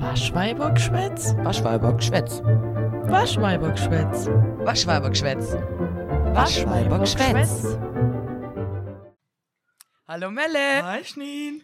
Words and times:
Waschweibergschwätz? 0.00 1.34
Waschweibergschwätz. 1.38 2.42
Waschweibergschwätz. 2.42 4.26
Waschweibergschwätz. 4.26 5.52
Waschweibergschwätz. 6.34 7.78
Hallo 10.06 10.30
Melle. 10.30 10.84
Hi, 10.84 11.02
Schneen. 11.02 11.62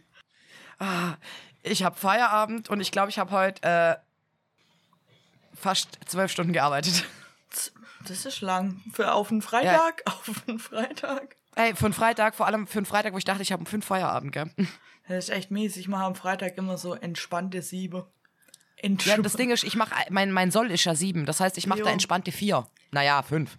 Ah, 0.79 1.16
ich 1.62 1.82
habe 1.84 1.95
Feierabend 1.96 2.71
und 2.71 2.80
ich 2.80 2.90
glaube, 2.90 3.10
ich 3.10 3.18
habe 3.18 3.30
heute 3.32 3.62
äh, 3.62 3.96
fast 5.55 5.99
zwölf 6.07 6.33
Stunden 6.33 6.55
gearbeitet. 6.55 7.05
Das 8.09 8.25
ist 8.25 8.41
lang. 8.41 8.80
Für 8.93 9.12
auf 9.12 9.30
einen 9.30 9.43
Freitag? 9.43 10.03
Auf 10.07 10.43
einen 10.49 10.59
Freitag? 10.59 11.37
Ey, 11.55 11.77
für 11.77 11.85
einen 11.85 11.95
Freitag, 11.95 12.35
vor 12.35 12.46
allem 12.46 12.67
für 12.67 12.79
einen 12.79 12.87
Freitag, 12.87 13.12
wo 13.12 13.19
ich 13.19 13.25
dachte, 13.25 13.43
ich 13.43 13.53
habe 13.53 13.61
um 13.61 13.67
fünf 13.67 13.85
Feierabend, 13.85 14.33
gell? 14.33 14.51
Das 15.07 15.25
ist 15.25 15.30
echt 15.30 15.51
mies. 15.51 15.77
Ich 15.77 15.87
mache 15.89 16.05
am 16.05 16.14
Freitag 16.14 16.57
immer 16.57 16.79
so 16.79 16.95
entspannte 16.95 17.61
Siebe. 17.61 18.11
Ja, 18.83 19.17
das 19.19 19.35
Ding 19.35 19.51
ist, 19.51 19.64
ich 19.64 19.77
mache, 19.77 19.93
mein, 20.11 20.32
mein 20.32 20.50
Soll 20.50 20.71
ist 20.71 20.85
ja 20.85 20.95
sieben. 20.95 21.25
Das 21.27 21.40
heißt, 21.40 21.57
ich 21.59 21.67
mache 21.67 21.82
da 21.82 21.90
entspannte 21.90 22.32
vier. 22.32 22.67
Naja, 22.90 23.23
fünf. 23.23 23.57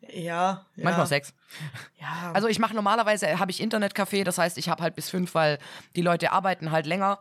ja, 0.00 0.66
ja. 0.76 0.84
Manchmal 0.84 1.06
sechs. 1.06 1.32
Ja, 2.00 2.32
Also 2.34 2.48
ich 2.48 2.58
mache 2.58 2.74
normalerweise, 2.74 3.38
habe 3.38 3.50
ich 3.50 3.62
Internetcafé, 3.62 4.24
das 4.24 4.38
heißt, 4.38 4.58
ich 4.58 4.68
habe 4.68 4.82
halt 4.82 4.94
bis 4.96 5.08
fünf, 5.08 5.34
weil 5.34 5.58
die 5.96 6.02
Leute 6.02 6.32
arbeiten 6.32 6.70
halt 6.70 6.86
länger. 6.86 7.20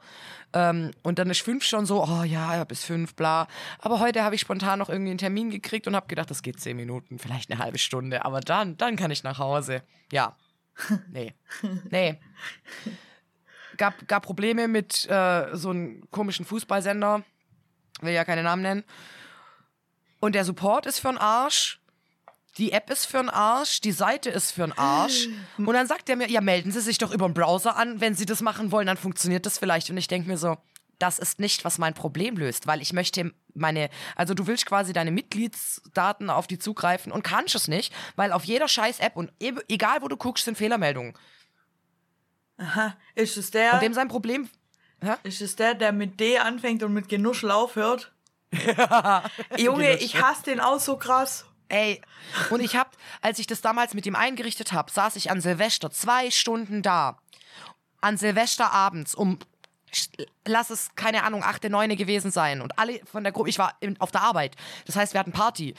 Ähm, 0.54 0.91
und 1.02 1.20
dann 1.20 1.30
ist 1.30 1.41
fünf 1.41 1.64
schon 1.64 1.86
so, 1.86 2.04
oh 2.04 2.23
ja, 2.23 2.55
ja, 2.55 2.64
bis 2.64 2.84
fünf, 2.84 3.16
bla. 3.16 3.48
Aber 3.80 4.00
heute 4.00 4.23
habe 4.23 4.36
ich 4.36 4.42
spontan 4.42 4.80
noch 4.80 4.90
irgendwie 4.90 5.12
einen 5.12 5.17
Termin 5.17 5.50
gekriegt 5.50 5.88
und 5.88 5.95
habe 5.95 6.08
gedacht, 6.08 6.30
das 6.30 6.42
geht 6.44 6.59
zehn 6.59 6.76
Minuten, 6.78 7.20
vielleicht 7.20 7.52
eine 7.52 7.59
halbe 7.64 7.78
Stunde. 7.78 8.26
Aber 8.26 8.40
dann, 8.42 8.78
dann 8.78 8.95
kann 8.95 9.12
ich 9.12 9.23
nach 9.23 9.40
Hause. 9.40 9.84
Ja. 10.12 10.36
Nee. 11.12 11.36
Nee. 11.92 12.20
Gab, 13.77 14.08
gab 14.08 14.23
Probleme 14.23 14.68
mit 14.68 15.09
äh, 15.09 15.55
so 15.55 15.70
einem 15.72 16.09
komischen 16.12 16.45
Fußballsender. 16.45 17.23
Will 18.02 18.14
ja 18.14 18.26
keine 18.26 18.44
Namen 18.44 18.62
nennen. 18.62 18.84
Und 20.20 20.36
der 20.36 20.45
Support 20.45 20.86
ist 20.86 21.00
für 21.00 21.09
einen 21.09 21.17
Arsch. 21.17 21.80
Die 22.58 22.72
App 22.72 22.89
ist 22.92 23.06
für 23.06 23.17
einen 23.20 23.30
Arsch, 23.30 23.81
die 23.81 23.92
Seite 23.92 24.30
ist 24.30 24.52
für 24.52 24.64
einen 24.64 24.73
Arsch. 24.73 25.28
Und 25.58 25.73
dann 25.73 25.88
sagt 25.88 26.08
er 26.08 26.16
mir, 26.16 26.30
ja, 26.30 26.39
melden 26.39 26.72
Sie 26.72 26.81
sich 26.81 27.00
doch 27.00 27.12
über 27.12 27.28
den 27.28 27.34
Browser 27.34 27.75
an. 27.78 28.00
Wenn 28.00 28.14
Sie 28.14 28.28
das 28.28 28.42
machen 28.42 28.72
wollen, 28.72 28.86
dann 28.86 28.97
funktioniert 28.97 29.45
das 29.47 29.58
vielleicht. 29.58 29.90
Und 29.90 29.97
ich 29.97 30.08
denke 30.08 30.28
mir 30.28 30.38
so, 30.38 30.58
das 31.00 31.17
ist 31.19 31.40
nicht, 31.40 31.66
was 31.66 31.80
mein 31.80 31.95
Problem 31.95 32.38
löst, 32.38 32.67
weil 32.67 32.81
ich 32.81 32.94
möchte 32.94 33.34
meine, 33.56 33.90
also 34.16 34.34
du 34.34 34.45
willst 34.47 34.66
quasi 34.67 34.94
deine 34.94 35.12
Mitgliedsdaten 35.12 36.30
auf 36.30 36.45
die 36.45 36.59
zugreifen 36.59 37.12
und 37.12 37.23
kannst 37.23 37.56
es 37.56 37.67
nicht, 37.67 37.92
weil 38.16 38.31
auf 38.31 38.45
jeder 38.45 38.67
scheiß 38.67 39.00
App 39.00 39.16
und 39.16 39.31
e- 39.42 39.53
egal 39.67 40.02
wo 40.02 40.08
du 40.08 40.16
guckst, 40.16 40.45
sind 40.45 40.58
Fehlermeldungen. 40.58 41.14
Aha. 42.58 42.96
Ist 43.16 43.38
es 43.38 43.52
der, 43.52 43.73
Und 43.73 43.82
dem 43.82 43.94
sein 43.94 44.08
Problem, 44.08 44.50
ist 45.23 45.42
es 45.42 45.56
der, 45.56 45.73
der 45.73 45.92
mit 45.92 46.20
D 46.20 46.38
anfängt 46.38 46.84
und 46.84 46.94
mit 46.94 47.09
Genuschel 47.09 47.52
aufhört? 47.52 48.12
Junge, 49.58 49.86
Genuschel. 49.86 49.98
ich 50.00 50.22
hasse 50.22 50.44
den 50.44 50.59
auch 50.59 50.80
so 50.80 50.98
krass. 50.98 51.46
Ey, 51.70 52.02
und 52.52 52.62
ich 52.62 52.76
hab, 52.76 52.96
als 53.22 53.40
ich 53.40 53.48
das 53.48 53.62
damals 53.62 53.94
mit 53.96 54.06
ihm 54.06 54.16
eingerichtet 54.16 54.74
habe, 54.74 54.92
saß 54.92 55.16
ich 55.16 55.31
an 55.31 55.42
Silvester 55.42 55.90
zwei 55.90 56.30
Stunden 56.30 56.81
da. 56.84 57.18
An 58.00 58.18
Silvester 58.18 58.72
abends 58.72 59.16
um, 59.16 59.40
lass 60.46 60.70
es, 60.70 60.94
keine 60.96 61.24
Ahnung, 61.24 61.44
achte, 61.44 61.70
neune 61.70 61.96
gewesen 61.96 62.31
sein. 62.31 62.62
Und 62.62 62.78
alle 62.78 63.00
von 63.06 63.24
der 63.24 63.31
Gruppe, 63.31 63.50
ich 63.50 63.58
war 63.58 63.76
in, 63.80 64.00
auf 64.00 64.12
der 64.12 64.22
Arbeit. 64.22 64.56
Das 64.86 64.96
heißt, 64.96 65.14
wir 65.14 65.20
hatten 65.20 65.31
Party. 65.31 65.74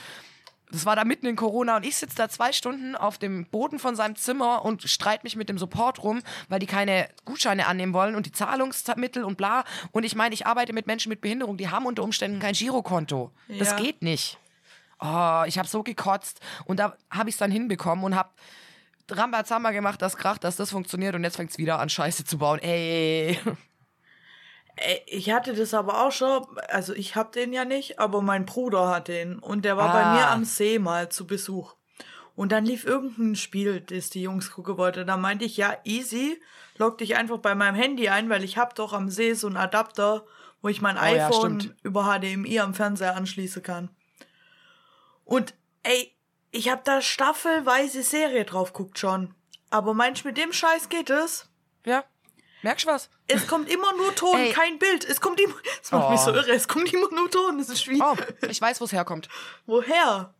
Das 0.72 0.86
war 0.86 0.96
da 0.96 1.04
mitten 1.04 1.26
in 1.26 1.36
Corona 1.36 1.76
und 1.76 1.84
ich 1.86 1.96
sitze 1.96 2.16
da 2.16 2.28
zwei 2.28 2.52
Stunden 2.52 2.96
auf 2.96 3.18
dem 3.18 3.46
Boden 3.46 3.78
von 3.78 3.94
seinem 3.94 4.16
Zimmer 4.16 4.64
und 4.64 4.82
streite 4.82 5.22
mich 5.22 5.36
mit 5.36 5.48
dem 5.48 5.58
Support 5.58 6.02
rum, 6.02 6.20
weil 6.48 6.58
die 6.58 6.66
keine 6.66 7.08
Gutscheine 7.24 7.66
annehmen 7.66 7.92
wollen 7.92 8.16
und 8.16 8.26
die 8.26 8.32
Zahlungsmittel 8.32 9.22
und 9.24 9.36
bla. 9.36 9.64
Und 9.92 10.04
ich 10.04 10.16
meine, 10.16 10.34
ich 10.34 10.46
arbeite 10.46 10.72
mit 10.72 10.86
Menschen 10.86 11.10
mit 11.10 11.20
Behinderung, 11.20 11.56
die 11.58 11.68
haben 11.70 11.86
unter 11.86 12.02
Umständen 12.02 12.40
kein 12.40 12.54
Girokonto. 12.54 13.30
Das 13.48 13.70
Ja. 13.70 13.76
geht 13.76 14.02
nicht. 14.02 14.38
Oh, 15.00 15.42
ich 15.46 15.58
habe 15.58 15.68
so 15.68 15.82
gekotzt 15.82 16.40
und 16.64 16.78
da 16.80 16.96
habe 17.10 17.28
ich 17.28 17.34
es 17.34 17.38
dann 17.38 17.50
hinbekommen 17.50 18.04
und 18.04 18.16
habe 18.16 18.30
Rambazamba 19.10 19.70
gemacht, 19.70 20.00
das 20.00 20.16
kracht, 20.16 20.44
dass 20.44 20.56
das 20.56 20.70
funktioniert 20.70 21.14
und 21.14 21.24
jetzt 21.24 21.36
fängt 21.36 21.50
es 21.50 21.58
wieder 21.58 21.78
an, 21.78 21.88
Scheiße 21.90 22.24
zu 22.24 22.38
bauen. 22.38 22.58
Ey. 22.60 23.38
Ey, 24.76 25.02
Ich 25.06 25.30
hatte 25.32 25.54
das 25.54 25.72
aber 25.74 26.04
auch 26.04 26.12
schon, 26.12 26.44
also 26.68 26.94
ich 26.94 27.14
hab 27.16 27.32
den 27.32 27.52
ja 27.52 27.64
nicht, 27.64 27.98
aber 27.98 28.22
mein 28.22 28.44
Bruder 28.44 28.88
hat 28.88 29.08
den 29.08 29.38
und 29.38 29.64
der 29.64 29.76
war 29.76 29.92
bei 29.92 30.02
Ah. 30.04 30.14
mir 30.14 30.26
am 30.28 30.44
See 30.44 30.78
mal 30.78 31.08
zu 31.10 31.26
Besuch. 31.26 31.74
Und 32.36 32.50
dann 32.50 32.66
lief 32.66 32.84
irgendein 32.84 33.36
Spiel, 33.36 33.80
das 33.80 34.10
die 34.10 34.22
Jungs 34.22 34.50
gucken 34.50 34.76
wollten. 34.76 35.06
Da 35.06 35.16
meinte 35.16 35.44
ich, 35.44 35.56
ja, 35.56 35.76
easy, 35.84 36.40
log 36.76 36.98
dich 36.98 37.14
einfach 37.16 37.38
bei 37.38 37.54
meinem 37.54 37.76
Handy 37.76 38.08
ein, 38.08 38.28
weil 38.28 38.42
ich 38.42 38.58
hab 38.58 38.74
doch 38.74 38.92
am 38.92 39.08
See 39.08 39.34
so 39.34 39.46
einen 39.46 39.56
Adapter, 39.56 40.26
wo 40.60 40.68
ich 40.68 40.80
mein 40.82 40.96
Oh 40.96 41.04
ja, 41.14 41.28
iPhone 41.28 41.60
stimmt. 41.60 41.76
über 41.84 42.02
HDMI 42.04 42.58
am 42.58 42.74
Fernseher 42.74 43.14
anschließen 43.16 43.62
kann. 43.62 43.90
Und 45.24 45.54
ey, 45.84 46.12
ich 46.50 46.70
hab 46.70 46.84
da 46.84 47.00
staffelweise 47.00 48.02
Serie 48.02 48.44
drauf 48.44 48.72
guckt 48.72 48.98
schon. 48.98 49.34
Aber 49.70 49.94
meinst 49.94 50.24
du, 50.24 50.28
mit 50.28 50.36
dem 50.38 50.52
Scheiß 50.52 50.88
geht 50.88 51.10
es? 51.10 51.48
Ja. 51.84 52.02
Merkst 52.64 52.86
du 52.86 52.90
was? 52.90 53.10
Es 53.26 53.46
kommt 53.46 53.68
immer 53.68 53.92
nur 53.96 54.14
Ton, 54.14 54.38
Ey. 54.38 54.50
kein 54.52 54.78
Bild. 54.78 55.04
Es 55.04 55.20
kommt 55.20 55.38
immer. 55.38 55.54
Das 55.82 55.92
macht 55.92 56.10
mich 56.10 56.20
Oh. 56.20 56.24
so 56.24 56.32
irre. 56.32 56.50
Es 56.52 56.66
kommt 56.66 56.92
immer 56.92 57.10
nur 57.14 57.30
Ton. 57.30 57.58
Das 57.58 57.68
ist 57.68 57.86
wie. 57.88 58.00
Oh, 58.02 58.16
ich 58.48 58.60
weiß, 58.60 58.80
wo 58.80 58.86
es 58.86 58.92
herkommt. 58.92 59.28
Woher? 59.66 60.32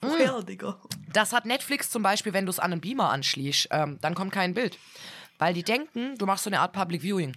Woher, 0.00 0.36
Hm. 0.38 0.46
Digga? 0.46 0.80
Das 1.12 1.32
hat 1.32 1.46
Netflix 1.46 1.88
zum 1.88 2.02
Beispiel, 2.02 2.32
wenn 2.32 2.44
du 2.44 2.50
es 2.50 2.58
an 2.58 2.72
einen 2.72 2.80
Beamer 2.80 3.10
anschließt, 3.10 3.68
ähm, 3.70 3.98
dann 4.00 4.14
kommt 4.16 4.32
kein 4.32 4.52
Bild. 4.54 4.78
Weil 5.38 5.54
die 5.54 5.62
denken, 5.62 6.16
du 6.18 6.26
machst 6.26 6.44
so 6.44 6.50
eine 6.50 6.58
Art 6.60 6.72
Public 6.72 7.02
Viewing. 7.02 7.36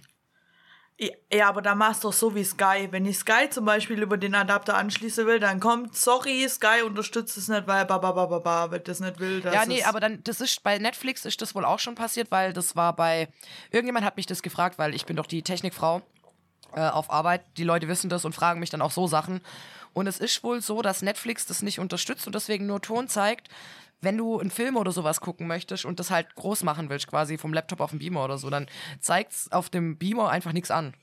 Ja, 1.32 1.48
aber 1.48 1.60
da 1.60 1.74
machst 1.74 2.04
du 2.04 2.08
doch 2.08 2.14
so 2.14 2.34
wie 2.36 2.44
Sky. 2.44 2.86
Wenn 2.90 3.04
ich 3.04 3.18
Sky 3.18 3.50
zum 3.50 3.64
Beispiel 3.64 4.00
über 4.00 4.16
den 4.16 4.34
Adapter 4.34 4.76
anschließen 4.76 5.26
will, 5.26 5.40
dann 5.40 5.58
kommt, 5.58 5.96
sorry, 5.96 6.48
Sky 6.48 6.82
unterstützt 6.86 7.36
es 7.36 7.48
nicht, 7.48 7.66
weil 7.66 7.84
babababa, 7.84 8.70
wenn 8.70 8.84
das 8.84 9.00
nicht 9.00 9.18
will, 9.18 9.40
das 9.40 9.54
Ja, 9.54 9.66
nee, 9.66 9.82
aber 9.82 9.98
dann, 9.98 10.22
das 10.22 10.40
ist 10.40 10.62
bei 10.62 10.78
Netflix 10.78 11.24
ist 11.24 11.42
das 11.42 11.56
wohl 11.56 11.64
auch 11.64 11.80
schon 11.80 11.96
passiert, 11.96 12.30
weil 12.30 12.52
das 12.52 12.76
war 12.76 12.94
bei, 12.94 13.28
irgendjemand 13.70 14.06
hat 14.06 14.16
mich 14.16 14.26
das 14.26 14.40
gefragt, 14.40 14.78
weil 14.78 14.94
ich 14.94 15.04
bin 15.04 15.16
doch 15.16 15.26
die 15.26 15.42
Technikfrau 15.42 16.00
äh, 16.74 16.88
auf 16.88 17.10
Arbeit. 17.10 17.42
Die 17.56 17.64
Leute 17.64 17.88
wissen 17.88 18.08
das 18.08 18.24
und 18.24 18.32
fragen 18.32 18.60
mich 18.60 18.70
dann 18.70 18.82
auch 18.82 18.92
so 18.92 19.08
Sachen. 19.08 19.40
Und 19.94 20.06
es 20.06 20.18
ist 20.18 20.44
wohl 20.44 20.60
so, 20.60 20.80
dass 20.80 21.02
Netflix 21.02 21.46
das 21.46 21.62
nicht 21.62 21.80
unterstützt 21.80 22.26
und 22.26 22.34
deswegen 22.34 22.66
nur 22.66 22.80
Ton 22.80 23.08
zeigt, 23.08 23.48
wenn 24.04 24.16
du 24.16 24.38
einen 24.38 24.50
Film 24.50 24.76
oder 24.76 24.92
sowas 24.92 25.20
gucken 25.20 25.46
möchtest 25.46 25.84
und 25.84 25.98
das 25.98 26.10
halt 26.10 26.34
groß 26.34 26.62
machen 26.62 26.88
willst, 26.90 27.08
quasi 27.08 27.38
vom 27.38 27.52
Laptop 27.52 27.80
auf 27.80 27.90
den 27.90 27.98
Beamer 27.98 28.24
oder 28.24 28.38
so, 28.38 28.50
dann 28.50 28.66
zeigt's 29.00 29.50
auf 29.50 29.70
dem 29.70 29.96
Beamer 29.96 30.30
einfach 30.30 30.52
nichts 30.52 30.70
an. 30.70 30.94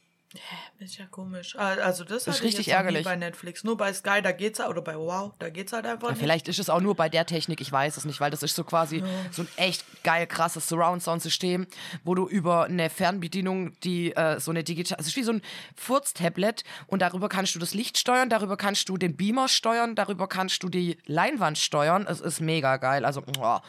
Ist 0.79 0.97
ja 0.97 1.05
komisch. 1.07 1.55
Ah, 1.57 1.73
Also 1.75 2.03
das, 2.05 2.23
Das 2.23 2.37
ist 2.37 2.43
richtig 2.43 2.69
ärgerlich. 2.69 3.03
bei 3.03 3.15
Netflix. 3.17 3.63
Nur 3.65 3.75
bei 3.75 3.91
Sky, 3.93 4.21
da 4.21 4.31
geht's 4.31 4.59
halt, 4.59 4.69
oder 4.69 4.81
bei 4.81 4.95
Wow, 4.97 5.33
da 5.39 5.49
geht's 5.49 5.73
halt 5.73 5.85
einfach 5.85 6.07
Ja, 6.07 6.13
nicht. 6.13 6.21
vielleicht 6.21 6.47
ist 6.47 6.57
es 6.59 6.69
auch 6.69 6.79
nur 6.79 6.95
bei 6.95 7.09
der 7.09 7.25
Technik, 7.25 7.59
ich 7.59 7.71
weiß 7.71 7.97
es 7.97 8.05
nicht, 8.05 8.19
weil 8.21 8.31
das 8.31 8.41
ist 8.41 8.55
so 8.55 8.63
quasi 8.63 9.03
so 9.31 9.41
ein 9.41 9.47
echt 9.57 9.83
geil 10.03 10.25
krasses 10.27 10.67
Surround-Sound-System, 10.69 11.67
wo 12.03 12.15
du 12.15 12.27
über 12.27 12.63
eine 12.65 12.89
Fernbedienung 12.89 13.77
die 13.81 14.15
äh, 14.15 14.39
so 14.39 14.51
eine 14.51 14.63
digital, 14.63 14.97
es 15.01 15.07
ist 15.07 15.15
wie 15.17 15.23
so 15.23 15.33
ein 15.33 15.41
Furz-Tablet 15.75 16.63
und 16.87 17.01
darüber 17.01 17.27
kannst 17.27 17.53
du 17.55 17.59
das 17.59 17.73
Licht 17.73 17.97
steuern, 17.97 18.29
darüber 18.29 18.55
kannst 18.57 18.87
du 18.89 18.97
den 18.97 19.17
Beamer 19.17 19.47
steuern, 19.49 19.95
darüber 19.95 20.27
kannst 20.27 20.63
du 20.63 20.69
die 20.69 20.97
Leinwand 21.05 21.57
steuern. 21.57 22.07
Es 22.07 22.21
ist 22.21 22.39
mega 22.39 22.77
geil, 22.77 23.03
also 23.05 23.21
oh, 23.39 23.59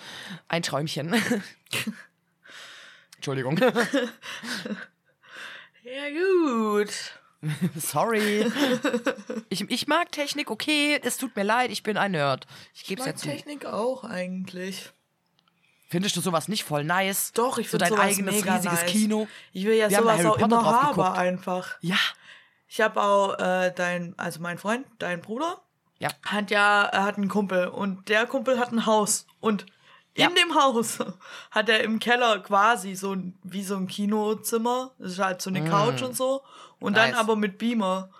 ein 0.48 0.62
Träumchen. 0.62 1.14
Entschuldigung. 3.16 3.58
Ja, 5.82 6.08
gut. 6.10 6.88
Sorry. 7.76 8.50
Ich, 9.48 9.68
ich 9.68 9.86
mag 9.88 10.12
Technik, 10.12 10.50
okay, 10.50 11.00
es 11.02 11.16
tut 11.16 11.34
mir 11.34 11.42
leid, 11.42 11.70
ich 11.70 11.82
bin 11.82 11.96
ein 11.96 12.12
Nerd. 12.12 12.46
Ich 12.72 12.82
Ich 12.82 12.86
geb's 12.88 13.00
mag 13.00 13.08
jetzt 13.08 13.22
zu. 13.22 13.28
Technik 13.28 13.66
auch 13.66 14.04
eigentlich. 14.04 14.90
Findest 15.88 16.16
du 16.16 16.20
sowas 16.20 16.48
nicht 16.48 16.62
voll 16.64 16.84
nice? 16.84 17.32
Doch, 17.32 17.58
ich 17.58 17.66
so 17.68 17.78
finde 17.78 17.84
dein 17.86 17.90
sowas 17.90 18.06
eigenes 18.06 18.34
riesiges 18.36 18.64
nice. 18.64 18.86
Kino. 18.86 19.28
Ich 19.52 19.64
will 19.64 19.74
ja 19.74 19.90
Wir 19.90 19.98
sowas 19.98 20.24
auch 20.24 20.38
immer 20.38 20.64
haben 20.64 20.96
geguckt. 20.96 21.18
einfach. 21.18 21.76
Ja. 21.80 21.98
Ich 22.68 22.80
habe 22.80 23.02
auch 23.02 23.38
äh, 23.38 23.72
dein, 23.74 24.14
also 24.18 24.40
mein 24.40 24.56
Freund, 24.58 24.86
dein 24.98 25.20
Bruder, 25.20 25.60
Ja. 25.98 26.08
hat 26.24 26.50
ja, 26.50 26.84
er 26.84 27.02
hat 27.02 27.16
einen 27.18 27.28
Kumpel 27.28 27.66
und 27.68 28.08
der 28.08 28.26
Kumpel 28.26 28.58
hat 28.58 28.72
ein 28.72 28.86
Haus 28.86 29.26
und 29.40 29.66
Ja. 30.16 30.28
in 30.28 30.34
dem 30.34 30.54
Haus 30.54 30.98
hat 31.50 31.68
er 31.68 31.82
im 31.84 31.98
Keller 31.98 32.40
quasi 32.40 32.94
so 32.94 33.14
ein, 33.14 33.38
wie 33.42 33.62
so 33.62 33.76
ein 33.76 33.86
Kinozimmer, 33.86 34.92
das 34.98 35.12
ist 35.12 35.18
halt 35.18 35.40
so 35.42 35.50
eine 35.50 35.64
Couch 35.64 36.02
und 36.02 36.16
so 36.16 36.42
und 36.80 36.96
dann 36.96 37.10
Mm. 37.10 37.12
Nice. 37.12 37.20
aber 37.20 37.36
mit 37.36 37.58
Beamer. 37.58 38.10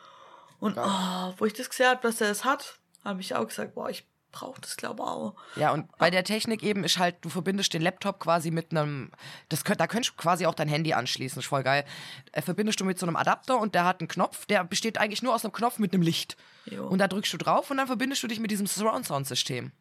Und 0.61 0.79
oh, 0.79 1.35
wo 1.39 1.45
ich 1.45 1.53
das 1.55 1.69
gesehen 1.69 1.89
habe, 1.89 2.01
dass 2.03 2.21
er 2.21 2.31
es 2.31 2.45
hat, 2.45 2.79
habe 3.05 3.21
ich 3.21 3.35
auch 3.35 3.47
gesagt, 3.47 3.75
boah, 3.75 3.91
ich 3.91 4.07
brauche 4.31 4.61
das 4.63 4.77
glaube 4.79 5.03
auch. 5.03 5.35
Ja, 5.57 5.73
und 5.73 5.95
bei 5.99 6.09
der 6.09 6.25
Technik 6.25 6.63
eben 6.63 6.85
ist 6.85 6.99
halt, 6.99 7.17
du 7.21 7.29
verbindest 7.29 7.75
den 7.75 7.83
Laptop 7.83 8.21
quasi 8.21 8.51
mit 8.51 8.71
einem, 8.71 9.11
das 9.51 9.65
könnt, 9.65 9.81
da 9.81 9.87
könntest 9.87 10.15
du 10.15 10.23
quasi 10.23 10.47
auch 10.47 10.55
dein 10.55 10.69
Handy 10.69 10.95
anschließen, 10.95 11.41
ist 11.41 11.47
voll 11.49 11.63
geil. 11.65 11.85
Äh, 12.31 12.41
verbindest 12.41 12.81
du 12.81 12.85
mit 12.87 12.99
so 12.99 13.05
einem 13.05 13.17
Adapter 13.17 13.59
und 13.59 13.75
der 13.75 13.85
hat 13.85 14.01
einen 14.01 14.09
Knopf, 14.09 14.47
der 14.47 14.65
besteht 14.65 14.97
eigentlich 14.97 15.23
nur 15.23 15.35
aus 15.35 15.45
einem 15.45 15.53
Knopf 15.53 15.79
mit 15.79 15.93
einem 15.93 16.03
Licht. 16.03 16.39
Jo. 16.65 16.87
Und 16.87 16.99
da 17.01 17.09
drückst 17.09 17.33
du 17.35 17.37
drauf 17.37 17.71
und 17.71 17.77
dann 17.77 17.87
verbindest 17.89 18.23
du 18.23 18.29
dich 18.29 18.41
mit 18.41 18.51
diesem 18.51 18.67
Surround-Sound-System. 18.67 19.73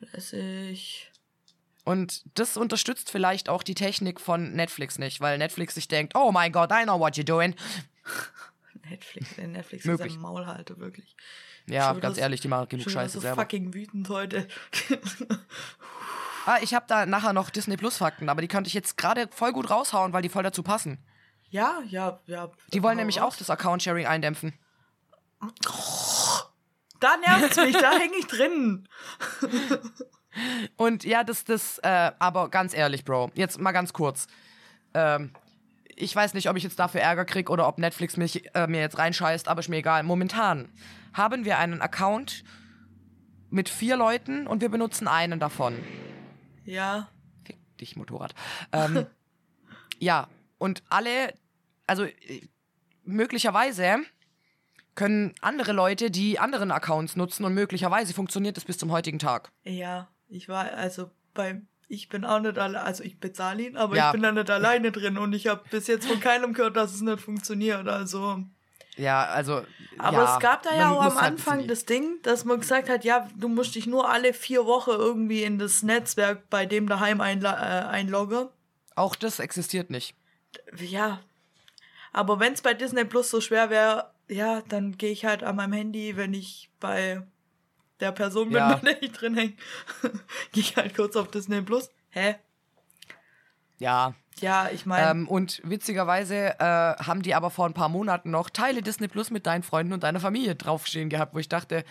Lässig. 0.00 1.11
Und 1.84 2.22
das 2.38 2.56
unterstützt 2.56 3.10
vielleicht 3.10 3.48
auch 3.48 3.62
die 3.62 3.74
Technik 3.74 4.20
von 4.20 4.52
Netflix 4.52 4.98
nicht, 4.98 5.20
weil 5.20 5.38
Netflix 5.38 5.74
sich 5.74 5.88
denkt, 5.88 6.14
oh 6.14 6.30
mein 6.32 6.52
Gott, 6.52 6.70
I 6.72 6.84
know 6.84 6.98
what 7.00 7.14
you're 7.14 7.24
doing. 7.24 7.54
Netflix, 8.88 9.36
wenn 9.36 9.52
Netflix 9.52 9.84
Möglich. 9.84 10.12
sein 10.12 10.20
Maul 10.20 10.46
halte, 10.46 10.78
wirklich. 10.78 11.16
Ja, 11.66 11.92
ganz 11.94 12.16
so- 12.16 12.22
ehrlich, 12.22 12.40
die 12.40 12.48
machen 12.48 12.68
genug 12.68 12.90
Scheiße 12.90 13.14
so 13.14 13.20
selber. 13.20 13.42
fucking 13.42 13.72
wütend 13.74 14.08
heute. 14.08 14.46
Ah, 16.46 16.58
ich 16.60 16.74
habe 16.74 16.86
da 16.88 17.06
nachher 17.06 17.32
noch 17.32 17.50
Disney 17.50 17.76
Plus 17.76 17.98
Fakten, 17.98 18.28
aber 18.28 18.40
die 18.42 18.48
könnte 18.48 18.66
ich 18.68 18.74
jetzt 18.74 18.96
gerade 18.96 19.28
voll 19.30 19.52
gut 19.52 19.70
raushauen, 19.70 20.12
weil 20.12 20.22
die 20.22 20.28
voll 20.28 20.42
dazu 20.42 20.62
passen. 20.64 20.98
ja, 21.50 21.80
ja, 21.88 22.20
ja. 22.26 22.50
Die 22.72 22.82
wollen 22.82 22.96
nämlich 22.96 23.20
raus. 23.20 23.34
auch 23.34 23.38
das 23.38 23.50
Account-Sharing 23.50 24.06
eindämpfen. 24.06 24.52
Da 27.00 27.16
nervt's 27.16 27.56
mich, 27.56 27.76
da 27.76 27.92
hänge 27.92 28.16
ich 28.18 28.26
drin. 28.26 28.88
Und 30.76 31.04
ja, 31.04 31.24
das, 31.24 31.44
das, 31.44 31.78
äh, 31.78 32.12
aber 32.18 32.48
ganz 32.48 32.74
ehrlich, 32.74 33.04
Bro, 33.04 33.30
jetzt 33.34 33.60
mal 33.60 33.72
ganz 33.72 33.92
kurz. 33.92 34.26
Ähm, 34.94 35.32
ich 35.94 36.14
weiß 36.14 36.34
nicht, 36.34 36.48
ob 36.48 36.56
ich 36.56 36.62
jetzt 36.62 36.78
dafür 36.78 37.00
Ärger 37.00 37.24
krieg 37.24 37.50
oder 37.50 37.68
ob 37.68 37.78
Netflix 37.78 38.16
mich, 38.16 38.54
äh, 38.54 38.66
mir 38.66 38.80
jetzt 38.80 38.98
reinscheißt, 38.98 39.48
aber 39.48 39.60
ist 39.60 39.68
mir 39.68 39.76
egal. 39.76 40.02
Momentan 40.02 40.68
haben 41.12 41.44
wir 41.44 41.58
einen 41.58 41.82
Account 41.82 42.44
mit 43.50 43.68
vier 43.68 43.96
Leuten 43.96 44.46
und 44.46 44.62
wir 44.62 44.70
benutzen 44.70 45.06
einen 45.06 45.38
davon. 45.38 45.78
Ja, 46.64 47.08
Fick 47.44 47.58
dich, 47.78 47.96
Motorrad. 47.96 48.34
Ähm, 48.72 49.06
ja, 49.98 50.28
und 50.58 50.82
alle, 50.88 51.34
also 51.86 52.04
äh, 52.04 52.48
möglicherweise 53.04 53.98
können 54.94 55.34
andere 55.40 55.72
Leute 55.72 56.10
die 56.10 56.38
anderen 56.38 56.70
Accounts 56.70 57.16
nutzen 57.16 57.44
und 57.44 57.54
möglicherweise 57.54 58.14
funktioniert 58.14 58.58
es 58.58 58.64
bis 58.64 58.78
zum 58.78 58.92
heutigen 58.92 59.18
Tag. 59.18 59.50
ja, 59.64 60.08
ich 60.32 60.48
war, 60.48 60.72
also 60.72 61.10
bei, 61.34 61.60
ich 61.88 62.08
bin 62.08 62.24
auch 62.24 62.40
nicht 62.40 62.58
alleine, 62.58 62.84
also 62.84 63.04
ich 63.04 63.18
bezahle 63.18 63.62
ihn, 63.62 63.76
aber 63.76 63.96
Ja. 63.96 64.06
ich 64.08 64.12
bin 64.12 64.22
da 64.22 64.32
nicht 64.32 64.50
alleine 64.50 64.92
drin 64.92 65.18
und 65.18 65.32
ich 65.32 65.46
habe 65.46 65.62
bis 65.70 65.86
jetzt 65.86 66.06
von 66.06 66.20
keinem 66.20 66.54
gehört, 66.54 66.76
dass 66.76 66.94
es 66.94 67.00
nicht 67.00 67.20
funktioniert, 67.20 67.86
also. 67.86 68.42
Ja, 68.96 69.24
also. 69.24 69.62
Aber 69.98 70.18
ja, 70.24 70.34
es 70.34 70.40
gab 70.40 70.62
da 70.62 70.74
ja 70.76 70.90
auch 70.90 71.00
am 71.02 71.14
halt 71.14 71.32
Anfang 71.32 71.66
das 71.66 71.86
Ding, 71.86 72.20
dass 72.22 72.44
man 72.44 72.60
gesagt 72.60 72.90
hat, 72.90 73.04
ja, 73.04 73.28
du 73.36 73.48
musst 73.48 73.74
dich 73.74 73.86
nur 73.86 74.10
alle 74.10 74.34
vier 74.34 74.66
Wochen 74.66 74.90
irgendwie 74.90 75.44
in 75.44 75.58
das 75.58 75.82
Netzwerk 75.82 76.50
bei 76.50 76.66
dem 76.66 76.86
daheim 76.88 77.20
einla 77.22 77.52
äh, 77.52 77.86
einloggen. 77.88 78.48
Auch 78.94 79.14
das 79.14 79.38
existiert 79.38 79.88
nicht. 79.88 80.14
Ja. 80.76 81.20
Aber 82.12 82.38
wenn 82.38 82.52
es 82.52 82.60
bei 82.60 82.74
Disney 82.74 83.04
Plus 83.06 83.30
so 83.30 83.40
schwer 83.40 83.70
wäre, 83.70 84.10
ja, 84.28 84.60
dann 84.68 84.98
gehe 84.98 85.12
ich 85.12 85.24
halt 85.24 85.42
an 85.42 85.56
meinem 85.56 85.72
Handy, 85.72 86.16
wenn 86.18 86.34
ich 86.34 86.68
bei 86.78 87.22
der 88.00 88.12
Person 88.12 88.48
bin, 88.48 88.58
Ja. 88.58 88.76
bei 88.76 88.92
der 88.92 89.02
ich 89.02 89.12
drin 89.12 89.34
hänge, 89.36 89.52
gehe 90.52 90.62
ich 90.62 90.76
halt 90.76 90.94
kurz 90.96 91.16
auf 91.16 91.30
Disney 91.30 91.62
Plus. 91.62 91.90
Hä? 92.10 92.36
Ja. 93.78 94.14
Ja, 94.40 94.70
ich 94.72 94.86
meine, 94.86 95.10
Ähm, 95.10 95.28
und 95.28 95.60
witzigerweise 95.64 96.58
äh, 96.58 96.64
haben 96.64 97.22
die 97.22 97.34
aber 97.34 97.50
vor 97.50 97.66
ein 97.66 97.74
paar 97.74 97.88
Monaten 97.88 98.30
noch 98.30 98.48
Teile 98.50 98.80
Disney 98.82 99.08
Plus 99.08 99.30
mit 99.30 99.46
deinen 99.46 99.62
Freunden 99.62 99.92
und 99.92 100.02
deiner 100.04 100.20
Familie 100.20 100.54
draufstehen 100.54 101.10
gehabt, 101.10 101.34
wo 101.34 101.38
ich 101.38 101.48
dachte, 101.48 101.84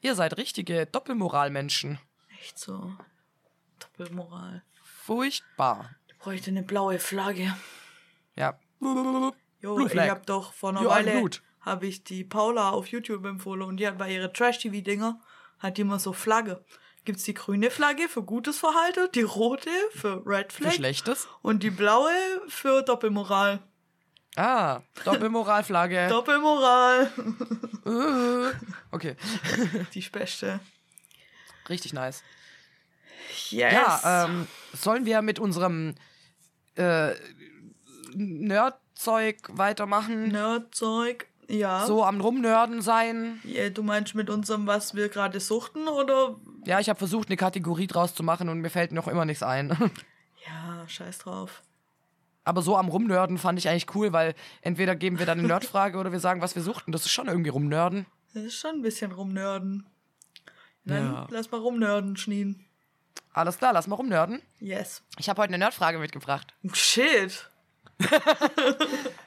ihr 0.00 0.14
seid 0.14 0.36
richtige 0.36 0.86
Doppelmoralmenschen. 0.86 1.98
echt 2.40 2.58
so. 2.58 2.92
Doppelmoral. 3.80 4.62
Furchtbar. 4.82 5.90
Ich 6.06 6.16
bräuchte 6.18 6.50
eine 6.50 6.62
blaue 6.62 6.98
Flagge. 6.98 7.54
Ja. 8.36 8.58
Jo, 9.60 9.86
ich 9.86 9.98
hab 9.98 10.24
doch 10.26 10.52
vor 10.52 10.70
einer 10.70 10.80
are 10.80 10.88
Weile 11.04 11.30
habe 11.60 11.86
ich 11.86 12.04
die 12.04 12.24
Paula 12.24 12.70
auf 12.70 12.86
YouTube 12.86 13.24
empfohlen 13.26 13.62
und 13.62 13.78
die 13.78 13.86
hat 13.86 13.98
bei 13.98 14.12
ihre 14.12 14.32
Trash-TV-Dinger 14.32 15.20
hat 15.58 15.76
die 15.76 15.82
immer 15.82 15.98
so 15.98 16.12
Flagge. 16.12 16.64
Gibt's 17.04 17.24
die 17.24 17.34
grüne 17.34 17.70
Flagge 17.70 18.08
für 18.08 18.22
gutes 18.22 18.58
Verhalten, 18.58 19.08
die 19.14 19.22
rote 19.22 19.70
für 19.92 20.22
Red 20.26 20.52
Für 20.52 20.62
Flag 20.64 20.74
Schlechtes. 20.74 21.28
und 21.42 21.62
die 21.62 21.70
blaue 21.70 22.12
für 22.48 22.82
Doppelmoral. 22.82 23.62
Ah, 24.36 24.82
Doppelmoralflagge. 25.04 26.06
Doppelmoral. 26.10 27.10
Äh. 27.84 28.54
okay. 28.92 29.16
Die 29.94 30.02
Spechte. 30.02 30.60
Richtig 31.68 31.92
nice. 31.92 32.22
Yes. 33.50 33.72
Ja, 33.72 34.24
ähm, 34.26 34.46
sollen 34.72 35.06
wir 35.06 35.22
mit 35.22 35.40
unserem 35.40 35.96
äh, 36.76 37.14
Nerdzeug 38.14 39.38
weitermachen? 39.48 40.28
Nerdzeug. 40.28 41.26
Ja. 41.48 41.86
So 41.86 42.04
am 42.04 42.20
Rumnörden 42.20 42.82
sein? 42.82 43.40
Ja, 43.44 43.70
Du 43.70 43.82
meinst 43.82 44.14
mit 44.14 44.28
unserem, 44.30 44.66
was 44.66 44.94
wir 44.94 45.08
gerade 45.08 45.40
suchten, 45.40 45.88
oder? 45.88 46.36
Ja, 46.66 46.78
ich 46.80 46.88
habe 46.88 46.98
versucht, 46.98 47.28
eine 47.28 47.36
Kategorie 47.36 47.86
draus 47.86 48.14
zu 48.14 48.22
machen 48.22 48.48
und 48.50 48.60
mir 48.60 48.70
fällt 48.70 48.92
noch 48.92 49.08
immer 49.08 49.24
nichts 49.24 49.42
ein. 49.42 49.76
Ja, 50.46 50.88
scheiß 50.88 51.18
drauf. 51.18 51.62
Aber 52.44 52.62
so 52.62 52.76
am 52.78 52.88
Rumnörden 52.88 53.36
fand 53.36 53.58
ich 53.58 53.68
eigentlich 53.68 53.94
cool, 53.94 54.14
weil 54.14 54.34
entweder 54.62 54.94
geben 54.96 55.18
wir 55.18 55.26
dann 55.26 55.40
eine 55.40 55.48
Nerdfrage 55.48 55.98
oder 55.98 56.10
wir 56.10 56.20
sagen, 56.20 56.40
was 56.40 56.54
wir 56.54 56.62
suchten. 56.62 56.90
Das 56.92 57.02
ist 57.04 57.10
schon 57.10 57.26
irgendwie 57.28 57.50
Rumnörden. 57.50 58.06
Das 58.32 58.44
ist 58.44 58.54
schon 58.54 58.76
ein 58.76 58.82
bisschen 58.82 59.12
rumnörden. 59.12 59.86
Dann 60.86 61.12
Ja. 61.12 61.26
lass 61.30 61.50
mal 61.50 61.60
rumnörden, 61.60 62.16
Schnien. 62.16 62.64
Alles 63.34 63.58
klar, 63.58 63.74
lass 63.74 63.88
mal 63.88 63.96
rumnörden. 63.96 64.40
Yes. 64.58 65.02
Ich 65.18 65.28
habe 65.28 65.42
heute 65.42 65.50
eine 65.50 65.58
Nerdfrage 65.58 65.98
mitgebracht. 65.98 66.54
Shit. 66.72 67.50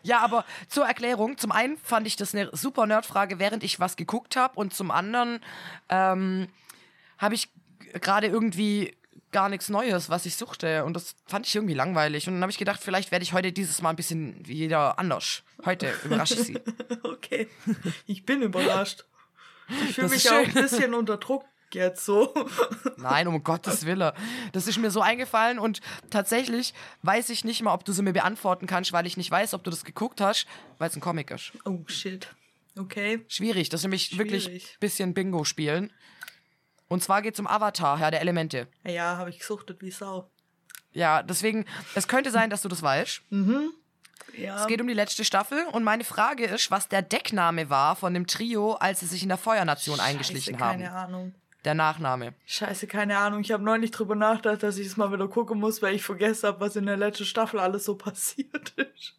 Ja, 0.04 0.20
aber 0.22 0.46
zur 0.68 0.86
Erklärung. 0.86 1.38
Zum 1.38 1.52
einen 1.52 1.78
fand 1.78 2.08
ich 2.08 2.16
das 2.16 2.34
eine 2.34 2.50
super 2.54 2.88
Nerdfrage, 2.88 3.38
während 3.40 3.64
ich 3.64 3.80
was 3.80 3.96
geguckt 3.96 4.36
habe. 4.36 4.60
Und 4.60 4.74
zum 4.74 4.90
anderen 4.90 5.40
ähm, 5.90 6.48
habe 7.20 7.36
ich 7.36 7.50
gerade 8.02 8.28
irgendwie 8.28 8.96
gar 9.32 9.48
nichts 9.50 9.70
Neues, 9.70 10.10
was 10.10 10.26
ich 10.26 10.36
suchte. 10.36 10.84
Und 10.86 10.94
das 10.96 11.16
fand 11.26 11.48
ich 11.48 11.56
irgendwie 11.56 11.74
langweilig. 11.74 12.28
Und 12.28 12.36
dann 12.36 12.42
habe 12.42 12.52
ich 12.52 12.58
gedacht, 12.58 12.82
vielleicht 12.84 13.12
werde 13.12 13.24
ich 13.24 13.34
heute 13.34 13.52
dieses 13.52 13.82
Mal 13.82 13.92
ein 13.92 13.96
bisschen 13.96 14.46
wieder 14.48 14.98
anders. 15.00 15.44
Heute 15.66 15.94
überrasche 16.04 16.36
ich 16.36 16.42
sie. 16.42 16.60
Okay. 17.04 17.48
Ich 18.08 18.26
bin 18.26 18.42
überrascht. 18.42 19.06
Ich 19.70 19.96
fühle 19.96 20.10
mich 20.10 20.30
auch 20.30 20.44
ein 20.44 20.54
bisschen 20.54 20.94
unter 20.94 21.18
Druck 21.18 21.46
jetzt 21.76 22.06
so. 22.06 22.34
Nein, 22.98 23.28
um 23.28 23.44
Gottes 23.44 23.86
Willen. 23.86 24.12
Das 24.52 24.68
ist 24.68 24.78
mir 24.78 24.92
so 24.92 25.02
eingefallen 25.02 25.60
und 25.60 25.82
tatsächlich 26.10 26.74
weiß 27.04 27.30
ich 27.30 27.44
nicht 27.44 27.62
mal, 27.62 27.74
ob 27.74 27.86
du 27.86 27.92
sie 27.92 28.02
mir 28.04 28.14
beantworten 28.14 28.68
kannst, 28.68 28.94
weil 28.94 29.06
ich 29.08 29.18
nicht 29.18 29.32
weiß, 29.32 29.54
ob 29.54 29.64
du 29.64 29.70
das 29.70 29.84
geguckt 29.84 30.22
hast, 30.22 30.46
weil 30.78 30.90
es 30.90 30.96
ein 30.96 31.02
Comic 31.02 31.32
ist. 31.32 31.52
Oh, 31.66 31.80
shit. 31.88 32.28
Okay. 32.78 33.26
Schwierig, 33.28 33.70
das 33.70 33.82
ist 33.82 33.86
nämlich 33.86 34.18
wirklich 34.18 34.44
Schwierig. 34.44 34.74
ein 34.76 34.80
bisschen 34.80 35.14
Bingo 35.14 35.44
spielen. 35.44 35.92
Und 36.88 37.04
zwar 37.04 37.22
geht 37.22 37.36
es 37.36 37.40
um 37.40 37.48
Avatar, 37.48 37.98
Herr 38.00 38.12
der 38.12 38.22
Elemente. 38.22 38.68
Ja, 38.86 39.18
habe 39.18 39.30
ich 39.30 39.40
gesuchtet 39.40 39.82
wie 39.82 39.92
Sau. 39.92 40.30
Ja, 40.94 41.24
deswegen, 41.24 41.66
es 41.96 42.08
könnte 42.08 42.32
sein, 42.32 42.50
dass 42.50 42.62
du 42.62 42.68
das 42.70 42.82
weißt. 42.82 43.22
Ja. 44.38 44.62
Es 44.62 44.68
geht 44.68 44.82
um 44.82 44.88
die 44.88 44.94
letzte 44.94 45.26
Staffel 45.26 45.66
und 45.72 45.84
meine 45.84 46.04
Frage 46.04 46.46
ist, 46.46 46.72
was 46.72 46.88
der 46.88 47.02
Deckname 47.02 47.70
war 47.70 47.96
von 47.96 48.14
dem 48.14 48.28
Trio, 48.28 48.74
als 48.74 49.00
sie 49.02 49.06
sich 49.06 49.24
in 49.24 49.30
der 49.30 49.38
Feuernation 49.38 50.00
eingeschlichen 50.00 50.54
Scheiße, 50.56 50.66
haben. 50.66 50.82
keine 50.82 50.92
Ahnung. 50.94 51.36
Der 51.64 51.76
Nachname. 51.76 52.34
Scheiße, 52.46 52.88
keine 52.88 53.18
Ahnung. 53.18 53.42
Ich 53.42 53.52
habe 53.52 53.64
neulich 53.64 53.92
drüber 53.92 54.16
nachgedacht, 54.16 54.64
dass 54.64 54.78
ich 54.78 54.88
es 54.88 54.98
mal 54.98 55.12
wieder 55.12 55.28
gucken 55.28 55.60
muss, 55.60 55.82
weil 55.82 55.94
ich 55.94 56.04
vergessen 56.04 56.48
habe, 56.48 56.60
was 56.60 56.76
in 56.76 56.88
der 56.88 56.98
letzten 56.98 57.26
Staffel 57.26 57.60
alles 57.60 57.86
so 57.86 57.96
passiert 57.98 58.70
ist. 58.78 59.16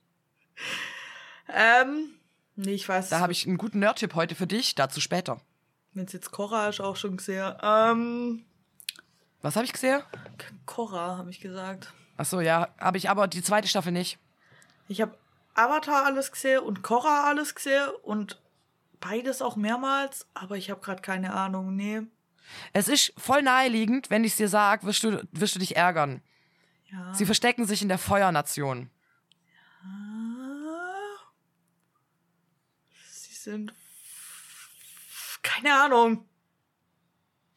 Ähm, 1.49 2.11
nee, 2.57 2.73
ich 2.73 2.89
weiß. 2.89 3.11
Da 3.11 3.21
habe 3.21 3.33
ich 3.33 3.47
einen 3.47 3.59
guten 3.59 3.79
Nerd-Tipp 3.79 4.15
heute 4.15 4.35
für 4.35 4.47
dich, 4.47 4.75
dazu 4.75 5.01
später. 5.01 5.41
Wenn 5.95 6.07
es 6.07 6.13
jetzt 6.13 6.33
Korra 6.33 6.69
ist, 6.69 6.81
auch 6.81 6.97
schon 6.97 7.17
gesehen. 7.17 7.55
Ähm, 7.63 8.45
Was 9.43 9.55
habe 9.57 9.65
ich 9.67 9.73
gesehen? 9.73 10.03
Korra, 10.67 11.19
habe 11.19 11.31
ich 11.31 11.41
gesagt. 11.41 11.93
Achso, 12.17 12.41
ja, 12.41 12.69
habe 12.79 12.99
ich 12.99 13.09
aber 13.11 13.29
die 13.29 13.43
zweite 13.43 13.69
Staffel 13.69 13.93
nicht. 13.93 14.19
Ich 14.89 15.01
habe 15.01 15.17
Avatar 15.55 16.07
alles 16.07 16.33
gesehen 16.33 16.61
und 16.61 16.83
Korra 16.83 17.25
alles 17.29 17.55
gesehen 17.55 17.89
und 18.03 18.41
beides 19.01 19.43
auch 19.43 19.57
mehrmals, 19.57 20.27
aber 20.35 20.57
ich 20.57 20.71
habe 20.71 20.81
gerade 20.81 21.03
keine 21.03 21.35
Ahnung. 21.35 21.77
Nee. 21.77 22.03
Es 22.73 22.89
ist 22.89 23.13
voll 23.17 23.43
naheliegend, 23.43 24.11
wenn 24.11 24.25
ich 24.25 24.33
es 24.33 24.37
dir 24.37 24.49
sage, 24.49 24.87
wirst 24.87 25.03
du, 25.05 25.27
wirst 25.33 25.55
du 25.55 25.59
dich 25.59 25.77
ärgern. 25.77 26.23
Ja. 26.91 27.15
Sie 27.15 27.27
verstecken 27.27 27.67
sich 27.67 27.83
in 27.83 27.89
der 27.89 27.99
Feuernation. 27.99 28.91
Ah. 29.85 31.19
Sie 33.11 33.35
sind. 33.35 33.73
Keine 35.43 35.75
Ahnung. 35.75 36.27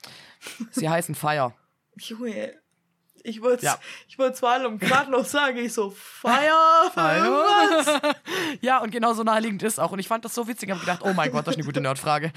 Sie 0.72 0.90
heißen 0.90 1.16
Fire. 1.16 1.54
Junge. 1.98 2.54
Ich 3.24 3.42
wollte 3.42 3.66
Ja. 3.66 3.80
ich 4.08 4.20
wollte 4.20 4.38
vor 4.38 4.52
allem 4.52 4.78
gerade 4.78 5.10
noch 5.10 5.25
sagen, 5.25 5.58
ich 5.58 5.74
so, 5.74 5.90
Fire, 5.90 6.32
was? 6.94 8.16
ja, 8.62 8.78
und 8.80 8.92
genau 8.92 9.14
so 9.14 9.24
naheliegend 9.24 9.64
ist 9.64 9.80
auch. 9.80 9.92
Und 9.92 9.98
ich 10.00 10.08
fand 10.08 10.24
das 10.25 10.36
so 10.36 10.48
witzig, 10.48 10.70
habe 10.70 10.80
gedacht, 10.80 11.02
oh 11.04 11.14
mein 11.14 11.32
Gott, 11.32 11.48
das 11.48 11.54
ist 11.56 11.58
eine 11.58 11.66
gute 11.66 11.82
Nerdfrage. 11.82 12.32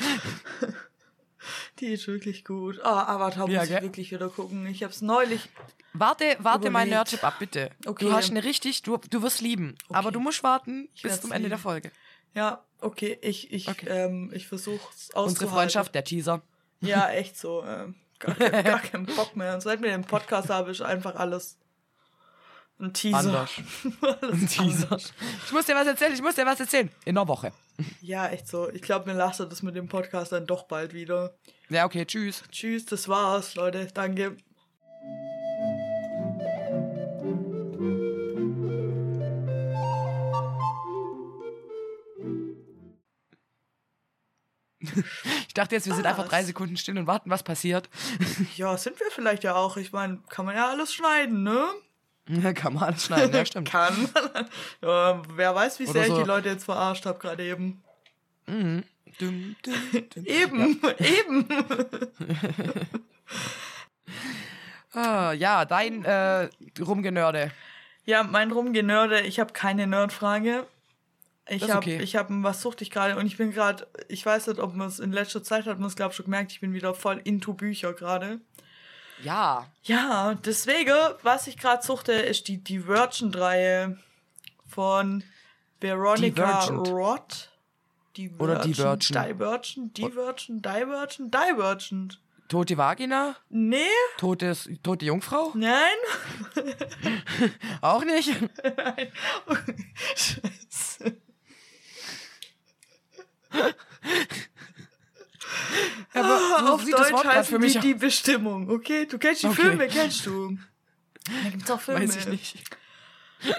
Die 1.80 1.86
ist 1.86 2.06
wirklich 2.06 2.44
gut. 2.44 2.80
Ah, 2.82 3.04
Avatar 3.14 3.48
Ja, 3.48 3.60
muss 3.60 3.70
ich 3.70 3.82
wirklich 3.82 4.12
wieder 4.12 4.28
gucken. 4.28 4.66
Ich 4.66 4.82
hab's 4.82 5.02
neulich. 5.02 5.48
Warte, 5.92 6.36
warte 6.40 6.70
mein. 6.70 6.88
Nerdtipp 6.88 7.24
ab, 7.24 7.34
bitte. 7.38 7.70
Okay. 7.86 8.04
Du 8.04 8.12
hast 8.12 8.30
eine 8.30 8.44
richtig, 8.44 8.82
du, 8.82 8.98
du 9.10 9.22
wirst 9.22 9.40
lieben. 9.40 9.74
Aber 9.90 10.10
du 10.10 10.20
musst 10.20 10.42
warten 10.42 10.88
bis 10.94 11.04
werd's 11.04 11.20
zum 11.22 11.32
Ende 11.32 11.48
der 11.48 11.58
lieben. 11.58 11.62
Folge. 11.62 11.90
Ja, 12.34 12.64
okay, 12.80 13.18
ich, 13.22 13.52
ich, 13.52 13.68
Okay. 13.68 13.86
Ähm, 13.88 14.30
ich 14.34 14.46
versuch's 14.46 15.10
auszuhalten. 15.10 15.30
Unsere 15.30 15.50
Freundschaft, 15.50 15.94
der 15.94 16.04
Teaser. 16.04 16.42
Ja, 16.80 17.10
echt 17.10 17.36
so. 17.36 17.64
Ähm, 17.64 17.94
gar, 18.18 18.34
gar 18.62 18.80
keinen 18.80 19.06
Bock 19.06 19.36
mehr. 19.36 19.54
Und 19.54 19.62
seit 19.62 19.82
wir 19.82 19.90
den 19.90 20.04
Podcast 20.04 20.50
habe, 20.50 20.70
ist 20.70 20.82
einfach 20.82 21.16
alles 21.16 21.58
ein 22.80 22.92
Teaser. 22.92 23.18
Anders. 23.18 23.50
alles 24.22 24.46
Teaser. 24.46 24.84
anders. 24.84 25.12
Ich 25.46 25.52
muss 25.52 25.66
dir 25.66 25.74
was 25.74 25.86
erzählen, 25.86 26.12
ich 26.12 26.22
muss 26.22 26.34
dir 26.34 26.46
was 26.46 26.60
erzählen. 26.60 26.90
In 27.04 27.16
einer 27.16 27.26
Woche. 27.26 27.52
Ja, 28.00 28.28
echt 28.28 28.48
so. 28.48 28.70
Ich 28.70 28.82
glaube, 28.82 29.10
mir 29.10 29.16
lasst 29.16 29.40
das 29.40 29.62
mit 29.62 29.76
dem 29.76 29.88
Podcast 29.88 30.32
dann 30.32 30.46
doch 30.46 30.64
bald 30.64 30.94
wieder. 30.94 31.34
Ja, 31.68 31.84
okay, 31.84 32.04
tschüss. 32.06 32.42
Tschüss, 32.50 32.86
das 32.86 33.08
war's, 33.08 33.54
Leute. 33.54 33.88
Danke. 33.92 34.36
Ich 45.48 45.54
dachte 45.54 45.74
jetzt, 45.74 45.86
wir 45.86 45.94
sind 45.94 46.06
einfach 46.06 46.28
drei 46.28 46.42
Sekunden 46.44 46.76
still 46.76 46.98
und 46.98 47.06
warten, 47.06 47.30
was 47.30 47.42
passiert. 47.42 47.88
Ja, 48.56 48.76
sind 48.76 48.98
wir 48.98 49.10
vielleicht 49.10 49.44
ja 49.44 49.54
auch. 49.54 49.76
Ich 49.76 49.92
meine, 49.92 50.20
kann 50.28 50.46
man 50.46 50.56
ja 50.56 50.68
alles 50.68 50.94
schneiden, 50.94 51.42
ne? 51.42 51.68
Ja, 52.42 52.52
kann 52.52 52.74
man 52.74 52.84
alles 52.84 53.06
schneiden, 53.06 53.34
ja, 53.34 53.44
stimmt. 53.44 53.70
Kann. 53.70 54.08
ja, 54.82 55.22
wer 55.34 55.54
weiß, 55.54 55.78
wie 55.78 55.84
Oder 55.84 55.92
sehr 55.92 56.02
ich 56.02 56.08
so. 56.08 56.18
die 56.18 56.28
Leute 56.28 56.48
jetzt 56.50 56.64
verarscht 56.64 57.06
habe 57.06 57.18
gerade 57.18 57.42
eben. 57.42 57.82
Dum, 58.46 58.84
dum, 59.18 59.56
dum. 60.14 60.24
Eben, 60.24 60.80
eben. 60.98 61.48
Ah, 64.94 65.32
ja, 65.32 65.66
dein 65.66 66.02
äh, 66.04 66.48
Rumgenörde. 66.80 67.52
Ja, 68.06 68.22
mein 68.22 68.50
Rumgenörde, 68.50 69.20
ich 69.20 69.38
habe 69.38 69.52
keine 69.52 69.86
Nerdfrage. 69.86 70.66
Ich 71.46 71.70
habe, 71.70 71.78
okay. 71.78 72.00
ich 72.02 72.16
habe, 72.16 72.42
was 72.42 72.62
suchte 72.62 72.84
ich 72.84 72.90
gerade? 72.90 73.16
Und 73.16 73.26
ich 73.26 73.36
bin 73.36 73.52
gerade, 73.52 73.86
ich 74.08 74.24
weiß 74.24 74.46
nicht, 74.46 74.58
ob 74.58 74.74
man 74.74 74.88
es 74.88 74.98
in 74.98 75.12
letzter 75.12 75.42
Zeit 75.42 75.66
hat, 75.66 75.78
man 75.78 75.88
es 75.88 75.94
glaube 75.94 76.14
schon 76.14 76.24
gemerkt, 76.24 76.52
ich 76.52 76.60
bin 76.60 76.72
wieder 76.72 76.94
voll 76.94 77.20
into 77.22 77.52
Bücher 77.52 77.92
gerade. 77.92 78.40
Ja. 79.22 79.66
Ja, 79.82 80.34
deswegen, 80.34 80.94
was 81.22 81.46
ich 81.46 81.56
gerade 81.56 81.84
suchte, 81.84 82.12
ist 82.12 82.48
die 82.48 82.58
Divergent-Reihe 82.58 83.98
von 84.66 85.24
Veronica 85.80 86.60
Divergent. 86.66 86.88
Roth. 86.88 87.50
Oder 88.38 88.58
Divergent, 88.60 89.08
Divergent. 89.10 89.96
Divergent, 89.98 90.64
Divergent, 90.66 91.34
Divergent. 91.34 92.20
Tote 92.48 92.76
Vagina? 92.78 93.36
Nee, 93.50 93.84
Totes, 94.16 94.68
tote 94.82 95.04
Jungfrau? 95.04 95.52
nein. 95.54 95.98
Auch 97.82 98.02
nicht? 98.04 98.30
Scheiße. 100.16 101.16
Aber 106.14 106.38
so 106.38 106.72
Auf 106.72 106.84
das 106.84 107.10
Deutsch 107.10 107.24
heißen 107.24 107.44
für 107.44 107.58
mich 107.58 107.74
die 107.74 107.80
die 107.80 107.94
Bestimmung, 107.94 108.70
okay? 108.70 109.06
Du 109.06 109.18
kennst 109.18 109.42
die 109.42 109.48
Okay. 109.48 109.62
Filme, 109.62 109.88
kennst 109.88 110.26
du? 110.26 110.58
Da 111.24 111.50
gibt's 111.50 111.70
auch 111.70 111.80
Filme. 111.80 112.00
Weiß 112.00 112.16
ich 112.16 112.26
nicht. 112.26 112.64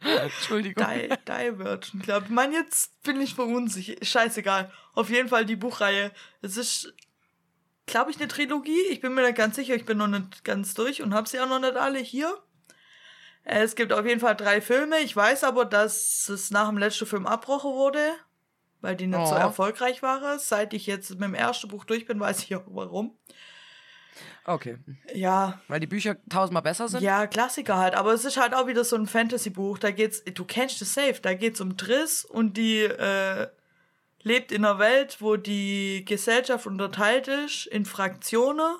Entschuldigung. 0.00 0.86
Di 0.86 1.08
Divergent, 1.08 1.92
ich. 2.24 2.28
Mann, 2.28 2.52
jetzt 2.52 3.02
bin 3.02 3.20
ich 3.20 3.34
verunsichert. 3.34 4.06
Scheißegal. 4.06 4.70
Auf 4.94 5.10
jeden 5.10 5.28
Fall 5.28 5.44
die 5.44 5.56
Buchreihe. 5.56 6.12
Es 6.42 6.56
ist, 6.56 6.94
glaube 7.86 8.10
ich, 8.10 8.18
eine 8.18 8.28
Trilogie. 8.28 8.80
Ich 8.90 9.00
bin 9.00 9.14
mir 9.14 9.22
nicht 9.22 9.36
ganz 9.36 9.56
sicher. 9.56 9.74
Ich 9.74 9.84
bin 9.84 9.98
noch 9.98 10.06
nicht 10.06 10.44
ganz 10.44 10.74
durch 10.74 11.02
und 11.02 11.14
habe 11.14 11.28
sie 11.28 11.40
auch 11.40 11.48
noch 11.48 11.60
nicht 11.60 11.76
alle 11.76 11.98
hier. 11.98 12.40
Es 13.48 13.76
gibt 13.76 13.92
auf 13.92 14.04
jeden 14.04 14.20
Fall 14.20 14.34
drei 14.36 14.60
Filme. 14.60 14.98
Ich 15.00 15.14
weiß 15.14 15.44
aber, 15.44 15.64
dass 15.64 16.28
es 16.28 16.50
nach 16.50 16.68
dem 16.68 16.78
letzten 16.78 17.06
Film 17.06 17.26
abbrochen 17.26 17.72
wurde, 17.72 18.00
weil 18.86 18.96
die 18.96 19.08
nicht 19.08 19.26
so 19.26 19.34
Oh. 19.34 19.38
erfolgreich 19.38 20.00
waren. 20.02 20.38
Seit 20.38 20.72
ich 20.72 20.86
jetzt 20.86 21.10
mit 21.10 21.22
dem 21.22 21.34
ersten 21.34 21.66
Buch 21.68 21.84
durch 21.84 22.06
bin, 22.06 22.20
weiß 22.20 22.44
ich 22.44 22.54
auch 22.54 22.62
warum. 22.66 23.16
Okay. 24.44 24.78
Ja, 25.12 25.60
Weil 25.66 25.80
die 25.80 25.88
Bücher 25.88 26.16
tausendmal 26.28 26.62
besser 26.62 26.86
sind? 26.88 27.02
ja, 27.02 27.26
Klassiker 27.26 27.76
halt. 27.78 27.94
Aber 27.94 28.12
es 28.14 28.24
ist 28.24 28.36
halt 28.36 28.54
auch 28.54 28.68
wieder 28.68 28.84
so 28.84 28.94
ein 28.96 29.06
Fantasy-Buch. 29.08 29.78
Da 29.78 29.90
geht's, 29.90 30.22
du 30.22 30.44
kennst 30.44 30.80
es 30.80 30.94
safe, 30.94 31.20
da 31.20 31.34
geht's 31.34 31.60
um 31.60 31.76
Triss 31.76 32.24
und 32.24 32.56
die 32.56 32.82
äh, 32.84 33.48
lebt 34.22 34.52
in 34.52 34.64
einer 34.64 34.78
Welt, 34.78 35.16
wo 35.20 35.36
die 35.36 36.04
Gesellschaft 36.04 36.66
unterteilt 36.66 37.26
ist 37.26 37.66
in 37.66 37.84
Fraktionen. 37.84 38.76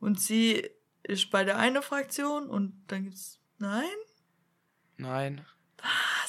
Und 0.00 0.18
sie 0.20 0.68
ist 1.02 1.30
bei 1.30 1.44
der 1.44 1.58
einen 1.58 1.82
Fraktion 1.82 2.48
und 2.48 2.72
dann 2.88 3.04
gibt's. 3.04 3.38
Nein? 3.58 3.84
Nein. 4.96 5.44
Was? 5.78 6.21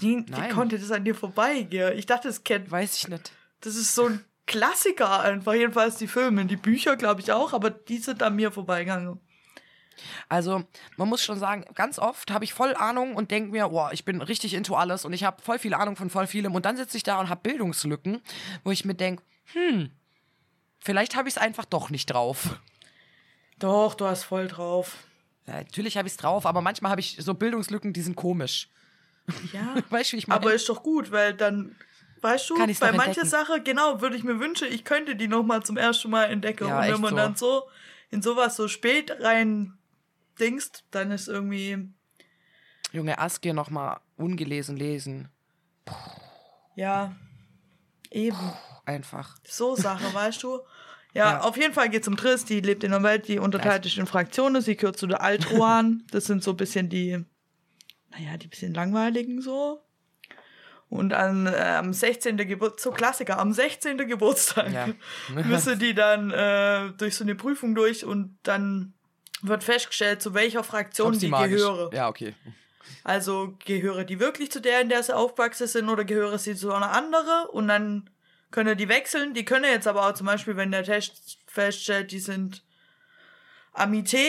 Wie 0.00 0.16
Nein. 0.16 0.50
konnte 0.50 0.78
das 0.78 0.90
an 0.90 1.04
dir 1.04 1.14
vorbeigehen? 1.14 1.96
Ich 1.96 2.06
dachte, 2.06 2.28
das 2.28 2.44
kennt. 2.44 2.70
Weiß 2.70 2.98
ich 2.98 3.08
nicht. 3.08 3.32
Das 3.60 3.76
ist 3.76 3.94
so 3.94 4.06
ein 4.06 4.24
Klassiker 4.46 5.20
einfach. 5.20 5.54
Jedenfalls 5.54 5.96
die 5.96 6.08
Filme. 6.08 6.44
Die 6.46 6.56
Bücher, 6.56 6.96
glaube 6.96 7.20
ich, 7.20 7.32
auch, 7.32 7.52
aber 7.52 7.70
die 7.70 7.98
sind 7.98 8.22
an 8.22 8.36
mir 8.36 8.52
vorbeigegangen. 8.52 9.20
Also, 10.28 10.64
man 10.96 11.08
muss 11.08 11.22
schon 11.22 11.38
sagen, 11.38 11.64
ganz 11.74 11.98
oft 11.98 12.30
habe 12.30 12.44
ich 12.44 12.52
voll 12.52 12.74
Ahnung 12.74 13.14
und 13.14 13.30
denke 13.30 13.52
mir, 13.52 13.68
boah, 13.68 13.92
ich 13.92 14.04
bin 14.04 14.20
richtig 14.20 14.54
into 14.54 14.74
alles 14.74 15.04
und 15.04 15.12
ich 15.12 15.24
habe 15.24 15.40
voll 15.42 15.58
viel 15.58 15.74
Ahnung 15.74 15.96
von 15.96 16.10
voll 16.10 16.26
vielem. 16.26 16.54
Und 16.54 16.64
dann 16.64 16.76
sitze 16.76 16.96
ich 16.96 17.02
da 17.02 17.20
und 17.20 17.28
habe 17.28 17.40
Bildungslücken, 17.42 18.20
wo 18.64 18.70
ich 18.70 18.84
mir 18.84 18.94
denke, 18.94 19.22
hm, 19.52 19.90
vielleicht 20.78 21.16
habe 21.16 21.28
ich 21.28 21.36
es 21.36 21.40
einfach 21.40 21.64
doch 21.64 21.90
nicht 21.90 22.06
drauf. 22.06 22.58
Doch, 23.58 23.94
du 23.94 24.06
hast 24.06 24.24
voll 24.24 24.48
drauf. 24.48 24.96
Ja, 25.46 25.54
natürlich 25.54 25.96
habe 25.96 26.08
ich 26.08 26.14
es 26.14 26.16
drauf, 26.18 26.46
aber 26.46 26.60
manchmal 26.60 26.90
habe 26.90 27.00
ich 27.00 27.16
so 27.20 27.34
Bildungslücken, 27.34 27.92
die 27.92 28.02
sind 28.02 28.16
komisch. 28.16 28.68
Ja. 29.52 29.74
Weißt 29.90 30.12
du, 30.12 30.14
wie 30.14 30.18
ich 30.18 30.28
meine? 30.28 30.40
Aber 30.40 30.52
ist 30.54 30.68
doch 30.68 30.82
gut, 30.82 31.10
weil 31.10 31.34
dann, 31.34 31.76
weißt 32.20 32.50
du, 32.50 32.56
bei 32.56 32.88
entdecken. 32.88 33.26
Sachen, 33.26 33.64
genau, 33.64 34.00
würde 34.00 34.16
ich 34.16 34.24
mir 34.24 34.38
wünschen, 34.40 34.68
ich 34.70 34.84
könnte 34.84 35.16
die 35.16 35.28
nochmal 35.28 35.62
zum 35.62 35.76
ersten 35.76 36.10
Mal 36.10 36.24
entdecken. 36.24 36.68
Ja, 36.68 36.80
Und 36.80 36.86
wenn 36.88 37.00
man 37.00 37.10
so. 37.10 37.16
dann 37.16 37.36
so 37.36 37.62
in 38.10 38.22
sowas 38.22 38.56
so 38.56 38.68
spät 38.68 39.16
rein 39.20 39.78
dingst, 40.38 40.84
dann 40.90 41.10
ist 41.10 41.28
irgendwie, 41.28 41.88
Junge, 42.92 43.18
Aske 43.18 43.54
nochmal 43.54 43.98
ungelesen 44.16 44.76
lesen. 44.76 45.28
ja, 46.76 47.14
eben. 48.10 48.52
Einfach. 48.86 49.36
So 49.46 49.76
Sache, 49.76 50.04
weißt 50.14 50.42
du? 50.42 50.60
Ja, 51.14 51.32
Ja. 51.32 51.40
auf 51.40 51.56
jeden 51.56 51.72
Fall 51.72 51.88
geht 51.88 52.02
es 52.02 52.08
um 52.08 52.16
Triss, 52.16 52.44
die 52.44 52.60
lebt 52.60 52.84
in 52.84 52.92
einer 52.92 53.02
Welt, 53.04 53.28
die 53.28 53.38
unterteilt 53.38 53.86
ist 53.86 53.96
in 53.98 54.06
Fraktionen, 54.06 54.60
sie 54.62 54.76
gehört 54.76 54.98
zu 54.98 55.06
der 55.06 55.20
Altroan, 55.22 56.02
das 56.10 56.24
sind 56.26 56.42
so 56.42 56.50
ein 56.50 56.56
bisschen 56.56 56.88
die, 56.88 57.24
naja, 58.16 58.36
die 58.36 58.48
bisschen 58.48 58.74
langweiligen 58.74 59.40
so. 59.40 59.82
Und 60.88 61.12
an, 61.12 61.46
äh, 61.46 61.50
am 61.78 61.92
16. 61.92 62.36
Geburtstag, 62.36 62.80
so 62.80 62.90
Klassiker, 62.92 63.38
am 63.38 63.52
16. 63.52 63.96
Geburtstag 64.06 64.72
Ja. 64.72 64.88
müssen 65.44 65.78
die 65.78 65.94
dann 65.94 66.30
äh, 66.30 66.90
durch 66.96 67.16
so 67.16 67.24
eine 67.24 67.34
Prüfung 67.34 67.74
durch 67.74 68.04
und 68.04 68.38
dann 68.44 68.94
wird 69.42 69.64
festgestellt, 69.64 70.22
zu 70.22 70.34
welcher 70.34 70.62
Fraktion 70.62 71.12
die 71.12 71.18
sie 71.18 71.28
magisch. 71.28 71.60
gehöre. 71.60 71.92
Ja, 71.92 72.08
okay. 72.08 72.34
Also 73.02 73.56
gehöre 73.64 74.04
die 74.04 74.20
wirklich 74.20 74.50
zu 74.50 74.60
der, 74.60 74.80
in 74.80 74.88
der 74.88 75.02
sie 75.02 75.14
aufgewachsen 75.14 75.66
sind, 75.66 75.88
oder 75.88 76.04
gehöre 76.04 76.38
sie 76.38 76.54
zu 76.54 76.72
einer 76.72 76.92
anderen? 76.92 77.48
Und 77.48 77.68
dann 77.68 78.10
können 78.50 78.78
die 78.78 78.88
wechseln. 78.88 79.34
Die 79.34 79.44
können 79.44 79.64
jetzt 79.64 79.86
aber 79.86 80.08
auch 80.08 80.14
zum 80.14 80.26
Beispiel, 80.26 80.56
wenn 80.56 80.70
der 80.70 80.84
Test 80.84 81.38
feststellt, 81.46 82.12
die 82.12 82.20
sind 82.20 82.62
Amité 83.74 84.28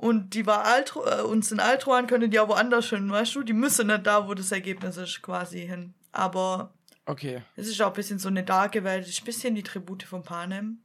und 0.00 0.34
die 0.34 0.46
war 0.46 0.64
Altro 0.64 1.04
äh, 1.04 1.22
und 1.22 1.44
sind 1.44 1.58
Altroan, 1.60 2.06
können 2.06 2.30
die 2.30 2.38
auch 2.38 2.48
woanders 2.48 2.90
hin, 2.90 3.10
weißt 3.10 3.34
du? 3.34 3.42
Die 3.42 3.52
müssen 3.52 3.88
nicht 3.88 4.06
da, 4.06 4.28
wo 4.28 4.34
das 4.34 4.52
Ergebnis 4.52 4.96
ist, 4.96 5.22
quasi 5.22 5.66
hin. 5.66 5.94
Aber 6.12 6.72
Okay. 7.04 7.42
es 7.56 7.66
ist 7.68 7.80
auch 7.82 7.88
ein 7.88 7.92
bisschen 7.94 8.18
so 8.18 8.28
eine 8.28 8.44
darke 8.44 8.84
Welt. 8.84 9.04
Es 9.04 9.10
ist 9.10 9.22
ein 9.22 9.24
bisschen 9.24 9.54
die 9.56 9.62
Tribute 9.64 10.04
von 10.04 10.22
Panem. 10.22 10.78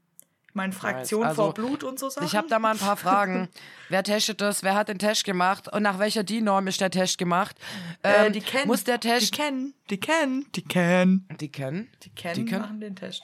Ich 0.48 0.56
meine, 0.56 0.72
Fraktion 0.72 1.24
Also, 1.26 1.44
vor 1.46 1.54
Blut 1.54 1.84
und 1.84 2.00
so 2.00 2.10
Sachen. 2.10 2.26
Ich 2.28 2.36
habe 2.36 2.48
da 2.48 2.60
mal 2.60 2.72
ein 2.72 2.78
paar 2.78 2.96
Fragen. 3.06 3.50
Wer 3.90 4.04
testet 4.04 4.40
das? 4.40 4.62
Wer 4.64 4.76
hat 4.76 4.88
den 4.88 5.00
Test 5.00 5.26
gemacht? 5.26 5.68
Und 5.74 5.84
nach 5.84 5.98
welcher 6.00 6.24
DIN-Norm 6.24 6.68
ist 6.68 6.80
der 6.82 6.92
Test 6.92 7.18
gemacht? 7.18 7.56
äh, 8.04 8.28
Ähm, 8.28 8.34
die 8.34 8.42
kennen. 8.42 8.68
Muss 8.68 8.84
der 8.84 8.98
Die 9.00 9.08
Test. 9.10 9.34
kennen. 9.34 9.74
Die 9.90 10.00
kennen. 10.00 10.46
Die 10.56 10.64
kennen. 10.64 11.28
Die 11.40 11.52
kennen? 11.52 11.90
Die 12.04 12.10
kennen, 12.12 12.36
Die 12.36 12.46
kennen? 12.46 12.62
machen 12.62 12.80
den 12.82 12.96
Test. 12.96 13.24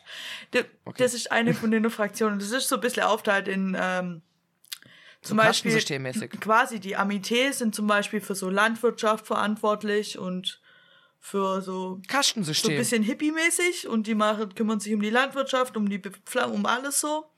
D 0.54 0.66
Okay. 0.86 1.04
Das 1.04 1.14
ist 1.14 1.32
eine 1.32 1.54
von 1.54 1.70
den 1.72 1.90
Fraktionen. 1.90 2.40
Das 2.40 2.52
ist 2.52 2.68
so 2.68 2.76
ein 2.76 2.82
bisschen 2.82 3.04
aufteilt 3.04 3.48
in 3.48 3.78
ähm, 3.80 4.22
zum 5.22 5.38
So 5.38 5.44
Beispiel 5.44 5.80
quasi 6.40 6.80
die 6.80 6.98
Amités 6.98 7.54
sind 7.54 7.76
zum 7.76 7.88
Beispiel 7.88 8.22
für 8.22 8.36
so 8.36 8.50
Landwirtschaft 8.50 9.28
verantwortlich 9.28 10.18
und 10.18 10.62
für 11.20 11.62
so 11.62 11.62
so 11.62 11.96
ein 11.96 12.04
Kastensystem. 12.08 12.78
bisschen 12.78 13.04
hippie-mäßig 13.04 13.88
und 13.88 14.08
die 14.08 14.16
machen, 14.16 14.56
kümmern 14.56 14.80
sich 14.80 14.94
um 14.94 15.02
die 15.02 15.10
Landwirtschaft, 15.10 15.76
um 15.76 15.90
die 15.90 15.98
Bepflanzung, 15.98 16.54
um 16.56 16.66
alles 16.66 17.02
so. 17.02 17.30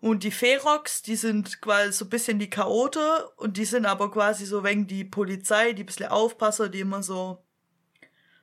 Und 0.00 0.22
die 0.24 0.30
Ferox, 0.30 1.00
die 1.00 1.16
sind 1.16 1.62
quasi 1.62 1.92
so 1.92 2.04
ein 2.04 2.10
bisschen 2.10 2.38
die 2.38 2.50
Chaote 2.50 3.30
und 3.36 3.56
die 3.56 3.64
sind 3.64 3.86
aber 3.86 4.10
quasi 4.10 4.44
so 4.44 4.62
wegen 4.62 4.86
die 4.86 5.04
Polizei, 5.04 5.72
die 5.72 5.82
ein 5.84 5.86
bisschen 5.86 6.08
Aufpasser, 6.08 6.68
die 6.68 6.80
immer 6.80 7.02
so 7.02 7.42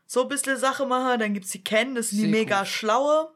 so 0.08 0.24
ein 0.24 0.30
bisschen 0.30 0.58
Sache 0.58 0.86
machen. 0.88 1.20
Dann 1.20 1.34
gibt's 1.36 1.52
die 1.52 1.64
Ken, 1.64 1.94
das 1.94 2.10
sind 2.10 2.18
die 2.18 2.24
Sehr 2.24 2.32
mega 2.32 2.60
gut. 2.60 2.68
schlaue. 2.68 3.36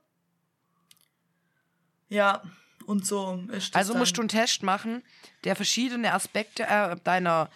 Ja, 2.10 2.42
und 2.88 3.06
so 3.06 3.44
also 3.74 3.94
dann. 3.94 4.00
musst 4.00 4.18
du 4.18 4.22
einen 4.22 4.30
Test 4.30 4.64
machen, 4.64 5.04
der 5.44 5.56
verschiedene 5.56 6.14
Aspekte 6.14 6.64
äh, 6.64 6.96
deiner 7.04 7.50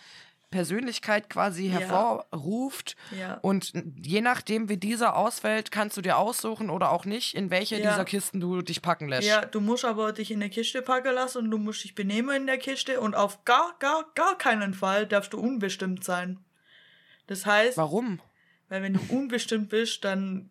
Persönlichkeit 0.52 1.30
quasi 1.30 1.68
Ja. 1.68 1.80
hervorruft. 1.80 2.98
Ja. 3.18 3.36
Und 3.36 3.72
je 4.04 4.20
nachdem, 4.20 4.68
wie 4.68 4.76
dieser 4.76 5.16
ausfällt, 5.16 5.72
kannst 5.72 5.96
du 5.96 6.02
dir 6.02 6.18
aussuchen 6.18 6.70
oder 6.70 6.92
auch 6.92 7.06
nicht, 7.06 7.36
in 7.36 7.50
welche 7.50 7.78
Ja. 7.80 7.90
dieser 7.90 8.04
Kisten 8.04 8.42
du 8.42 8.62
dich 8.62 8.82
packen 8.82 9.08
lässt. 9.08 9.26
Ja, 9.28 9.46
du 9.46 9.62
musst 9.62 9.86
aber 9.86 10.12
dich 10.12 10.30
in 10.30 10.42
der 10.42 10.50
Kiste 10.50 10.82
packen 10.82 11.14
lassen 11.16 11.38
und 11.46 11.52
du 11.52 11.58
musst 11.58 11.86
dich 11.86 11.96
benehmen 11.96 12.36
in 12.36 12.48
der 12.48 12.58
Kiste 12.58 13.00
und 13.00 13.16
auf 13.16 13.46
gar, 13.46 13.76
gar, 13.80 14.06
gar 14.14 14.38
keinen 14.38 14.74
Fall 14.74 15.08
darfst 15.08 15.32
du 15.32 15.40
unbestimmt 15.40 16.04
sein. 16.04 16.38
Das 17.28 17.46
heißt, 17.46 17.78
Warum? 17.78 18.20
weil 18.68 18.82
wenn 18.84 18.94
du 18.96 19.00
unbestimmt 19.08 19.70
bist, 19.70 20.04
dann 20.04 20.50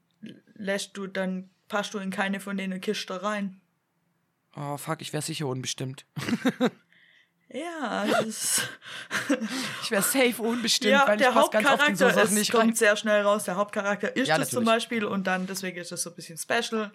lässt 0.55 0.97
du, 0.97 1.07
dann 1.07 1.51
passt 1.69 1.93
du 1.93 1.99
in 1.99 2.11
keine 2.11 2.41
von 2.41 2.57
denen 2.57 2.81
Kisten 2.81 3.13
rein. 3.13 3.61
Oh, 4.57 4.77
fuck, 4.77 5.01
ich 5.01 5.13
wäre 5.13 5.23
sicher 5.23 5.47
unbestimmt. 5.47 6.05
Ja, 7.53 8.07
das 8.07 8.27
ist, 8.27 8.69
Ich 9.83 9.91
wäre 9.91 10.03
safe 10.03 10.41
unbestimmt, 10.41 10.93
ja 10.93 11.07
weil 11.07 11.17
der 11.17 11.31
ich 11.31 11.35
passe 11.35 11.51
ganz 11.51 11.67
oft 11.69 11.89
in 11.89 11.97
so 11.97 12.05
Hauptcharakter 12.07 12.41
ist, 12.41 12.51
kommt 12.53 12.65
rein. 12.65 12.75
sehr 12.77 12.97
schnell 12.97 13.23
raus. 13.23 13.45
Der 13.45 13.57
Hauptcharakter 13.57 14.15
ist 14.17 14.29
Ja, 14.29 14.39
es 14.39 14.51
zum. 14.51 14.65
Beispiel 14.65 15.05
und 15.05 15.27
dann, 15.27 15.47
deswegen 15.49 15.79
ist 15.79 15.91
es 15.91 16.03
so 16.03 16.11
ein 16.11 16.17
bisschen 16.17 16.39
special. 16.39 16.93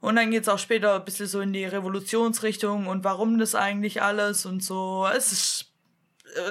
Und 0.00 0.16
dann 0.16 0.30
geht's 0.30 0.48
auch 0.48 0.58
später 0.58 0.94
ein 0.96 1.04
bisschen 1.04 1.26
so 1.26 1.40
in 1.40 1.52
die 1.52 1.64
Revolutionsrichtung 1.64 2.86
und 2.86 3.02
warum 3.04 3.38
das 3.38 3.54
eigentlich 3.54 4.00
alles 4.02 4.46
und 4.46 4.62
so. 4.62 5.08
Es 5.12 5.32
ist 5.32 5.72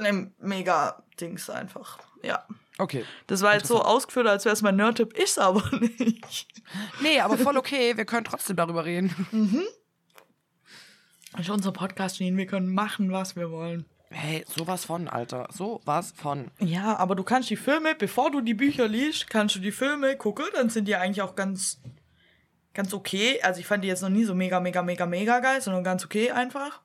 ein 0.02 0.34
mega 0.40 1.04
Dings 1.22 1.50
einfach. 1.50 2.00
Ja. 2.24 2.46
Okay. 2.80 3.06
Das 3.28 3.42
war 3.42 3.54
jetzt 3.54 3.68
so 3.68 3.82
ausgeführt, 3.84 4.28
als 4.28 4.44
wäre 4.46 4.54
es 4.54 4.62
mein 4.64 4.76
Nerd-Tipp, 4.76 5.14
ist 5.14 5.40
aber 5.40 5.64
nicht. 5.80 6.62
Nee, 7.02 7.20
aber 7.22 7.38
voll 7.38 7.56
okay, 7.58 7.96
wir 7.96 8.06
können 8.06 8.26
trotzdem 8.26 8.56
darüber 8.58 8.84
reden. 8.84 9.70
Das 11.34 11.42
ist 11.42 11.50
unser 11.50 11.72
Podcast, 11.72 12.20
Janine. 12.20 12.38
Wir 12.38 12.46
können 12.46 12.74
machen, 12.74 13.12
was 13.12 13.36
wir 13.36 13.52
wollen. 13.52 13.86
Hey, 14.10 14.46
sowas 14.48 14.86
von, 14.86 15.08
Alter. 15.08 15.48
Sowas 15.52 16.14
von. 16.16 16.52
Ja, 16.60 16.96
aber 16.98 17.16
du 17.16 17.24
kannst 17.24 17.50
die 17.50 17.56
Filme, 17.56 17.96
bevor 17.96 18.30
du 18.30 18.42
die 18.42 18.54
Bücher 18.54 18.88
liest, 18.88 19.30
kannst 19.30 19.56
du 19.56 19.60
die 19.60 19.72
Filme 19.72 20.16
gucken, 20.16 20.46
dann 20.54 20.70
sind 20.70 20.88
die 20.88 20.96
eigentlich 20.96 21.24
auch 21.24 21.36
ganz, 21.36 21.82
ganz 22.76 22.94
okay. 22.94 23.42
Also 23.42 23.60
ich 23.60 23.66
fand 23.66 23.84
die 23.84 23.88
jetzt 23.88 24.02
noch 24.04 24.10
nie 24.10 24.24
so 24.26 24.36
mega, 24.36 24.60
mega, 24.60 24.84
mega, 24.84 25.08
mega 25.08 25.40
geil, 25.40 25.62
sondern 25.62 25.84
ganz 25.84 26.06
okay 26.06 26.30
einfach. 26.30 26.82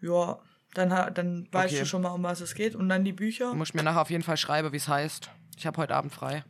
Ja, 0.00 0.40
dann, 0.74 0.88
dann 1.14 1.46
weißt 1.52 1.74
Okay. 1.74 1.82
du 1.82 1.86
schon 1.86 2.02
mal, 2.02 2.10
um 2.10 2.24
was 2.24 2.40
es 2.40 2.54
geht. 2.54 2.74
Und 2.74 2.88
dann 2.88 3.04
die 3.04 3.12
Bücher. 3.12 3.50
Du 3.50 3.54
musst 3.54 3.74
mir 3.76 3.84
nachher 3.84 4.02
auf 4.02 4.10
jeden 4.10 4.24
Fall 4.24 4.36
schreiben, 4.36 4.72
wie 4.72 4.76
es 4.78 4.88
heißt. 4.88 5.30
Ich 5.56 5.64
habe 5.66 5.80
heute 5.80 5.94
Abend 5.94 6.12
frei. 6.12 6.44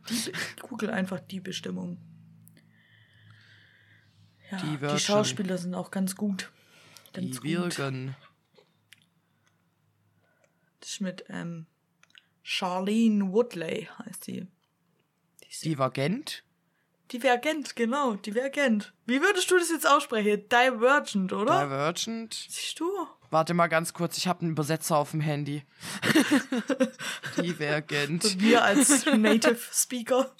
Google 0.67 0.89
einfach 0.89 1.19
die 1.19 1.39
Bestimmung. 1.39 1.99
Ja, 4.51 4.57
Die 4.57 4.77
die. 4.77 4.99
Schauspieler 4.99 5.59
sind 5.59 5.75
auch 5.75 5.91
ganz 5.91 6.15
gut. 6.15 6.51
Ganz 7.15 7.39
Die 7.39 7.53
gut. 7.53 7.77
wirken. 7.77 8.15
Das 10.79 10.89
ist 10.89 11.01
mit 11.01 11.25
ähm, 11.29 11.65
Charlene 12.43 13.31
Woodley 13.31 13.89
heißt 14.05 14.27
die. 14.27 14.47
Divergent? 15.63 16.43
Divergent, 17.11 17.75
genau, 17.75 18.15
divergent. 18.15 18.93
Wie 19.05 19.21
würdest 19.21 19.49
du 19.49 19.57
das 19.57 19.69
jetzt 19.69 19.87
aussprechen? 19.87 20.43
Divergent, 20.49 21.31
oder? 21.33 21.63
Divergent? 21.63 22.33
Siehst 22.33 22.79
du? 22.79 22.91
Warte 23.29 23.53
mal 23.53 23.67
ganz 23.67 23.93
kurz, 23.93 24.17
ich 24.17 24.27
habe 24.27 24.41
einen 24.41 24.51
Übersetzer 24.51 24.97
auf 24.97 25.11
dem 25.11 25.21
Handy. 25.21 25.63
Divergent. 27.37 28.39
Wir 28.41 28.63
als 28.63 29.05
Native 29.05 29.59
Speaker. 29.71 30.31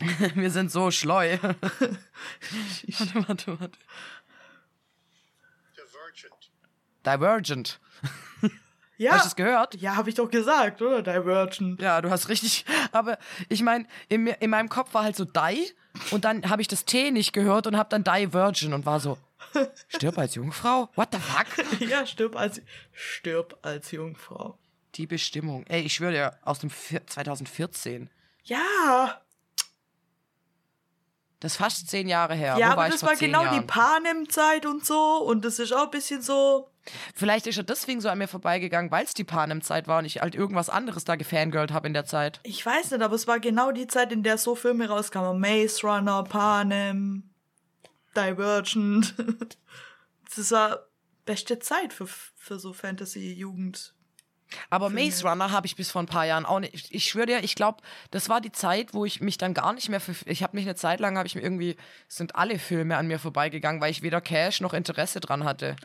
Wir 0.34 0.50
sind 0.50 0.70
so 0.70 0.90
schleu. 0.90 1.38
warte, 1.42 3.28
warte, 3.28 3.60
warte. 3.60 3.78
Divergent. 7.06 7.80
Ja. 9.00 9.12
Hast 9.12 9.26
du 9.26 9.28
es 9.28 9.36
gehört? 9.36 9.76
Ja, 9.76 9.94
habe 9.94 10.08
ich 10.08 10.16
doch 10.16 10.28
gesagt, 10.28 10.82
oder? 10.82 11.02
Divergent. 11.04 11.80
Ja, 11.80 12.00
du 12.02 12.10
hast 12.10 12.28
richtig. 12.28 12.64
Aber 12.90 13.16
ich 13.48 13.62
meine, 13.62 13.86
in, 14.08 14.26
in 14.26 14.50
meinem 14.50 14.68
Kopf 14.68 14.92
war 14.92 15.04
halt 15.04 15.14
so 15.14 15.24
Die 15.24 15.72
und 16.10 16.24
dann 16.24 16.50
habe 16.50 16.62
ich 16.62 16.66
das 16.66 16.84
T 16.84 17.12
nicht 17.12 17.32
gehört 17.32 17.68
und 17.68 17.76
habe 17.76 17.88
dann 17.90 18.02
Divergent 18.02 18.74
und 18.74 18.86
war 18.86 18.98
so, 18.98 19.16
stirb 19.88 20.18
als 20.18 20.34
Jungfrau? 20.34 20.88
What 20.96 21.10
the 21.12 21.20
fuck? 21.20 21.80
Ja, 21.88 22.04
stirb 22.06 22.34
als, 22.34 22.60
stirb 22.90 23.56
als 23.62 23.92
Jungfrau. 23.92 24.58
Die 24.96 25.06
Bestimmung. 25.06 25.64
Ey, 25.68 25.82
ich 25.82 25.94
schwöre 25.94 26.10
dir, 26.10 26.38
aus 26.42 26.58
dem 26.58 26.70
vier- 26.70 27.06
2014. 27.06 28.10
Ja, 28.42 29.20
Das 31.38 31.52
ist 31.52 31.58
fast 31.58 31.88
zehn 31.88 32.08
Jahre 32.08 32.34
her. 32.34 32.56
ja, 32.58 32.70
Wo 32.70 32.72
aber 32.72 32.86
ich 32.88 32.94
das 32.94 33.04
war 33.04 33.14
genau 33.14 33.42
die 33.42 33.46
Jahren? 33.56 33.66
Panem-Zeit 33.68 34.66
und 34.66 34.84
so. 34.84 35.18
Und 35.18 35.44
das 35.44 35.60
ist 35.60 35.72
auch 35.72 35.84
ein 35.84 35.90
bisschen 35.92 36.20
so. 36.20 36.68
Vielleicht 37.14 37.46
ist 37.46 37.58
er 37.58 37.64
deswegen 37.64 38.00
so 38.00 38.08
an 38.08 38.18
mir 38.18 38.28
vorbeigegangen, 38.28 38.90
weil 38.90 39.04
es 39.04 39.14
die 39.14 39.24
Panem-Zeit 39.24 39.88
war 39.88 39.98
und 39.98 40.04
ich 40.04 40.20
halt 40.20 40.34
irgendwas 40.34 40.70
anderes 40.70 41.04
da 41.04 41.16
gefangirlt 41.16 41.72
habe 41.72 41.86
in 41.86 41.94
der 41.94 42.04
Zeit. 42.04 42.40
Ich 42.42 42.64
weiß 42.64 42.90
nicht, 42.90 43.02
aber 43.02 43.14
es 43.14 43.26
war 43.26 43.40
genau 43.40 43.72
die 43.72 43.86
Zeit, 43.86 44.12
in 44.12 44.22
der 44.22 44.38
so 44.38 44.54
Filme 44.54 44.88
rauskamen. 44.88 45.40
Maze 45.40 45.86
Runner, 45.86 46.22
Panem, 46.24 47.30
Divergent. 48.16 49.14
Das 50.36 50.52
war 50.52 50.86
beste 51.24 51.58
Zeit 51.58 51.92
für, 51.92 52.06
für 52.06 52.58
so 52.58 52.72
Fantasy-Jugend. 52.72 53.94
Aber 54.70 54.88
Maze 54.88 55.28
Runner 55.28 55.50
habe 55.50 55.66
ich 55.66 55.76
bis 55.76 55.90
vor 55.90 56.02
ein 56.02 56.06
paar 56.06 56.26
Jahren 56.26 56.46
auch 56.46 56.60
nicht. 56.60 56.74
Ich, 56.74 56.94
ich 56.94 57.04
schwöre 57.04 57.26
dir, 57.26 57.44
ich 57.44 57.54
glaube, 57.54 57.82
das 58.10 58.28
war 58.28 58.40
die 58.40 58.52
Zeit, 58.52 58.94
wo 58.94 59.04
ich 59.04 59.20
mich 59.20 59.38
dann 59.38 59.54
gar 59.54 59.72
nicht 59.72 59.88
mehr 59.88 60.00
für. 60.00 60.14
Ich 60.26 60.42
habe 60.42 60.56
mich 60.56 60.64
eine 60.64 60.74
Zeit 60.74 61.00
lang, 61.00 61.18
habe 61.18 61.26
ich 61.26 61.34
mir 61.34 61.42
irgendwie. 61.42 61.76
Sind 62.08 62.36
alle 62.36 62.58
Filme 62.58 62.96
an 62.96 63.06
mir 63.06 63.18
vorbeigegangen, 63.18 63.80
weil 63.80 63.90
ich 63.90 64.02
weder 64.02 64.20
Cash 64.20 64.60
noch 64.60 64.72
Interesse 64.72 65.20
dran 65.20 65.44
hatte. 65.44 65.76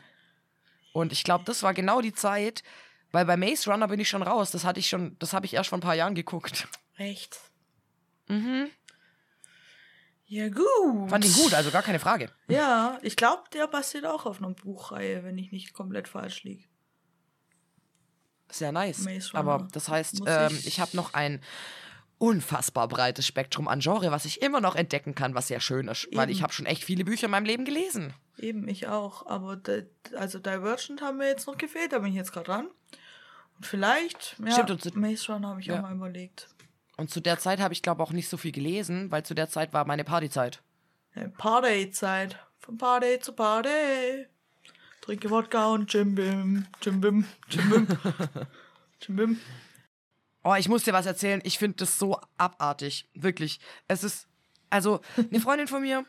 Und 0.94 1.10
ich 1.12 1.24
glaube, 1.24 1.42
das 1.44 1.64
war 1.64 1.74
genau 1.74 2.00
die 2.00 2.12
Zeit, 2.12 2.62
weil 3.10 3.24
bei 3.24 3.36
Maze 3.36 3.68
Runner 3.68 3.88
bin 3.88 3.98
ich 3.98 4.08
schon 4.08 4.22
raus. 4.22 4.52
Das 4.52 4.64
hatte 4.64 4.78
ich 4.78 4.88
schon, 4.88 5.16
das 5.18 5.32
habe 5.32 5.44
ich 5.44 5.52
erst 5.54 5.70
vor 5.70 5.78
ein 5.78 5.80
paar 5.82 5.96
Jahren 5.96 6.14
geguckt. 6.14 6.68
Echt? 6.96 7.36
Mhm. 8.28 8.70
Ja, 10.26 10.48
gut. 10.48 11.10
Fand 11.10 11.24
ihn 11.24 11.32
gut, 11.32 11.52
also 11.52 11.70
gar 11.72 11.82
keine 11.82 11.98
Frage. 11.98 12.30
Ja, 12.46 12.98
ich 13.02 13.16
glaube, 13.16 13.42
der 13.52 13.66
basiert 13.66 14.06
auch 14.06 14.24
auf 14.24 14.38
einer 14.38 14.50
Buchreihe, 14.50 15.24
wenn 15.24 15.36
ich 15.36 15.50
nicht 15.50 15.74
komplett 15.74 16.06
falsch 16.06 16.44
liege. 16.44 16.64
Sehr 18.50 18.70
nice. 18.70 19.00
Maze 19.00 19.32
Runner. 19.32 19.40
Aber 19.52 19.68
das 19.72 19.88
heißt, 19.88 20.22
ähm, 20.26 20.52
ich- 20.52 20.66
ich 20.68 20.80
habe 20.80 20.96
noch 20.96 21.12
ein 21.14 21.42
unfassbar 22.18 22.88
breites 22.88 23.26
Spektrum 23.26 23.68
an 23.68 23.80
Genre, 23.80 24.10
was 24.10 24.24
ich 24.24 24.40
immer 24.42 24.60
noch 24.60 24.76
entdecken 24.76 25.14
kann, 25.14 25.34
was 25.34 25.48
sehr 25.48 25.60
schön 25.60 25.88
ist. 25.88 26.08
Weil 26.12 26.24
Eben. 26.24 26.32
ich 26.32 26.42
habe 26.42 26.52
schon 26.52 26.66
echt 26.66 26.84
viele 26.84 27.04
Bücher 27.04 27.26
in 27.26 27.30
meinem 27.32 27.44
Leben 27.46 27.64
gelesen. 27.64 28.14
Eben, 28.38 28.66
ich 28.68 28.88
auch. 28.88 29.26
Aber 29.26 29.58
also 30.16 30.38
Divergent 30.38 31.02
haben 31.02 31.18
mir 31.18 31.28
jetzt 31.28 31.46
noch 31.46 31.56
gefehlt, 31.58 31.92
da 31.92 31.98
bin 31.98 32.08
ich 32.10 32.14
jetzt 32.16 32.32
gerade 32.32 32.46
dran. 32.46 32.66
Und 33.56 33.66
vielleicht, 33.66 34.36
ja, 34.44 34.52
Stimmt, 34.52 34.70
und 34.72 34.82
zu- 34.82 34.98
Maze 34.98 35.32
Runner 35.32 35.48
habe 35.48 35.60
ich 35.60 35.66
Ja. 35.66 35.76
auch 35.78 35.82
mal 35.82 35.94
überlegt. 35.94 36.48
Und 36.96 37.10
zu 37.10 37.20
der 37.20 37.38
Zeit 37.38 37.60
habe 37.60 37.74
ich, 37.74 37.82
glaube 37.82 38.02
auch 38.02 38.12
nicht 38.12 38.28
so 38.28 38.36
viel 38.36 38.52
gelesen, 38.52 39.10
weil 39.10 39.24
zu 39.24 39.34
der 39.34 39.48
Zeit 39.48 39.72
war 39.72 39.84
meine 39.84 40.04
Partyzeit. 40.04 40.62
Ja, 41.14 41.28
Party-Zeit. 41.28 42.38
Von 42.60 42.78
Party 42.78 43.18
zu 43.20 43.32
Party. 43.32 44.26
Trinke 45.02 45.28
Wodka 45.30 45.66
und 45.66 45.92
Jimbim, 45.92 46.66
Jimbim, 46.80 47.26
Jimbim, 47.50 47.86
Jimbim. 49.02 49.38
Oh, 50.44 50.54
ich 50.54 50.68
muss 50.68 50.82
dir 50.84 50.92
was 50.92 51.06
erzählen. 51.06 51.40
Ich 51.42 51.58
finde 51.58 51.78
das 51.78 51.98
so 51.98 52.20
abartig. 52.36 53.08
Wirklich. 53.14 53.60
Es 53.88 54.04
ist, 54.04 54.28
also, 54.68 55.00
eine 55.16 55.40
Freundin 55.40 55.66
von 55.66 55.80
mir, 55.80 56.04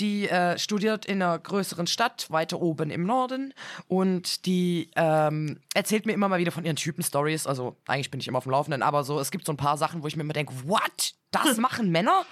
die 0.00 0.28
äh, 0.28 0.58
studiert 0.58 1.06
in 1.06 1.22
einer 1.22 1.38
größeren 1.38 1.86
Stadt, 1.86 2.30
weiter 2.30 2.60
oben 2.60 2.90
im 2.90 3.06
Norden. 3.06 3.54
Und 3.86 4.46
die 4.46 4.90
ähm, 4.96 5.60
erzählt 5.74 6.06
mir 6.06 6.12
immer 6.12 6.28
mal 6.28 6.40
wieder 6.40 6.50
von 6.50 6.64
ihren 6.64 6.74
Typen-Stories. 6.74 7.46
Also, 7.46 7.76
eigentlich 7.86 8.10
bin 8.10 8.18
ich 8.18 8.26
immer 8.26 8.38
auf 8.38 8.44
dem 8.44 8.52
Laufenden, 8.52 8.82
aber 8.82 9.04
so, 9.04 9.20
es 9.20 9.30
gibt 9.30 9.46
so 9.46 9.52
ein 9.52 9.58
paar 9.58 9.76
Sachen, 9.76 10.02
wo 10.02 10.08
ich 10.08 10.16
mir 10.16 10.22
immer 10.22 10.32
denke, 10.32 10.54
what? 10.66 11.14
Das 11.30 11.56
machen 11.58 11.90
Männer? 11.90 12.24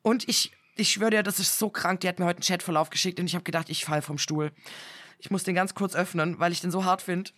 Und 0.00 0.26
ich, 0.28 0.52
ich 0.76 0.90
schwöre 0.90 1.10
dir, 1.10 1.22
das 1.22 1.40
ist 1.40 1.58
so 1.58 1.68
krank. 1.68 2.00
Die 2.00 2.08
hat 2.08 2.18
mir 2.18 2.24
heute 2.24 2.38
einen 2.38 2.44
Chatverlauf 2.44 2.88
geschickt 2.88 3.20
und 3.20 3.26
ich 3.26 3.34
habe 3.34 3.44
gedacht, 3.44 3.68
ich 3.68 3.84
fall 3.84 4.00
vom 4.00 4.16
Stuhl. 4.16 4.52
Ich 5.18 5.30
muss 5.30 5.42
den 5.42 5.54
ganz 5.54 5.74
kurz 5.74 5.94
öffnen, 5.94 6.38
weil 6.38 6.52
ich 6.52 6.62
den 6.62 6.70
so 6.70 6.84
hart 6.84 7.02
finde. 7.02 7.32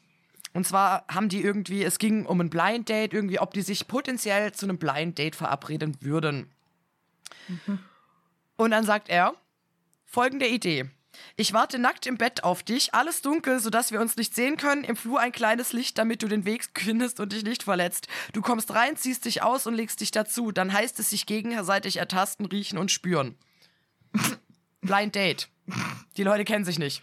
Und 0.52 0.66
zwar 0.66 1.04
haben 1.08 1.28
die 1.28 1.42
irgendwie, 1.42 1.84
es 1.84 1.98
ging 1.98 2.26
um 2.26 2.40
ein 2.40 2.50
Blind 2.50 2.88
Date, 2.88 3.14
irgendwie, 3.14 3.38
ob 3.38 3.54
die 3.54 3.62
sich 3.62 3.86
potenziell 3.86 4.52
zu 4.52 4.66
einem 4.66 4.78
Blind 4.78 5.18
Date 5.18 5.36
verabreden 5.36 5.96
würden. 6.00 6.50
Und 8.56 8.70
dann 8.72 8.84
sagt 8.84 9.08
er, 9.08 9.34
folgende 10.06 10.46
Idee. 10.46 10.90
Ich 11.36 11.52
warte 11.52 11.78
nackt 11.78 12.06
im 12.06 12.16
Bett 12.16 12.44
auf 12.44 12.62
dich, 12.62 12.94
alles 12.94 13.22
dunkel, 13.22 13.60
sodass 13.60 13.92
wir 13.92 14.00
uns 14.00 14.16
nicht 14.16 14.34
sehen 14.34 14.56
können, 14.56 14.84
im 14.84 14.96
Flur 14.96 15.20
ein 15.20 15.32
kleines 15.32 15.72
Licht, 15.72 15.98
damit 15.98 16.22
du 16.22 16.28
den 16.28 16.44
Weg 16.44 16.68
findest 16.78 17.20
und 17.20 17.32
dich 17.32 17.44
nicht 17.44 17.62
verletzt. 17.62 18.08
Du 18.32 18.42
kommst 18.42 18.72
rein, 18.74 18.96
ziehst 18.96 19.24
dich 19.24 19.42
aus 19.42 19.66
und 19.66 19.74
legst 19.74 20.00
dich 20.00 20.10
dazu. 20.10 20.52
Dann 20.52 20.72
heißt 20.72 20.98
es 20.98 21.10
sich 21.10 21.26
gegenseitig 21.26 21.96
ertasten, 21.96 22.46
riechen 22.46 22.78
und 22.78 22.90
spüren. 22.90 23.36
Blind 24.80 25.14
Date. 25.14 25.48
Die 26.16 26.24
Leute 26.24 26.44
kennen 26.44 26.64
sich 26.64 26.78
nicht. 26.78 27.02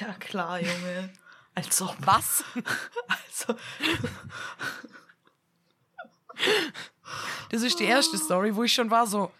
Ja, 0.00 0.12
klar, 0.14 0.60
Junge. 0.60 1.10
Als 1.58 1.82
ob. 1.82 1.96
Was? 2.00 2.44
Also, 3.08 3.56
Das 7.50 7.62
ist 7.62 7.78
die 7.80 7.84
erste 7.84 8.16
Story, 8.18 8.54
wo 8.54 8.62
ich 8.64 8.72
schon 8.72 8.90
war 8.90 9.06
so, 9.06 9.32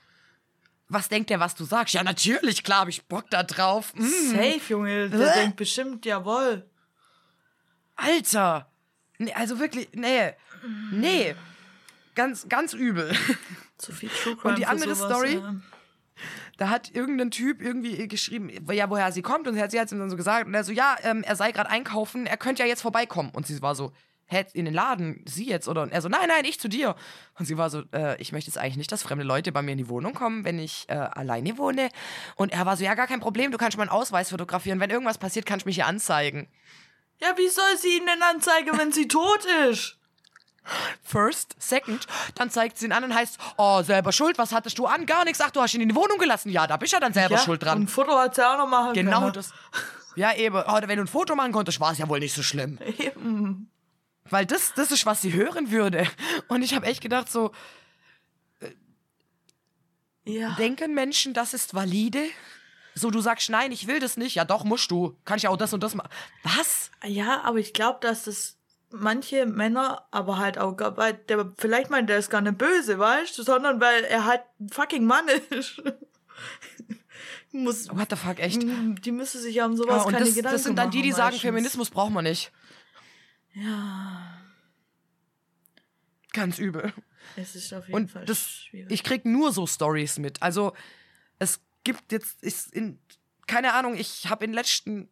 was 0.88 1.09
denkt 1.09 1.31
der, 1.31 1.38
was 1.40 1.54
du 1.54 1.64
sagst? 1.64 1.94
Ja, 1.94 2.02
natürlich, 2.02 2.64
klar, 2.64 2.81
hab 2.81 2.88
ich 2.88 3.04
Bock 3.04 3.28
da 3.31 3.42
drauf. 3.42 3.92
Mm, 3.94 4.04
safe, 4.07 4.61
Junge. 4.68 5.11
Der 5.11 5.33
Hä? 5.33 5.40
denkt 5.42 5.57
bestimmt, 5.57 6.04
jawohl. 6.07 6.64
Alter. 7.96 8.70
Nee, 9.18 9.33
also 9.35 9.59
wirklich, 9.59 9.88
nee. 9.92 10.33
Nee. 10.90 11.35
Ganz, 12.14 12.48
ganz 12.48 12.72
übel. 12.72 13.14
Zu 13.76 13.92
viel 13.92 14.09
True 14.09 14.37
Crime 14.37 14.54
die 14.57 14.66
andere 14.66 14.94
sowas, 14.94 15.11
Story? 15.12 15.35
ja. 15.37 15.54
Da 16.58 16.68
hat 16.68 16.94
irgendein 16.94 17.30
Typ 17.30 17.62
irgendwie 17.62 18.06
geschrieben, 18.08 18.50
ja, 18.70 18.90
woher 18.90 19.10
sie 19.12 19.22
kommt. 19.22 19.48
Und 19.48 19.54
sie 19.54 19.62
hat 19.62 19.72
hat 19.72 19.92
ihm 19.92 19.98
dann 19.98 20.10
so 20.10 20.16
gesagt. 20.16 20.46
Und 20.46 20.54
er 20.54 20.64
so, 20.64 20.72
ja, 20.72 20.96
ähm, 21.04 21.22
er 21.22 21.36
sei 21.36 21.52
gerade 21.52 21.70
einkaufen, 21.70 22.26
er 22.26 22.36
könnte 22.36 22.62
ja 22.62 22.68
jetzt 22.68 22.82
vorbeikommen. 22.82 23.30
Und 23.30 23.46
sie 23.46 23.62
war 23.62 23.74
so, 23.74 23.92
hä, 24.26 24.44
in 24.52 24.66
den 24.66 24.74
Laden, 24.74 25.24
sie 25.26 25.46
jetzt 25.46 25.68
oder? 25.68 25.82
Und 25.82 25.92
er 25.92 26.02
so, 26.02 26.08
nein, 26.08 26.28
nein, 26.28 26.44
ich 26.44 26.60
zu 26.60 26.68
dir. 26.68 26.94
Und 27.38 27.46
sie 27.46 27.56
war 27.56 27.70
so, 27.70 27.82
äh, 27.92 28.20
ich 28.20 28.32
möchte 28.32 28.50
jetzt 28.50 28.58
eigentlich 28.58 28.76
nicht, 28.76 28.92
dass 28.92 29.02
fremde 29.02 29.24
Leute 29.24 29.52
bei 29.52 29.62
mir 29.62 29.72
in 29.72 29.78
die 29.78 29.88
Wohnung 29.88 30.14
kommen, 30.14 30.44
wenn 30.44 30.58
ich 30.58 30.84
äh, 30.88 30.94
alleine 30.94 31.58
wohne. 31.58 31.88
Und 32.36 32.52
er 32.52 32.66
war 32.66 32.76
so, 32.76 32.84
ja, 32.84 32.94
gar 32.94 33.06
kein 33.06 33.20
Problem, 33.20 33.50
du 33.50 33.58
kannst 33.58 33.78
meinen 33.78 33.88
Ausweis 33.88 34.30
fotografieren. 34.30 34.80
Wenn 34.80 34.90
irgendwas 34.90 35.18
passiert, 35.18 35.46
kannst 35.46 35.64
du 35.64 35.68
mich 35.68 35.76
hier 35.76 35.86
anzeigen. 35.86 36.48
Ja, 37.20 37.34
wie 37.36 37.48
soll 37.48 37.76
sie 37.78 37.98
ihn 37.98 38.06
denn 38.06 38.22
anzeigen, 38.22 38.78
wenn 38.78 38.92
sie 38.92 39.08
tot 39.08 39.44
ist? 39.70 39.97
First, 41.02 41.57
second, 41.59 42.07
dann 42.35 42.50
zeigt 42.50 42.78
sie 42.78 42.87
ihn 42.87 42.92
an 42.92 43.04
und 43.04 43.14
heißt, 43.14 43.38
oh, 43.57 43.83
selber 43.83 44.12
schuld, 44.12 44.38
was 44.38 44.52
hattest 44.52 44.78
du 44.78 44.87
an? 44.87 45.07
Gar 45.07 45.24
nichts. 45.24 45.40
Ach, 45.40 45.50
du 45.50 45.61
hast 45.61 45.74
ihn 45.74 45.81
in 45.81 45.88
die 45.88 45.94
Wohnung 45.94 46.18
gelassen. 46.18 46.50
Ja, 46.50 46.66
da 46.66 46.76
bist 46.76 46.92
du 46.92 46.96
ja 46.96 47.00
dann 47.00 47.12
selber 47.12 47.37
Ja, 47.37 47.40
schuld 47.40 47.62
dran. 47.62 47.78
Und 47.78 47.85
ein 47.85 47.88
Foto 47.88 48.18
hat 48.18 48.35
sie 48.35 48.46
auch 48.46 48.59
noch 48.59 48.68
machen 48.68 48.92
Genau 48.94 49.20
können. 49.20 49.33
das. 49.33 49.52
Ja, 50.16 50.35
eben. 50.35 50.57
Oh, 50.57 50.78
wenn 50.85 50.96
du 50.96 51.04
ein 51.04 51.07
Foto 51.07 51.35
machen 51.35 51.52
konntest, 51.52 51.81
war 51.81 51.92
es 51.92 51.98
ja 51.98 52.09
wohl 52.09 52.18
nicht 52.20 52.35
so 52.35 52.42
schlimm. 52.42 52.78
Eben. 52.98 53.70
Weil 54.31 54.44
das, 54.46 54.74
das 54.74 54.90
ist, 54.90 55.07
was 55.07 55.22
sie 55.22 55.33
hören 55.33 55.70
würde. 55.70 56.07
Und 56.48 56.62
ich 56.62 56.74
habe 56.74 56.87
echt 56.87 57.00
gedacht, 57.00 57.31
so, 57.31 57.52
Ja. 60.24 60.50
denken 60.57 60.94
Menschen, 60.94 61.33
das 61.33 61.54
ist 61.54 61.72
valide? 61.74 62.22
So, 62.94 63.11
du 63.11 63.20
sagst, 63.20 63.48
nein, 63.48 63.72
ich 63.72 63.87
will 63.87 64.00
das 64.00 64.16
nicht. 64.16 64.35
Ja, 64.35 64.44
doch, 64.44 64.64
musst 64.64 64.90
du. 64.90 65.16
Kann 65.24 65.38
ich 65.38 65.48
auch 65.48 65.57
das 65.57 65.72
und 65.72 65.83
das 65.83 65.94
machen. 65.94 66.11
Was? 66.42 66.90
Ja, 67.04 67.42
aber 67.44 67.59
ich 67.59 67.72
glaube, 67.72 67.98
dass 68.02 68.24
das 68.24 68.57
manche 68.90 69.46
Männer, 69.46 70.07
aber 70.11 70.38
halt 70.38 70.59
auch, 70.59 70.77
weil 70.96 71.14
der, 71.14 71.53
vielleicht 71.59 71.90
meint 71.90 72.09
der 72.09 72.18
ist 72.18 72.31
gar 72.31 72.40
nicht 72.40 72.59
böse, 72.59 72.98
weißt 72.98 73.37
du, 73.38 73.42
sondern 73.42 73.81
weil 73.81 74.05
er 74.05 74.24
halt 74.24 74.42
ein 74.61 74.68
fucking 74.70 75.05
Mann 75.05 75.27
ist. 75.51 75.83
Muss, 77.53 77.88
What 77.90 78.09
the 78.11 78.16
fuck, 78.16 78.38
echt? 78.38 78.62
die 78.62 79.11
müsste 79.12 79.38
sich 79.38 79.55
ja 79.57 79.66
um 79.66 79.77
sowas 79.77 79.96
Ja, 79.96 80.03
und 80.05 80.12
keine 80.12 80.24
das, 80.27 80.35
Gedanken 80.35 80.55
das 80.55 80.64
sind 80.64 80.77
dann 80.77 80.90
die, 80.90 81.03
die 81.03 81.09
machen, 81.09 81.16
sagen, 81.16 81.27
meistens. 81.35 81.42
Feminismus 81.42 81.90
braucht 81.90 82.12
man 82.12 82.24
nicht. 82.24 82.53
Ja, 83.55 84.35
Ganz 86.33 86.59
übel. 86.59 86.92
es 87.37 87.55
ist 87.57 87.72
auf 87.72 87.87
jeden 87.88 87.96
Und 87.96 88.11
Fall 88.11 88.24
das, 88.27 88.51
schwierig. 88.51 88.92
ich 88.92 89.03
krieg 89.03 89.24
nur 89.24 89.53
so 89.53 89.66
Stories 89.66 90.18
mit. 90.18 90.42
Also 90.42 90.74
es 91.38 91.61
gibt 91.85 92.12
jetzt, 92.12 92.42
ist 92.42 92.72
in, 92.74 93.01
keine 93.46 93.72
Ahnung, 93.72 93.96
ich 93.96 94.29
habe 94.29 94.44
in 94.44 94.51
den 94.51 94.55
letzten 94.57 95.09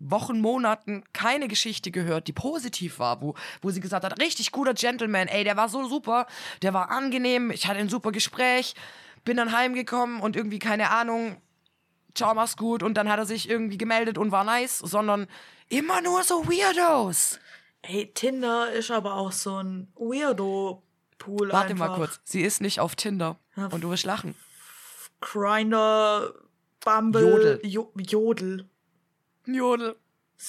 Wochen, 0.00 0.40
Monaten 0.40 1.02
keine 1.12 1.48
Geschichte 1.48 1.90
gehört, 1.90 2.28
die 2.28 2.32
positiv 2.32 2.98
war, 2.98 3.20
wo, 3.20 3.34
wo 3.62 3.70
sie 3.70 3.80
gesagt 3.80 4.04
hat, 4.04 4.20
richtig 4.20 4.52
guter 4.52 4.74
Gentleman, 4.74 5.28
ey, 5.28 5.44
der 5.44 5.56
war 5.56 5.68
so 5.68 5.88
super, 5.88 6.26
der 6.62 6.72
war 6.74 6.90
angenehm, 6.90 7.50
ich 7.50 7.66
hatte 7.66 7.80
ein 7.80 7.88
super 7.88 8.12
Gespräch, 8.12 8.74
bin 9.24 9.36
dann 9.36 9.52
heimgekommen 9.52 10.20
und 10.20 10.36
irgendwie, 10.36 10.60
keine 10.60 10.90
Ahnung, 10.90 11.40
ciao, 12.14 12.34
mach's 12.34 12.56
gut 12.56 12.82
und 12.82 12.94
dann 12.94 13.08
hat 13.08 13.18
er 13.18 13.26
sich 13.26 13.48
irgendwie 13.48 13.78
gemeldet 13.78 14.18
und 14.18 14.30
war 14.30 14.44
nice, 14.44 14.78
sondern 14.78 15.26
immer 15.68 16.00
nur 16.00 16.22
so 16.22 16.46
Weirdos. 16.46 17.40
Ey, 17.82 18.10
Tinder 18.12 18.70
ist 18.72 18.90
aber 18.90 19.14
auch 19.14 19.32
so 19.32 19.62
ein 19.62 19.92
Weirdo-Pool 19.96 21.52
Warte 21.52 21.70
einfach. 21.70 21.88
mal 21.88 21.96
kurz, 21.96 22.20
sie 22.24 22.42
ist 22.42 22.60
nicht 22.60 22.80
auf 22.80 22.96
Tinder 22.96 23.36
Ja, 23.56 23.66
und 23.66 23.82
du 23.82 23.90
wirst 23.90 24.04
lachen. 24.04 24.34
Grinder, 25.20 26.32
Bumble, 26.84 27.22
Jodel. 27.22 27.60
Jo 27.64 27.92
Jodel. 27.96 28.68
Jodel. 29.54 29.96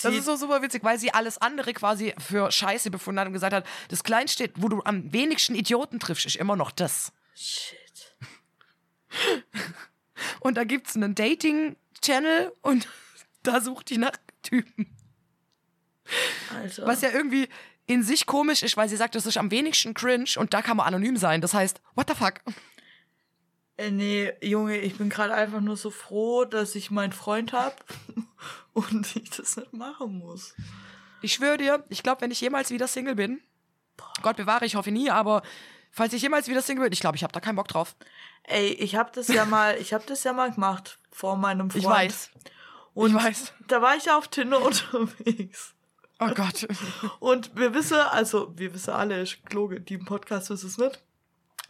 Das 0.03 0.13
ist 0.13 0.25
so 0.25 0.35
super 0.35 0.61
witzig, 0.61 0.83
weil 0.83 0.99
sie 0.99 1.11
alles 1.11 1.39
andere 1.39 1.73
quasi 1.73 2.13
für 2.19 2.51
Scheiße 2.51 2.91
befunden 2.91 3.19
hat 3.19 3.27
und 3.27 3.33
gesagt 3.33 3.53
hat, 3.53 3.65
das 3.87 4.03
Kleinste, 4.03 4.51
wo 4.55 4.67
du 4.69 4.83
am 4.83 5.11
wenigsten 5.11 5.55
Idioten 5.55 5.99
triffst, 5.99 6.27
ist 6.27 6.35
immer 6.35 6.55
noch 6.55 6.69
das. 6.71 7.11
Shit. 7.35 8.15
Und 10.41 10.57
da 10.57 10.63
gibt's 10.63 10.95
einen 10.95 11.15
Dating-Channel 11.15 12.51
und 12.61 12.87
da 13.43 13.61
sucht 13.61 13.89
die 13.89 13.97
nach 13.97 14.11
Typen. 14.43 14.95
Alter. 16.53 16.85
Was 16.85 17.01
ja 17.01 17.09
irgendwie 17.11 17.47
in 17.85 18.03
sich 18.03 18.25
komisch 18.25 18.63
ist, 18.63 18.77
weil 18.77 18.89
sie 18.89 18.97
sagt, 18.97 19.15
das 19.15 19.25
ist 19.25 19.37
am 19.37 19.49
wenigsten 19.51 19.93
cringe 19.93 20.29
und 20.37 20.53
da 20.53 20.61
kann 20.61 20.77
man 20.77 20.87
anonym 20.87 21.17
sein. 21.17 21.41
Das 21.41 21.53
heißt, 21.53 21.81
what 21.95 22.09
the 22.09 22.15
fuck? 22.15 22.35
Äh, 23.79 23.91
nee, 23.91 24.33
Junge, 24.41 24.77
ich 24.77 24.97
bin 24.97 25.07
gerade 25.07 25.33
einfach 25.33 25.61
nur 25.61 25.77
so 25.77 25.89
froh, 25.89 26.43
dass 26.43 26.75
ich 26.75 26.91
meinen 26.91 27.13
Freund 27.13 27.53
hab 27.53 27.85
und 28.73 29.15
ich 29.15 29.29
das 29.29 29.55
nicht 29.55 29.71
machen 29.71 30.19
muss. 30.19 30.53
Ich 31.21 31.33
schwöre 31.33 31.57
dir, 31.57 31.85
ich 31.87 32.03
glaube, 32.03 32.19
wenn 32.19 32.31
ich 32.31 32.41
jemals 32.41 32.71
wieder 32.71 32.89
Single 32.89 33.15
bin, 33.15 33.41
Gott 34.21 34.35
bewahre, 34.35 34.65
ich 34.65 34.75
hoffe 34.75 34.91
nie, 34.91 35.09
aber 35.09 35.43
falls 35.91 36.11
ich 36.11 36.21
jemals 36.21 36.49
wieder 36.49 36.61
Single 36.61 36.83
bin, 36.83 36.93
ich 36.93 36.99
glaube, 36.99 37.15
ich 37.15 37.23
habe 37.23 37.31
da 37.31 37.39
keinen 37.39 37.55
Bock 37.55 37.69
drauf. 37.69 37.95
Ey, 38.43 38.67
ich 38.67 38.97
hab 38.97 39.13
das 39.13 39.29
ja 39.29 39.45
mal, 39.45 39.77
ich 39.77 39.93
hab 39.93 40.05
das 40.07 40.25
ja 40.25 40.33
mal 40.33 40.51
gemacht 40.51 40.99
vor 41.09 41.37
meinem 41.37 41.71
Freund. 41.71 41.83
Ich 41.83 41.89
weiß. 41.89 42.31
Und 42.95 43.15
ich 43.15 43.23
weiß. 43.23 43.53
da 43.69 43.81
war 43.81 43.95
ich 43.95 44.05
ja 44.05 44.17
auf 44.17 44.27
Tinder 44.27 44.61
unterwegs. 44.65 45.73
Oh 46.19 46.31
Gott. 46.35 46.67
Und 47.19 47.55
wir 47.55 47.73
wissen, 47.73 47.95
also 47.97 48.51
wir 48.57 48.73
wissen 48.73 48.91
alle, 48.91 49.21
ich 49.21 49.41
glaube, 49.45 49.79
die 49.79 49.93
im 49.93 50.03
Podcast 50.03 50.49
wissen 50.49 50.67
es 50.67 50.77
nicht. 50.77 51.01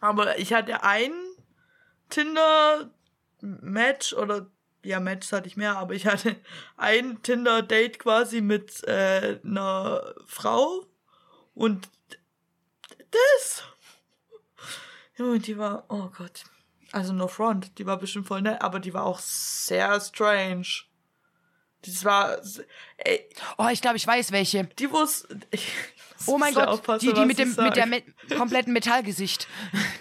Aber 0.01 0.39
ich 0.39 0.53
hatte 0.53 0.81
ein 2.09 2.91
Tinder-Match 3.41 4.13
oder 4.13 4.47
ja, 4.83 4.99
Match 4.99 5.31
hatte 5.31 5.47
ich 5.47 5.57
mehr, 5.57 5.77
aber 5.77 5.93
ich 5.93 6.05
hatte 6.07 6.35
ein 6.77 7.21
Tinder-Date 7.21 7.99
quasi 7.99 8.41
mit 8.41 8.83
äh, 8.87 9.39
einer 9.43 10.15
Frau 10.25 10.85
und 11.53 11.89
das. 13.11 13.63
Junge, 15.17 15.39
die 15.39 15.57
war, 15.57 15.85
oh 15.89 16.09
Gott. 16.17 16.45
Also 16.91 17.13
no 17.13 17.27
front, 17.27 17.77
die 17.77 17.85
war 17.85 17.97
bestimmt 17.97 18.27
voll 18.27 18.41
nett, 18.41 18.61
aber 18.61 18.79
die 18.79 18.93
war 18.93 19.03
auch 19.05 19.19
sehr 19.19 19.99
strange. 19.99 20.65
Das 21.83 22.03
war, 22.03 22.37
ey, 22.97 23.29
Oh, 23.57 23.67
ich 23.71 23.81
glaube, 23.81 23.97
ich 23.97 24.07
weiß 24.07 24.31
welche. 24.31 24.65
die 24.65 24.87
muss. 24.87 25.27
Ich, 25.51 25.71
Oh 26.27 26.37
mein 26.37 26.53
Gott, 26.53 27.01
die, 27.01 27.13
die 27.13 27.25
mit 27.25 27.37
dem 27.39 27.55
mit 27.55 27.75
der 27.77 27.85
me 27.85 28.03
kompletten 28.35 28.73
Metallgesicht. 28.73 29.47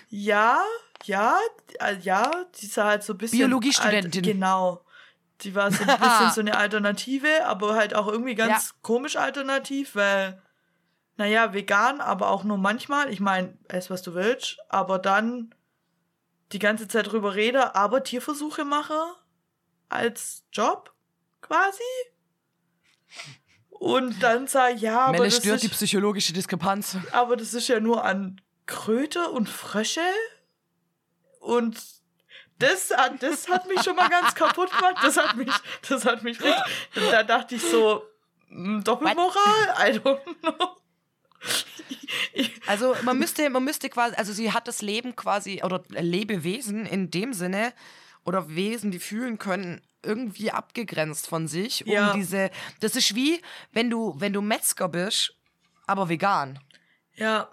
Ja, 0.09 0.61
ja, 1.09 1.37
äh, 1.81 1.97
ja, 1.99 2.31
die 2.61 2.67
ist 2.67 2.77
halt 2.77 3.03
so 3.03 3.15
ein 3.15 3.19
bisschen. 3.19 3.39
Biologiestudentin. 3.39 4.25
Alt, 4.25 4.33
genau. 4.35 4.85
Die 5.41 5.55
war 5.55 5.71
so 5.73 5.83
ein 5.83 5.99
bisschen 6.01 6.31
so 6.35 6.41
eine 6.41 6.57
Alternative, 6.57 7.45
aber 7.47 7.75
halt 7.75 7.95
auch 7.95 8.07
irgendwie 8.09 8.35
ganz 8.35 8.69
Ja. 8.69 8.75
komisch 8.83 9.17
alternativ, 9.17 9.95
weil, 9.95 10.41
naja, 11.17 11.53
vegan, 11.55 12.01
aber 12.01 12.31
auch 12.31 12.45
nur 12.45 12.59
manchmal. 12.59 13.11
Ich 13.13 13.21
meine, 13.21 13.57
ess 13.69 13.91
was 13.91 14.03
du 14.03 14.15
willst, 14.15 14.59
aber 14.69 14.99
dann 14.99 15.55
die 16.53 16.59
ganze 16.59 16.89
Zeit 16.89 17.11
drüber 17.11 17.35
rede, 17.35 17.75
aber 17.75 18.03
Tierversuche 18.05 18.65
mache 18.65 18.99
als 19.89 20.45
Job 20.53 20.93
quasi. 21.41 21.83
Und 23.71 24.23
dann 24.23 24.47
sag 24.49 24.79
ja, 24.81 25.01
aber 25.03 25.13
Melle 25.13 25.25
das 25.27 25.37
stört 25.37 25.57
ist, 25.57 25.65
die 25.65 25.69
psychologische 25.69 26.33
Diskrepanz. 26.33 26.97
aber 27.13 27.37
das 27.37 27.55
ist 27.55 27.69
ja 27.69 27.79
nur 27.81 28.05
an 28.05 28.41
Kröte 28.67 29.29
und 29.31 29.49
Frösche. 29.49 30.01
Und 31.49 31.81
das 32.59 32.91
hat, 32.95 33.23
das 33.23 33.49
hat 33.49 33.67
mich 33.69 33.83
schon 33.83 33.97
mal 33.97 34.09
ganz 34.11 34.35
kaputt 34.35 34.71
gemacht. 34.71 34.97
Das 35.03 35.17
hat 35.17 35.35
mich, 35.37 35.49
das 35.89 36.05
hat 36.05 36.23
mich 36.23 36.39
richtig. 36.43 36.63
Da 37.11 37.23
dachte 37.23 37.55
ich 37.55 37.63
so, 37.63 38.03
mm, 38.51 38.81
Doppelmoral? 38.83 39.65
I 39.79 39.99
don't 39.99 40.21
know. 40.43 40.77
Also 42.67 42.95
man 43.05 43.19
müsste, 43.19 43.49
man 43.49 43.65
müsste 43.65 43.89
quasi, 43.89 44.15
also 44.17 44.33
sie 44.33 44.53
hat 44.53 44.69
das 44.69 44.83
Leben 44.83 45.17
quasi, 45.17 45.63
oder 45.65 45.83
Lebewesen 45.89 46.85
in 46.85 47.11
dem 47.11 47.33
Sinne, 47.33 47.73
oder 48.25 48.49
Wesen, 48.55 48.91
die 48.91 48.99
fühlen 48.99 49.39
können, 49.39 49.81
irgendwie 50.03 50.51
abgegrenzt 50.51 51.29
von 51.29 51.49
sich, 51.49 51.87
um 51.87 51.93
Ja. 51.93 52.13
diese, 52.13 52.51
das 52.81 52.95
ist 52.97 53.15
wie, 53.15 53.41
wenn 53.73 53.89
du, 53.89 54.15
wenn 54.19 54.33
du 54.33 54.43
Metzger 54.43 54.89
bist, 54.89 55.35
aber 55.87 56.09
vegan. 56.09 56.59
ja. 57.15 57.49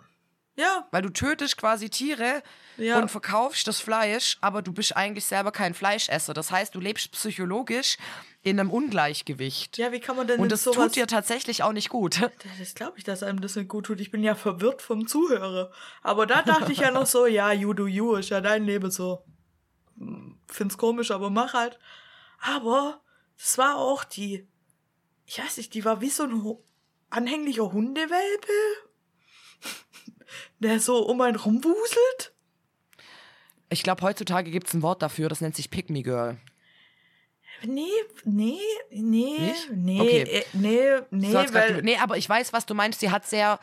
Ja, 0.57 0.87
Weil 0.91 1.01
du 1.01 1.09
tötest 1.09 1.57
quasi 1.57 1.89
Tiere 1.89 2.41
Ja. 2.77 2.97
und 2.99 3.09
verkaufst 3.11 3.67
das 3.67 3.79
Fleisch, 3.81 4.37
aber 4.39 4.61
du 4.61 4.71
bist 4.71 4.95
eigentlich 4.95 5.25
selber 5.25 5.51
kein 5.51 5.73
Fleischesser. 5.73 6.33
Das 6.33 6.49
heißt, 6.51 6.73
du 6.73 6.79
lebst 6.79 7.11
psychologisch 7.11 7.97
in 8.41 8.57
einem 8.59 8.71
Ungleichgewicht. 8.71 9.77
ja, 9.77 9.91
wie 9.91 9.99
kann 9.99 10.15
man 10.15 10.27
denn 10.27 10.39
Und 10.39 10.51
das 10.51 10.63
sowas... 10.63 10.77
tut 10.87 10.95
dir 10.95 11.07
tatsächlich 11.07 11.63
auch 11.63 11.73
nicht 11.73 11.89
gut. 11.89 12.21
Das 12.59 12.73
glaube 12.73 12.97
ich, 12.97 13.03
dass 13.03 13.21
einem 13.23 13.41
das 13.41 13.55
nicht 13.57 13.67
gut 13.67 13.87
tut. 13.87 13.99
Ich 13.99 14.11
bin 14.11 14.23
ja 14.23 14.33
verwirrt 14.35 14.81
vom 14.81 15.07
Zuhörer. 15.07 15.71
Aber 16.01 16.25
da 16.25 16.41
dachte 16.41 16.71
ich 16.71 16.79
ja 16.79 16.91
noch 16.91 17.05
so, 17.07 17.25
ja, 17.25 17.51
you 17.51 17.73
do 17.73 17.87
you, 17.87 18.15
ist 18.15 18.29
ja 18.29 18.39
dein 18.39 18.63
Leben 18.65 18.91
so. 18.91 19.25
Find's 20.47 20.77
komisch, 20.77 21.11
aber 21.11 21.29
mach 21.29 21.53
halt. 21.53 21.79
Aber 22.39 23.01
das 23.37 23.57
war 23.57 23.77
auch 23.77 24.03
die, 24.03 24.47
ich 25.25 25.39
weiß 25.39 25.57
nicht, 25.57 25.73
die 25.73 25.83
war 25.83 26.01
wie 26.01 26.09
so 26.09 26.23
ein 26.23 26.57
anhänglicher 27.09 27.71
Hundewelpe, 27.71 28.51
der 30.59 30.79
so 30.79 31.05
um 31.07 31.21
einen 31.21 31.35
rumwuselt. 31.35 32.33
Ich 33.69 33.83
glaube, 33.83 34.01
heutzutage 34.03 34.51
gibt 34.51 34.67
es 34.67 34.73
ein 34.73 34.81
Wort 34.81 35.01
dafür, 35.01 35.27
das 35.29 35.41
nennt 35.41 35.55
sich 35.55 35.69
Pick 35.69 35.89
Me 35.89 36.03
Girl. 36.03 36.37
Nee, 37.63 37.87
nee, 38.25 38.57
nee, 38.91 39.39
Nicht? 39.47 39.69
nee, 39.71 39.99
Okay. 40.01 40.21
äh, 40.23 40.43
nee, 40.53 40.81
nee, 41.09 41.31
So 41.31 41.53
weil, 41.53 41.81
nee, 41.81 41.97
aber 41.97 42.17
ich 42.17 42.27
weiß, 42.27 42.53
was 42.53 42.65
du 42.65 42.73
meinst. 42.75 42.99
Sie 42.99 43.11
hat 43.11 43.25
sehr. 43.25 43.59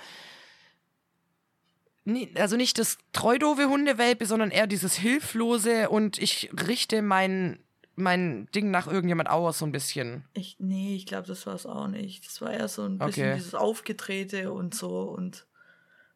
Also 2.34 2.56
nicht 2.56 2.78
das 2.78 2.98
treudove 3.12 3.68
Hundewelpe, 3.68 4.26
sondern 4.26 4.50
eher 4.50 4.66
dieses 4.66 4.96
hilflose 4.96 5.88
und 5.88 6.18
ich 6.18 6.50
richte 6.66 7.00
mein 7.00 7.60
mein 7.94 8.48
Ding 8.54 8.70
nach 8.70 8.86
irgendjemand 8.88 9.28
aus, 9.28 9.58
so 9.58 9.66
ein 9.66 9.72
bisschen. 9.72 10.24
Ich, 10.32 10.56
nee, 10.58 10.96
ich 10.96 11.04
glaube, 11.06 11.28
das 11.28 11.46
war 11.46 11.54
es 11.54 11.66
auch 11.66 11.86
nicht. 11.88 12.26
Das 12.26 12.40
war 12.40 12.50
eher 12.52 12.66
so 12.66 12.82
ein 12.84 12.98
bisschen 12.98 13.26
Okay. 13.28 13.34
dieses 13.36 13.54
Aufgedrehte 13.54 14.50
und 14.52 14.74
so 14.74 15.02
und 15.02 15.46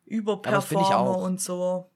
Überperformer 0.06 1.18
und 1.18 1.40
so. 1.40 1.90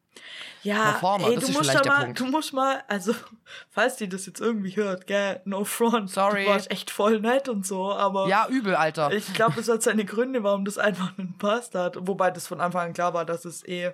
Ja, 0.63 0.93
Performer, 0.93 1.29
ey, 1.29 1.37
du 1.37 1.49
musst 1.53 1.83
Punkt. 1.83 2.21
du 2.21 2.27
musst 2.27 2.53
mal, 2.53 2.83
also, 2.87 3.15
falls 3.71 3.97
die 3.97 4.09
das 4.09 4.27
jetzt 4.27 4.41
irgendwie 4.41 4.77
hört, 4.77 5.07
gell, 5.07 5.41
no 5.47 5.65
front. 5.65 6.11
Sorry. 6.11 6.45
Du 6.45 6.51
warst 6.51 6.71
echt 6.71 6.91
voll 6.91 7.21
nett 7.21 7.49
und 7.49 7.67
so, 7.67 7.93
aber. 7.93 8.29
Ja, 8.29 8.47
übel, 8.49 8.75
Alter. 8.75 9.13
Ich 9.13 9.33
glaube, 9.33 9.55
das 9.57 9.69
hat 9.69 9.83
seine 9.83 10.05
Gründe, 10.05 10.43
warum 10.43 10.65
das 10.65 10.77
einfach 10.77 11.17
nicht 11.17 11.39
passt 11.39 11.75
hat. 11.75 11.97
Wobei 12.01 12.31
das 12.31 12.47
von 12.47 12.61
Anfang 12.61 12.89
an 12.89 12.93
klar 12.93 13.15
war, 13.15 13.25
dass 13.25 13.47
es 13.47 13.67
eh, 13.67 13.93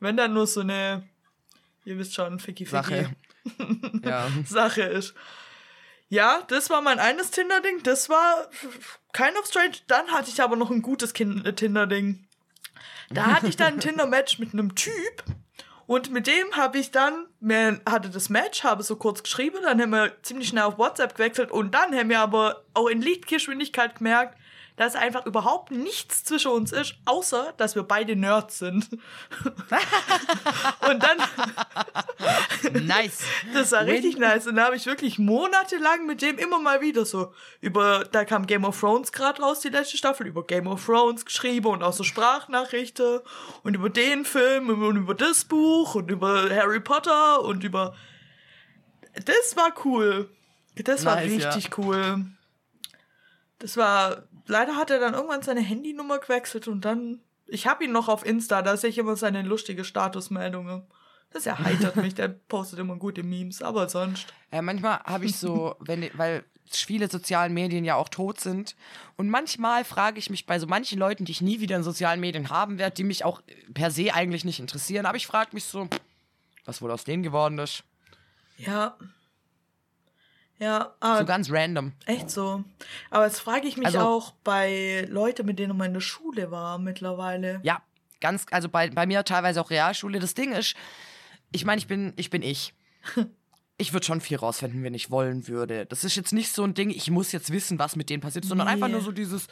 wenn 0.00 0.16
dann 0.16 0.32
nur 0.32 0.46
so 0.46 0.60
eine, 0.60 1.06
ihr 1.84 1.98
wisst 1.98 2.14
schon, 2.14 2.38
ficky 2.38 2.64
ficky 2.64 2.70
Sache. 2.70 3.16
ja. 4.02 4.28
Sache 4.46 4.82
ist. 4.82 5.14
Ja, 6.08 6.42
das 6.48 6.70
war 6.70 6.80
mein 6.80 7.00
eines 7.00 7.30
Tinder-Ding. 7.32 7.82
Das 7.82 8.08
war 8.08 8.48
kind 9.12 9.38
of 9.38 9.46
strange. 9.46 9.76
Dann 9.88 10.08
hatte 10.08 10.30
ich 10.30 10.40
aber 10.40 10.56
noch 10.56 10.70
ein 10.70 10.80
gutes 10.80 11.12
äh, 11.12 11.52
Tinder-Ding. 11.52 12.27
Da 13.10 13.26
hatte 13.26 13.46
ich 13.48 13.56
dann 13.56 13.74
ein 13.74 13.80
Tinder-Match 13.80 14.38
mit 14.38 14.52
einem 14.52 14.74
Typ. 14.74 15.24
Und 15.86 16.10
mit 16.12 16.26
dem 16.26 16.52
habe 16.52 16.78
ich 16.78 16.90
dann, 16.90 17.26
mir 17.40 17.80
hatte 17.88 18.10
das 18.10 18.28
Match, 18.28 18.62
habe 18.62 18.82
so 18.82 18.96
kurz 18.96 19.22
geschrieben, 19.22 19.56
dann 19.62 19.80
haben 19.80 19.90
wir 19.90 20.12
ziemlich 20.22 20.48
schnell 20.48 20.64
auf 20.64 20.76
WhatsApp 20.76 21.14
gewechselt 21.14 21.50
und 21.50 21.74
dann 21.74 21.94
haben 21.96 22.10
wir 22.10 22.20
aber 22.20 22.64
auch 22.74 22.88
in 22.88 23.00
Lichtgeschwindigkeit 23.00 23.96
gemerkt, 23.96 24.37
dass 24.78 24.94
einfach 24.94 25.26
überhaupt 25.26 25.72
nichts 25.72 26.22
zwischen 26.24 26.52
uns 26.52 26.70
ist, 26.70 26.94
außer 27.04 27.52
dass 27.56 27.74
wir 27.74 27.82
beide 27.82 28.14
Nerds 28.14 28.60
sind. 28.60 28.88
und 30.88 31.02
dann 31.02 31.18
Nice. 32.86 33.24
das 33.52 33.72
war 33.72 33.84
Win. 33.86 33.94
richtig 33.94 34.18
nice. 34.18 34.46
Und 34.46 34.54
da 34.54 34.66
habe 34.66 34.76
ich 34.76 34.86
wirklich 34.86 35.18
monatelang 35.18 36.06
mit 36.06 36.22
dem 36.22 36.38
immer 36.38 36.60
mal 36.60 36.80
wieder 36.80 37.04
so 37.04 37.34
über, 37.60 38.04
da 38.04 38.24
kam 38.24 38.46
Game 38.46 38.64
of 38.64 38.78
Thrones 38.78 39.10
gerade 39.10 39.42
raus, 39.42 39.60
die 39.60 39.68
letzte 39.68 39.96
Staffel, 39.96 40.28
über 40.28 40.46
Game 40.46 40.68
of 40.68 40.86
Thrones 40.86 41.24
geschrieben 41.24 41.66
und 41.66 41.82
auch 41.82 41.92
so 41.92 42.04
Sprachnachrichten 42.04 43.18
und 43.64 43.74
über 43.74 43.90
den 43.90 44.24
Film 44.24 44.68
und 44.68 44.96
über 44.96 45.14
das 45.16 45.44
Buch 45.44 45.96
und 45.96 46.08
über 46.08 46.48
Harry 46.50 46.80
Potter 46.80 47.42
und 47.42 47.64
über. 47.64 47.96
Das 49.24 49.56
war 49.56 49.74
cool. 49.84 50.30
Das 50.76 51.04
war 51.04 51.16
Nice, 51.16 51.42
ja. 51.42 51.50
richtig 51.50 51.76
cool. 51.78 52.26
Das 53.58 53.76
war. 53.76 54.27
Leider 54.48 54.76
hat 54.76 54.90
er 54.90 54.98
dann 54.98 55.14
irgendwann 55.14 55.42
seine 55.42 55.60
Handynummer 55.60 56.18
gewechselt 56.18 56.68
und 56.68 56.84
dann. 56.84 57.20
Ich 57.46 57.66
habe 57.66 57.84
ihn 57.84 57.92
noch 57.92 58.08
auf 58.08 58.26
Insta, 58.26 58.60
da 58.60 58.76
sehe 58.76 58.90
ich 58.90 58.98
immer 58.98 59.16
seine 59.16 59.42
lustige 59.42 59.84
Statusmeldungen. 59.84 60.82
Das 61.30 61.46
erheitert 61.46 61.96
mich, 61.96 62.14
der 62.14 62.28
postet 62.28 62.78
immer 62.78 62.96
gute 62.96 63.22
Memes, 63.22 63.62
aber 63.62 63.88
sonst. 63.88 64.26
Äh, 64.50 64.62
manchmal 64.62 65.00
habe 65.04 65.26
ich 65.26 65.36
so, 65.36 65.76
wenn, 65.80 66.10
weil 66.14 66.44
viele 66.70 67.08
sozialen 67.08 67.54
Medien 67.54 67.84
ja 67.84 67.94
auch 67.94 68.08
tot 68.08 68.40
sind. 68.40 68.76
Und 69.16 69.30
manchmal 69.30 69.84
frage 69.84 70.18
ich 70.18 70.30
mich 70.30 70.46
bei 70.46 70.58
so 70.58 70.66
manchen 70.66 70.98
Leuten, 70.98 71.24
die 71.24 71.32
ich 71.32 71.40
nie 71.40 71.60
wieder 71.60 71.76
in 71.76 71.82
sozialen 71.82 72.20
Medien 72.20 72.50
haben 72.50 72.78
werde, 72.78 72.94
die 72.94 73.04
mich 73.04 73.24
auch 73.24 73.42
per 73.72 73.90
se 73.90 74.12
eigentlich 74.12 74.44
nicht 74.44 74.60
interessieren, 74.60 75.06
aber 75.06 75.16
ich 75.16 75.26
frage 75.26 75.50
mich 75.52 75.64
so, 75.64 75.88
was 76.64 76.82
wohl 76.82 76.90
aus 76.90 77.04
denen 77.04 77.22
geworden 77.22 77.58
ist. 77.58 77.84
Ja. 78.58 78.96
Ja, 80.58 80.94
ah, 81.00 81.18
So 81.18 81.24
ganz 81.24 81.50
random. 81.50 81.92
echt 82.06 82.30
so. 82.30 82.64
Aber 83.10 83.26
jetzt 83.26 83.40
frage 83.40 83.68
ich 83.68 83.76
mich 83.76 83.86
Also- 83.86 84.00
auch 84.00 84.32
bei 84.44 85.06
Leuten, 85.08 85.46
mit 85.46 85.58
denen 85.58 85.76
man 85.76 85.88
in 85.88 85.94
der 85.94 86.00
Schule 86.00 86.50
war 86.50 86.78
mittlerweile. 86.78 87.60
Ja, 87.62 87.80
ganz, 88.20 88.44
also 88.50 88.68
bei, 88.68 88.90
bei 88.90 89.06
mir 89.06 89.24
teilweise 89.24 89.60
auch 89.60 89.70
Realschule. 89.70 90.18
Das 90.18 90.34
Ding 90.34 90.52
ist, 90.52 90.74
ich 91.52 91.64
meine, 91.64 91.78
ich 91.78 91.86
bin, 91.86 92.12
ich 92.16 92.30
bin 92.30 92.42
ich. 92.42 92.74
Ich 93.80 93.92
würde 93.92 94.04
schon 94.04 94.20
viel 94.20 94.38
rausfinden, 94.38 94.82
wenn 94.82 94.92
ich 94.92 95.12
wollen 95.12 95.46
würde. 95.46 95.86
Das 95.86 96.02
ist 96.02 96.16
jetzt 96.16 96.32
nicht 96.32 96.52
so 96.52 96.64
ein 96.64 96.74
Ding, 96.74 96.90
ich 96.90 97.12
muss 97.12 97.30
jetzt 97.30 97.52
wissen, 97.52 97.78
was 97.78 97.94
mit 97.94 98.10
denen 98.10 98.20
passiert, 98.20 98.44
sondern 98.44 98.66
Nee. 98.66 98.72
einfach 98.72 98.88
nur 98.88 99.02
so 99.02 99.12
dieses, 99.12 99.46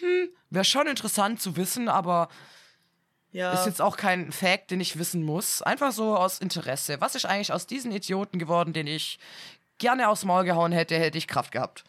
hm, 0.00 0.28
wäre 0.50 0.66
schon 0.66 0.86
interessant 0.86 1.40
zu 1.40 1.56
wissen, 1.56 1.88
aber 1.88 2.28
Ja. 3.32 3.54
ist 3.54 3.64
jetzt 3.64 3.80
auch 3.80 3.96
kein 3.96 4.32
Fact, 4.32 4.70
den 4.70 4.82
ich 4.82 4.98
wissen 4.98 5.22
muss. 5.22 5.62
Einfach 5.62 5.92
so 5.92 6.14
aus 6.14 6.40
Interesse. 6.40 7.00
Was 7.00 7.14
ist 7.14 7.24
eigentlich 7.24 7.54
aus 7.54 7.66
diesen 7.66 7.90
Idioten 7.90 8.38
geworden, 8.38 8.74
den 8.74 8.86
ich 8.86 9.18
gerne 9.80 10.08
aufs 10.08 10.24
Maul 10.24 10.44
gehauen 10.44 10.70
hätte, 10.70 10.94
hätte 10.96 11.18
ich 11.18 11.26
Kraft 11.26 11.50
gehabt. 11.50 11.82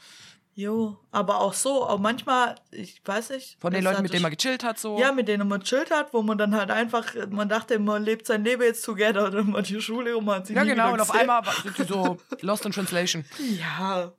Jo, 0.53 0.97
aber 1.11 1.39
auch 1.39 1.53
so, 1.53 1.87
auch 1.87 1.99
manchmal, 1.99 2.55
ich 2.71 3.01
weiß 3.05 3.29
nicht. 3.29 3.57
Von 3.61 3.71
den 3.71 3.83
Leuten, 3.83 4.01
mit 4.01 4.11
denen 4.11 4.23
man 4.23 4.31
gechillt 4.31 4.65
hat, 4.65 4.77
so. 4.79 4.99
Ja, 4.99 5.13
mit 5.13 5.27
denen 5.27 5.47
man 5.47 5.61
chillt 5.61 5.91
hat, 5.91 6.13
wo 6.13 6.21
man 6.23 6.37
dann 6.37 6.53
halt 6.55 6.71
einfach, 6.71 7.15
man 7.29 7.47
dachte, 7.47 7.79
man 7.79 8.03
lebt 8.03 8.27
sein 8.27 8.43
Leben 8.43 8.61
jetzt 8.63 8.83
together, 8.83 9.29
dann 9.29 9.51
mal 9.51 9.61
die 9.63 9.79
Schule 9.79 10.17
und 10.17 10.25
man 10.25 10.37
hat 10.37 10.47
sie 10.47 10.53
Ja, 10.53 10.63
genau, 10.63 10.91
und 10.91 10.99
auf 10.99 11.11
einmal 11.11 11.41
sind 11.63 11.77
die 11.77 11.83
so 11.83 12.17
lost 12.41 12.65
in 12.65 12.71
translation. 12.73 13.23
Ja, 13.39 14.11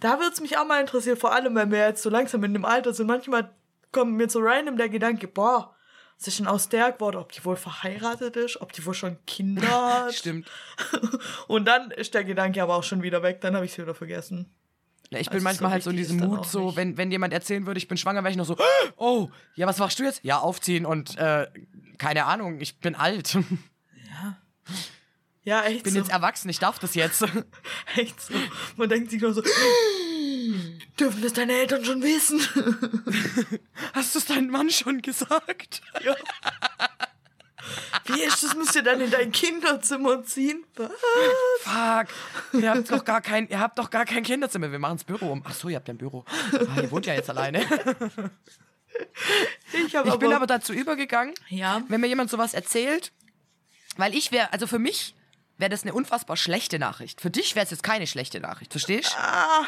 da 0.00 0.18
würde 0.18 0.32
es 0.32 0.40
mich 0.40 0.58
auch 0.58 0.66
mal 0.66 0.80
interessieren, 0.80 1.16
vor 1.16 1.32
allem, 1.32 1.54
wenn 1.54 1.70
wir 1.70 1.78
jetzt 1.78 2.02
so 2.02 2.10
langsam 2.10 2.42
in 2.42 2.52
dem 2.54 2.64
Alter 2.64 2.92
sind. 2.92 3.06
Manchmal 3.06 3.54
kommt 3.92 4.12
mir 4.12 4.28
so 4.28 4.40
random 4.40 4.76
der 4.76 4.88
Gedanke, 4.88 5.28
boah, 5.28 5.76
ist 6.26 6.38
denn 6.38 6.46
aus 6.46 6.68
der 6.68 6.92
geworden, 6.92 7.16
ob 7.16 7.32
die 7.32 7.44
wohl 7.44 7.56
verheiratet 7.56 8.36
ist, 8.36 8.60
ob 8.60 8.72
die 8.72 8.84
wohl 8.84 8.94
schon 8.94 9.16
Kinder 9.26 9.62
hat. 10.04 10.14
Stimmt. 10.14 10.50
Und 11.48 11.64
dann 11.66 11.90
ist 11.90 12.12
der 12.14 12.24
Gedanke 12.24 12.62
aber 12.62 12.74
auch 12.74 12.84
schon 12.84 13.02
wieder 13.02 13.22
weg, 13.22 13.40
dann 13.40 13.54
habe 13.54 13.64
ich 13.64 13.72
es 13.72 13.78
wieder 13.78 13.94
vergessen. 13.94 14.52
Ja, 15.10 15.18
ich 15.18 15.28
Also 15.28 15.30
bin 15.32 15.40
so 15.40 15.44
manchmal 15.44 15.70
halt 15.72 15.82
so 15.82 15.90
in 15.90 15.96
diesem 15.96 16.18
Mut, 16.18 16.46
so, 16.46 16.76
wenn, 16.76 16.96
wenn 16.96 17.10
jemand 17.10 17.32
erzählen 17.32 17.66
würde, 17.66 17.78
ich 17.78 17.88
bin 17.88 17.96
schwanger, 17.96 18.22
wäre 18.22 18.30
ich 18.30 18.36
noch 18.36 18.44
so, 18.44 18.56
oh, 18.96 19.28
ja, 19.54 19.66
was 19.66 19.78
machst 19.78 19.98
du 19.98 20.04
jetzt? 20.04 20.22
Ja, 20.22 20.38
aufziehen 20.38 20.86
und 20.86 21.16
äh, 21.16 21.48
keine 21.98 22.26
Ahnung, 22.26 22.60
ich 22.60 22.78
bin 22.78 22.94
alt. 22.94 23.36
Ja, 25.42 25.62
echt 25.62 25.78
Ich 25.78 25.82
bin 25.84 25.94
so. 25.94 25.98
jetzt 25.98 26.10
erwachsen, 26.10 26.50
ich 26.50 26.58
darf 26.58 26.78
das 26.78 26.94
jetzt. 26.94 27.24
echt 27.96 28.20
so. 28.20 28.34
Man 28.76 28.90
denkt 28.90 29.10
sich 29.10 29.22
nur 29.22 29.32
so, 29.32 29.42
dürfen 30.98 31.22
das 31.22 31.32
deine 31.32 31.52
Eltern 31.54 31.84
schon 31.84 32.02
wissen? 32.02 32.40
Hast 33.94 34.14
du 34.14 34.18
es 34.18 34.26
deinem 34.26 34.50
Mann 34.50 34.70
schon 34.70 35.02
gesagt? 35.02 35.82
ja. 36.04 36.14
Wie 38.06 38.20
ist 38.22 38.42
das? 38.42 38.54
Müsst 38.56 38.74
ihr 38.74 38.82
dann 38.82 39.00
in 39.00 39.10
dein 39.10 39.30
Kinderzimmer 39.30 40.24
ziehen? 40.24 40.64
Was? 40.76 40.90
Fuck. 41.62 42.60
Ihr 42.60 42.70
habt 42.70 42.90
doch 42.90 43.04
gar 43.04 43.20
kein, 43.20 43.48
ihr 43.48 43.60
habt 43.60 43.78
doch 43.78 43.90
gar 43.90 44.04
kein 44.06 44.22
Kinderzimmer. 44.22 44.72
Wir 44.72 44.78
machen 44.78 44.96
das 44.96 45.04
Büro 45.04 45.30
um. 45.32 45.42
Ach 45.46 45.54
so, 45.54 45.68
ihr 45.68 45.76
habt 45.76 45.86
ja 45.86 45.94
ein 45.94 45.98
Büro. 45.98 46.24
Ah, 46.52 46.80
ihr 46.80 46.90
wohnt 46.90 47.06
ja 47.06 47.14
jetzt 47.14 47.30
alleine. 47.30 47.64
Ich, 49.72 49.94
Ich 49.94 50.16
bin 50.18 50.32
aber 50.32 50.46
dazu 50.46 50.72
übergegangen, 50.72 51.34
Ja. 51.48 51.82
wenn 51.88 52.00
mir 52.00 52.08
jemand 52.08 52.30
sowas 52.30 52.54
erzählt, 52.54 53.12
weil 53.96 54.14
ich 54.14 54.32
wäre, 54.32 54.52
also 54.52 54.66
für 54.66 54.78
mich 54.78 55.14
wäre 55.58 55.70
das 55.70 55.82
eine 55.82 55.92
unfassbar 55.92 56.36
schlechte 56.36 56.78
Nachricht. 56.78 57.20
Für 57.20 57.30
dich 57.30 57.54
wäre 57.54 57.64
es 57.64 57.70
jetzt 57.70 57.82
keine 57.82 58.06
schlechte 58.06 58.40
Nachricht, 58.40 58.72
verstehst? 58.72 59.14
Ah, 59.16 59.64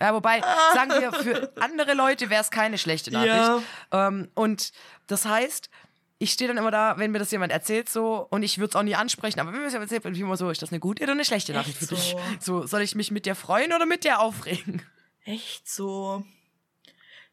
Ja, 0.00 0.14
wobei, 0.14 0.40
sagen 0.74 0.92
wir, 0.98 1.12
für 1.12 1.52
andere 1.60 1.94
Leute 1.94 2.30
wäre 2.30 2.40
es 2.40 2.50
keine 2.50 2.78
schlechte 2.78 3.10
Nachricht. 3.10 3.66
Ähm, 3.92 4.30
und 4.34 4.72
das 5.06 5.26
heißt, 5.26 5.68
ich 6.18 6.32
stehe 6.32 6.48
dann 6.48 6.58
immer 6.58 6.70
da, 6.70 6.98
wenn 6.98 7.10
mir 7.10 7.18
das 7.18 7.30
jemand 7.30 7.50
erzählt 7.50 7.88
so 7.88 8.26
und 8.30 8.42
ich 8.42 8.58
würde 8.58 8.70
es 8.70 8.76
auch 8.76 8.82
nie 8.82 8.94
ansprechen, 8.94 9.40
aber 9.40 9.52
wenn 9.52 9.60
mir 9.60 9.64
das 9.64 9.72
jemand 9.72 9.90
erzählt, 9.90 10.02
bin 10.02 10.14
ich 10.14 10.20
immer 10.20 10.36
so, 10.36 10.50
ist 10.50 10.62
das 10.62 10.70
eine 10.70 10.78
gute 10.78 11.02
oder 11.02 11.12
eine 11.12 11.24
schlechte 11.24 11.52
Nachricht 11.52 11.80
Echt 11.80 11.88
für 11.88 11.94
dich? 11.94 12.16
so? 12.40 12.60
So, 12.60 12.66
soll 12.66 12.82
ich 12.82 12.94
mich 12.94 13.10
mit 13.10 13.24
dir 13.26 13.34
freuen 13.34 13.72
oder 13.72 13.86
mit 13.86 14.04
dir 14.04 14.20
aufregen? 14.20 14.82
echt 15.24 15.68
so. 15.68 16.24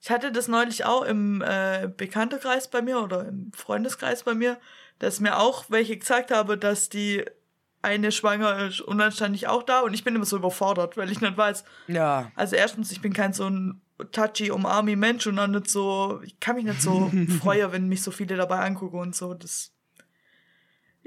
Ich 0.01 0.09
hatte 0.09 0.31
das 0.31 0.47
neulich 0.47 0.85
auch 0.85 1.03
im 1.03 1.41
äh, 1.41 1.89
Bekanntenkreis 1.95 2.69
bei 2.69 2.81
mir 2.81 2.99
oder 3.01 3.27
im 3.27 3.51
Freundeskreis 3.53 4.23
bei 4.23 4.35
mir, 4.35 4.57
dass 4.99 5.19
mir 5.19 5.37
auch 5.37 5.65
welche 5.69 5.97
gesagt 5.97 6.31
habe, 6.31 6.57
dass 6.57 6.87
die 6.89 7.25
eine 7.81 8.11
schwanger 8.11 8.67
ist. 8.67 8.81
Und 8.81 8.97
dann 8.97 9.11
stand 9.11 9.35
ich 9.35 9.47
auch 9.47 9.63
da 9.63 9.81
und 9.81 9.93
ich 9.93 10.03
bin 10.03 10.15
immer 10.15 10.25
so 10.25 10.37
überfordert, 10.37 10.97
weil 10.97 11.11
ich 11.11 11.21
nicht 11.21 11.37
weiß. 11.37 11.63
Ja. 11.87 12.31
Also 12.35 12.55
erstens, 12.55 12.91
ich 12.91 13.01
bin 13.01 13.13
kein 13.13 13.33
so 13.33 13.49
ein 13.49 13.81
touchy, 14.11 14.51
umarmi 14.51 14.95
Mensch 14.95 15.27
und 15.27 15.37
dann 15.37 15.51
nicht 15.51 15.69
so, 15.69 16.21
ich 16.23 16.39
kann 16.39 16.55
mich 16.55 16.65
nicht 16.65 16.81
so 16.81 17.11
freuen, 17.41 17.71
wenn 17.71 17.87
mich 17.87 18.01
so 18.01 18.11
viele 18.11 18.35
dabei 18.35 18.59
angucken 18.59 18.99
und 18.99 19.15
so. 19.15 19.33
Das 19.33 19.71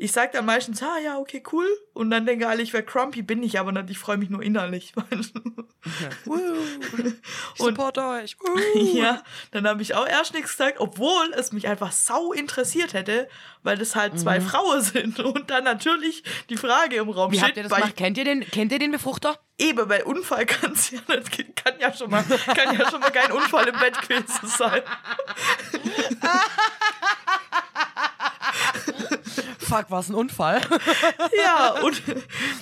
ich 0.02 0.12
sag 0.12 0.32
dann 0.32 0.46
meistens, 0.46 0.82
ah 0.82 0.98
ja, 1.04 1.18
okay, 1.18 1.42
cool. 1.52 1.66
Und 1.92 2.08
dann 2.10 2.24
denke 2.24 2.48
alle, 2.48 2.62
ich 2.62 2.72
wäre 2.72 2.82
crumpy, 2.82 3.20
bin 3.20 3.42
ich 3.42 3.60
aber 3.60 3.70
nicht. 3.70 3.90
Ich 3.90 3.98
freue 3.98 4.16
mich 4.16 4.30
nur 4.30 4.42
innerlich. 4.42 4.94
Woo. 6.24 6.40
Ich 7.54 7.60
Und- 7.60 7.74
support 7.76 7.98
euch. 7.98 8.36
Ja, 8.74 9.22
dann 9.50 9.66
habe 9.68 9.82
ich 9.82 9.94
auch 9.94 10.06
erst 10.06 10.32
nichts 10.32 10.52
gesagt, 10.52 10.80
obwohl 10.80 11.32
es 11.34 11.52
mich 11.52 11.68
einfach 11.68 11.92
sau 11.92 12.32
interessiert 12.32 12.94
hätte, 12.94 13.28
weil 13.62 13.76
das 13.76 13.94
halt 13.94 14.18
zwei 14.18 14.40
Frauen 14.40 14.80
sind. 14.80 15.20
Und 15.20 15.50
dann 15.50 15.64
natürlich 15.64 16.22
die 16.48 16.56
Frage 16.56 16.96
im 16.96 17.10
Raum 17.10 17.32
Wie 17.32 17.36
steht, 17.36 17.48
habt 17.48 17.56
ihr 17.58 17.62
das 17.64 17.72
gemacht? 17.72 17.96
Kennt 17.96 18.16
ihr 18.16 18.24
den, 18.24 18.40
kennt 18.50 18.72
ihr 18.72 18.78
den 18.78 18.92
Befruchter? 18.92 19.38
eben 19.58 19.86
bei 19.86 20.02
Unfall 20.04 20.46
kann's 20.46 20.90
ja 20.90 21.00
nicht, 21.08 21.54
kann 21.56 21.74
ja 21.78 21.92
schon 21.92 22.10
mal, 22.10 22.22
kann 22.24 22.78
ja 22.78 22.90
schon 22.90 23.00
mal 23.00 23.10
kein 23.10 23.30
Unfall 23.30 23.68
im 23.68 23.78
Bett 23.78 24.00
gewesen 24.00 24.48
sein. 24.48 24.80
Fuck, 29.58 29.90
war 29.90 30.00
es 30.00 30.08
ein 30.08 30.14
Unfall? 30.14 30.60
Ja, 31.42 31.70
und 31.82 32.02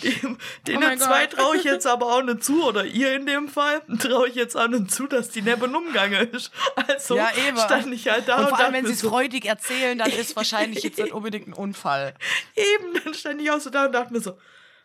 dem, 0.02 0.38
denen 0.66 0.92
Oh 1.00 1.04
zwei 1.04 1.26
traue 1.26 1.56
ich 1.56 1.64
jetzt 1.64 1.86
aber 1.86 2.06
auch 2.06 2.22
nicht 2.22 2.44
zu, 2.44 2.64
oder 2.64 2.84
ihr 2.84 3.14
in 3.14 3.26
dem 3.26 3.48
Fall, 3.48 3.82
traue 3.98 4.28
ich 4.28 4.34
jetzt 4.34 4.56
auch 4.56 4.68
nicht 4.68 4.90
zu, 4.90 5.06
dass 5.06 5.30
die 5.30 5.42
neben 5.42 5.74
umgegangen 5.74 6.30
ist. 6.30 6.50
Also 6.88 7.16
Ja, 7.16 7.30
eben. 7.48 7.58
stand 7.58 7.92
ich 7.92 8.08
halt 8.08 8.28
da 8.28 8.36
Und 8.36 8.42
und, 8.44 8.48
vor 8.50 8.58
allem, 8.60 8.72
wenn 8.74 8.86
sie 8.86 8.92
es 8.92 9.00
so, 9.00 9.08
freudig 9.10 9.46
erzählen, 9.46 9.98
dann 9.98 10.10
ist 10.10 10.36
wahrscheinlich 10.36 10.82
jetzt 10.82 10.98
nicht 10.98 11.12
unbedingt 11.12 11.48
ein 11.48 11.52
Unfall. 11.54 12.14
eben, 12.54 13.00
dann 13.04 13.14
stand 13.14 13.40
ich 13.40 13.50
auch 13.50 13.60
so 13.60 13.70
da 13.70 13.86
und 13.86 13.92
dachte 13.92 14.12
mir 14.12 14.20
so, 14.20 14.36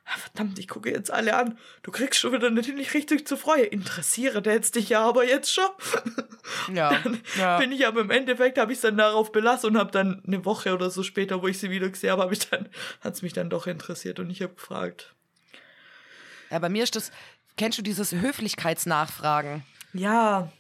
Verdammt, 0.05 0.59
ich 0.59 0.67
gucke 0.67 0.91
jetzt 0.91 1.11
alle 1.11 1.35
an. 1.35 1.57
Du 1.81 1.91
kriegst 1.91 2.19
schon 2.19 2.33
wieder 2.33 2.49
natürlich 2.49 2.93
richtig 2.93 3.25
zu 3.25 3.37
Freude. 3.37 3.63
Interessiere 3.63 4.41
der 4.41 4.53
jetzt 4.53 4.75
dich 4.75 4.89
ja 4.89 5.01
aber 5.07 5.25
jetzt 5.25 5.53
schon. 5.53 5.69
Ja, 6.73 7.01
ja. 7.37 7.57
Bin 7.59 7.71
ich 7.71 7.87
aber 7.87 8.01
im 8.01 8.11
Endeffekt, 8.11 8.57
habe 8.57 8.73
ich 8.73 8.77
es 8.77 8.81
dann 8.81 8.97
darauf 8.97 9.31
belassen 9.31 9.71
und 9.71 9.77
habe 9.77 9.91
dann 9.91 10.21
eine 10.27 10.43
Woche 10.43 10.73
oder 10.73 10.89
so 10.89 11.03
später, 11.03 11.41
wo 11.41 11.47
ich 11.47 11.57
sie 11.57 11.69
wieder 11.69 11.89
gesehen 11.89 12.11
habe, 12.11 12.23
habe 12.23 12.33
ich 12.33 12.49
dann, 12.49 12.67
hat 13.01 13.13
es 13.13 13.21
mich 13.21 13.33
dann 13.33 13.49
doch 13.49 13.65
interessiert 13.65 14.19
und 14.19 14.29
ich 14.29 14.41
habe 14.41 14.53
gefragt. 14.53 15.15
ja, 16.51 16.59
bei 16.59 16.69
mir 16.69 16.83
ist 16.83 16.95
das, 16.95 17.11
kennst 17.55 17.77
du 17.77 17.81
dieses 17.81 18.11
Höflichkeitsnachfragen? 18.11 19.63
Ja, 19.93 20.51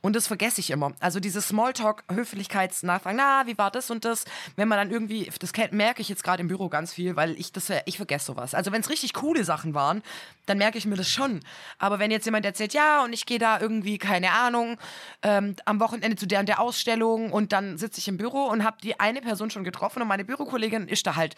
Und 0.00 0.16
das 0.16 0.26
vergesse 0.26 0.60
ich 0.60 0.70
immer. 0.70 0.92
Also 1.00 1.20
dieses 1.20 1.48
Smalltalk, 1.48 2.04
Höflichkeitsnachfragen, 2.10 3.16
na, 3.16 3.46
wie 3.46 3.58
war 3.58 3.70
das 3.70 3.90
und 3.90 4.04
das? 4.04 4.24
Wenn 4.56 4.68
man 4.68 4.78
dann 4.78 4.90
irgendwie, 4.90 5.30
das 5.40 5.52
merke 5.70 6.02
ich 6.02 6.08
jetzt 6.08 6.24
gerade 6.24 6.40
im 6.40 6.48
Büro 6.48 6.68
ganz 6.68 6.92
viel, 6.92 7.16
weil 7.16 7.38
ich 7.38 7.52
das, 7.52 7.70
ich 7.86 7.96
vergesse 7.96 8.26
sowas. 8.26 8.54
Also 8.54 8.72
wenn 8.72 8.80
es 8.80 8.90
richtig 8.90 9.12
coole 9.14 9.44
Sachen 9.44 9.74
waren, 9.74 10.02
dann 10.46 10.58
merke 10.58 10.78
ich 10.78 10.86
mir 10.86 10.96
das 10.96 11.08
schon. 11.08 11.40
Aber 11.78 11.98
wenn 11.98 12.10
jetzt 12.10 12.24
jemand 12.24 12.44
erzählt, 12.44 12.74
ja, 12.74 13.04
und 13.04 13.12
ich 13.12 13.26
gehe 13.26 13.38
da 13.38 13.60
irgendwie, 13.60 13.98
keine 13.98 14.32
Ahnung, 14.32 14.76
ähm, 15.22 15.56
am 15.64 15.80
Wochenende 15.80 16.16
zu 16.16 16.26
der 16.26 16.40
und 16.40 16.48
der 16.48 16.60
Ausstellung 16.60 17.32
und 17.32 17.52
dann 17.52 17.78
sitze 17.78 17.98
ich 17.98 18.08
im 18.08 18.16
Büro 18.16 18.44
und 18.44 18.64
habe 18.64 18.76
die 18.82 19.00
eine 19.00 19.20
Person 19.20 19.50
schon 19.50 19.64
getroffen 19.64 20.02
und 20.02 20.08
meine 20.08 20.24
Bürokollegin 20.24 20.88
ist 20.88 21.06
da 21.06 21.16
halt, 21.16 21.34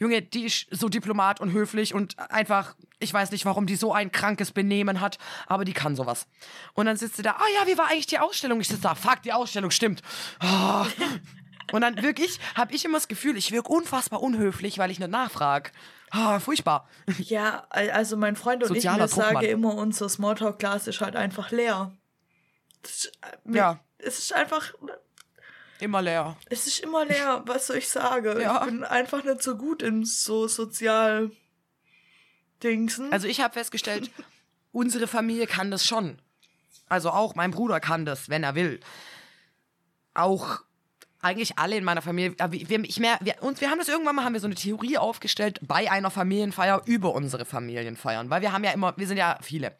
Junge, 0.00 0.22
die 0.22 0.46
ist 0.46 0.66
so 0.70 0.88
diplomat 0.88 1.40
und 1.40 1.52
höflich 1.52 1.94
und 1.94 2.18
einfach, 2.30 2.74
ich 2.98 3.12
weiß 3.14 3.30
nicht, 3.30 3.44
warum 3.44 3.66
die 3.66 3.76
so 3.76 3.92
ein 3.92 4.10
krankes 4.10 4.50
Benehmen 4.50 5.00
hat, 5.00 5.18
aber 5.46 5.64
die 5.64 5.74
kann 5.74 5.94
sowas. 5.94 6.26
Und 6.74 6.86
dann 6.86 6.96
sitzt 6.96 7.16
sie 7.16 7.22
da, 7.22 7.32
ah 7.32 7.44
ja, 7.60 7.66
wie 7.68 7.78
war 7.78 7.86
eigentlich 7.88 8.06
die 8.06 8.18
Ausstellung? 8.18 8.60
Ich 8.60 8.68
sitze 8.68 8.80
da, 8.82 8.94
fuck, 8.94 9.20
die 9.22 9.32
Ausstellung 9.32 9.70
stimmt. 9.70 10.02
Ah. 10.40 10.86
Und 11.72 11.82
dann 11.82 12.02
wirklich 12.02 12.40
habe 12.56 12.74
ich 12.74 12.84
immer 12.84 12.96
das 12.98 13.06
Gefühl, 13.06 13.36
ich 13.36 13.52
wirke 13.52 13.70
unfassbar 13.70 14.20
unhöflich, 14.22 14.78
weil 14.78 14.90
ich 14.90 14.98
nicht 14.98 15.10
nachfrage. 15.10 15.70
Ah, 16.10 16.40
furchtbar. 16.40 16.88
ja, 17.18 17.64
al- 17.70 17.90
also 17.92 18.16
mein 18.16 18.34
Freund 18.34 18.62
und 18.64 18.68
Sozialer 18.70 19.04
ich, 19.04 19.10
sagen 19.12 19.34
Druckmann. 19.34 19.44
immer, 19.44 19.74
unser 19.76 20.08
Smalltalk-Glas 20.08 20.88
ist 20.88 21.00
halt 21.00 21.14
einfach 21.14 21.52
leer. 21.52 21.92
Ist, 22.82 23.12
äh, 23.22 23.56
Ja. 23.56 23.78
Es 23.98 24.18
ist 24.18 24.32
einfach, 24.32 24.72
Immer 25.80 26.02
leer. 26.02 26.36
es 26.50 26.66
ist 26.66 26.80
immer 26.80 27.04
leer, 27.04 27.42
was 27.46 27.66
soll 27.66 27.76
ich 27.76 27.88
sagen? 27.88 28.40
Ja. 28.40 28.60
Ich 28.60 28.66
bin 28.66 28.84
einfach 28.84 29.24
nicht 29.24 29.42
so 29.42 29.56
gut 29.56 29.82
in 29.82 30.04
so 30.04 30.46
sozial 30.46 31.30
Dingsen. 32.62 33.12
Also 33.12 33.26
ich 33.26 33.40
habe 33.40 33.54
festgestellt, 33.54 34.10
unsere 34.72 35.06
Familie 35.06 35.46
kann 35.46 35.70
das 35.70 35.86
schon. 35.86 36.20
Also 36.88 37.10
auch 37.10 37.34
mein 37.34 37.52
Bruder 37.52 37.80
kann 37.80 38.04
das, 38.04 38.28
wenn 38.28 38.42
er 38.42 38.54
will. 38.54 38.80
Auch 40.12 40.60
eigentlich 41.22 41.58
alle 41.58 41.76
in 41.76 41.84
meiner 41.84 42.02
Familie. 42.02 42.34
Wir, 42.50 42.84
ich 42.84 42.98
mehr, 42.98 43.18
wir, 43.20 43.34
und 43.42 43.60
wir 43.60 43.70
haben 43.70 43.78
das 43.78 43.88
irgendwann 43.88 44.16
mal 44.16 44.24
haben 44.24 44.32
wir 44.32 44.40
so 44.40 44.46
eine 44.46 44.54
Theorie 44.54 44.96
aufgestellt 44.98 45.58
bei 45.62 45.90
einer 45.90 46.10
Familienfeier 46.10 46.82
über 46.86 47.14
unsere 47.14 47.44
Familienfeiern, 47.44 48.30
weil 48.30 48.42
wir 48.42 48.52
haben 48.52 48.64
ja 48.64 48.70
immer, 48.72 48.94
wir 48.96 49.06
sind 49.06 49.16
ja 49.18 49.38
viele. 49.42 49.76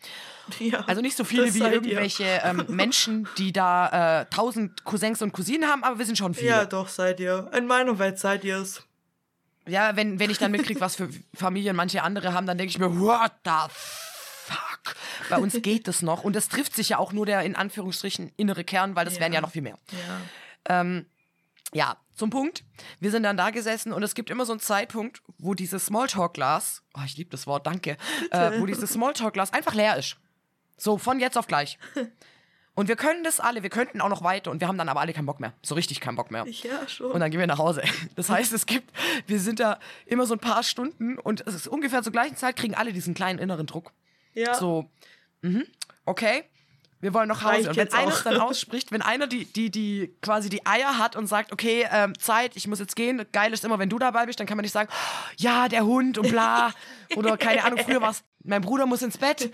ja, 0.58 0.80
Also 0.86 1.00
nicht 1.00 1.16
so 1.16 1.24
viele 1.24 1.52
wie 1.54 1.60
irgendwelche 1.60 2.24
ähm, 2.44 2.64
Menschen, 2.68 3.28
die 3.38 3.52
da 3.52 4.20
äh, 4.20 4.26
tausend 4.26 4.84
Cousins 4.84 5.22
und 5.22 5.32
Cousinen 5.32 5.68
haben, 5.68 5.82
aber 5.84 5.98
wir 5.98 6.06
sind 6.06 6.18
schon 6.18 6.34
viele. 6.34 6.48
Ja, 6.50 6.64
doch, 6.66 6.88
seid 6.88 7.20
ihr. 7.20 7.50
In 7.56 7.66
meiner 7.66 7.98
Welt 7.98 8.18
seid 8.18 8.44
ihr 8.44 8.58
es. 8.58 8.82
Ja, 9.66 9.94
wenn, 9.96 10.18
wenn 10.18 10.30
ich 10.30 10.38
dann 10.38 10.50
mitkriege, 10.50 10.80
was 10.80 10.96
für 10.96 11.08
Familien 11.34 11.76
manche 11.76 12.02
andere 12.02 12.32
haben, 12.32 12.46
dann 12.46 12.58
denke 12.58 12.70
ich 12.70 12.78
mir, 12.78 12.98
what 12.98 13.32
the 13.44 13.50
fuck? 13.70 14.96
Bei 15.28 15.36
uns 15.38 15.54
geht 15.62 15.86
das 15.88 16.02
noch. 16.02 16.24
Und 16.24 16.34
das 16.34 16.48
trifft 16.48 16.74
sich 16.74 16.90
ja 16.90 16.98
auch 16.98 17.12
nur 17.12 17.26
der 17.26 17.42
in 17.42 17.54
Anführungsstrichen 17.56 18.32
innere 18.36 18.64
Kern, 18.64 18.96
weil 18.96 19.04
das 19.04 19.14
Ja. 19.14 19.20
wären 19.20 19.32
ja 19.32 19.40
noch 19.40 19.50
viel 19.52 19.62
mehr. 19.62 19.78
Ja. 19.92 20.80
Ähm, 20.80 21.06
ja, 21.72 21.96
zum 22.14 22.30
Punkt. 22.30 22.64
Wir 22.98 23.10
sind 23.10 23.22
dann 23.22 23.36
da 23.36 23.50
gesessen 23.50 23.92
und 23.92 24.02
es 24.02 24.14
gibt 24.14 24.30
immer 24.30 24.44
so 24.44 24.52
einen 24.52 24.60
Zeitpunkt, 24.60 25.22
wo 25.38 25.54
dieses 25.54 25.86
Smalltalk-Glas, 25.86 26.82
oh, 26.96 27.02
ich 27.04 27.16
liebe 27.16 27.30
das 27.30 27.46
Wort, 27.46 27.66
danke, 27.66 27.96
äh, 28.30 28.60
wo 28.60 28.66
dieses 28.66 28.92
Smalltalk-Glas 28.92 29.52
einfach 29.52 29.74
leer 29.74 29.96
ist. 29.96 30.16
So, 30.76 30.98
von 30.98 31.20
jetzt 31.20 31.36
auf 31.36 31.46
gleich. 31.46 31.78
Und 32.74 32.88
wir 32.88 32.96
können 32.96 33.24
das 33.24 33.40
alle, 33.40 33.62
wir 33.62 33.68
könnten 33.68 34.00
auch 34.00 34.08
noch 34.08 34.22
weiter 34.22 34.50
und 34.50 34.60
wir 34.60 34.68
haben 34.68 34.78
dann 34.78 34.88
aber 34.88 35.00
alle 35.00 35.12
keinen 35.12 35.26
Bock 35.26 35.40
mehr. 35.40 35.52
So 35.60 35.74
richtig 35.74 36.00
keinen 36.00 36.16
Bock 36.16 36.30
mehr. 36.30 36.46
Ja, 36.46 36.88
schon. 36.88 37.10
Und 37.10 37.20
dann 37.20 37.30
gehen 37.30 37.40
wir 37.40 37.46
nach 37.46 37.58
Hause. 37.58 37.82
Das 38.16 38.30
heißt, 38.30 38.52
es 38.54 38.64
gibt, 38.64 38.90
wir 39.26 39.38
sind 39.40 39.60
da 39.60 39.78
immer 40.06 40.24
so 40.24 40.34
ein 40.34 40.40
paar 40.40 40.62
Stunden 40.62 41.18
und 41.18 41.46
es 41.46 41.54
ist 41.54 41.68
ungefähr 41.68 42.02
zur 42.02 42.12
gleichen 42.12 42.36
Zeit 42.36 42.56
kriegen 42.56 42.74
alle 42.74 42.92
diesen 42.92 43.12
kleinen 43.12 43.38
inneren 43.38 43.66
Druck. 43.66 43.92
ja. 44.32 44.54
So, 44.54 44.88
mhm, 45.42 45.64
okay, 46.06 46.44
wir 47.00 47.14
wollen 47.14 47.28
nach 47.28 47.42
Hause. 47.42 47.70
Und 47.70 47.76
wenn 47.76 47.92
einer 47.92 48.12
es 48.12 48.22
dann 48.22 48.38
ausspricht, 48.38 48.92
wenn 48.92 49.02
einer 49.02 49.26
die, 49.26 49.44
die, 49.44 49.70
die 49.70 50.14
quasi 50.22 50.48
die 50.48 50.66
Eier 50.66 50.98
hat 50.98 51.16
und 51.16 51.26
sagt, 51.26 51.52
okay, 51.52 51.86
ähm, 51.90 52.18
Zeit, 52.18 52.56
ich 52.56 52.66
muss 52.66 52.78
jetzt 52.78 52.96
gehen, 52.96 53.24
geil 53.32 53.52
ist 53.52 53.64
immer, 53.64 53.78
wenn 53.78 53.88
du 53.88 53.98
dabei 53.98 54.26
bist, 54.26 54.40
dann 54.40 54.46
kann 54.46 54.56
man 54.56 54.62
nicht 54.62 54.72
sagen, 54.72 54.90
ja, 55.36 55.68
der 55.68 55.84
Hund 55.84 56.18
und 56.18 56.28
bla. 56.28 56.72
Oder 57.16 57.36
keine 57.36 57.64
Ahnung, 57.64 57.78
früher 57.84 58.00
war 58.00 58.10
es, 58.10 58.22
mein 58.44 58.62
Bruder 58.62 58.86
muss 58.86 59.02
ins 59.02 59.18
Bett. 59.18 59.50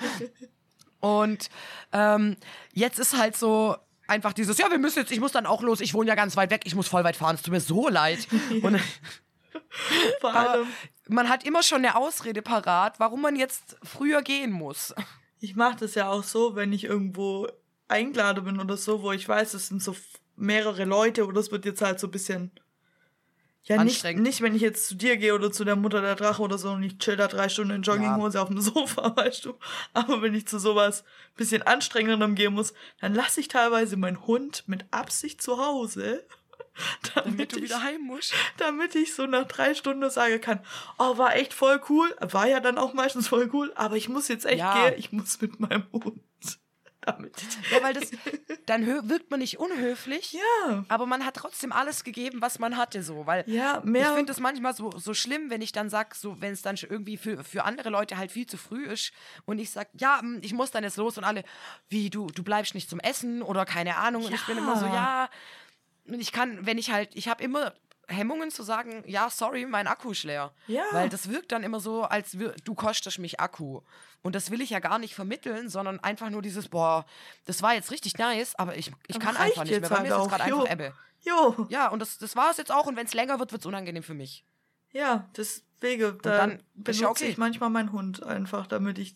Und 1.00 1.50
ähm, 1.92 2.36
jetzt 2.72 2.98
ist 2.98 3.16
halt 3.16 3.36
so 3.36 3.76
einfach 4.08 4.32
dieses, 4.32 4.58
ja, 4.58 4.70
wir 4.70 4.78
müssen 4.78 5.00
jetzt, 5.00 5.12
ich 5.12 5.20
muss 5.20 5.32
dann 5.32 5.46
auch 5.46 5.62
los, 5.62 5.80
ich 5.80 5.94
wohne 5.94 6.08
ja 6.08 6.14
ganz 6.14 6.36
weit 6.36 6.50
weg, 6.50 6.62
ich 6.64 6.74
muss 6.74 6.88
voll 6.88 7.04
weit 7.04 7.16
fahren, 7.16 7.36
es 7.36 7.42
tut 7.42 7.52
mir 7.52 7.60
so 7.60 7.88
leid. 7.88 8.26
Und 8.62 8.80
Vor 10.20 10.34
allem, 10.34 10.66
man 11.08 11.28
hat 11.28 11.44
immer 11.44 11.62
schon 11.62 11.78
eine 11.78 11.96
Ausrede 11.96 12.42
parat, 12.42 12.98
warum 12.98 13.22
man 13.22 13.36
jetzt 13.36 13.76
früher 13.82 14.22
gehen 14.22 14.50
muss. 14.50 14.94
Ich 15.40 15.56
mache 15.56 15.76
das 15.80 15.94
ja 15.94 16.10
auch 16.10 16.24
so, 16.24 16.54
wenn 16.54 16.72
ich 16.72 16.84
irgendwo 16.84 17.48
eingeladen 17.88 18.44
bin 18.44 18.60
oder 18.60 18.76
so, 18.76 19.02
wo 19.02 19.12
ich 19.12 19.28
weiß, 19.28 19.54
es 19.54 19.68
sind 19.68 19.82
so 19.82 19.94
mehrere 20.36 20.84
Leute 20.84 21.26
oder 21.26 21.40
es 21.40 21.50
wird 21.50 21.64
jetzt 21.64 21.82
halt 21.82 22.00
so 22.00 22.08
ein 22.08 22.10
bisschen. 22.10 22.50
Ja, 23.64 23.82
nicht, 23.82 23.94
Anstrengend. 23.94 24.22
nicht, 24.22 24.42
wenn 24.42 24.54
ich 24.54 24.62
jetzt 24.62 24.86
zu 24.86 24.94
dir 24.94 25.16
gehe 25.16 25.34
oder 25.34 25.50
zu 25.50 25.64
der 25.64 25.74
Mutter 25.74 26.00
der 26.00 26.14
Drache 26.14 26.40
oder 26.40 26.56
so 26.56 26.70
und 26.70 26.84
ich 26.84 26.98
chill 26.98 27.16
da 27.16 27.26
drei 27.26 27.48
Stunden 27.48 27.74
in 27.74 27.82
Jogginghose 27.82 28.40
auf 28.40 28.48
dem 28.48 28.60
Sofa, 28.60 29.16
weißt 29.16 29.44
du. 29.44 29.54
Aber 29.92 30.22
wenn 30.22 30.34
ich 30.34 30.46
zu 30.46 30.60
sowas 30.60 31.02
bisschen 31.34 31.62
anstrengendem 31.62 32.36
gehen 32.36 32.54
muss, 32.54 32.74
dann 33.00 33.12
lasse 33.12 33.40
ich 33.40 33.48
teilweise 33.48 33.96
meinen 33.96 34.24
Hund 34.24 34.62
mit 34.68 34.84
Absicht 34.92 35.42
zu 35.42 35.58
Hause. 35.58 36.24
Damit, 37.14 37.26
Damit 37.26 37.52
du 37.52 37.56
ich, 37.56 37.62
wieder 37.64 37.82
heim 37.82 38.02
musst. 38.02 38.34
damit 38.58 38.94
ich 38.94 39.14
so 39.14 39.26
nach 39.26 39.46
drei 39.46 39.74
Stunden 39.74 40.08
sagen 40.10 40.40
kann, 40.40 40.60
oh, 40.98 41.16
war 41.18 41.34
echt 41.36 41.54
voll 41.54 41.80
cool. 41.88 42.14
War 42.20 42.46
ja 42.48 42.60
dann 42.60 42.78
auch 42.78 42.92
meistens 42.92 43.28
voll 43.28 43.48
cool, 43.52 43.72
aber 43.76 43.96
ich 43.96 44.08
muss 44.08 44.28
jetzt 44.28 44.44
echt 44.46 44.58
Ja. 44.58 44.88
gehen. 44.90 44.98
Ich 44.98 45.12
muss 45.12 45.40
mit 45.40 45.58
meinem 45.60 45.84
Hund. 45.92 46.20
Damit. 47.02 47.40
Ja, 47.70 47.80
weil 47.84 47.94
das, 47.94 48.10
dann 48.66 48.84
wirkt 49.08 49.30
man 49.30 49.38
nicht 49.38 49.60
unhöflich, 49.60 50.32
Ja. 50.32 50.84
aber 50.88 51.06
man 51.06 51.24
hat 51.24 51.34
trotzdem 51.36 51.70
alles 51.70 52.02
gegeben, 52.02 52.40
was 52.42 52.58
man 52.58 52.76
hatte, 52.76 53.00
so. 53.04 53.26
Weil 53.26 53.44
Ja, 53.46 53.78
ich 53.78 53.84
mehr. 53.84 54.12
finde 54.14 54.32
es 54.32 54.40
manchmal 54.40 54.74
so, 54.74 54.90
so 54.98 55.14
schlimm, 55.14 55.48
wenn 55.48 55.62
ich 55.62 55.70
dann 55.70 55.88
sag, 55.88 56.16
so, 56.16 56.40
wenn 56.40 56.52
es 56.52 56.62
dann 56.62 56.76
schon 56.76 56.90
irgendwie 56.90 57.16
für, 57.16 57.44
für 57.44 57.62
andere 57.64 57.90
Leute 57.90 58.16
halt 58.18 58.32
viel 58.32 58.48
zu 58.48 58.56
früh 58.56 58.84
ist 58.86 59.12
und 59.44 59.60
ich 59.60 59.70
sag, 59.70 59.88
ja, 59.94 60.18
hm, 60.20 60.40
ich 60.42 60.52
muss 60.52 60.72
dann 60.72 60.82
jetzt 60.82 60.96
los 60.96 61.16
und 61.16 61.22
alle, 61.22 61.44
wie, 61.88 62.10
du, 62.10 62.26
du 62.26 62.42
bleibst 62.42 62.74
nicht 62.74 62.90
zum 62.90 62.98
Essen 62.98 63.40
oder 63.40 63.64
keine 63.66 63.98
Ahnung. 63.98 64.24
Und 64.24 64.34
ich 64.34 64.44
bin 64.46 64.58
immer 64.58 64.76
so, 64.76 64.86
Ja. 64.86 65.30
Ich 66.08 66.32
kann, 66.32 66.64
wenn 66.66 66.78
ich 66.78 66.90
halt, 66.90 67.10
ich 67.14 67.28
habe 67.28 67.42
immer 67.42 67.74
Hemmungen 68.08 68.50
zu 68.50 68.62
sagen, 68.62 69.02
ja, 69.06 69.28
sorry, 69.30 69.66
mein 69.66 69.86
Akku 69.88 70.12
ist 70.12 70.22
leer. 70.22 70.52
Ja. 70.68 70.84
Weil 70.92 71.08
das 71.08 71.28
wirkt 71.28 71.50
dann 71.52 71.64
immer 71.64 71.80
so, 71.80 72.04
als 72.04 72.34
wür- 72.36 72.54
du 72.64 72.74
kostest 72.74 73.18
mich 73.18 73.40
Akku. 73.40 73.80
Und 74.22 74.34
das 74.34 74.50
will 74.50 74.60
ich 74.60 74.70
ja 74.70 74.78
gar 74.78 74.98
nicht 74.98 75.14
vermitteln, 75.14 75.68
sondern 75.68 75.98
einfach 76.00 76.30
nur 76.30 76.42
dieses, 76.42 76.68
boah, 76.68 77.04
das 77.46 77.62
war 77.62 77.74
jetzt 77.74 77.90
richtig 77.90 78.16
nice, 78.18 78.54
aber 78.56 78.76
ich, 78.76 78.92
ich 79.08 79.16
Aber 79.16 79.24
kann 79.24 79.36
einfach 79.36 79.64
nicht 79.64 79.70
mehr. 79.72 79.80
jetzt 79.80 79.88
Bei 79.90 79.96
halt 79.96 80.08
mir 80.08 80.14
ist 80.14 80.16
jetzt 80.16 80.24
auch, 80.24 80.28
gerade 80.30 80.44
einfach. 80.44 80.70
Ebbe. 80.70 80.94
Jo. 81.22 81.66
Ja, 81.68 81.88
und 81.88 81.98
das, 81.98 82.18
das 82.18 82.36
war 82.36 82.50
es 82.50 82.56
jetzt 82.56 82.70
auch. 82.70 82.86
Und 82.86 82.96
wenn 82.96 83.06
es 83.06 83.14
länger 83.14 83.38
wird, 83.40 83.50
wird 83.52 83.62
es 83.62 83.66
unangenehm 83.66 84.02
für 84.04 84.14
mich. 84.14 84.44
Ja, 84.92 85.28
deswegen, 85.36 86.18
da 86.22 86.46
benutze 86.74 87.02
ja 87.02 87.08
okay. 87.08 87.26
ich 87.26 87.38
manchmal 87.38 87.70
meinen 87.70 87.90
Hund 87.92 88.22
einfach, 88.22 88.66
damit 88.68 88.98
ich 88.98 89.14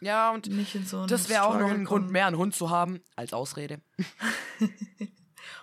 Ja, 0.00 0.30
und 0.30 0.46
nicht 0.48 0.74
in 0.74 0.86
so 0.86 1.04
das 1.06 1.28
wäre 1.28 1.44
auch 1.44 1.58
noch 1.58 1.70
ein 1.70 1.84
Grund 1.84 2.10
mehr, 2.10 2.26
einen 2.26 2.38
Hund 2.38 2.54
zu 2.56 2.70
haben, 2.70 3.00
als 3.14 3.32
Ausrede. 3.34 3.80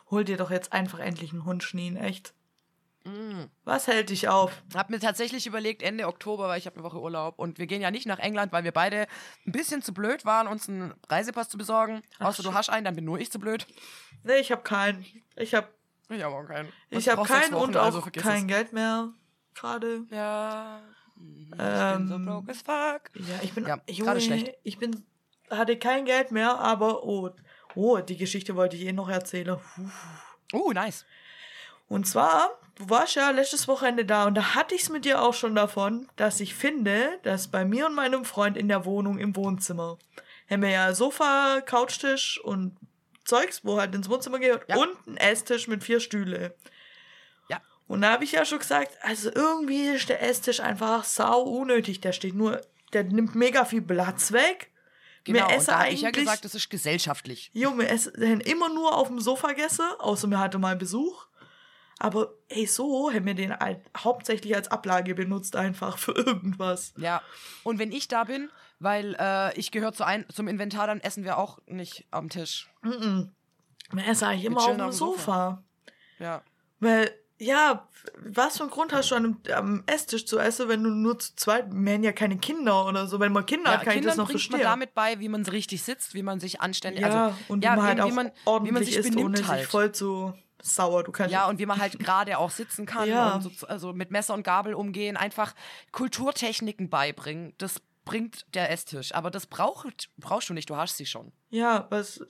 Hol 0.09 0.23
dir 0.23 0.37
doch 0.37 0.51
jetzt 0.51 0.73
einfach 0.73 0.99
endlich 0.99 1.31
einen 1.31 1.45
Hund, 1.45 1.63
Schnien, 1.63 1.97
echt. 1.97 2.33
Mm. 3.05 3.45
Was 3.63 3.87
hält 3.87 4.09
dich 4.09 4.27
auf? 4.27 4.61
Hab 4.75 4.89
mir 4.89 4.99
tatsächlich 4.99 5.47
überlegt, 5.47 5.81
Ende 5.81 6.07
Oktober, 6.07 6.47
weil 6.49 6.59
ich 6.59 6.65
habe 6.65 6.75
eine 6.75 6.83
Woche 6.83 6.99
Urlaub. 6.99 7.39
Und 7.39 7.57
wir 7.57 7.65
gehen 7.65 7.81
ja 7.81 7.91
nicht 7.91 8.05
nach 8.05 8.19
England, 8.19 8.51
weil 8.51 8.63
wir 8.63 8.73
beide 8.73 9.07
ein 9.45 9.51
bisschen 9.51 9.81
zu 9.81 9.93
blöd 9.93 10.25
waren, 10.25 10.47
uns 10.47 10.67
einen 10.67 10.93
Reisepass 11.07 11.49
zu 11.49 11.57
besorgen. 11.57 12.01
Außer 12.19 12.43
du 12.43 12.53
hast 12.53 12.69
einen, 12.69 12.85
dann 12.85 12.95
bin 12.95 13.05
nur 13.05 13.19
ich 13.19 13.31
zu 13.31 13.39
blöd. 13.39 13.65
Nee, 14.23 14.39
ich 14.39 14.51
habe 14.51 14.63
keinen. 14.63 15.05
Ich 15.37 15.53
habe 15.53 15.69
Ich 16.09 16.21
habe 16.21 16.35
auch 16.35 16.45
keinen. 16.45 16.69
ich 16.89 16.97
Und 16.97 17.07
hab 17.07 17.15
brauch 17.17 17.27
sechs 17.27 17.39
keinen 17.41 17.53
Wochen, 17.53 17.69
und 17.69 17.77
auch 17.77 17.85
also 17.85 18.01
kein 18.01 18.41
es. 18.41 18.47
Geld 18.47 18.73
mehr 18.73 19.13
gerade. 19.55 20.05
Ja. 20.11 20.81
Ich 21.35 21.49
bin 21.49 22.07
so 22.07 22.15
Ähm, 22.15 22.25
broke 22.25 22.51
as 22.51 22.61
fuck. 22.61 23.09
Ja, 23.15 23.39
ich 23.41 23.53
bin 23.53 23.65
Ja, 23.65 23.77
gerade 23.87 24.21
schlecht. 24.21 24.53
Ich 24.63 24.77
bin 24.77 25.05
hatte 25.49 25.77
kein 25.77 26.05
Geld 26.05 26.31
mehr, 26.31 26.59
aber 26.59 27.03
oh, 27.03 27.31
oh, 27.75 27.97
die 27.99 28.17
Geschichte 28.17 28.55
wollte 28.55 28.75
ich 28.75 28.83
eh 28.85 28.91
noch 28.93 29.09
erzählen. 29.09 29.57
Oh, 30.53 30.71
nice. 30.71 31.05
Und 31.87 32.07
zwar, 32.07 32.49
du 32.75 32.89
warst 32.89 33.15
ja 33.15 33.29
letztes 33.31 33.67
Wochenende 33.67 34.05
da 34.05 34.25
und 34.25 34.35
da 34.35 34.53
hatte 34.55 34.75
ich 34.75 34.83
es 34.83 34.89
mit 34.89 35.05
dir 35.05 35.21
auch 35.21 35.33
schon 35.33 35.55
davon, 35.55 36.07
dass 36.15 36.39
ich 36.39 36.53
finde, 36.55 37.19
dass 37.23 37.47
bei 37.47 37.65
mir 37.65 37.87
und 37.87 37.95
meinem 37.95 38.25
Freund 38.25 38.57
in 38.57 38.67
der 38.67 38.85
Wohnung 38.85 39.17
im 39.17 39.35
Wohnzimmer 39.35 39.97
haben 40.49 40.61
wir 40.63 40.69
ja 40.69 40.93
Sofa, 40.93 41.61
Couchtisch 41.61 42.39
und 42.43 42.75
Zeugs, 43.25 43.63
wo 43.63 43.79
halt 43.79 43.93
ins 43.93 44.09
Wohnzimmer 44.09 44.39
gehört 44.39 44.67
Ja. 44.67 44.77
und 44.77 44.89
ein 45.07 45.17
Esstisch 45.17 45.67
mit 45.67 45.83
vier 45.83 45.99
Stühle. 45.99 46.55
Ja. 47.49 47.61
Und 47.87 48.01
da 48.01 48.11
habe 48.11 48.23
ich 48.23 48.31
ja 48.31 48.45
schon 48.45 48.57
gesagt, 48.59 48.97
also 49.01 49.31
irgendwie 49.33 49.85
ist 49.87 50.09
der 50.09 50.23
Esstisch 50.23 50.59
einfach 50.59 51.03
sau 51.03 51.41
unnötig. 51.41 52.01
Der 52.01 52.11
steht 52.13 52.33
nur, 52.33 52.61
der 52.93 53.03
nimmt 53.03 53.35
mega 53.35 53.65
viel 53.65 53.83
Platz 53.83 54.31
weg. 54.31 54.68
Genau, 55.33 55.47
wir 55.47 55.53
und 55.53 55.53
essen 55.53 55.67
da 55.67 55.79
habe 55.79 55.89
ich 55.89 56.01
ja 56.01 56.11
gesagt, 56.11 56.45
das 56.45 56.55
ist 56.55 56.69
gesellschaftlich. 56.69 57.51
jo, 57.53 57.77
wir 57.77 57.89
essen 57.89 58.41
immer 58.41 58.69
nur 58.69 58.95
auf 58.95 59.07
dem 59.07 59.19
Sofa 59.19 59.49
gegessen, 59.49 59.85
außer 59.99 60.27
wir 60.27 60.39
hatten 60.39 60.61
mal 60.61 60.75
Besuch. 60.75 61.27
Aber 61.99 62.33
ey, 62.47 62.65
so 62.65 63.11
haben 63.11 63.25
wir 63.25 63.33
den 63.33 63.53
halt 63.53 63.81
hauptsächlich 63.97 64.55
als 64.55 64.69
Ablage 64.69 65.15
benutzt, 65.15 65.57
einfach 65.57 65.97
für 65.97 66.13
irgendwas. 66.13 66.93
Ja. 66.95 67.21
Und 67.63 67.77
wenn 67.77 67.91
ich 67.91 68.07
da 68.07 68.23
bin, 68.23 68.49
weil 68.79 69.15
äh, 69.19 69.53
ich 69.59 69.71
gehöre 69.71 69.91
zu 69.91 70.05
ein, 70.05 70.25
zum 70.29 70.47
Inventar, 70.47 70.87
dann 70.87 71.01
essen 71.01 71.25
wir 71.25 71.37
auch 71.37 71.59
nicht 71.67 72.05
am 72.09 72.29
Tisch. 72.29 72.69
Wir 73.91 74.07
essen 74.07 74.25
eigentlich 74.25 74.45
immer 74.45 74.61
auf 74.61 74.71
dem 74.71 74.81
auf 74.81 74.89
dem 74.91 74.97
Sofa. 74.97 75.63
Ja. 76.19 76.43
Weil, 76.79 77.11
ja, 77.39 77.87
was 78.17 78.57
für 78.57 78.63
einen 78.63 78.71
Grund 78.71 78.91
hast 78.93 79.11
du 79.11 79.15
an 79.15 79.25
einem, 79.25 79.37
am 79.55 79.83
Esstisch 79.87 80.25
zu 80.25 80.37
essen, 80.39 80.67
wenn 80.67 80.83
du 80.83 80.89
nur 80.89 81.17
zu 81.19 81.35
zweit, 81.35 81.65
haben 81.65 82.03
ja 82.03 82.11
keine 82.11 82.37
Kinder 82.37 82.85
oder 82.85 83.07
so. 83.07 83.19
Wenn 83.19 83.31
man 83.31 83.45
Kinder 83.45 83.71
Ja, 83.71 83.77
hat, 83.77 83.85
kann 83.85 83.93
Kindern 83.93 84.01
ich 84.01 84.05
das 84.11 84.17
noch 84.17 84.25
bringt 84.27 84.51
man 84.51 84.59
verstehen. 84.59 84.69
damit 84.71 84.93
bei, 84.93 85.19
wie 85.19 85.29
man 85.29 85.45
richtig 85.45 85.81
sitzt, 85.83 86.13
wie 86.13 86.23
man 86.23 86.39
sich 86.39 86.59
anständig, 86.61 87.01
ja, 87.01 87.27
also 87.29 87.35
und 87.47 87.63
ja, 87.63 87.71
wie 87.73 87.75
man 87.77 87.85
halt 87.85 87.97
wie, 87.97 88.01
auch 88.01 88.07
wie 88.07 88.11
man, 88.11 88.27
wie 88.27 88.31
ordentlich 88.45 88.73
man 88.73 88.83
sich 88.83 88.95
isst, 88.97 89.09
benimmt 89.11 89.37
ohne 89.39 89.47
halt. 89.47 89.59
sich 89.61 89.67
voll 89.67 89.91
zu 89.93 90.33
sauer. 90.61 91.03
Du 91.03 91.11
kannst 91.13 91.31
Ja, 91.31 91.47
und 91.47 91.59
wie 91.59 91.65
man 91.65 91.79
halt 91.79 91.97
gerade 91.99 92.37
auch 92.37 92.51
sitzen 92.51 92.85
kann 92.85 93.07
Ja. 93.07 93.35
und 93.35 93.41
so, 93.57 93.67
also 93.67 93.93
mit 93.93 94.11
Messer 94.11 94.33
und 94.33 94.43
Gabel 94.43 94.73
umgehen, 94.73 95.15
einfach 95.15 95.55
Kulturtechniken 95.93 96.89
beibringen. 96.89 97.53
Das 97.57 97.81
bringt 98.05 98.45
der 98.55 98.71
Esstisch. 98.71 99.13
Aber 99.13 99.29
das 99.31 99.45
braucht, 99.45 100.09
brauchst 100.17 100.49
du 100.49 100.53
nicht, 100.53 100.69
du 100.69 100.75
hast 100.75 100.97
sie 100.97 101.05
schon. 101.05 101.31
Ja, 101.49 101.87
was. 101.89 102.21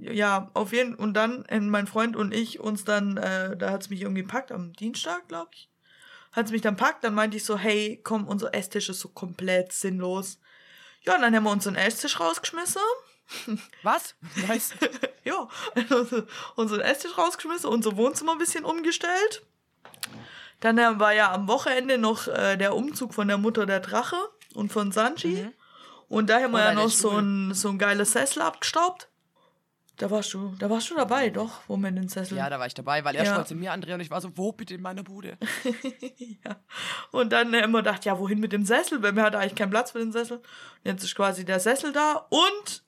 Ja, 0.00 0.50
auf 0.54 0.72
jeden 0.72 0.96
Fall. 0.96 1.04
Und 1.04 1.14
dann, 1.14 1.44
äh, 1.46 1.60
mein 1.60 1.86
Freund 1.86 2.16
und 2.16 2.32
ich 2.32 2.60
uns 2.60 2.84
dann, 2.84 3.16
äh, 3.16 3.56
da 3.56 3.70
hat 3.70 3.82
es 3.82 3.90
mich 3.90 4.02
irgendwie 4.02 4.22
packt, 4.22 4.52
am 4.52 4.72
Dienstag, 4.72 5.28
glaube 5.28 5.50
ich. 5.52 5.68
Hat 6.32 6.46
es 6.46 6.52
mich 6.52 6.62
dann 6.62 6.76
packt, 6.76 7.04
dann 7.04 7.14
meinte 7.14 7.36
ich 7.36 7.44
so, 7.44 7.58
hey, 7.58 8.00
komm, 8.02 8.26
unser 8.26 8.54
Esstisch 8.54 8.88
ist 8.88 9.00
so 9.00 9.08
komplett 9.08 9.72
sinnlos. 9.72 10.38
Ja, 11.02 11.16
und 11.16 11.22
dann 11.22 11.34
haben 11.34 11.44
wir 11.44 11.50
unseren 11.50 11.74
Esstisch 11.74 12.20
rausgeschmissen. 12.20 12.82
Was? 13.82 14.14
Nice. 14.46 14.74
ja, 15.24 15.48
also 15.90 16.22
unseren 16.56 16.80
Esstisch 16.80 17.16
rausgeschmissen, 17.16 17.68
unser 17.68 17.96
Wohnzimmer 17.96 18.32
ein 18.32 18.38
bisschen 18.38 18.64
umgestellt. 18.64 19.42
Dann 20.60 20.76
war 20.98 21.12
ja 21.12 21.32
am 21.32 21.46
Wochenende 21.46 21.98
noch 21.98 22.26
äh, 22.26 22.56
der 22.56 22.74
Umzug 22.74 23.14
von 23.14 23.28
der 23.28 23.38
Mutter 23.38 23.64
der 23.64 23.80
Drache 23.80 24.16
und 24.54 24.72
von 24.72 24.90
Sanji. 24.90 25.48
Und 26.08 26.30
da 26.30 26.40
haben 26.40 26.52
wir 26.52 26.58
Oh 26.58 26.62
ja 26.62 26.74
noch 26.74 26.88
so 26.88 27.10
ein, 27.10 27.54
so 27.54 27.68
ein 27.68 27.78
geiles 27.78 28.12
Sessel 28.12 28.42
abgestaubt. 28.42 29.07
Da 29.98 30.10
warst 30.10 30.32
du, 30.32 30.54
da 30.58 30.70
warst 30.70 30.90
du 30.90 30.94
dabei, 30.94 31.28
doch, 31.30 31.60
wo 31.66 31.76
wir 31.76 31.90
den 31.90 32.08
Sessel. 32.08 32.38
ja, 32.38 32.48
da 32.48 32.58
war 32.60 32.66
ich 32.66 32.74
dabei, 32.74 33.04
weil 33.04 33.16
er 33.16 33.24
Ja. 33.24 33.32
stolz 33.32 33.50
in 33.50 33.58
mir 33.58 33.72
andrehen 33.72 33.94
und 33.94 34.00
ich 34.00 34.10
war 34.10 34.20
so, 34.20 34.30
wo 34.36 34.52
bitte 34.52 34.74
in 34.74 34.80
meiner 34.80 35.02
Bude? 35.02 35.36
ja. 36.44 36.56
Und 37.10 37.32
dann 37.32 37.52
äh, 37.52 37.64
immer 37.64 37.78
gedacht, 37.78 38.04
ja, 38.04 38.18
wohin 38.18 38.38
mit 38.38 38.52
dem 38.52 38.64
Sessel? 38.64 39.02
Weil 39.02 39.14
wir 39.16 39.24
hatten 39.24 39.36
eigentlich 39.36 39.56
keinen 39.56 39.70
Platz 39.70 39.90
für 39.90 39.98
den 39.98 40.12
Sessel. 40.12 40.38
Und 40.38 40.44
jetzt 40.84 41.02
ist 41.02 41.14
quasi 41.16 41.44
der 41.44 41.58
Sessel 41.58 41.92
da. 41.92 42.26
Und 42.30 42.84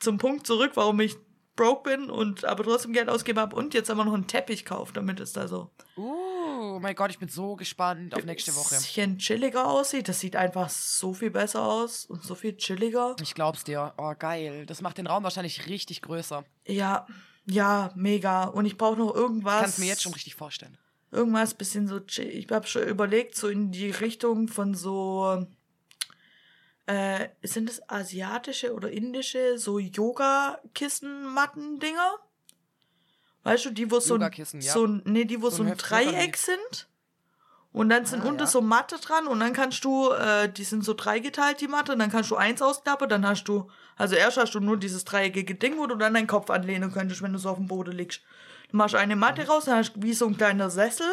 zum 0.00 0.18
Punkt 0.18 0.46
zurück, 0.46 0.72
warum 0.74 0.98
ich 1.00 1.16
broke 1.56 1.90
bin 1.90 2.10
und 2.10 2.44
aber 2.44 2.64
trotzdem 2.64 2.92
Geld 2.92 3.08
ausgeben 3.08 3.38
habe. 3.38 3.56
Und 3.56 3.74
jetzt 3.74 3.88
haben 3.90 3.98
wir 3.98 4.04
noch 4.04 4.14
einen 4.14 4.26
Teppich 4.26 4.64
gekauft, 4.64 4.96
damit 4.96 5.20
es 5.20 5.32
da 5.32 5.48
so 5.48 5.70
Uh, 5.96 6.78
mein 6.80 6.94
Gott, 6.94 7.10
ich 7.10 7.18
bin 7.18 7.28
so 7.28 7.56
gespannt 7.56 8.14
auf 8.14 8.24
nächste 8.24 8.54
Woche. 8.54 8.76
bisschen 8.76 9.18
chilliger 9.18 9.66
aussieht. 9.66 10.08
Das 10.08 10.20
sieht 10.20 10.36
einfach 10.36 10.70
so 10.70 11.12
viel 11.12 11.30
besser 11.30 11.62
aus 11.62 12.06
und 12.06 12.22
so 12.22 12.34
viel 12.34 12.56
chilliger. 12.56 13.16
Ich 13.20 13.34
glaub's 13.34 13.64
dir. 13.64 13.92
Oh, 13.98 14.14
geil. 14.18 14.64
Das 14.66 14.80
macht 14.80 14.98
den 14.98 15.06
Raum 15.06 15.22
wahrscheinlich 15.22 15.66
richtig 15.68 16.02
größer. 16.02 16.44
Ja, 16.66 17.06
ja, 17.44 17.92
mega. 17.94 18.44
Und 18.44 18.64
ich 18.64 18.78
brauche 18.78 18.98
noch 18.98 19.14
irgendwas. 19.14 19.54
Ich 19.54 19.60
kann's 19.60 19.78
mir 19.78 19.86
jetzt 19.86 20.02
schon 20.02 20.12
richtig 20.12 20.34
vorstellen. 20.34 20.78
Irgendwas 21.10 21.54
bisschen 21.54 21.88
so 21.88 22.00
chill. 22.00 22.28
Ich 22.28 22.50
habe 22.50 22.66
schon 22.66 22.84
überlegt, 22.84 23.36
so 23.36 23.48
in 23.48 23.70
die 23.70 23.90
Richtung 23.90 24.48
von 24.48 24.74
so. 24.74 25.46
Äh, 26.86 27.28
sind 27.42 27.70
es 27.70 27.88
asiatische 27.88 28.74
oder 28.74 28.90
indische, 28.90 29.56
so 29.58 29.78
Yoga-Kissen-Matten-Dinger? 29.78 32.18
Weißt 33.44 33.64
du, 33.66 33.70
die, 33.70 33.90
wo 33.90 34.00
so 34.00 34.14
ein, 34.16 34.30
ja. 34.60 34.72
so 34.72 34.86
nee, 34.86 35.24
die, 35.24 35.42
wo 35.42 35.50
So 35.50 35.58
so 35.58 35.62
ein 35.64 35.72
ein 35.72 35.78
Dreieck 35.78 36.36
sind. 36.36 36.88
Und 37.72 37.88
dann 37.88 38.04
sind 38.04 38.22
Ah, 38.22 38.28
unten 38.28 38.40
ja. 38.40 38.46
so 38.46 38.60
Matte 38.60 38.98
dran 38.98 39.26
und 39.26 39.40
dann 39.40 39.54
kannst 39.54 39.82
du, 39.84 40.10
äh, 40.10 40.52
die 40.52 40.64
sind 40.64 40.84
so 40.84 40.92
dreigeteilt, 40.92 41.60
die 41.60 41.68
Matte, 41.68 41.92
und 41.92 42.00
dann 42.00 42.10
kannst 42.10 42.30
du 42.30 42.36
eins 42.36 42.60
ausklappen, 42.60 43.08
dann 43.08 43.26
hast 43.26 43.44
du, 43.44 43.70
also 43.96 44.14
erst 44.14 44.36
hast 44.36 44.54
du 44.54 44.60
nur 44.60 44.76
dieses 44.76 45.04
dreieckige 45.04 45.54
Ding, 45.54 45.78
wo 45.78 45.86
du 45.86 45.94
dann 45.94 46.12
deinen 46.12 46.26
Kopf 46.26 46.50
anlehnen 46.50 46.92
könntest, 46.92 47.22
wenn 47.22 47.32
du 47.32 47.38
so 47.38 47.48
auf 47.48 47.56
dem 47.56 47.68
Boden 47.68 47.92
liegst. 47.92 48.20
Du 48.70 48.76
machst 48.76 48.94
eine 48.94 49.16
Matte 49.16 49.46
raus, 49.46 49.64
dann 49.64 49.78
hast 49.78 49.94
du 49.94 50.02
wie 50.02 50.12
so 50.12 50.26
ein 50.26 50.36
kleiner 50.36 50.68
Sessel. 50.68 51.06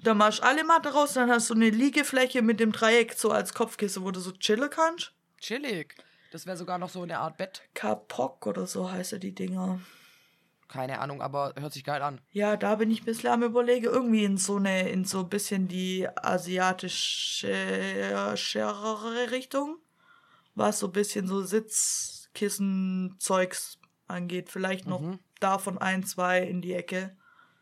Dann 0.00 0.18
machst 0.18 0.38
du 0.40 0.44
alle 0.44 0.62
Matte 0.64 0.92
raus, 0.92 1.14
dann 1.14 1.28
hast 1.30 1.50
du 1.50 1.54
eine 1.54 1.70
Liegefläche 1.70 2.40
mit 2.42 2.60
dem 2.60 2.70
Dreieck 2.72 3.14
so 3.14 3.30
als 3.32 3.52
Kopfkissen, 3.52 4.04
wo 4.04 4.10
du 4.12 4.20
so 4.20 4.30
chillen 4.32 4.70
kannst. 4.70 5.12
Chillig. 5.40 5.96
Das 6.30 6.46
wäre 6.46 6.56
sogar 6.56 6.78
noch 6.78 6.90
so 6.90 7.02
eine 7.02 7.18
Art 7.18 7.36
Bett. 7.36 7.62
Kapok 7.74 8.46
oder 8.46 8.66
so 8.66 8.90
heißen 8.90 9.18
die 9.18 9.34
Dinger. 9.34 9.80
Keine 10.68 11.00
Ahnung, 11.00 11.22
aber 11.22 11.54
hört 11.58 11.72
sich 11.72 11.82
geil 11.82 12.02
an. 12.02 12.20
Ja, 12.32 12.58
da 12.58 12.74
bin 12.74 12.90
ich 12.90 13.00
ein 13.00 13.04
bisschen 13.06 13.30
am 13.30 13.42
überlegen, 13.42 13.86
irgendwie 13.86 14.24
in 14.24 14.36
so 14.36 14.56
eine, 14.56 14.90
in 14.90 15.06
so 15.06 15.20
ein 15.20 15.30
bisschen 15.30 15.66
die 15.66 16.06
asiatische 16.14 17.48
Richtung. 19.30 19.78
Was 20.54 20.80
so 20.80 20.88
ein 20.88 20.92
bisschen 20.92 21.26
so 21.26 21.40
Sitzkissen-Zeugs 21.42 23.78
angeht. 24.06 24.50
Vielleicht 24.50 24.86
noch 24.86 25.00
Mhm. 25.00 25.18
davon 25.40 25.78
ein, 25.78 26.04
zwei 26.04 26.42
in 26.42 26.60
die 26.60 26.74
Ecke. 26.74 27.16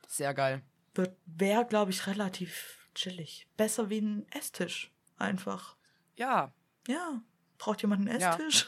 Sehr 0.09 0.35
geil. 0.35 0.63
Wird, 0.97 1.17
wäre, 1.27 1.65
glaube 1.67 1.91
ich, 1.91 2.07
relativ 2.07 2.89
chillig. 2.95 3.47
Besser 3.57 3.91
wie 3.91 4.01
ein 4.01 4.27
Esstisch. 4.31 4.91
Einfach. 5.19 5.77
Ja. 6.17 6.53
Ja. 6.89 7.23
Braucht 7.59 7.83
jemand 7.83 8.09
einen 8.09 8.21
Ja. 8.21 8.37
Esstisch? 8.37 8.67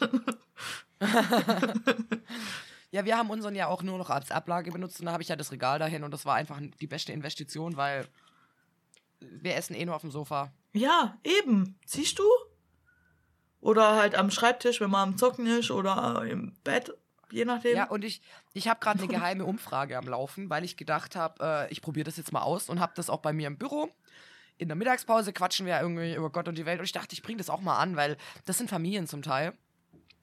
Ja, 2.91 3.05
wir 3.05 3.17
haben 3.17 3.29
unseren 3.29 3.55
ja 3.55 3.67
auch 3.67 3.83
nur 3.83 3.97
noch 3.99 4.09
als 4.09 4.31
Ablage 4.31 4.71
benutzt 4.71 4.99
und 4.99 5.05
da 5.05 5.11
habe 5.11 5.21
ich 5.21 5.29
ja 5.29 5.35
das 5.35 5.51
Regal 5.51 5.77
dahin 5.77 6.03
und 6.03 6.11
das 6.11 6.25
war 6.25 6.35
einfach 6.35 6.59
die 6.81 6.87
beste 6.87 7.11
Investition, 7.11 7.77
weil 7.77 8.07
wir 9.19 9.55
essen 9.55 9.75
eh 9.75 9.85
nur 9.85 9.95
auf 9.95 10.01
dem 10.01 10.09
Sofa. 10.11 10.51
Ja, 10.73 11.17
eben. 11.23 11.77
Siehst 11.85 12.17
du? 12.17 12.23
Oder 13.61 13.95
halt 13.95 14.15
am 14.15 14.31
Schreibtisch, 14.31 14.81
wenn 14.81 14.89
man 14.89 15.09
am 15.09 15.17
Zocken 15.17 15.45
ist 15.45 15.69
oder 15.69 16.25
im 16.25 16.55
Bett, 16.63 16.91
je 17.31 17.45
nachdem. 17.45 17.75
Ja, 17.75 17.85
und 17.85 18.03
ich, 18.03 18.21
ich 18.53 18.67
habe 18.67 18.79
gerade 18.79 18.99
eine 18.99 19.07
geheime 19.13 19.45
Umfrage 19.45 19.97
am 19.97 20.07
Laufen, 20.07 20.49
weil 20.49 20.63
ich 20.63 20.77
gedacht 20.77 21.15
habe, 21.15 21.67
äh, 21.67 21.71
ich 21.71 21.81
probiere 21.81 22.05
das 22.05 22.17
jetzt 22.17 22.31
mal 22.31 22.41
aus 22.41 22.69
und 22.69 22.79
habe 22.79 22.93
das 22.95 23.09
auch 23.09 23.19
bei 23.19 23.33
mir 23.33 23.47
im 23.47 23.57
Büro. 23.57 23.89
In 24.57 24.67
der 24.67 24.75
Mittagspause 24.75 25.31
quatschen 25.31 25.65
wir 25.65 25.79
irgendwie 25.79 26.13
über 26.13 26.29
Gott 26.29 26.47
und 26.47 26.57
die 26.57 26.65
Welt 26.65 26.79
und 26.79 26.85
ich 26.85 26.91
dachte, 26.91 27.13
ich 27.13 27.21
bringe 27.21 27.37
das 27.37 27.49
auch 27.49 27.61
mal 27.61 27.77
an, 27.77 27.95
weil 27.95 28.17
das 28.45 28.57
sind 28.57 28.69
Familien 28.69 29.07
zum 29.07 29.21
Teil. 29.21 29.53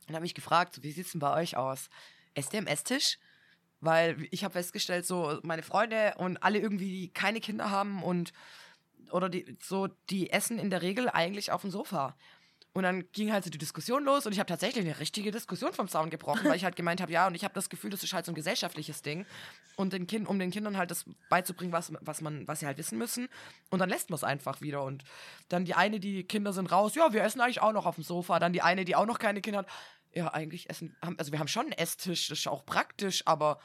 Und 0.08 0.14
habe 0.14 0.22
mich 0.22 0.34
gefragt, 0.34 0.82
wie 0.82 0.92
sieht's 0.92 1.12
denn 1.12 1.20
bei 1.20 1.34
euch 1.34 1.56
aus? 1.56 1.88
Esst 2.34 2.52
ihr 2.52 2.60
am 2.60 2.66
Esstisch? 2.66 3.18
Weil 3.80 4.28
ich 4.30 4.44
habe 4.44 4.52
festgestellt, 4.52 5.06
so 5.06 5.40
meine 5.42 5.62
Freunde 5.62 6.14
und 6.18 6.42
alle 6.42 6.58
irgendwie, 6.58 6.90
die 6.90 7.08
keine 7.12 7.40
Kinder 7.40 7.70
haben 7.70 8.02
und 8.02 8.32
oder 9.10 9.28
die 9.28 9.56
so, 9.62 9.88
die 10.10 10.30
essen 10.30 10.58
in 10.58 10.70
der 10.70 10.82
Regel 10.82 11.08
eigentlich 11.08 11.52
auf 11.52 11.62
dem 11.62 11.70
Sofa. 11.70 12.16
Und 12.76 12.82
dann 12.82 13.10
ging 13.12 13.32
halt 13.32 13.42
so 13.42 13.48
die 13.48 13.56
Diskussion 13.56 14.04
los 14.04 14.26
und 14.26 14.32
ich 14.32 14.38
habe 14.38 14.48
tatsächlich 14.48 14.84
eine 14.84 15.00
richtige 15.00 15.30
Diskussion 15.30 15.72
vom 15.72 15.88
Zaun 15.88 16.10
gebrochen, 16.10 16.44
weil 16.44 16.56
ich 16.56 16.64
halt 16.64 16.76
gemeint 16.76 17.00
habe, 17.00 17.10
ja, 17.10 17.26
und 17.26 17.34
ich 17.34 17.42
habe 17.42 17.54
das 17.54 17.70
Gefühl, 17.70 17.88
das 17.88 18.02
ist 18.02 18.12
halt 18.12 18.26
so 18.26 18.32
ein 18.32 18.34
gesellschaftliches 18.34 19.00
Ding. 19.00 19.24
Und 19.76 19.94
den 19.94 20.06
kind, 20.06 20.28
um 20.28 20.38
den 20.38 20.50
Kindern 20.50 20.76
halt 20.76 20.90
das 20.90 21.06
beizubringen, 21.30 21.72
was, 21.72 21.90
was, 22.02 22.20
man, 22.20 22.46
was 22.46 22.60
sie 22.60 22.66
halt 22.66 22.76
wissen 22.76 22.98
müssen. 22.98 23.28
Und 23.70 23.78
dann 23.78 23.88
lässt 23.88 24.10
man 24.10 24.16
es 24.16 24.24
einfach 24.24 24.60
wieder. 24.60 24.82
Und 24.82 25.04
dann 25.48 25.64
die 25.64 25.72
eine, 25.72 26.00
die 26.00 26.24
Kinder 26.24 26.52
sind 26.52 26.70
raus, 26.70 26.94
ja, 26.94 27.14
wir 27.14 27.22
essen 27.22 27.40
eigentlich 27.40 27.62
auch 27.62 27.72
noch 27.72 27.86
auf 27.86 27.94
dem 27.94 28.04
Sofa. 28.04 28.38
Dann 28.40 28.52
die 28.52 28.60
eine, 28.60 28.84
die 28.84 28.94
auch 28.94 29.06
noch 29.06 29.18
keine 29.18 29.40
Kinder 29.40 29.60
hat, 29.60 29.68
ja, 30.12 30.28
eigentlich 30.34 30.68
essen, 30.68 30.94
also 31.00 31.32
wir 31.32 31.38
haben 31.38 31.48
schon 31.48 31.62
einen 31.62 31.72
Esstisch, 31.72 32.28
das 32.28 32.40
ist 32.40 32.46
auch 32.46 32.66
praktisch, 32.66 33.22
aber 33.26 33.58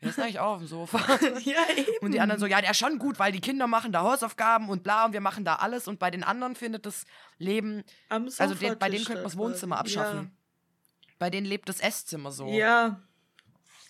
wir 0.00 0.10
essen 0.10 0.22
eigentlich 0.22 0.38
auch 0.38 0.54
auf 0.54 0.58
dem 0.58 0.68
Sofa. 0.68 0.98
ja, 1.44 1.58
eben. 1.76 1.90
Und 2.00 2.12
die 2.12 2.20
anderen 2.20 2.38
so, 2.38 2.46
ja, 2.46 2.60
der 2.60 2.70
ist 2.70 2.78
schon 2.78 2.98
gut, 2.98 3.18
weil 3.18 3.32
die 3.32 3.40
Kinder 3.40 3.66
machen 3.66 3.90
da 3.90 4.02
Hausaufgaben 4.02 4.68
und 4.68 4.82
bla 4.84 5.06
und 5.06 5.12
wir 5.12 5.20
machen 5.20 5.44
da 5.44 5.56
alles. 5.56 5.88
Und 5.88 5.98
bei 5.98 6.10
den 6.10 6.22
anderen 6.22 6.54
findet 6.54 6.86
das 6.86 7.04
Leben, 7.38 7.82
Am 8.08 8.28
also 8.38 8.54
den, 8.54 8.78
bei 8.78 8.90
denen 8.90 9.04
könnte 9.04 9.22
man 9.22 9.24
das 9.24 9.32
da 9.32 9.38
Wohnzimmer 9.38 9.78
abschaffen. 9.78 10.36
Bei 11.18 11.30
denen 11.30 11.46
lebt 11.46 11.68
das 11.68 11.80
Esszimmer 11.80 12.30
so. 12.30 12.46
Ja. 12.48 12.56
ja. 12.56 13.02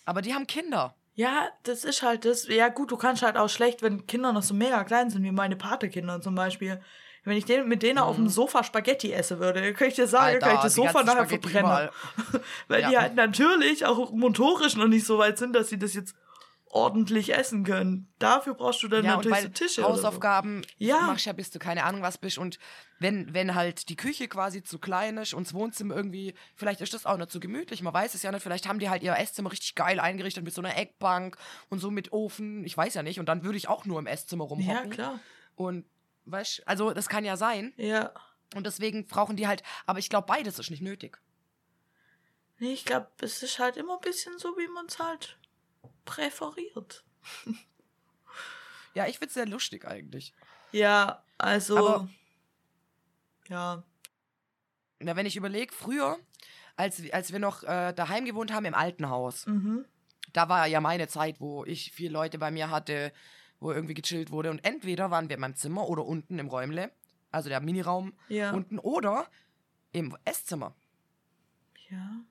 Aber 0.05 0.23
die 0.23 0.33
haben 0.33 0.47
Kinder. 0.47 0.95
Ja, 1.13 1.49
das 1.63 1.83
ist 1.83 2.01
halt 2.01 2.25
das. 2.25 2.47
Ja, 2.47 2.69
gut, 2.69 2.91
du 2.91 2.97
kannst 2.97 3.21
halt 3.21 3.37
auch 3.37 3.49
schlecht, 3.49 3.83
wenn 3.83 4.07
Kinder 4.07 4.33
noch 4.33 4.41
so 4.41 4.53
mega 4.53 4.83
klein 4.85 5.09
sind, 5.09 5.23
wie 5.23 5.31
meine 5.31 5.57
Patekinder 5.57 6.21
zum 6.21 6.33
Beispiel. 6.33 6.81
Wenn 7.29 7.37
ich 7.37 7.45
den, 7.45 7.67
mit 7.67 7.81
denen 7.83 7.99
auf 7.99 8.15
dem 8.15 8.27
Sofa 8.27 8.63
Spaghetti 8.63 9.11
essen 9.13 9.39
würde, 9.39 9.73
kann 9.73 9.87
ich 9.87 9.95
dir 9.95 10.07
sagen, 10.07 10.25
Mhm. 10.25 10.33
Alter, 10.35 10.45
kann 10.47 10.55
ich 10.57 10.61
das 10.63 10.73
Sofa 10.75 11.03
nachher 11.03 11.25
Spaghetti 11.25 11.49
verbrennen. 11.49 11.89
Weil 12.67 12.81
Ja. 12.81 12.89
die 12.89 12.97
halt 12.97 13.15
natürlich 13.15 13.85
auch 13.85 14.11
motorisch 14.11 14.75
noch 14.75 14.87
nicht 14.87 15.05
so 15.05 15.17
weit 15.19 15.37
sind, 15.37 15.53
dass 15.55 15.69
sie 15.69 15.79
das 15.79 15.93
jetzt 15.93 16.15
ordentlich 16.71 17.33
essen 17.33 17.63
können. 17.63 18.13
Dafür 18.19 18.53
brauchst 18.53 18.83
du 18.83 18.87
dann 18.87 19.03
Ja, 19.03 19.15
natürlich 19.15 19.41
so 19.41 19.47
Tische. 19.49 19.81
oder 19.81 19.95
so. 19.95 20.03
Hausaufgaben 20.03 20.61
Ja. 20.77 21.01
machst 21.01 21.25
ja, 21.25 21.33
bis 21.33 21.49
du 21.49 21.57
keine 21.57 21.83
Ahnung 21.83 22.03
was 22.03 22.19
bist. 22.19 22.37
Und 22.37 22.59
wenn, 22.99 23.33
wenn 23.33 23.55
halt 23.55 23.89
die 23.89 23.95
Küche 23.95 24.27
quasi 24.27 24.61
zu 24.63 24.77
klein 24.77 25.17
ist 25.17 25.33
und 25.33 25.47
das 25.47 25.53
Wohnzimmer 25.55 25.95
irgendwie, 25.95 26.35
vielleicht 26.55 26.81
ist 26.81 26.93
das 26.93 27.07
auch 27.07 27.17
nicht 27.17 27.31
so 27.31 27.39
gemütlich, 27.39 27.81
man 27.81 27.93
weiß 27.93 28.13
es 28.13 28.21
ja 28.21 28.31
nicht, 28.31 28.43
vielleicht 28.43 28.67
haben 28.67 28.77
die 28.77 28.89
halt 28.89 29.01
ihr 29.01 29.17
Esszimmer 29.17 29.51
richtig 29.51 29.73
geil 29.73 29.99
eingerichtet 29.99 30.43
mit 30.43 30.53
so 30.53 30.61
einer 30.61 30.77
Eckbank 30.77 31.37
und 31.69 31.79
so 31.79 31.89
mit 31.89 32.11
Ofen, 32.13 32.63
ich 32.65 32.77
weiß 32.77 32.93
ja 32.93 33.01
nicht. 33.01 33.19
Und 33.19 33.25
dann 33.27 33.43
würde 33.43 33.57
ich 33.57 33.67
auch 33.67 33.85
nur 33.85 33.97
im 33.97 34.05
Esszimmer 34.05 34.43
Ja, 34.45 34.49
rumhocken. 34.49 34.89
klar. 34.91 35.19
Und 35.55 35.85
weißt 36.31 36.67
also 36.67 36.93
das 36.93 37.09
kann 37.09 37.25
ja 37.25 37.37
sein. 37.37 37.73
Ja. 37.77 38.11
Und 38.55 38.65
deswegen 38.65 39.05
brauchen 39.07 39.35
die 39.35 39.47
halt, 39.47 39.63
aber 39.85 39.99
ich 39.99 40.09
glaube, 40.09 40.27
beides 40.27 40.57
ist 40.59 40.69
nicht 40.71 40.81
nötig. 40.81 41.19
Nee, 42.57 42.73
ich 42.73 42.83
glaube, 42.85 43.07
es 43.21 43.41
ist 43.43 43.59
halt 43.59 43.77
immer 43.77 43.95
ein 43.95 44.01
bisschen 44.01 44.37
so, 44.39 44.49
wie 44.57 44.67
man 44.67 44.85
es 44.87 44.99
halt 44.99 45.37
präferiert. 46.05 47.03
Ja, 48.93 49.07
ich 49.07 49.19
find's 49.19 49.35
sehr 49.35 49.45
lustig 49.45 49.85
eigentlich. 49.85 50.33
Ja, 50.71 51.23
also. 51.37 51.77
Aber- 51.77 52.09
ja. 53.47 53.83
Na, 54.99 55.15
wenn 55.15 55.25
ich 55.25 55.37
überlege, 55.37 55.73
früher, 55.73 56.19
als, 56.75 57.01
als 57.11 57.31
wir 57.31 57.39
noch 57.39 57.63
äh, 57.63 57.93
daheim 57.93 58.25
gewohnt 58.25 58.51
haben 58.51 58.65
im 58.65 58.73
alten 58.73 59.09
Haus, 59.09 59.45
Mhm. 59.45 59.85
da 60.33 60.49
war 60.49 60.67
ja 60.67 60.81
meine 60.81 61.07
Zeit, 61.07 61.39
wo 61.39 61.63
ich 61.65 61.91
vier 61.93 62.09
Leute 62.11 62.37
bei 62.37 62.51
mir 62.51 62.69
hatte, 62.69 63.13
wo 63.59 63.71
irgendwie 63.71 63.93
gechillt 63.93 64.31
wurde. 64.31 64.49
Und 64.51 64.63
entweder 64.65 65.11
waren 65.11 65.29
wir 65.29 65.35
in 65.35 65.41
meinem 65.41 65.55
Zimmer 65.55 65.87
oder 65.87 66.05
unten 66.05 66.39
im 66.39 66.47
Räumle, 66.47 66.91
also 67.31 67.49
der 67.49 67.59
Miniraum 67.61 68.13
Ja. 68.27 68.51
unten, 68.51 68.79
oder 68.79 69.27
im 69.91 70.15
Esszimmer. 70.25 70.75
ja. 71.89 72.21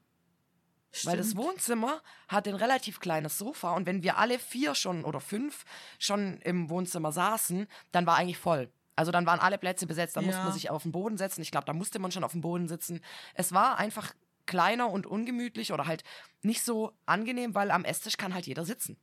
Weil 1.05 1.19
das 1.19 1.31
Stimmt. 1.31 1.45
Wohnzimmer 1.45 2.01
hat 2.29 2.49
ein 2.49 2.55
relativ 2.55 2.99
kleines 2.99 3.37
Sofa 3.39 3.73
und 3.73 3.87
wenn 3.87 4.03
wir 4.03 4.17
alle 4.17 4.39
vier 4.39 4.75
schon 4.75 5.05
oder 5.05 5.21
fünf 5.21 5.65
schon 5.99 6.39
im 6.41 6.71
Wohnzimmer 6.71 7.13
saßen, 7.13 7.69
dann 7.93 8.07
war 8.07 8.17
eigentlich 8.17 8.39
voll. 8.39 8.73
Also 8.97 9.13
dann 9.13 9.27
waren 9.27 9.39
alle 9.39 9.59
Plätze 9.59 9.87
besetzt, 9.87 10.17
da 10.17 10.23
musste 10.23 10.39
Ja. 10.39 10.45
man 10.45 10.53
sich 10.55 10.71
auf 10.71 10.83
den 10.83 10.91
Boden 10.93 11.19
setzen. 11.19 11.43
Ich 11.43 11.51
glaube, 11.51 11.67
da 11.67 11.73
musste 11.75 11.99
man 11.99 12.11
schon 12.11 12.25
auf 12.25 12.33
dem 12.33 12.41
Boden 12.41 12.67
sitzen. 12.69 13.01
Es 13.35 13.53
war 13.53 13.77
einfach 13.79 14.15
kleiner 14.47 14.91
und 14.91 15.07
ungemütlich 15.07 15.73
oder 15.73 15.87
halt 15.87 16.03
nicht 16.43 16.63
so 16.65 16.93
angenehm, 17.05 17.55
weil 17.55 17.71
am 17.71 17.85
Esstisch 17.85 18.17
kann 18.17 18.33
halt 18.35 18.47
jeder 18.47 18.65
sitzen. 18.65 18.97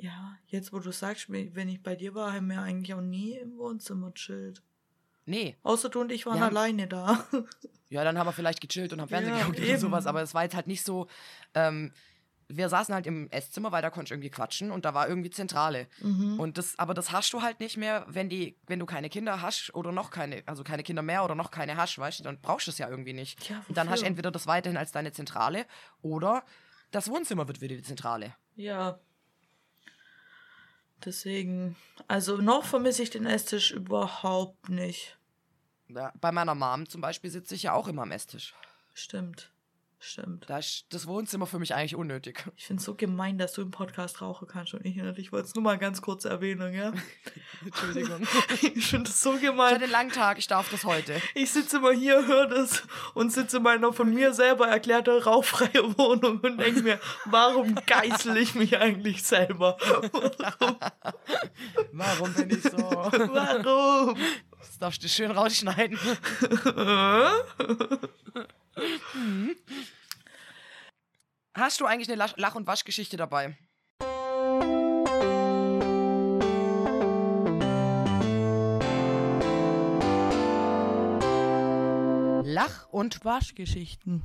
Ja, 0.00 0.36
jetzt 0.46 0.72
wo 0.72 0.78
du 0.78 0.92
sagst, 0.92 1.26
wenn 1.28 1.68
ich 1.68 1.82
bei 1.82 1.96
dir 1.96 2.14
war, 2.14 2.32
haben 2.32 2.48
wir 2.48 2.60
eigentlich 2.62 2.94
auch 2.94 3.00
nie 3.00 3.32
im 3.32 3.56
Wohnzimmer 3.56 4.14
chillt. 4.14 4.62
Nee, 5.26 5.56
Außer 5.62 5.88
du 5.90 6.00
und 6.00 6.12
ich 6.12 6.24
waren 6.24 6.40
haben- 6.40 6.56
alleine 6.56 6.86
da. 6.86 7.26
ja, 7.90 8.04
dann 8.04 8.16
haben 8.16 8.26
wir 8.28 8.32
vielleicht 8.32 8.60
gechillt 8.60 8.92
und 8.92 9.00
haben 9.00 9.08
Fernsehen 9.08 9.34
Ja, 9.34 9.40
geguckt 9.40 9.58
oder 9.58 9.66
eben. 9.68 9.78
sowas, 9.78 10.06
aber 10.06 10.22
es 10.22 10.34
war 10.34 10.44
jetzt 10.44 10.54
halt 10.54 10.68
nicht 10.68 10.84
so. 10.84 11.08
Ähm, 11.54 11.92
wir 12.50 12.70
saßen 12.70 12.94
halt 12.94 13.06
im 13.06 13.28
Esszimmer, 13.30 13.72
weil 13.72 13.82
da 13.82 13.90
konnte 13.90 14.06
ich 14.06 14.10
irgendwie 14.12 14.30
quatschen 14.30 14.70
und 14.70 14.86
da 14.86 14.94
war 14.94 15.06
irgendwie 15.06 15.28
Zentrale. 15.28 15.86
Mhm. 16.00 16.40
Und 16.40 16.56
das, 16.56 16.78
aber 16.78 16.94
das 16.94 17.12
hast 17.12 17.30
du 17.34 17.42
halt 17.42 17.60
nicht 17.60 17.76
mehr, 17.76 18.06
wenn 18.08 18.30
die, 18.30 18.56
wenn 18.66 18.78
du 18.78 18.86
keine 18.86 19.10
Kinder 19.10 19.42
hast 19.42 19.74
oder 19.74 19.92
noch 19.92 20.10
keine, 20.10 20.42
also 20.46 20.64
keine 20.64 20.82
Kinder 20.82 21.02
mehr 21.02 21.24
oder 21.24 21.34
noch 21.34 21.50
keine 21.50 21.76
hast, 21.76 21.98
weißt 21.98 22.20
du, 22.20 22.24
dann 22.24 22.40
brauchst 22.40 22.66
du 22.66 22.70
es 22.70 22.78
ja 22.78 22.88
irgendwie 22.88 23.12
nicht. 23.12 23.50
Ja, 23.50 23.62
und 23.68 23.76
dann 23.76 23.90
hast 23.90 24.00
du 24.00 24.06
entweder 24.06 24.30
das 24.30 24.46
weiterhin 24.46 24.78
als 24.78 24.92
deine 24.92 25.12
Zentrale 25.12 25.66
oder 26.00 26.42
das 26.90 27.10
Wohnzimmer 27.10 27.46
wird 27.48 27.60
wieder 27.60 27.76
die 27.76 27.82
Zentrale. 27.82 28.34
Ja. 28.56 28.98
Deswegen, 31.04 31.76
also 32.08 32.36
noch 32.38 32.64
vermisse 32.64 33.02
ich 33.02 33.10
den 33.10 33.26
Esstisch 33.26 33.70
überhaupt 33.70 34.68
nicht. 34.68 35.16
Ja, 35.88 36.12
bei 36.20 36.32
meiner 36.32 36.54
Mom 36.54 36.88
zum 36.88 37.00
Beispiel 37.00 37.30
sitze 37.30 37.54
ich 37.54 37.64
ja 37.64 37.72
auch 37.72 37.88
immer 37.88 38.02
am 38.02 38.10
Esstisch. 38.10 38.54
Stimmt. 38.94 39.50
Stimmt. 40.00 40.48
Da 40.48 40.58
ist 40.58 40.86
das 40.90 41.08
Wohnzimmer 41.08 41.46
für 41.46 41.58
mich 41.58 41.74
eigentlich 41.74 41.96
unnötig. 41.96 42.44
Ich 42.56 42.66
finde 42.66 42.78
es 42.80 42.84
so 42.84 42.94
gemein, 42.94 43.36
dass 43.36 43.52
du 43.54 43.62
im 43.62 43.72
Podcast 43.72 44.22
rauchen 44.22 44.46
kannst 44.46 44.72
und 44.74 44.84
ich 44.86 44.94
nicht. 44.94 45.18
Ich 45.18 45.32
wollte 45.32 45.48
es 45.48 45.54
nur 45.56 45.64
mal 45.64 45.76
ganz 45.76 46.00
kurz 46.02 46.24
erwähnen, 46.24 46.72
ja? 46.72 46.92
Entschuldigung. 47.64 48.22
Ich 48.74 48.86
finde 48.86 49.10
es 49.10 49.20
so 49.22 49.30
Ich 49.30 49.36
hatte 49.38 49.46
gemein. 49.46 49.74
einen 49.82 49.90
langen 49.90 50.12
Tag, 50.12 50.38
ich 50.38 50.46
darf 50.46 50.70
das 50.70 50.84
heute. 50.84 51.20
Ich 51.34 51.50
sitze 51.50 51.78
immer 51.78 51.90
hier, 51.92 52.26
höre 52.26 52.46
das 52.46 52.84
und 53.14 53.32
sitze 53.32 53.56
in 53.56 53.64
meiner 53.64 53.92
von 53.92 54.12
mir 54.12 54.32
selber 54.34 54.68
erklärte 54.68 55.24
rauchfreie 55.24 55.98
Wohnung 55.98 56.40
und 56.40 56.58
denke 56.58 56.82
mir, 56.82 57.00
warum 57.24 57.74
geißel 57.86 58.36
ich 58.36 58.54
mich 58.54 58.78
eigentlich 58.78 59.24
selber? 59.24 59.76
Warum 61.92 62.32
bin 62.34 62.50
ich 62.50 62.62
so? 62.62 62.76
Warum? 62.78 64.16
Das 64.58 64.78
darfst 64.78 65.02
du 65.02 65.08
schön 65.08 65.30
rausschneiden. 65.30 65.98
Hast 71.54 71.80
du 71.80 71.86
eigentlich 71.86 72.08
eine 72.08 72.16
Lach- 72.16 72.36
Lach- 72.36 72.54
und 72.54 72.66
Waschgeschichte 72.66 73.16
dabei? 73.16 73.56
Lach- 82.44 82.88
und 82.90 83.24
Waschgeschichten. 83.24 84.22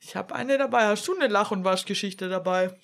Ich 0.00 0.16
habe 0.16 0.34
eine 0.34 0.58
dabei. 0.58 0.86
Hast 0.86 1.06
du 1.06 1.14
eine 1.14 1.28
Lach- 1.28 1.50
und 1.50 1.64
Waschgeschichte 1.64 2.28
dabei? 2.28 2.78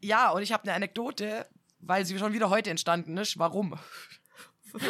Ja, 0.00 0.30
und 0.30 0.42
ich 0.42 0.52
habe 0.52 0.64
eine 0.64 0.74
Anekdote, 0.74 1.46
weil 1.80 2.04
sie 2.06 2.18
schon 2.18 2.32
wieder 2.32 2.50
heute 2.50 2.70
entstanden 2.70 3.16
ist. 3.16 3.38
Warum? 3.38 3.78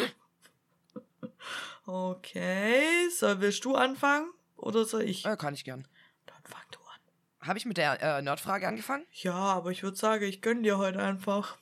Okay, 1.87 3.07
soll 3.15 3.41
willst 3.41 3.63
du 3.63 3.75
anfangen 3.75 4.27
oder 4.57 4.85
soll 4.85 5.03
ich? 5.03 5.25
Äh, 5.25 5.37
kann 5.37 5.53
ich 5.53 5.63
gern. 5.63 5.87
Dann 6.25 6.41
fang 6.43 6.61
du 6.71 6.79
an. 6.79 7.47
Habe 7.47 7.57
ich 7.57 7.65
mit 7.65 7.77
der 7.77 8.01
äh, 8.01 8.21
Nerdfrage 8.21 8.67
angefangen? 8.67 9.05
Ja, 9.11 9.33
aber 9.33 9.71
ich 9.71 9.83
würde 9.83 9.97
sagen, 9.97 10.23
ich 10.23 10.41
gönn 10.41 10.63
dir 10.63 10.77
heute 10.77 11.01
einfach. 11.01 11.57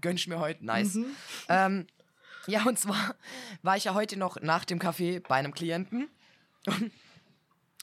Gönnst 0.00 0.26
mir 0.28 0.40
heute, 0.40 0.64
nice. 0.64 0.94
Mhm. 0.94 1.16
Ähm, 1.48 1.86
ja, 2.46 2.64
und 2.64 2.78
zwar 2.78 3.14
war 3.62 3.76
ich 3.76 3.84
ja 3.84 3.94
heute 3.94 4.18
noch 4.18 4.40
nach 4.40 4.64
dem 4.64 4.78
Café 4.78 5.20
bei 5.26 5.36
einem 5.36 5.54
Klienten. 5.54 6.08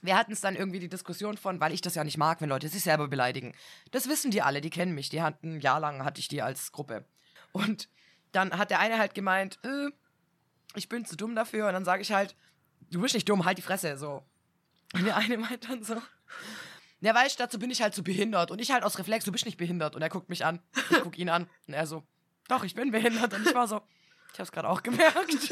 Wir 0.02 0.18
hatten 0.18 0.34
es 0.34 0.42
dann 0.42 0.58
irgendwie 0.58 0.80
die 0.80 0.90
Diskussion 0.90 1.38
von, 1.38 1.62
weil 1.62 1.72
ich 1.72 1.80
das 1.80 1.96
ja 1.96 2.04
nicht 2.04 2.18
mag, 2.18 2.42
wenn 2.42 2.50
Leute 2.50 2.68
sich 2.68 2.84
selber 2.84 3.08
beleidigen. 3.08 3.54
Das 3.92 4.10
wissen 4.10 4.32
die 4.32 4.42
alle, 4.42 4.60
die 4.60 4.70
kennen 4.70 4.94
mich. 4.94 5.10
Die 5.10 5.22
hatten 5.22 5.56
ein 5.56 5.60
Jahr 5.62 5.80
lang 5.80 6.04
hatte 6.04 6.20
ich 6.20 6.28
die 6.28 6.42
als 6.42 6.74
Gruppe. 6.74 7.06
Und 7.54 7.88
dann 8.34 8.58
hat 8.58 8.70
der 8.70 8.80
eine 8.80 8.98
halt 8.98 9.14
gemeint, 9.14 9.60
äh, 9.64 9.90
ich 10.76 10.90
bin 10.90 11.06
zu 11.06 11.16
dumm 11.16 11.36
dafür. 11.36 11.68
Und 11.68 11.74
dann 11.74 11.86
sage 11.86 12.02
ich 12.02 12.12
halt, 12.12 12.36
du 12.92 13.02
bist 13.02 13.14
nicht 13.14 13.30
dumm, 13.30 13.46
halt 13.46 13.58
die 13.58 13.62
Fresse. 13.62 13.98
So. 13.98 14.24
Und 14.94 15.06
der 15.06 15.18
eine 15.18 15.38
meint 15.38 15.70
dann 15.70 15.84
so, 15.84 16.02
ja, 17.02 17.14
weißt 17.14 17.38
du, 17.38 17.44
dazu 17.44 17.60
bin 17.60 17.70
ich 17.70 17.82
halt 17.82 17.94
zu 17.94 18.04
behindert. 18.04 18.50
Und 18.50 18.62
ich 18.62 18.72
halt 18.72 18.84
aus 18.84 18.98
Reflex, 18.98 19.26
du 19.26 19.32
bist 19.32 19.46
nicht 19.46 19.58
behindert. 19.58 19.96
Und 19.96 20.02
er 20.02 20.10
guckt 20.10 20.30
mich 20.30 20.46
an. 20.46 20.62
Ich 20.90 21.02
guck 21.02 21.18
ihn 21.18 21.30
an. 21.30 21.50
Und 21.68 21.74
er 21.74 21.86
so, 21.86 22.04
doch, 22.48 22.64
ich 22.64 22.76
bin 22.76 22.92
behindert. 22.92 23.34
Und 23.34 23.46
ich 23.46 23.54
war 23.54 23.68
so, 23.68 23.82
ich 24.34 24.40
hab's 24.40 24.52
gerade 24.52 24.70
auch 24.70 24.82
gemerkt. 24.82 25.50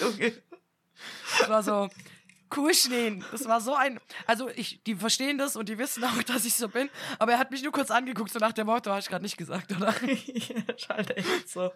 Junge. 0.00 0.32
Das 1.38 1.48
war 1.48 1.62
so, 1.62 1.88
cool, 2.56 2.74
Schneen. 2.74 3.24
Das 3.30 3.46
war 3.46 3.60
so 3.60 3.74
ein, 3.74 4.00
also 4.26 4.48
ich, 4.48 4.82
die 4.84 4.94
verstehen 4.96 5.38
das 5.38 5.56
und 5.56 5.68
die 5.68 5.78
wissen 5.78 6.02
auch, 6.04 6.22
dass 6.24 6.44
ich 6.44 6.54
so 6.54 6.68
bin. 6.68 6.90
Aber 7.18 7.32
er 7.32 7.38
hat 7.38 7.50
mich 7.50 7.62
nur 7.62 7.72
kurz 7.72 7.90
angeguckt, 7.90 8.32
so 8.32 8.38
nach 8.38 8.52
dem 8.52 8.66
Motto, 8.66 8.90
hast 8.90 9.04
ich 9.04 9.10
gerade 9.10 9.22
nicht 9.22 9.36
gesagt, 9.36 9.70
oder? 9.76 9.94
ja, 10.06 10.56
halt 10.88 11.16
echt 11.16 11.48
so. 11.48 11.70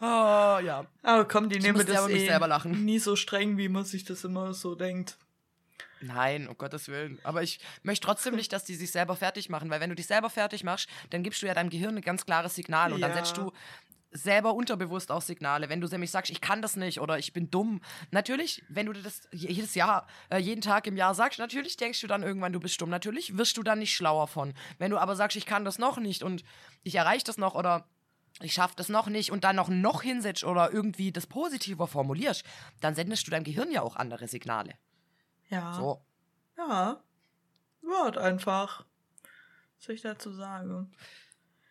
Oh, 0.00 0.04
ja. 0.04 0.86
Aber 1.02 1.26
komm, 1.26 1.48
die 1.48 1.58
nehmen 1.58 1.86
das 1.86 2.08
eh 2.08 2.26
selber 2.26 2.46
lachen. 2.48 2.84
nie 2.84 2.98
so 2.98 3.16
streng, 3.16 3.56
wie 3.56 3.68
man 3.68 3.84
sich 3.84 4.04
das 4.04 4.24
immer 4.24 4.52
so 4.54 4.74
denkt. 4.74 5.16
Nein, 6.02 6.48
um 6.48 6.58
Gottes 6.58 6.88
Willen. 6.88 7.18
Aber 7.22 7.42
ich 7.42 7.58
möchte 7.82 8.04
trotzdem 8.06 8.34
nicht, 8.36 8.52
dass 8.52 8.64
die 8.64 8.74
sich 8.74 8.90
selber 8.90 9.16
fertig 9.16 9.48
machen, 9.48 9.70
weil 9.70 9.80
wenn 9.80 9.88
du 9.90 9.96
dich 9.96 10.06
selber 10.06 10.28
fertig 10.28 10.62
machst, 10.62 10.88
dann 11.10 11.22
gibst 11.22 11.40
du 11.40 11.46
ja 11.46 11.54
deinem 11.54 11.70
Gehirn 11.70 11.96
ein 11.96 12.02
ganz 12.02 12.26
klares 12.26 12.54
Signal 12.54 12.92
und 12.92 13.00
dann 13.00 13.10
Ja. 13.12 13.16
setzt 13.16 13.38
du 13.38 13.50
selber 14.12 14.54
unterbewusst 14.54 15.10
auch 15.10 15.20
Signale. 15.22 15.68
Wenn 15.68 15.80
du 15.80 15.88
nämlich 15.88 16.10
sagst, 16.10 16.30
ich 16.30 16.40
kann 16.40 16.62
das 16.62 16.76
nicht 16.76 17.00
oder 17.00 17.18
ich 17.18 17.32
bin 17.32 17.50
dumm. 17.50 17.80
Natürlich, 18.10 18.62
wenn 18.68 18.86
du 18.86 18.92
dir 18.92 19.02
das 19.02 19.22
je- 19.32 19.50
jedes 19.50 19.74
Jahr, 19.74 20.06
äh, 20.30 20.38
jeden 20.38 20.60
Tag 20.60 20.86
im 20.86 20.96
Jahr 20.96 21.14
sagst, 21.14 21.38
natürlich 21.38 21.76
denkst 21.76 22.00
du 22.02 22.06
dann 22.06 22.22
irgendwann, 22.22 22.52
du 22.52 22.60
bist 22.60 22.80
dumm. 22.80 22.88
Natürlich 22.90 23.36
wirst 23.36 23.56
du 23.56 23.62
dann 23.62 23.78
nicht 23.78 23.94
schlauer 23.94 24.28
von. 24.28 24.54
Wenn 24.78 24.90
du 24.90 24.98
aber 24.98 25.16
sagst, 25.16 25.36
ich 25.36 25.44
kann 25.46 25.64
das 25.64 25.78
noch 25.78 25.98
nicht 25.98 26.22
und 26.22 26.44
ich 26.82 26.94
erreiche 26.94 27.24
das 27.24 27.36
noch 27.38 27.54
oder 27.54 27.86
ich 28.40 28.52
schaffe 28.52 28.74
das 28.76 28.88
noch 28.88 29.08
nicht 29.08 29.30
und 29.32 29.44
dann 29.44 29.56
noch 29.56 29.68
noch 29.68 30.02
hinsetzt 30.02 30.44
oder 30.44 30.72
irgendwie 30.72 31.12
das 31.12 31.26
positiver 31.26 31.86
formulierst, 31.86 32.44
dann 32.80 32.94
sendest 32.94 33.26
du 33.26 33.30
deinem 33.30 33.44
Gehirn 33.44 33.70
ja 33.70 33.82
auch 33.82 33.96
andere 33.96 34.28
Signale. 34.28 34.74
Ja. 35.48 35.72
So. 35.74 36.02
Ja. 36.58 37.00
Wort 37.82 38.18
einfach. 38.18 38.84
Was 39.76 39.84
soll 39.86 39.94
ich 39.94 40.02
dazu 40.02 40.32
sagen? 40.32 40.92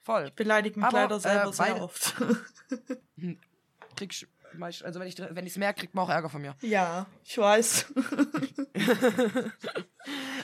Voll. 0.03 0.32
Beleidigt 0.36 0.78
mich 0.78 0.86
Aber, 0.86 1.01
leider 1.01 1.20
selber 1.20 1.49
äh, 1.49 1.53
sehr 1.53 1.82
oft. 1.82 2.16
krieg 3.95 4.11
ich, 4.11 4.28
also 4.86 4.99
wenn 4.99 5.07
ich 5.07 5.18
wenn 5.18 5.45
ich's 5.45 5.57
merke, 5.57 5.82
kriegt 5.82 5.95
man 5.95 6.05
auch 6.05 6.09
Ärger 6.09 6.30
von 6.30 6.41
mir. 6.41 6.55
ja, 6.61 7.07
ich 7.24 7.38
weiß. 7.38 7.93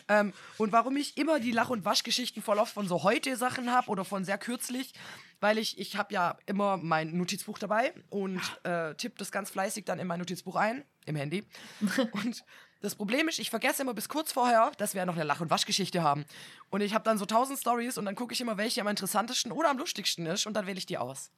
Ähm, 0.08 0.34
und 0.58 0.72
warum 0.72 0.98
ich 0.98 1.18
immer 1.18 1.40
die 1.40 1.52
Lach- 1.52 1.70
und 1.70 1.86
Waschgeschichten 1.86 2.42
voll 2.42 2.58
oft 2.58 2.74
von 2.74 2.88
so 2.88 3.04
heute 3.04 3.36
Sachen 3.36 3.72
habe 3.72 3.90
oder 3.90 4.06
von 4.06 4.26
sehr 4.26 4.38
kürzlich, 4.38 4.94
weil 5.40 5.58
ich 5.58 5.80
ich 5.80 5.98
habe 5.98 6.14
ja 6.14 6.38
immer 6.46 6.78
mein 6.78 7.18
Notizbuch 7.18 7.58
dabei 7.58 7.94
und 8.10 8.42
äh, 8.64 8.96
tippe 8.96 9.18
das 9.18 9.32
ganz 9.32 9.50
fleißig 9.50 9.86
dann 9.86 10.00
in 10.00 10.08
mein 10.08 10.20
Notizbuch 10.20 10.56
ein 10.56 10.84
im 11.06 11.16
Handy 11.16 11.44
und 12.12 12.44
Das 12.82 12.96
Problem 12.96 13.28
ist, 13.30 13.38
ich 13.38 13.52
vergesse 13.52 13.84
immer 13.84 13.94
bis 13.94 14.10
kurz 14.10 14.32
vorher, 14.32 14.72
dass 14.78 14.96
wir 14.96 15.00
ja 15.00 15.06
noch 15.06 15.14
eine 15.14 15.24
Lach- 15.24 15.40
und 15.40 15.52
Waschgeschichte 15.52 16.02
haben. 16.02 16.26
Und 16.72 16.82
ich 16.82 16.96
habe 16.96 17.04
dann 17.04 17.20
so 17.20 17.28
tausend 17.28 17.60
Stories 17.60 18.00
und 18.00 18.06
dann 18.06 18.16
gucke 18.16 18.34
ich 18.34 18.42
immer, 18.42 18.58
welche 18.58 18.82
am 18.82 18.88
interessantesten 18.88 19.52
oder 19.52 19.70
am 19.70 19.78
lustigsten 19.78 20.26
ist 20.26 20.48
und 20.48 20.56
dann 20.56 20.66
wähle 20.66 20.80
ich 20.80 20.88
die 20.88 20.98
aus. 20.98 21.30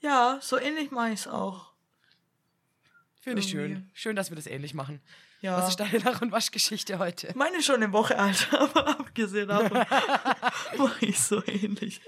Ja, 0.00 0.38
so 0.42 0.58
ähnlich 0.58 0.90
mache 0.90 1.10
ich 1.10 1.20
es 1.20 1.26
auch. 1.28 1.70
Finde 3.20 3.40
ich 3.40 3.50
schön. 3.50 3.88
Schön, 3.94 4.16
dass 4.16 4.30
wir 4.30 4.36
das 4.36 4.46
ähnlich 4.46 4.74
machen. 4.74 5.00
Ja. 5.42 5.56
Was 5.56 5.70
ist 5.70 5.80
deine 5.80 5.98
Lach- 5.98 6.20
und 6.20 6.32
Waschgeschichte 6.32 6.98
heute? 6.98 7.32
Meine 7.34 7.58
ist 7.58 7.64
schon 7.66 7.76
eine 7.76 7.92
Woche 7.92 8.18
alt, 8.18 8.48
aber 8.58 8.88
abgesehen 8.88 9.48
davon 9.48 9.78
mache 10.78 11.06
ich 11.06 11.18
so 11.20 11.42
ähnlich. 11.46 12.00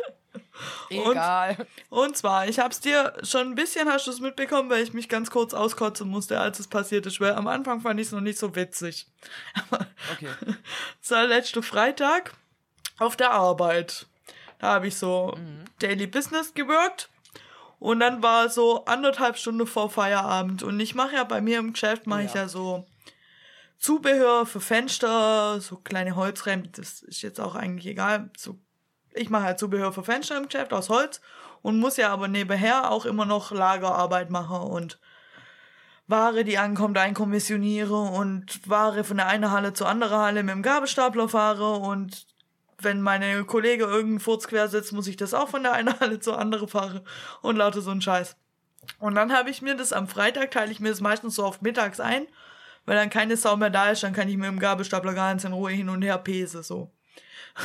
Egal. 0.91 1.67
Und 1.89 2.17
zwar, 2.17 2.47
ich 2.47 2.59
hab's 2.59 2.81
dir 2.81 3.15
schon 3.23 3.49
ein 3.49 3.55
bisschen, 3.55 3.89
hast 3.89 4.07
du 4.07 4.11
es 4.11 4.21
mitbekommen, 4.21 4.69
weil 4.71 4.83
ich 4.83 4.93
mich 4.93 5.09
ganz 5.09 5.31
kurz 5.31 5.55
auskotzen 5.55 6.09
musste, 6.09 6.39
als 6.41 6.59
es 6.61 6.69
passiert 6.69 7.07
ist, 7.07 7.21
weil 7.21 7.33
am 7.33 7.47
Anfang 7.49 7.81
fand 7.81 7.99
ich 8.01 8.07
es 8.09 8.13
noch 8.13 8.21
nicht 8.21 8.39
so 8.39 8.55
witzig. 8.55 9.07
Aber 9.71 9.87
Okay. 10.13 10.29
es 11.03 11.11
war 11.11 11.27
letzte 11.27 11.63
Freitag 11.63 12.35
auf 12.99 13.17
der 13.17 13.31
Arbeit. 13.31 14.07
Da 14.59 14.75
habe 14.75 14.89
ich 14.89 14.97
so 14.97 15.37
Daily 15.79 16.07
Business 16.07 16.53
gewirkt. 16.55 17.09
Und 17.79 17.99
dann 17.99 18.23
war 18.23 18.49
so 18.49 18.85
anderthalb 18.85 19.37
Stunden 19.37 19.67
vor 19.67 19.91
Feierabend. 19.91 20.63
Und 20.63 20.79
ich 20.79 20.95
mache 20.95 21.17
ja 21.17 21.25
bei 21.25 21.41
mir 21.41 21.59
im 21.59 21.73
Geschäft, 21.73 22.07
mache 22.07 22.23
ich 22.23 22.35
Ja. 22.35 22.43
ja 22.43 22.49
so 22.49 22.87
Zubehör 23.83 24.47
für 24.47 24.61
Fenster, 24.61 25.61
so 25.61 25.75
kleine 25.75 26.15
Holzräume, 26.15 26.69
das 26.69 27.03
ist 27.03 27.21
jetzt 27.21 27.41
auch 27.41 27.57
eigentlich 27.57 27.89
egal. 27.89 28.31
So, 28.37 28.61
ich 29.13 29.29
mache 29.29 29.43
halt 29.43 29.59
Zubehör 29.59 29.93
für 29.93 30.05
Fenster 30.05 30.37
im 30.37 30.47
Geschäft 30.47 30.73
aus 30.73 30.89
Holz 30.89 31.21
und 31.63 31.81
muss 31.81 31.97
ja 31.97 32.11
aber 32.11 32.29
nebenher 32.29 32.93
auch 32.93 33.05
immer 33.07 33.25
noch 33.25 33.51
Lagerarbeit 33.51 34.31
machen 34.31 34.61
und 34.61 35.01
Ware, 36.07 36.45
die 36.45 36.59
ankommt, 36.59 36.97
einkommissioniere 36.97 37.97
und 37.97 38.69
Ware 38.71 39.03
von 39.03 39.17
der 39.17 39.27
einen 39.27 39.51
Halle 39.51 39.73
zur 39.73 39.89
anderen 39.89 40.17
Halle 40.17 40.45
mit 40.45 40.55
dem 40.55 40.63
Gabelstapler 40.63 41.29
fahre 41.29 41.75
und 41.79 42.29
wenn 42.79 43.03
meine 43.03 43.45
Kollege 43.45 43.83
irgendeinen 43.83 44.21
Furz 44.21 44.47
quer 44.47 44.69
sitzt, 44.69 44.93
muss 44.93 45.09
ich 45.09 45.17
das 45.17 45.35
auch 45.35 45.49
von 45.49 45.65
der 45.65 45.73
einen 45.73 45.99
Halle 45.99 46.21
zur 46.21 46.39
anderen 46.39 46.69
fahren 46.69 47.01
und 47.41 47.57
lauter 47.57 47.81
so 47.81 47.91
ein 47.91 48.01
Scheiß. 48.01 48.37
Und 49.01 49.17
dann 49.17 49.33
habe 49.33 49.51
ich 49.51 49.61
mir 49.61 49.75
das 49.75 49.93
am 49.93 50.07
Freitag, 50.07 50.53
teile 50.53 50.71
ich 50.71 50.79
mir 50.79 50.91
das 50.91 51.01
meistens 51.01 51.35
so 51.35 51.45
auf 51.45 51.63
mittags 51.63 51.99
ein, 51.99 52.29
weil 52.85 52.97
dann 52.97 53.11
keine 53.11 53.37
Sau 53.37 53.57
mehr 53.57 53.71
da 53.71 53.91
ist, 53.91 54.03
dann 54.03 54.13
kann 54.13 54.29
ich 54.29 54.37
mit 54.37 54.47
dem 54.47 54.59
Gabelstapler 54.59 55.15
ganz 55.15 55.45
in 55.45 55.53
Ruhe 55.53 55.73
hin 55.73 55.89
und 55.89 56.03
her 56.03 56.19
pese, 56.19 56.63
so 56.63 56.91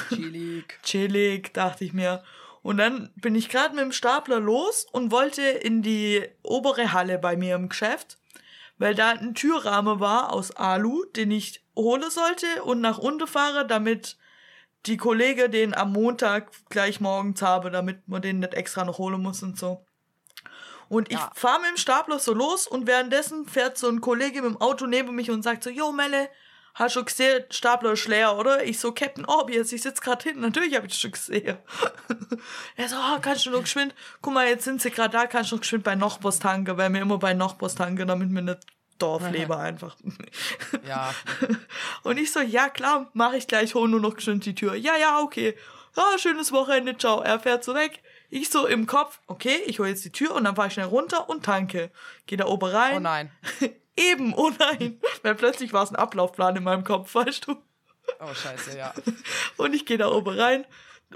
Chillig. 0.09 0.79
chillig, 0.83 1.53
dachte 1.53 1.85
ich 1.85 1.93
mir. 1.93 2.23
Und 2.61 2.77
dann 2.77 3.11
bin 3.15 3.35
ich 3.35 3.49
gerade 3.49 3.75
mit 3.75 3.83
dem 3.83 3.91
Stapler 3.91 4.39
los 4.39 4.85
und 4.91 5.11
wollte 5.11 5.41
in 5.41 5.81
die 5.81 6.27
obere 6.43 6.91
Halle 6.91 7.17
bei 7.17 7.37
mir 7.37 7.55
im 7.55 7.69
Geschäft, 7.69 8.17
weil 8.77 8.93
da 8.93 9.11
ein 9.11 9.35
Türrahmen 9.35 9.99
war 9.99 10.33
aus 10.33 10.51
Alu, 10.51 11.05
den 11.05 11.31
ich 11.31 11.63
holen 11.75 12.09
sollte 12.09 12.63
und 12.63 12.81
nach 12.81 12.97
unten 12.97 13.27
fahre, 13.27 13.65
damit 13.65 14.17
die 14.85 14.97
Kollege 14.97 15.49
den 15.49 15.73
am 15.73 15.93
Montag 15.93 16.51
gleich 16.69 16.99
morgens 16.99 17.41
habe, 17.41 17.71
damit 17.71 18.07
man 18.07 18.21
den 18.21 18.39
nicht 18.39 18.53
extra 18.53 18.83
noch 18.83 18.97
holen 18.97 19.21
muss 19.21 19.43
und 19.43 19.57
so. 19.57 19.86
Und 20.89 21.09
ich 21.11 21.17
Ja. 21.17 21.31
fahre 21.35 21.61
mit 21.61 21.69
dem 21.71 21.77
Stapler 21.77 22.19
so 22.19 22.33
los 22.33 22.67
und 22.67 22.87
währenddessen 22.87 23.47
fährt 23.47 23.77
so 23.77 23.89
ein 23.89 24.01
Kollege 24.01 24.41
mit 24.41 24.51
dem 24.51 24.61
Auto 24.61 24.85
neben 24.85 25.15
mich 25.15 25.29
und 25.31 25.43
sagt 25.43 25.63
so, 25.63 25.69
Jo 25.69 25.91
Melle, 25.91 26.29
hast 26.75 26.95
du 26.95 27.03
gesehen, 27.03 27.43
Stapler 27.49 27.93
ist 27.93 28.07
leer, 28.07 28.37
oder? 28.37 28.63
Ich 28.63 28.79
so, 28.79 28.91
Captain 28.91 29.25
Orbius, 29.25 29.71
ich 29.71 29.81
sitz 29.81 29.99
gerade 29.99 30.23
hinten, 30.23 30.41
natürlich 30.41 30.75
habe 30.75 30.85
ich 30.85 30.93
das 30.93 31.01
schon 31.01 31.11
gesehen. 31.11 31.57
er 32.75 32.87
so, 32.89 32.95
oh, 32.95 33.17
kannst 33.21 33.45
du 33.45 33.49
noch 33.49 33.61
geschwind, 33.61 33.95
guck 34.21 34.33
mal, 34.33 34.47
jetzt 34.47 34.63
sind 34.63 34.81
sie 34.81 34.91
gerade 34.91 35.09
da, 35.17 35.25
kannst 35.25 35.51
du 35.51 35.55
noch 35.55 35.61
geschwind 35.61 35.83
bei 35.83 35.95
Nochbos 35.95 36.39
tanken, 36.39 36.77
weil 36.77 36.91
wir 36.93 37.01
immer 37.01 37.17
bei 37.17 37.33
Nochbos 37.33 37.75
tanken, 37.75 38.07
damit 38.07 38.29
wir 38.29 38.41
nicht 38.41 38.59
Dorf 38.99 39.29
leben 39.29 39.53
einfach. 39.53 39.95
Ja. 40.87 41.13
Und 42.03 42.17
ich 42.17 42.31
so, 42.31 42.39
ja 42.39 42.69
klar, 42.69 43.09
mache 43.13 43.37
ich 43.37 43.47
gleich, 43.47 43.75
hol 43.75 43.87
nur 43.87 43.99
noch 43.99 44.15
geschwind 44.15 44.45
die 44.45 44.55
Tür. 44.55 44.73
Ja, 44.75 44.95
ja, 44.97 45.19
okay. 45.19 45.55
Ja, 45.95 46.17
schönes 46.17 46.51
Wochenende, 46.51 46.97
ciao. 46.97 47.21
Er 47.21 47.39
fährt 47.39 47.63
so 47.63 47.73
weg. 47.75 48.01
Ich 48.29 48.49
so 48.49 48.67
im 48.67 48.87
Kopf, 48.87 49.19
okay, 49.27 49.57
ich 49.65 49.79
hole 49.79 49.89
jetzt 49.89 50.03
die 50.03 50.11
Tür 50.11 50.35
und 50.35 50.43
dann 50.43 50.55
fahre 50.55 50.67
ich 50.67 50.73
schnell 50.73 50.87
runter 50.87 51.29
und 51.29 51.45
tanke. 51.45 51.91
Geh 52.25 52.35
da 52.35 52.45
oben 52.45 52.69
rein. 52.69 52.97
Oh 52.97 52.99
nein. 52.99 53.31
Eben, 53.95 54.33
oh 54.35 54.51
nein. 54.59 54.99
Weil 55.23 55.35
plötzlich 55.35 55.73
war 55.73 55.83
es 55.83 55.89
ein 55.89 55.95
Ablaufplan 55.95 56.55
in 56.55 56.63
meinem 56.63 56.83
Kopf, 56.83 57.15
weißt 57.15 57.47
du. 57.47 57.55
Oh, 58.19 58.33
scheiße, 58.33 58.77
ja. 58.77 58.93
Und 59.57 59.73
ich 59.73 59.85
gehe 59.85 59.97
da 59.97 60.11
oben 60.11 60.37
rein. 60.37 60.65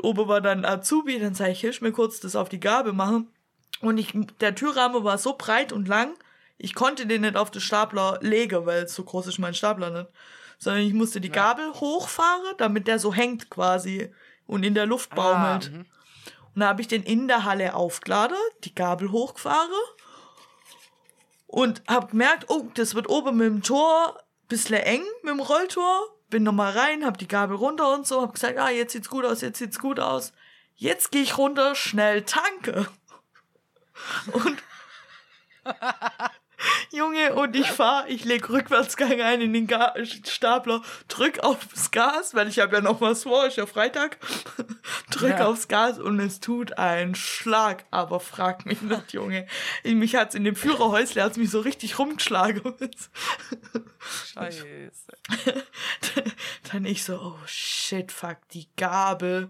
Oben 0.01 0.28
war 0.28 0.41
dann 0.41 0.66
Azubi, 0.66 1.20
dann 1.20 1.36
sage 1.36 1.51
ich, 1.51 1.62
hilf 1.62 1.82
mir 1.82 1.91
kurz 1.91 2.20
das 2.20 2.36
auf 2.36 2.49
die 2.49 2.59
Gabel 2.59 2.93
machen. 2.93 3.32
Und 3.82 3.97
ich, 3.97 4.14
der 4.39 4.55
Türrahmen 4.55 5.03
war 5.03 5.18
so 5.18 5.36
breit 5.38 5.74
und 5.74 5.88
lang, 5.88 6.14
ich 6.57 6.76
konnte 6.76 7.07
den 7.07 7.22
nicht 7.22 7.36
auf 7.36 7.51
den 7.51 7.62
Stapler 7.62 8.20
legen, 8.22 8.66
weil 8.66 8.88
so 8.88 9.03
groß 9.03 9.28
ist 9.28 9.39
mein 9.39 9.53
Stapler 9.53 9.89
nicht. 9.89 10.09
Sondern 10.59 10.84
ich 10.84 10.93
musste 10.93 11.20
die 11.20 11.32
Gabel 11.32 11.74
hochfahren, 11.74 12.55
damit 12.59 12.88
der 12.88 12.99
so 12.99 13.14
hängt 13.14 13.49
quasi 13.49 14.14
und 14.45 14.64
in 14.64 14.76
der 14.76 14.86
Luft 14.86 15.16
baumelt. 15.16 15.72
Ah, 15.74 15.78
mhm. 15.78 15.86
Und 16.54 16.62
da 16.62 16.68
habe 16.68 16.82
ich 16.82 16.88
den 16.88 17.04
in 17.04 17.28
der 17.28 17.45
Halle 17.45 17.76
aufgeladen, 17.76 18.38
die 18.64 18.76
Gabel 18.76 19.12
hochgefahren 19.12 19.72
und 21.47 21.84
habe 21.88 22.08
gemerkt, 22.08 22.45
oh, 22.47 22.70
das 22.74 22.95
wird 22.95 23.10
oben 23.10 23.38
mit 23.38 23.47
dem 23.47 23.62
Tor 23.62 24.18
ein 24.18 24.47
bisschen 24.47 24.78
eng 24.78 25.04
mit 25.22 25.34
dem 25.34 25.39
Rolltor. 25.39 26.08
Bin 26.30 26.43
nochmal 26.43 26.72
rein, 26.78 27.06
hab 27.06 27.18
die 27.18 27.28
Gabel 27.28 27.58
runter 27.58 27.93
und 27.93 28.08
so, 28.08 28.22
hab 28.22 28.34
gesagt, 28.34 28.58
ah, 28.58 28.70
jetzt 28.70 28.93
sieht's 28.93 29.10
gut 29.10 29.26
aus, 29.26 29.41
jetzt 29.41 29.60
sieht's 29.60 29.80
gut 29.80 29.99
aus. 29.99 30.32
Jetzt 30.76 31.12
gehe 31.12 31.22
ich 31.22 31.38
runter, 31.38 31.76
schnell 31.76 32.24
tanke. 32.24 32.88
Und 34.32 34.64
Junge, 36.91 37.34
und 37.36 37.55
ich 37.55 37.68
fahr, 37.68 38.05
ich 38.07 38.26
leg 38.26 38.49
Rückwärtsgang 38.49 39.22
ein 39.22 39.41
in 39.41 39.53
den 39.53 39.68
Ga 39.68 39.93
Stapler, 40.28 40.82
drück 41.07 41.39
aufs 41.39 41.91
Gas, 41.91 42.34
weil 42.34 42.47
ich 42.47 42.59
habe 42.59 42.76
ja 42.76 42.82
noch 42.82 43.01
was 43.01 43.24
vor, 43.24 43.47
ist 43.47 43.57
ja 43.57 43.66
Freitag. 43.66 44.18
drück 45.12 45.32
Ja. 45.39 45.45
aufs 45.45 45.68
Gas 45.68 45.99
und 45.99 46.20
es 46.20 46.39
tut 46.39 46.78
einen 46.78 47.16
Schlag, 47.16 47.86
aber 47.91 48.20
frag 48.20 48.66
mich 48.66 48.82
nicht, 48.82 49.14
Junge. 49.14 49.47
Mich 49.84 50.16
hat's 50.16 50.36
in 50.36 50.43
dem 50.43 50.55
Führerhäusle 50.55 51.24
hat's 51.24 51.38
mich 51.38 51.49
so 51.49 51.59
richtig 51.62 51.99
rumgeschlagen. 51.99 52.62
Scheiße. 54.34 54.66
Dann 56.72 56.86
ich 56.86 57.03
so, 57.03 57.16
oh 57.16 57.39
shit, 57.45 58.12
fuck, 58.12 58.38
die 58.53 58.68
Gabel. 58.76 59.49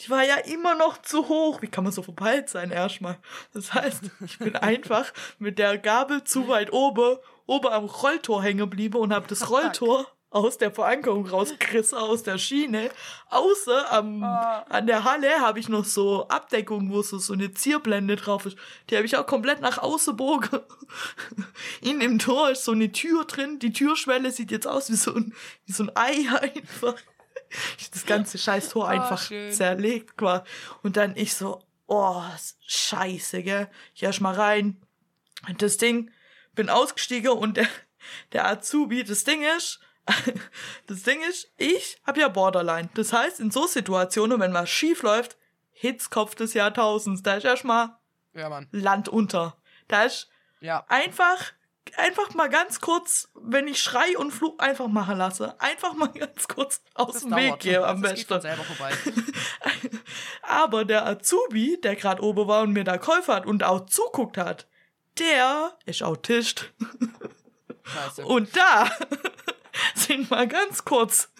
Die 0.00 0.10
war 0.10 0.24
ja 0.24 0.36
immer 0.36 0.74
noch 0.74 1.00
zu 1.00 1.28
hoch. 1.28 1.62
Wie 1.62 1.68
kann 1.68 1.84
man 1.84 1.92
so 1.92 2.02
verpeilt 2.02 2.48
sein 2.48 2.70
erstmal? 2.70 3.18
Das 3.54 3.72
heißt, 3.72 4.02
ich 4.24 4.38
bin 4.38 4.56
einfach 4.56 5.12
mit 5.38 5.58
der 5.58 5.78
Gabel 5.78 6.24
zu 6.24 6.48
weit 6.48 6.72
oben, 6.72 7.18
oben 7.46 7.68
am 7.68 7.84
Rolltor 7.84 8.42
hängen 8.42 8.58
geblieben 8.58 8.98
und 8.98 9.14
habe 9.14 9.26
das 9.26 9.50
Rolltor 9.50 10.06
aus 10.30 10.58
der 10.58 10.70
Verankerung 10.70 11.26
rausgerissen, 11.26 11.96
aus 11.96 12.22
der 12.22 12.36
Schiene. 12.36 12.90
Außer 13.30 13.90
am, 13.92 14.22
an 14.22 14.86
der 14.86 15.04
Halle 15.04 15.40
habe 15.40 15.58
ich 15.58 15.68
noch 15.68 15.84
so 15.84 16.28
Abdeckung, 16.28 16.90
wo 16.92 17.00
so, 17.00 17.18
so 17.18 17.32
eine 17.32 17.52
Zierblende 17.52 18.16
drauf 18.16 18.44
ist. 18.44 18.58
Die 18.90 18.96
habe 18.96 19.06
ich 19.06 19.16
auch 19.16 19.26
komplett 19.26 19.60
nach 19.60 19.78
außen 19.78 20.16
bogen. 20.16 20.60
In 21.80 22.00
dem 22.00 22.18
Tor 22.18 22.50
ist 22.50 22.64
so 22.64 22.72
eine 22.72 22.92
Tür 22.92 23.24
drin. 23.24 23.58
Die 23.60 23.72
Türschwelle 23.72 24.30
sieht 24.30 24.50
jetzt 24.50 24.66
aus 24.66 24.90
wie 24.90 24.96
so 24.96 25.14
ein, 25.14 25.34
wie 25.64 25.72
so 25.72 25.84
ein 25.84 25.92
Ei 25.94 26.26
einfach. 26.40 26.96
Das 27.92 28.04
ganze 28.06 28.38
scheiß 28.38 28.68
Tor 28.70 28.88
einfach 28.88 29.22
schön. 29.22 29.52
zerlegt 29.52 30.16
quasi. 30.16 30.44
Und 30.82 30.96
dann 30.96 31.16
ich 31.16 31.34
so, 31.34 31.62
oh, 31.86 32.22
scheiße, 32.66 33.42
gell. 33.42 33.68
Ich 33.94 34.02
erst 34.02 34.20
mal 34.20 34.34
rein. 34.34 34.80
Und 35.48 35.62
das 35.62 35.76
Ding, 35.78 36.10
bin 36.54 36.68
ausgestiegen 36.70 37.30
und 37.32 37.56
der, 37.56 37.68
der 38.32 38.46
Azubi, 38.46 39.04
das 39.04 39.24
Ding 39.24 39.42
ist, 39.56 39.80
das 40.86 41.02
Ding 41.02 41.20
ist, 41.28 41.50
ich 41.56 41.98
hab 42.04 42.16
ja 42.16 42.28
Borderline. 42.28 42.88
Das 42.94 43.12
heißt, 43.12 43.40
in 43.40 43.50
so 43.50 43.66
Situationen, 43.66 44.38
wenn 44.40 44.54
was 44.54 44.68
schief 44.70 45.02
läuft, 45.02 45.36
Hitzkopf 45.72 46.34
des 46.34 46.54
Jahrtausends, 46.54 47.22
da 47.22 47.36
ist 47.36 47.44
erstmal 47.44 47.96
Ja. 48.34 48.62
Land 48.70 49.08
unter. 49.08 49.56
Da 49.88 50.04
ist 50.04 50.28
Ja. 50.60 50.84
einfach, 50.88 51.52
einfach 51.96 52.34
mal 52.34 52.48
ganz 52.48 52.80
kurz, 52.80 53.28
wenn 53.34 53.68
ich 53.68 53.80
schrei 53.80 54.16
und 54.18 54.30
Flug 54.32 54.62
einfach 54.62 54.88
machen 54.88 55.16
lasse, 55.18 55.58
einfach 55.60 55.94
mal 55.94 56.08
ganz 56.08 56.48
kurz 56.48 56.82
aus 56.94 57.14
Das 57.14 57.22
dem 57.22 57.36
Weg 57.36 57.48
dauert. 57.48 57.60
gehe 57.60 57.86
am 57.86 58.02
von 58.02 58.02
besten. 58.02 58.40
Aber 60.42 60.84
der 60.84 61.06
Azubi, 61.06 61.80
der 61.80 61.96
gerade 61.96 62.22
oben 62.22 62.48
war 62.48 62.62
und 62.62 62.72
mir 62.72 62.84
da 62.84 62.98
Käufer 62.98 63.34
hat 63.36 63.46
und 63.46 63.64
auch 63.64 63.86
zuguckt 63.86 64.36
hat, 64.36 64.66
der 65.18 65.76
ist 65.86 66.02
Autist. 66.02 66.72
Scheiße. 67.84 68.26
Und 68.26 68.54
da 68.56 68.90
sind 69.94 70.30
mal 70.30 70.46
ganz 70.46 70.84
kurz 70.84 71.30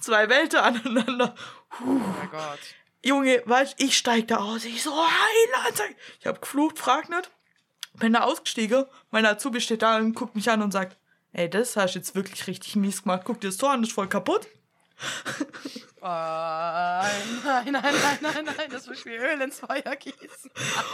zwei 0.00 0.28
Welten 0.28 0.58
aneinander. 0.58 1.34
oh 1.80 1.84
mein 1.84 2.30
Gott. 2.30 2.58
Junge, 3.02 3.42
weißt 3.46 3.76
ich 3.78 3.96
steig 3.96 4.28
da 4.28 4.38
aus. 4.38 4.64
Ich 4.64 4.82
so, 4.82 4.90
Heiland. 4.90 5.82
Ich 6.20 6.26
hab 6.26 6.40
geflucht, 6.42 6.78
frag 6.78 7.08
nicht. 7.08 7.30
Bin 7.98 8.12
da 8.12 8.20
ausgestiegen. 8.20 8.84
Mein 9.10 9.26
Azubi 9.26 9.60
steht 9.60 9.82
da 9.82 9.98
und 9.98 10.14
guckt 10.14 10.34
mich 10.34 10.50
an 10.50 10.62
und 10.62 10.72
sagt, 10.72 10.96
ey, 11.32 11.48
das 11.48 11.76
hast 11.76 11.94
du 11.94 11.98
jetzt 11.98 12.14
wirklich 12.14 12.46
richtig 12.46 12.76
mies 12.76 13.02
gemacht. 13.02 13.22
Guck 13.24 13.40
dir 13.40 13.48
das 13.48 13.56
Tor 13.56 13.70
an, 13.70 13.82
das 13.82 13.90
ist 13.90 13.94
voll 13.94 14.08
kaputt. 14.08 14.46
Oh, 16.06 16.06
nein, 16.06 17.72
nein, 17.72 17.72
nein, 17.72 17.94
nein, 18.20 18.44
nein, 18.44 18.68
das 18.70 18.86
ist 18.86 19.06
wie 19.06 19.16
Öl 19.16 19.40
ins 19.40 19.60
Feuer 19.60 19.96
gießen. 19.96 20.50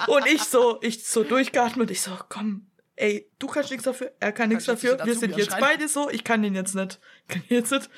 Und 0.07 0.25
ich 0.29 0.45
so, 0.45 0.79
ich 0.83 1.05
so 1.05 1.25
durchgeatmet. 1.25 1.91
Ich 1.91 2.01
so, 2.01 2.17
komm, 2.29 2.71
ey, 2.95 3.29
du 3.41 3.49
kannst 3.49 3.71
nichts 3.73 3.83
dafür, 3.83 4.13
er 4.21 4.31
kann 4.31 4.51
nichts 4.51 4.67
dafür, 4.67 5.05
wir 5.05 5.17
sind 5.17 5.37
jetzt 5.37 5.59
beide 5.59 5.89
so, 5.89 6.09
ich 6.11 6.23
kann 6.23 6.43
den 6.43 6.55
jetzt 6.55 6.77
nicht. 6.77 7.01
Ich 7.27 7.35
kann 7.35 7.43
jetzt 7.49 7.73
nicht. 7.73 7.91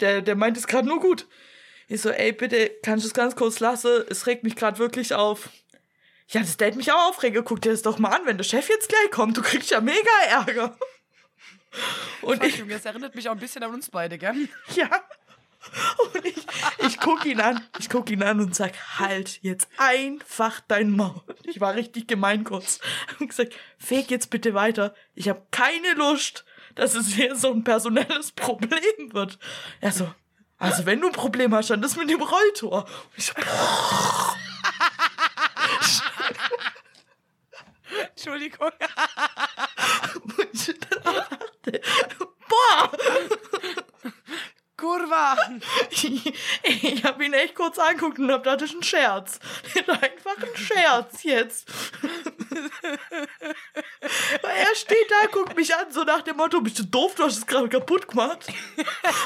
Der, 0.00 0.22
der 0.22 0.34
meint 0.34 0.56
es 0.56 0.66
gerade 0.66 0.88
nur 0.88 1.00
gut. 1.00 1.26
Ich 1.88 2.00
so, 2.00 2.08
ey, 2.08 2.32
bitte, 2.32 2.70
kannst 2.82 3.04
du 3.04 3.08
es 3.08 3.14
ganz 3.14 3.36
kurz 3.36 3.60
lassen? 3.60 4.04
Es 4.08 4.26
regt 4.26 4.42
mich 4.42 4.56
gerade 4.56 4.78
wirklich 4.78 5.12
auf. 5.12 5.50
Ja, 6.30 6.40
das 6.40 6.56
Date 6.56 6.76
mich 6.76 6.92
auch 6.92 7.08
aufregen. 7.08 7.44
Guck 7.44 7.60
dir 7.60 7.70
das 7.70 7.82
doch 7.82 7.98
mal 7.98 8.10
an, 8.10 8.22
wenn 8.24 8.36
der 8.36 8.44
Chef 8.44 8.68
jetzt 8.68 8.88
gleich 8.88 9.10
kommt, 9.10 9.36
du 9.36 9.42
kriegst 9.42 9.70
ja 9.70 9.80
mega 9.80 10.10
Ärger. 10.28 10.76
Und 12.22 12.42
ich, 12.44 12.58
Junge, 12.58 12.74
das 12.74 12.84
erinnert 12.84 13.14
mich 13.14 13.28
auch 13.28 13.32
ein 13.32 13.38
bisschen 13.38 13.62
an 13.62 13.74
uns 13.74 13.90
beide, 13.90 14.18
gell? 14.18 14.48
ja. 14.74 14.88
Und 16.14 16.24
ich, 16.24 16.46
ich 16.86 16.98
guck 16.98 17.26
ihn 17.26 17.40
an, 17.40 17.62
ich 17.78 17.90
guck 17.90 18.10
ihn 18.10 18.22
an 18.22 18.40
und 18.40 18.54
sag, 18.54 18.72
halt 18.98 19.40
jetzt 19.42 19.68
einfach 19.76 20.60
dein 20.66 20.90
Maul. 20.90 21.20
Ich 21.44 21.60
war 21.60 21.74
richtig 21.74 22.08
gemein 22.08 22.44
kurz. 22.44 22.80
Und 23.18 23.28
gesagt, 23.28 23.54
feg 23.78 24.10
jetzt 24.10 24.30
bitte 24.30 24.54
weiter. 24.54 24.94
Ich 25.14 25.28
habe 25.28 25.46
keine 25.50 25.92
Lust, 25.94 26.44
dass 26.76 26.94
es 26.94 27.08
hier 27.08 27.36
so 27.36 27.52
ein 27.52 27.64
personelles 27.64 28.32
Problem 28.32 29.12
wird. 29.12 29.38
Er 29.80 29.92
so, 29.92 30.10
also 30.58 30.86
wenn 30.86 31.00
du 31.00 31.08
ein 31.08 31.12
Problem 31.12 31.54
hast, 31.54 31.70
dann 31.70 31.82
das 31.82 31.96
mit 31.96 32.08
dem 32.08 32.22
Rolltor. 32.22 32.84
Und 32.84 33.18
ich 33.18 33.26
so, 33.26 33.32
Entschuldigung. 38.60 40.38
und 40.38 40.54
ich 40.54 40.78
dann 40.78 41.02
dachte, 41.14 41.80
boah, 42.48 42.92
Kurva. 44.76 45.36
ich, 45.90 46.32
ich 46.62 47.04
habe 47.04 47.24
ihn 47.24 47.34
echt 47.34 47.54
kurz 47.54 47.78
angeguckt 47.78 48.18
und 48.18 48.32
hab 48.32 48.42
gedacht, 48.44 48.62
das 48.62 48.70
ist 48.70 48.76
ein 48.76 48.82
Scherz. 48.82 49.38
Einfach 49.86 50.36
ein 50.38 50.56
Scherz 50.56 51.22
jetzt. 51.22 51.68
Er 54.42 54.74
steht 54.74 55.10
da, 55.10 55.26
guckt 55.30 55.54
mich 55.56 55.74
an, 55.74 55.90
so 55.92 56.02
nach 56.04 56.22
dem 56.22 56.36
Motto, 56.38 56.60
bist 56.62 56.78
du 56.78 56.84
doof, 56.84 57.14
du 57.14 57.24
hast 57.24 57.36
es 57.38 57.46
gerade 57.46 57.68
kaputt 57.68 58.08
gemacht. 58.08 58.46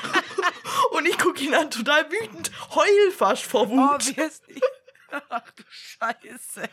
Und 0.91 1.07
ich 1.07 1.19
gucke 1.19 1.43
ihn 1.43 1.55
an, 1.55 1.71
total 1.71 2.11
wütend, 2.11 2.51
heul 2.75 3.11
fast 3.17 3.45
vor 3.45 3.63
Oh, 3.63 3.69
Wut. 3.69 4.17
wie 4.17 4.21
ist 4.21 4.43
Ach 5.29 5.51
du 5.53 5.63
Scheiße. 5.71 6.69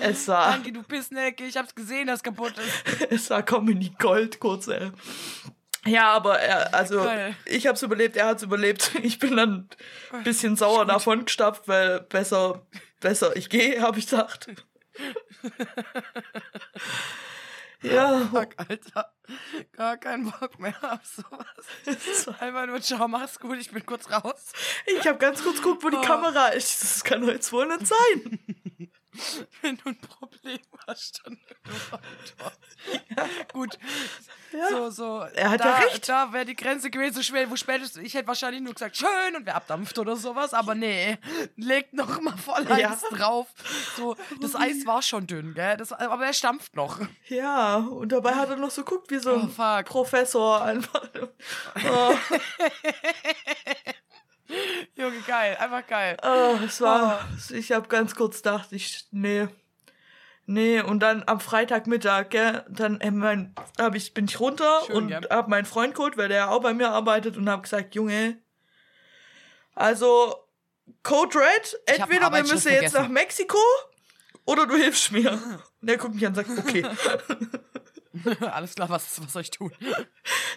es 0.00 0.28
war, 0.28 0.52
Danke, 0.52 0.72
du 0.72 0.82
Pissnecke. 0.82 1.44
Ich 1.44 1.56
hab's 1.56 1.74
gesehen, 1.74 2.06
dass 2.06 2.22
kaputt 2.22 2.54
ist. 2.58 2.84
es 3.10 3.30
war 3.30 3.42
Comedy 3.42 3.92
Gold, 3.98 4.38
kurz, 4.40 4.68
ey. 4.68 4.90
Ja, 5.84 6.12
aber 6.12 6.40
er, 6.40 6.74
also, 6.74 7.02
Geil. 7.02 7.36
ich 7.44 7.66
hab's 7.66 7.82
überlebt, 7.82 8.16
er 8.16 8.26
hat's 8.26 8.42
überlebt. 8.42 8.90
Ich 9.02 9.18
bin 9.18 9.36
dann 9.36 9.68
ein 10.12 10.24
bisschen 10.24 10.56
sauer 10.56 10.84
davon 10.84 11.24
gestapft, 11.24 11.68
weil 11.68 12.00
besser, 12.00 12.66
besser 13.00 13.36
ich 13.36 13.48
gehe, 13.48 13.80
habe 13.80 13.98
ich 13.98 14.08
gedacht. 14.08 14.48
ja, 17.82 18.20
Fuck, 18.30 18.54
Alter. 18.56 19.12
Gar 19.72 19.96
keinen 19.96 20.30
Bock 20.30 20.58
mehr 20.58 20.74
auf 20.82 21.04
sowas. 21.04 22.36
Einfach 22.40 22.66
nur, 22.66 22.80
ciao, 22.80 23.08
mach's 23.08 23.38
gut, 23.38 23.58
ich 23.58 23.70
bin 23.70 23.84
kurz 23.84 24.10
raus. 24.10 24.52
ich 24.86 25.06
habe 25.06 25.18
ganz 25.18 25.42
kurz 25.42 25.56
geguckt, 25.56 25.82
wo 25.84 25.90
die 25.90 25.96
Oh. 25.96 26.02
Kamera 26.02 26.48
ist. 26.48 26.82
Das 26.82 27.04
kann 27.04 27.20
doch 27.22 27.28
jetzt 27.28 27.52
wohl 27.52 27.66
nicht 27.66 27.86
sein. 27.86 28.38
Wenn 29.62 29.76
du 29.78 29.88
ein 29.90 29.98
Problem 29.98 30.60
hast, 30.86 31.22
dann 31.24 31.38
Gut. 33.52 33.78
Ja. 34.52 34.68
So, 34.70 34.90
so. 34.90 35.18
Er 35.34 35.50
hat 35.50 35.60
da, 35.60 35.64
ja 35.80 35.86
recht. 35.86 36.08
Da 36.08 36.32
wäre 36.32 36.44
die 36.44 36.54
Grenze 36.54 36.90
gewesen, 36.90 37.14
so 37.14 37.22
schwer, 37.22 37.50
wo 37.50 37.56
spätestens, 37.56 38.02
ich 38.04 38.14
hätte 38.14 38.28
wahrscheinlich 38.28 38.62
nur 38.62 38.74
gesagt, 38.74 38.96
schön 38.96 39.36
und 39.36 39.44
wer 39.44 39.56
abdampft 39.56 39.98
oder 39.98 40.16
sowas, 40.16 40.54
aber 40.54 40.74
nee, 40.74 41.18
legt 41.56 41.92
noch 41.94 42.20
mal 42.20 42.36
voll 42.36 42.66
Eis 42.70 42.80
Ja. 42.80 42.98
drauf. 43.16 43.48
So, 43.96 44.16
das 44.40 44.54
Eis 44.54 44.86
war 44.86 45.02
schon 45.02 45.26
dünn, 45.26 45.54
gell? 45.54 45.76
Das, 45.76 45.92
aber 45.92 46.24
er 46.26 46.32
stampft 46.32 46.76
noch. 46.76 47.00
Ja, 47.28 47.76
und 47.76 48.12
dabei 48.12 48.34
hat 48.34 48.50
er 48.50 48.56
noch 48.56 48.70
so 48.70 48.84
geguckt 48.84 49.10
wie 49.10 49.18
so 49.18 49.32
ein 49.34 49.52
Oh. 49.58 49.82
Professor 49.84 50.62
einfach. 50.62 51.02
Oh, 51.88 52.14
Junge, 54.94 55.20
geil, 55.26 55.56
einfach 55.58 55.86
geil. 55.86 56.16
oh, 56.22 56.58
es 56.64 56.80
war, 56.80 57.26
ich 57.50 57.72
habe 57.72 57.88
ganz 57.88 58.14
kurz 58.14 58.38
gedacht, 58.38 58.68
ich, 58.72 59.06
nee. 59.10 59.48
Nee, 60.48 60.80
und 60.80 61.00
dann 61.00 61.24
am 61.26 61.40
Freitagmittag, 61.40 62.30
gell, 62.30 62.64
dann 62.68 63.00
äh, 63.00 63.10
mein, 63.10 63.52
hab 63.78 63.96
ich, 63.96 64.14
bin 64.14 64.26
ich 64.26 64.38
runter 64.38 64.82
Schön, 64.86 64.96
und 64.96 65.08
gell? 65.08 65.26
hab 65.28 65.48
meinen 65.48 65.64
Freund 65.64 65.94
geholt, 65.94 66.16
weil 66.16 66.28
der 66.28 66.50
auch 66.52 66.60
bei 66.60 66.72
mir 66.72 66.90
arbeitet 66.90 67.36
und 67.36 67.48
hab 67.48 67.64
gesagt, 67.64 67.96
Junge, 67.96 68.38
also 69.74 70.36
Code 71.02 71.36
Red, 71.36 71.80
entweder 71.86 72.32
wir 72.32 72.42
müssen 72.44 72.72
jetzt 72.72 72.94
nach 72.94 73.08
Mexiko 73.08 73.58
oder 74.44 74.66
du 74.66 74.76
hilfst 74.76 75.10
mir. 75.10 75.32
Und 75.82 75.88
er 75.88 75.96
guckt 75.98 76.14
mich 76.14 76.24
an 76.26 76.36
und 76.36 76.46
sagt, 76.46 76.58
okay. 76.58 76.86
Alles 78.50 78.74
klar, 78.74 78.88
was, 78.88 79.20
was 79.20 79.32
soll 79.32 79.42
ich 79.42 79.50
tun? 79.50 79.72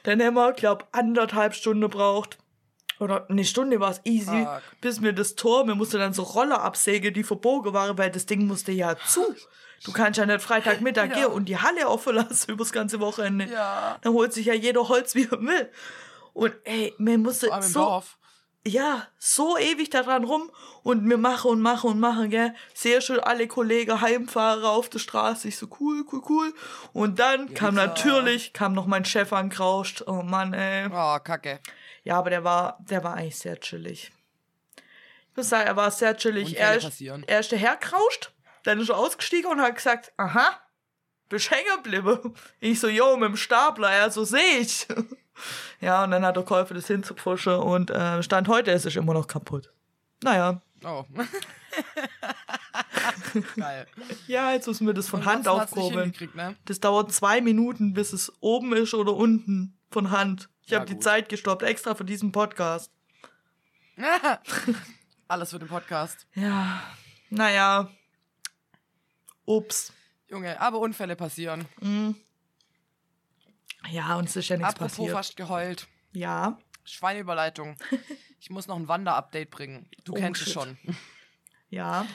Dann 0.03 0.21
haben 0.21 0.35
wir, 0.35 0.53
glaub, 0.53 0.87
anderthalb 0.91 1.55
Stunden 1.55 1.89
braucht. 1.89 2.37
Oder 2.99 3.29
eine 3.29 3.45
Stunde 3.45 3.79
war 3.79 3.91
es 3.91 4.01
easy, 4.03 4.45
Fuck. 4.45 4.61
bis 4.81 4.99
mir 4.99 5.13
das 5.13 5.35
Tor, 5.35 5.65
mir 5.65 5.75
musste 5.75 5.97
dann 5.97 6.13
so 6.13 6.23
Roller 6.23 6.61
absägen, 6.61 7.13
die 7.13 7.23
verbogen 7.23 7.73
waren, 7.73 7.97
weil 7.97 8.11
das 8.11 8.25
Ding 8.25 8.45
musste 8.45 8.71
ja 8.73 8.95
zu. 9.07 9.35
Du 9.85 9.93
kannst 9.93 10.19
ja 10.19 10.25
nicht 10.25 10.41
Freitagmittag 10.41 11.09
Ja. 11.11 11.15
gehen 11.15 11.25
und 11.27 11.45
die 11.45 11.57
Halle 11.57 11.87
offen 11.87 12.15
lassen 12.15 12.51
übers 12.51 12.73
ganze 12.73 12.99
Wochenende. 12.99 13.45
Ja. 13.45 13.97
Dann 14.01 14.11
holt 14.13 14.33
sich 14.33 14.47
ja 14.47 14.53
jeder 14.53 14.89
Holz, 14.89 15.15
wie 15.15 15.23
er 15.31 15.39
will. 15.41 15.71
Und 16.33 16.53
ey, 16.65 16.93
mir 16.97 17.17
musste 17.17 17.47
Vor 17.47 17.61
so, 17.61 17.79
Dorf. 17.79 18.17
ja, 18.67 19.07
so 19.17 19.57
ewig 19.57 19.89
daran 19.89 20.25
rum 20.25 20.51
und 20.83 21.09
wir 21.09 21.17
machen 21.17 21.51
und 21.51 21.61
machen 21.61 21.91
und 21.91 21.99
machen, 22.01 22.29
gell. 22.29 22.53
Sehr 22.73 22.99
schön 22.99 23.21
alle 23.21 23.47
Kollegen 23.47 24.01
Heimfahrer 24.01 24.69
auf 24.71 24.89
der 24.89 24.99
Straße. 24.99 25.47
Ich 25.47 25.57
so, 25.57 25.67
cool, 25.79 26.03
cool, 26.11 26.21
cool. 26.27 26.53
Und 26.91 27.19
dann 27.19 27.53
kam 27.53 27.75
klar. 27.75 27.87
natürlich, 27.87 28.51
kam 28.51 28.73
noch 28.73 28.85
mein 28.85 29.05
Chef 29.05 29.31
angerauscht. 29.31 30.03
Oh 30.07 30.21
Mann, 30.23 30.53
ey. 30.53 30.87
Oh, 30.91 31.17
kacke. 31.23 31.61
Ja, 32.03 32.17
aber 32.17 32.29
der 32.29 32.43
war, 32.43 32.79
der 32.89 33.03
war 33.03 33.15
eigentlich 33.15 33.37
sehr 33.37 33.59
chillig. 33.59 34.11
Ich 35.31 35.37
muss 35.37 35.49
sagen, 35.49 35.67
er 35.67 35.75
war 35.75 35.91
sehr 35.91 36.15
chillig. 36.17 36.57
Er 36.57 36.75
ist, 36.75 37.01
er 37.01 37.39
ist 37.39 37.51
dahergerauscht, 37.51 38.31
dann 38.63 38.79
ist 38.79 38.89
er 38.89 38.97
ausgestiegen 38.97 39.49
und 39.51 39.61
hat 39.61 39.75
gesagt, 39.75 40.11
aha, 40.17 40.59
bist 41.29 41.51
hängen 41.51 41.83
geblieben. 41.83 42.33
Ich 42.59 42.79
so, 42.79 42.87
yo, 42.87 43.15
mit 43.17 43.29
dem 43.29 43.37
Stapler, 43.37 43.91
ja, 43.95 44.09
so 44.09 44.23
sehe 44.23 44.59
ich. 44.59 44.87
Ja, 45.79 46.03
und 46.03 46.11
dann 46.11 46.25
hat 46.25 46.35
er 46.35 46.43
geholfen, 46.43 46.75
das 46.75 46.87
hinzupfuschen 46.87 47.53
und 47.55 47.91
äh, 47.91 48.21
Stand 48.21 48.49
heute 48.49 48.71
ist 48.71 48.85
es 48.85 48.97
immer 48.97 49.13
noch 49.13 49.25
kaputt. 49.25 49.71
Naja, 50.21 50.61
Oh. 50.83 51.05
Geil. 53.55 53.87
ja, 54.27 54.53
jetzt 54.53 54.67
müssen 54.67 54.87
wir 54.87 54.93
das 54.93 55.07
von 55.07 55.21
Und 55.21 55.25
Hand 55.25 55.47
aufkurbeln. 55.47 56.13
ne? 56.33 56.55
Das 56.65 56.79
dauert 56.79 57.11
zwei 57.11 57.41
Minuten, 57.41 57.93
bis 57.93 58.13
es 58.13 58.31
oben 58.41 58.73
ist 58.73 58.93
oder 58.93 59.13
unten 59.13 59.77
von 59.91 60.11
Hand. 60.11 60.49
Ich 60.69 60.75
habe 60.75 60.85
die. 60.85 60.99
Zeit 60.99 61.29
gestoppt, 61.29 61.63
extra 61.63 61.95
für 61.95 62.05
diesen 62.05 62.31
Podcast. 62.31 62.91
Alles 65.27 65.49
für 65.49 65.57
den 65.59 65.67
Podcast. 65.67 66.27
Ja, 66.35 66.83
naja. 67.31 67.89
Ups. 69.45 69.91
Junge, 70.27 70.61
aber 70.61 70.77
Unfälle 70.79 71.15
passieren. 71.15 71.65
Ja, 73.89 74.15
uns 74.17 74.35
ist 74.35 74.47
ja 74.49 74.57
nichts 74.57 74.73
Apropos 74.75 74.97
passiert. 74.97 75.11
fast 75.11 75.37
geheult. 75.37 75.87
Ja. 76.13 76.59
Schweineüberleitung. 76.83 77.75
Ich 78.41 78.49
muss 78.49 78.67
noch 78.67 78.77
ein 78.77 78.87
Wander-Update 78.87 79.49
bringen. 79.51 79.89
Du 80.05 80.13
Oh, 80.13 80.15
kennst 80.15 80.39
es 80.41 80.45
shit. 80.47 80.53
schon. 80.53 80.77
Ja. 81.69 82.07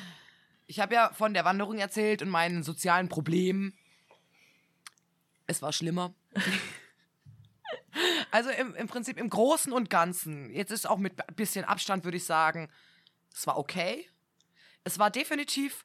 Ich 0.66 0.80
habe 0.80 0.94
ja 0.94 1.12
von 1.12 1.34
der 1.34 1.44
Wanderung 1.44 1.76
erzählt 1.78 2.22
und 2.22 2.30
meinen 2.30 2.62
sozialen 2.62 3.10
Problemen. 3.10 3.76
Es 5.46 5.60
war 5.60 5.72
schlimmer. 5.74 6.14
Also 8.30 8.50
im, 8.50 8.74
im 8.74 8.86
Prinzip 8.86 9.18
im 9.18 9.30
Großen 9.30 9.72
und 9.72 9.90
Ganzen. 9.90 10.50
Jetzt 10.50 10.70
ist 10.70 10.88
auch 10.88 10.98
mit 10.98 11.28
ein 11.28 11.34
bisschen 11.34 11.64
Abstand, 11.64 12.04
würde 12.04 12.16
ich 12.16 12.24
sagen, 12.24 12.70
es 13.32 13.46
war 13.46 13.58
okay. 13.58 14.08
Es 14.84 14.98
war 14.98 15.10
definitiv 15.10 15.84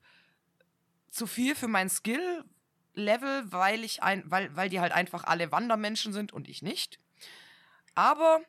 zu 1.09 1.27
viel 1.27 1.55
für 1.55 1.67
mein 1.67 1.89
Skill-Level, 1.89 3.51
weil 3.51 3.83
ich 3.83 4.03
ein, 4.03 4.23
weil, 4.25 4.55
weil 4.55 4.69
die 4.69 4.79
halt 4.79 4.91
einfach 4.91 5.23
alle 5.23 5.51
Wandermenschen 5.51 6.13
sind 6.13 6.31
und 6.31 6.47
ich 6.47 6.61
nicht. 6.61 6.99
Aber 7.95 8.41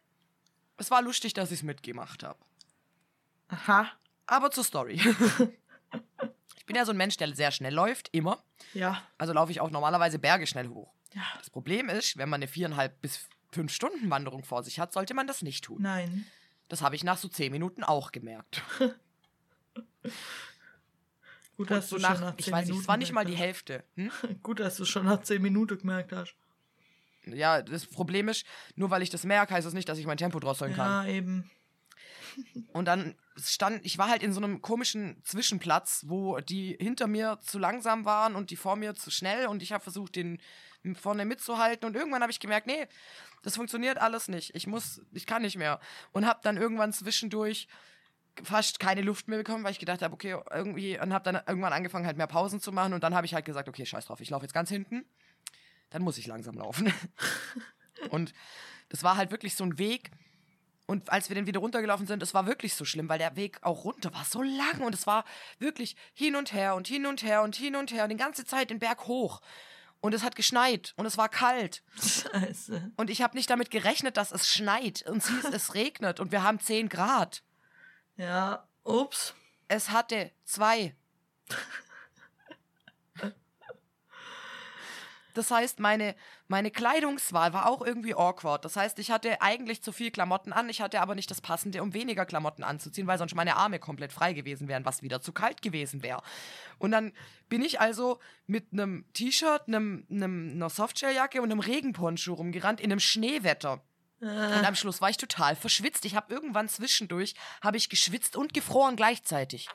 es 0.76 0.90
war 0.90 1.02
lustig, 1.02 1.34
dass 1.34 1.50
ich 1.50 1.60
es 1.60 1.62
mitgemacht 1.62 2.22
habe. 2.22 2.38
Aha. 3.48 3.90
Aber 4.26 4.50
zur 4.50 4.64
Story. 4.64 4.94
ich 6.56 6.66
bin 6.66 6.76
ja 6.76 6.84
so 6.84 6.92
ein 6.92 6.96
Mensch, 6.96 7.16
der 7.16 7.34
sehr 7.34 7.50
schnell 7.50 7.74
läuft, 7.74 8.08
immer. 8.12 8.42
Ja. 8.74 9.02
Also 9.18 9.32
laufe 9.32 9.50
ich 9.50 9.60
auch 9.60 9.70
normalerweise 9.70 10.18
Berge 10.18 10.46
schnell 10.46 10.68
hoch. 10.68 10.92
Ja. 11.14 11.22
Das 11.38 11.50
Problem 11.50 11.88
ist, 11.88 12.16
wenn 12.16 12.28
man 12.28 12.38
eine 12.38 12.48
viereinhalb 12.48 13.00
bis 13.00 13.28
fünf 13.52 13.72
Stunden 13.72 14.10
Wanderung 14.10 14.44
vor 14.44 14.62
sich 14.62 14.78
hat, 14.78 14.92
sollte 14.92 15.14
man 15.14 15.26
das 15.26 15.42
nicht 15.42 15.64
tun. 15.64 15.82
Nein. 15.82 16.26
Das 16.68 16.82
habe 16.82 16.94
ich 16.94 17.04
nach 17.04 17.18
so 17.18 17.28
zehn 17.28 17.50
Minuten 17.50 17.82
auch 17.82 18.12
gemerkt. 18.12 18.62
Gut, 21.56 21.70
dass 21.70 21.88
So 21.90 21.96
du 21.96 22.02
nach, 22.02 22.14
schon 22.14 22.24
nach 22.24 22.34
ich 22.38 22.46
zehn 22.46 22.54
weiß 22.54 22.68
nicht, 22.68 22.80
es 22.80 22.88
war 22.88 22.96
nicht 22.96 23.12
mal 23.12 23.24
die 23.24 23.36
Hälfte. 23.36 23.84
Hm? 23.96 24.10
Gut, 24.42 24.60
dass 24.60 24.76
du 24.76 24.84
schon 24.84 25.04
nach 25.04 25.22
zehn 25.22 25.42
Minuten 25.42 25.78
gemerkt 25.78 26.12
hast. 26.12 26.34
Ja, 27.26 27.60
das 27.60 27.86
Problem 27.86 28.28
ist, 28.28 28.46
nur 28.76 28.90
weil 28.90 29.02
ich 29.02 29.10
das 29.10 29.24
merke, 29.24 29.52
heißt 29.52 29.66
das 29.66 29.74
nicht, 29.74 29.88
dass 29.88 29.98
ich 29.98 30.06
mein 30.06 30.16
Tempo 30.16 30.40
drosseln 30.40 30.74
kann. 30.74 31.06
Ja, 31.06 31.12
eben. 31.12 31.50
Und 32.72 32.86
dann 32.86 33.14
stand, 33.36 33.84
ich 33.84 33.98
war 33.98 34.08
halt 34.08 34.22
in 34.22 34.32
so 34.32 34.40
einem 34.40 34.62
komischen 34.62 35.22
Zwischenplatz, 35.24 36.04
wo 36.06 36.38
die 36.38 36.78
hinter 36.80 37.08
mir 37.08 37.40
zu 37.42 37.58
langsam 37.58 38.04
waren 38.04 38.36
und 38.36 38.50
die 38.50 38.56
vor 38.56 38.76
mir 38.76 38.94
zu 38.94 39.10
schnell 39.10 39.46
und 39.46 39.62
ich 39.62 39.72
habe 39.72 39.82
versucht, 39.82 40.14
den 40.16 40.40
vorne 40.94 41.24
mitzuhalten 41.24 41.86
und 41.86 41.94
irgendwann 41.94 42.22
habe 42.22 42.32
ich 42.32 42.40
gemerkt, 42.40 42.66
nee, 42.66 42.86
das 43.42 43.56
funktioniert 43.56 43.98
alles 43.98 44.28
nicht. 44.28 44.54
Ich 44.54 44.66
muss, 44.66 45.02
ich 45.12 45.26
kann 45.26 45.42
nicht 45.42 45.56
mehr. 45.56 45.80
Und 46.12 46.26
habe 46.26 46.40
dann 46.42 46.56
irgendwann 46.56 46.92
zwischendurch 46.92 47.68
fast 48.42 48.80
keine 48.80 49.02
Luft 49.02 49.28
mehr 49.28 49.38
bekommen, 49.38 49.64
weil 49.64 49.72
ich 49.72 49.78
gedacht 49.78 50.02
habe, 50.02 50.14
okay, 50.14 50.36
irgendwie, 50.50 50.98
und 50.98 51.12
habe 51.12 51.24
dann 51.24 51.42
irgendwann 51.46 51.72
angefangen, 51.72 52.06
halt 52.06 52.16
mehr 52.16 52.26
Pausen 52.26 52.60
zu 52.60 52.72
machen 52.72 52.92
und 52.94 53.02
dann 53.02 53.14
habe 53.14 53.26
ich 53.26 53.34
halt 53.34 53.44
gesagt, 53.44 53.68
okay, 53.68 53.84
scheiß 53.84 54.06
drauf, 54.06 54.20
ich 54.20 54.30
laufe 54.30 54.44
jetzt 54.44 54.54
ganz 54.54 54.70
hinten, 54.70 55.04
dann 55.90 56.02
muss 56.02 56.16
ich 56.18 56.26
langsam 56.26 56.56
laufen. 56.56 56.92
und 58.10 58.32
das 58.88 59.02
war 59.02 59.16
halt 59.16 59.30
wirklich 59.30 59.54
so 59.56 59.64
ein 59.64 59.78
Weg, 59.78 60.10
und 60.90 61.08
als 61.12 61.28
wir 61.28 61.36
dann 61.36 61.46
wieder 61.46 61.60
runtergelaufen 61.60 62.08
sind, 62.08 62.20
es 62.20 62.34
war 62.34 62.46
wirklich 62.46 62.74
so 62.74 62.84
schlimm, 62.84 63.08
weil 63.08 63.20
der 63.20 63.36
Weg 63.36 63.58
auch 63.62 63.84
runter 63.84 64.12
war 64.12 64.24
so 64.24 64.42
lang 64.42 64.80
und 64.80 64.92
es 64.92 65.06
war 65.06 65.24
wirklich 65.60 65.94
hin 66.14 66.34
und 66.34 66.52
her 66.52 66.74
und 66.74 66.88
hin 66.88 67.06
und 67.06 67.22
her 67.22 67.42
und 67.42 67.54
hin 67.54 67.76
und 67.76 67.92
her 67.92 68.02
und 68.02 68.10
die 68.10 68.16
ganze 68.16 68.44
Zeit 68.44 68.70
den 68.70 68.80
Berg 68.80 69.06
hoch. 69.06 69.40
Und 70.00 70.14
es 70.14 70.22
hat 70.22 70.34
geschneit 70.34 70.94
und 70.96 71.04
es 71.04 71.18
war 71.18 71.28
kalt. 71.28 71.82
Scheiße. 72.00 72.92
Und 72.96 73.10
ich 73.10 73.20
habe 73.22 73.36
nicht 73.36 73.50
damit 73.50 73.70
gerechnet, 73.70 74.16
dass 74.16 74.32
es 74.32 74.48
schneit 74.48 75.02
und 75.06 75.18
es 75.18 75.28
hieß, 75.28 75.44
es 75.52 75.74
regnet 75.74 76.20
und 76.20 76.32
wir 76.32 76.42
haben 76.42 76.58
10 76.58 76.88
Grad. 76.88 77.42
Ja, 78.16 78.66
ups. 78.82 79.34
Es 79.68 79.90
hatte 79.90 80.32
zwei. 80.44 80.96
Das 85.34 85.50
heißt, 85.50 85.80
meine, 85.80 86.14
meine 86.48 86.70
Kleidungswahl 86.70 87.52
war 87.52 87.68
auch 87.68 87.82
irgendwie 87.84 88.14
awkward. 88.14 88.64
Das 88.64 88.76
heißt, 88.76 88.98
ich 88.98 89.10
hatte 89.10 89.40
eigentlich 89.40 89.82
zu 89.82 89.92
viel 89.92 90.10
Klamotten 90.10 90.52
an, 90.52 90.68
ich 90.68 90.80
hatte 90.80 91.00
aber 91.00 91.14
nicht 91.14 91.30
das 91.30 91.40
Passende, 91.40 91.82
um 91.82 91.94
weniger 91.94 92.26
Klamotten 92.26 92.64
anzuziehen, 92.64 93.06
weil 93.06 93.18
sonst 93.18 93.34
meine 93.34 93.56
Arme 93.56 93.78
komplett 93.78 94.12
frei 94.12 94.32
gewesen 94.32 94.68
wären, 94.68 94.84
was 94.84 95.02
wieder 95.02 95.20
zu 95.20 95.32
kalt 95.32 95.62
gewesen 95.62 96.02
wäre. 96.02 96.22
Und 96.78 96.92
dann 96.92 97.12
bin 97.48 97.62
ich 97.62 97.80
also 97.80 98.18
mit 98.46 98.72
einem 98.72 99.04
T-Shirt, 99.12 99.68
einem, 99.68 100.06
einem, 100.10 100.52
einer 100.54 100.70
Softshelljacke 100.70 101.40
und 101.42 101.50
einem 101.50 101.60
Regenponcho 101.60 102.34
rumgerannt 102.34 102.80
in 102.80 102.92
einem 102.92 103.00
Schneewetter. 103.00 103.82
Und 104.20 104.28
am 104.66 104.74
Schluss 104.74 105.00
war 105.00 105.08
ich 105.08 105.16
total 105.16 105.56
verschwitzt. 105.56 106.04
Ich 106.04 106.14
habe 106.14 106.32
irgendwann 106.32 106.68
zwischendurch 106.68 107.34
habe 107.62 107.78
ich 107.78 107.88
geschwitzt 107.88 108.36
und 108.36 108.52
gefroren 108.52 108.94
gleichzeitig. 108.96 109.68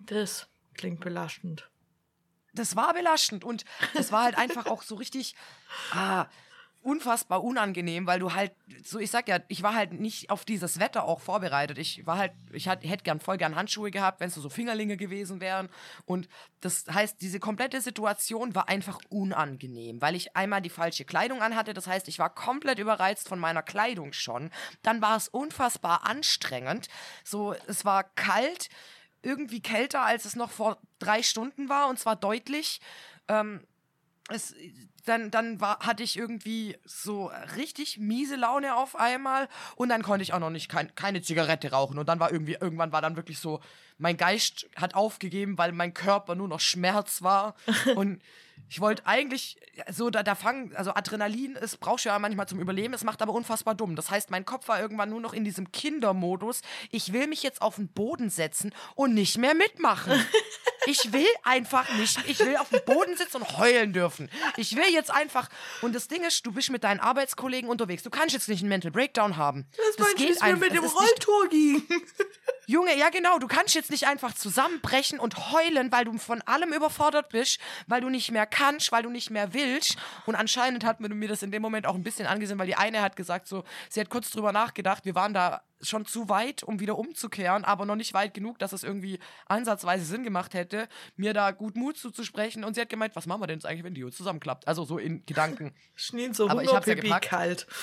Das 0.00 0.48
klingt 0.74 1.00
belastend. 1.00 1.70
Das 2.52 2.76
war 2.76 2.94
belastend 2.94 3.44
und 3.44 3.64
das 3.94 4.12
war 4.12 4.24
halt 4.24 4.36
einfach 4.36 4.66
auch 4.66 4.82
so 4.82 4.96
richtig 4.96 5.34
ah, 5.92 6.26
unfassbar 6.82 7.44
unangenehm, 7.44 8.06
weil 8.06 8.18
du 8.18 8.34
halt, 8.34 8.52
so 8.84 8.98
ich 8.98 9.10
sag 9.10 9.28
ja, 9.28 9.38
ich 9.48 9.62
war 9.62 9.74
halt 9.74 9.92
nicht 9.92 10.30
auf 10.30 10.44
dieses 10.44 10.80
Wetter 10.80 11.04
auch 11.04 11.20
vorbereitet. 11.20 11.78
Ich 11.78 12.06
war 12.06 12.18
halt, 12.18 12.32
ich 12.52 12.66
hätte 12.66 13.04
gern 13.04 13.20
voll 13.20 13.38
gern 13.38 13.54
Handschuhe 13.54 13.90
gehabt, 13.90 14.20
wenn 14.20 14.28
es 14.28 14.34
so 14.34 14.48
Fingerlinge 14.48 14.96
gewesen 14.96 15.40
wären. 15.40 15.68
Und 16.06 16.28
das 16.60 16.84
heißt, 16.92 17.20
diese 17.20 17.38
komplette 17.38 17.80
Situation 17.80 18.54
war 18.54 18.68
einfach 18.68 18.98
unangenehm, 19.08 20.02
weil 20.02 20.16
ich 20.16 20.36
einmal 20.36 20.60
die 20.60 20.70
falsche 20.70 21.04
Kleidung 21.04 21.40
anhatte. 21.40 21.72
Das 21.72 21.86
heißt, 21.86 22.08
ich 22.08 22.18
war 22.18 22.34
komplett 22.34 22.80
überreizt 22.80 23.28
von 23.28 23.38
meiner 23.38 23.62
Kleidung 23.62 24.12
schon. 24.12 24.50
Dann 24.82 25.00
war 25.00 25.16
es 25.16 25.28
unfassbar 25.28 26.04
anstrengend. 26.04 26.88
So, 27.24 27.54
es 27.68 27.84
war 27.84 28.02
kalt 28.02 28.68
irgendwie 29.22 29.60
kälter, 29.60 30.02
als 30.04 30.24
es 30.24 30.34
noch 30.34 30.50
vor 30.50 30.78
drei 31.02 31.22
Stunden 31.22 31.68
war, 31.68 31.88
und 31.88 31.98
zwar 31.98 32.16
deutlich. 32.16 32.80
Ähm, 33.28 33.60
es, 34.28 34.54
dann 35.04 35.30
dann 35.30 35.60
war, 35.60 35.80
hatte 35.80 36.02
ich 36.02 36.16
irgendwie 36.16 36.76
so 36.84 37.30
richtig 37.56 37.98
miese 37.98 38.36
Laune 38.36 38.76
auf 38.76 38.96
einmal 38.96 39.48
und 39.74 39.88
dann 39.88 40.02
konnte 40.02 40.22
ich 40.22 40.32
auch 40.32 40.38
noch 40.38 40.50
nicht 40.50 40.68
kein, 40.68 40.94
keine 40.94 41.22
Zigarette 41.22 41.72
rauchen 41.72 41.98
und 41.98 42.08
dann 42.08 42.20
war 42.20 42.30
irgendwie 42.30 42.56
irgendwann 42.60 42.92
war 42.92 43.02
dann 43.02 43.16
wirklich 43.16 43.38
so 43.38 43.60
mein 43.98 44.16
Geist 44.16 44.68
hat 44.76 44.94
aufgegeben, 44.94 45.58
weil 45.58 45.72
mein 45.72 45.92
Körper 45.92 46.34
nur 46.34 46.48
noch 46.48 46.60
Schmerz 46.60 47.22
war 47.22 47.54
und 47.96 48.22
ich 48.68 48.80
wollte 48.80 49.06
eigentlich 49.06 49.58
so 49.90 50.08
da, 50.08 50.22
da 50.22 50.36
fangen 50.36 50.74
also 50.76 50.94
Adrenalin 50.94 51.56
es 51.56 51.76
brauchst 51.76 52.04
du 52.04 52.10
ja 52.10 52.18
manchmal 52.18 52.46
zum 52.46 52.60
Überleben, 52.60 52.94
es 52.94 53.02
macht 53.02 53.22
aber 53.22 53.32
unfassbar 53.32 53.74
dumm. 53.74 53.96
Das 53.96 54.10
heißt, 54.10 54.30
mein 54.30 54.44
Kopf 54.44 54.68
war 54.68 54.80
irgendwann 54.80 55.10
nur 55.10 55.20
noch 55.20 55.32
in 55.32 55.44
diesem 55.44 55.72
Kindermodus. 55.72 56.62
Ich 56.90 57.12
will 57.12 57.26
mich 57.26 57.42
jetzt 57.42 57.60
auf 57.60 57.76
den 57.76 57.88
Boden 57.88 58.30
setzen 58.30 58.72
und 58.94 59.14
nicht 59.14 59.36
mehr 59.36 59.54
mitmachen. 59.54 60.12
Ich 60.86 61.12
will 61.12 61.26
einfach 61.44 61.92
nicht. 61.94 62.18
Ich 62.26 62.38
will 62.40 62.56
auf 62.56 62.68
dem 62.70 62.80
Boden 62.84 63.16
sitzen 63.16 63.38
und 63.38 63.58
heulen 63.58 63.92
dürfen. 63.92 64.30
Ich 64.56 64.74
will 64.76 64.92
jetzt 64.92 65.10
einfach. 65.10 65.48
Und 65.80 65.94
das 65.94 66.08
Ding 66.08 66.24
ist, 66.24 66.44
du 66.44 66.52
bist 66.52 66.70
mit 66.70 66.84
deinen 66.84 67.00
Arbeitskollegen 67.00 67.68
unterwegs. 67.68 68.02
Du 68.02 68.10
kannst 68.10 68.34
jetzt 68.34 68.48
nicht 68.48 68.60
einen 68.60 68.68
Mental 68.68 68.90
Breakdown 68.90 69.36
haben. 69.36 69.66
Das, 69.76 69.96
das 69.96 70.14
geht 70.14 70.40
mir 70.40 70.42
einfach. 70.42 70.60
mit 70.60 70.72
dem 70.72 70.84
Rolltor 70.84 71.48
ging. 71.48 71.82
Junge, 72.66 72.96
ja 72.96 73.10
genau, 73.10 73.38
du 73.38 73.48
kannst 73.48 73.74
jetzt 73.74 73.90
nicht 73.90 74.06
einfach 74.06 74.34
zusammenbrechen 74.34 75.18
und 75.18 75.52
heulen, 75.52 75.90
weil 75.90 76.04
du 76.04 76.16
von 76.18 76.40
allem 76.42 76.72
überfordert 76.72 77.28
bist, 77.28 77.58
weil 77.86 78.00
du 78.00 78.08
nicht 78.08 78.30
mehr 78.30 78.46
kannst, 78.46 78.92
weil 78.92 79.02
du 79.02 79.10
nicht 79.10 79.30
mehr 79.30 79.52
willst. 79.52 79.96
Und 80.26 80.36
anscheinend 80.36 80.84
hat 80.84 81.00
mir 81.00 81.28
das 81.28 81.42
in 81.42 81.50
dem 81.50 81.60
Moment 81.60 81.86
auch 81.86 81.94
ein 81.94 82.04
bisschen 82.04 82.26
angesehen, 82.26 82.58
weil 82.58 82.66
die 82.66 82.76
eine 82.76 83.02
hat 83.02 83.16
gesagt, 83.16 83.48
so, 83.48 83.64
sie 83.88 84.00
hat 84.00 84.10
kurz 84.10 84.30
drüber 84.30 84.52
nachgedacht, 84.52 85.04
wir 85.04 85.14
waren 85.14 85.34
da 85.34 85.62
schon 85.82 86.06
zu 86.06 86.28
weit, 86.28 86.62
um 86.62 86.80
wieder 86.80 86.96
umzukehren, 86.96 87.64
aber 87.64 87.84
noch 87.84 87.96
nicht 87.96 88.14
weit 88.14 88.34
genug, 88.34 88.58
dass 88.58 88.72
es 88.72 88.84
irgendwie 88.84 89.18
ansatzweise 89.46 90.04
Sinn 90.04 90.22
gemacht 90.22 90.54
hätte, 90.54 90.88
mir 91.16 91.34
da 91.34 91.50
gut 91.50 91.76
Mut 91.76 91.98
zuzusprechen. 91.98 92.64
Und 92.64 92.74
sie 92.74 92.80
hat 92.80 92.88
gemeint, 92.88 93.16
was 93.16 93.26
machen 93.26 93.42
wir 93.42 93.46
denn 93.48 93.58
jetzt 93.58 93.66
eigentlich, 93.66 93.84
wenn 93.84 93.94
die 93.94 94.04
Uhr 94.04 94.12
zusammenklappt? 94.12 94.68
Also 94.68 94.84
so 94.84 94.98
in 94.98 95.26
Gedanken. 95.26 95.74
Schnien 95.94 96.34
so 96.34 96.48
Aber 96.48 96.62
ich 96.62 96.72
hab's 96.72 96.86
ja 96.86 96.94
gepackt. 96.94 97.28
kalt. 97.28 97.66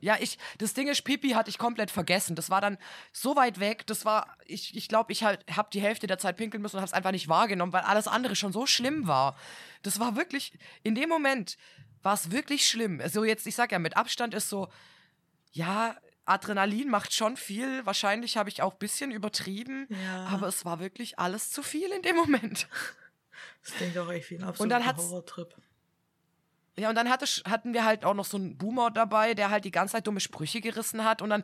Ja, 0.00 0.16
ich, 0.20 0.38
das 0.58 0.74
Ding 0.74 0.88
ist, 0.88 1.02
Pipi 1.02 1.30
hatte 1.30 1.48
ich 1.48 1.58
komplett 1.58 1.90
vergessen. 1.90 2.36
Das 2.36 2.50
war 2.50 2.60
dann 2.60 2.76
so 3.12 3.34
weit 3.34 3.60
weg. 3.60 3.86
Das 3.86 4.04
war, 4.04 4.36
ich 4.44 4.76
ich, 4.76 4.88
glaube, 4.88 5.12
ich 5.12 5.24
halt, 5.24 5.44
habe 5.50 5.68
die 5.72 5.80
Hälfte 5.80 6.06
der 6.06 6.18
Zeit 6.18 6.36
pinkeln 6.36 6.60
müssen 6.62 6.76
und 6.76 6.80
habe 6.82 6.88
es 6.88 6.92
einfach 6.92 7.12
nicht 7.12 7.28
wahrgenommen, 7.28 7.72
weil 7.72 7.82
alles 7.82 8.06
andere 8.06 8.36
schon 8.36 8.52
so 8.52 8.66
schlimm 8.66 9.06
war. 9.06 9.36
Das 9.82 9.98
war 9.98 10.16
wirklich, 10.16 10.52
in 10.82 10.94
dem 10.94 11.08
Moment 11.08 11.56
war 12.02 12.14
es 12.14 12.30
wirklich 12.30 12.68
schlimm. 12.68 13.00
Also 13.00 13.24
jetzt, 13.24 13.46
ich 13.46 13.54
sag 13.54 13.72
ja, 13.72 13.78
mit 13.78 13.96
Abstand 13.96 14.34
ist 14.34 14.48
so, 14.48 14.68
ja, 15.52 15.96
Adrenalin 16.26 16.88
macht 16.88 17.12
schon 17.14 17.36
viel. 17.36 17.84
Wahrscheinlich 17.86 18.36
habe 18.36 18.48
ich 18.50 18.62
auch 18.62 18.72
ein 18.74 18.78
bisschen 18.78 19.10
übertrieben, 19.10 19.86
Ja. 19.88 20.26
aber 20.26 20.48
es 20.48 20.64
war 20.64 20.80
wirklich 20.80 21.18
alles 21.18 21.50
zu 21.50 21.62
viel 21.62 21.90
in 21.90 22.02
dem 22.02 22.16
Moment. 22.16 22.68
Das 23.62 23.74
klingt 23.74 23.98
auch 23.98 24.10
echt 24.10 24.30
wie 24.30 24.36
ein 24.36 24.40
dann 24.40 24.48
absoluter 24.48 24.96
Horrortrip. 24.96 25.54
Ja, 26.78 26.90
und 26.90 26.94
dann 26.94 27.08
hatte, 27.10 27.26
hatten 27.50 27.72
wir 27.74 27.84
halt 27.84 28.04
auch 28.04 28.14
noch 28.14 28.24
so 28.24 28.36
einen 28.36 28.56
Boomer 28.58 28.90
dabei, 28.90 29.34
der 29.34 29.50
halt 29.50 29.64
die 29.64 29.70
ganze 29.70 29.92
Zeit 29.92 30.06
dumme 30.06 30.20
Sprüche 30.20 30.60
gerissen 30.60 31.04
hat. 31.04 31.20
Und 31.22 31.30
dann, 31.30 31.42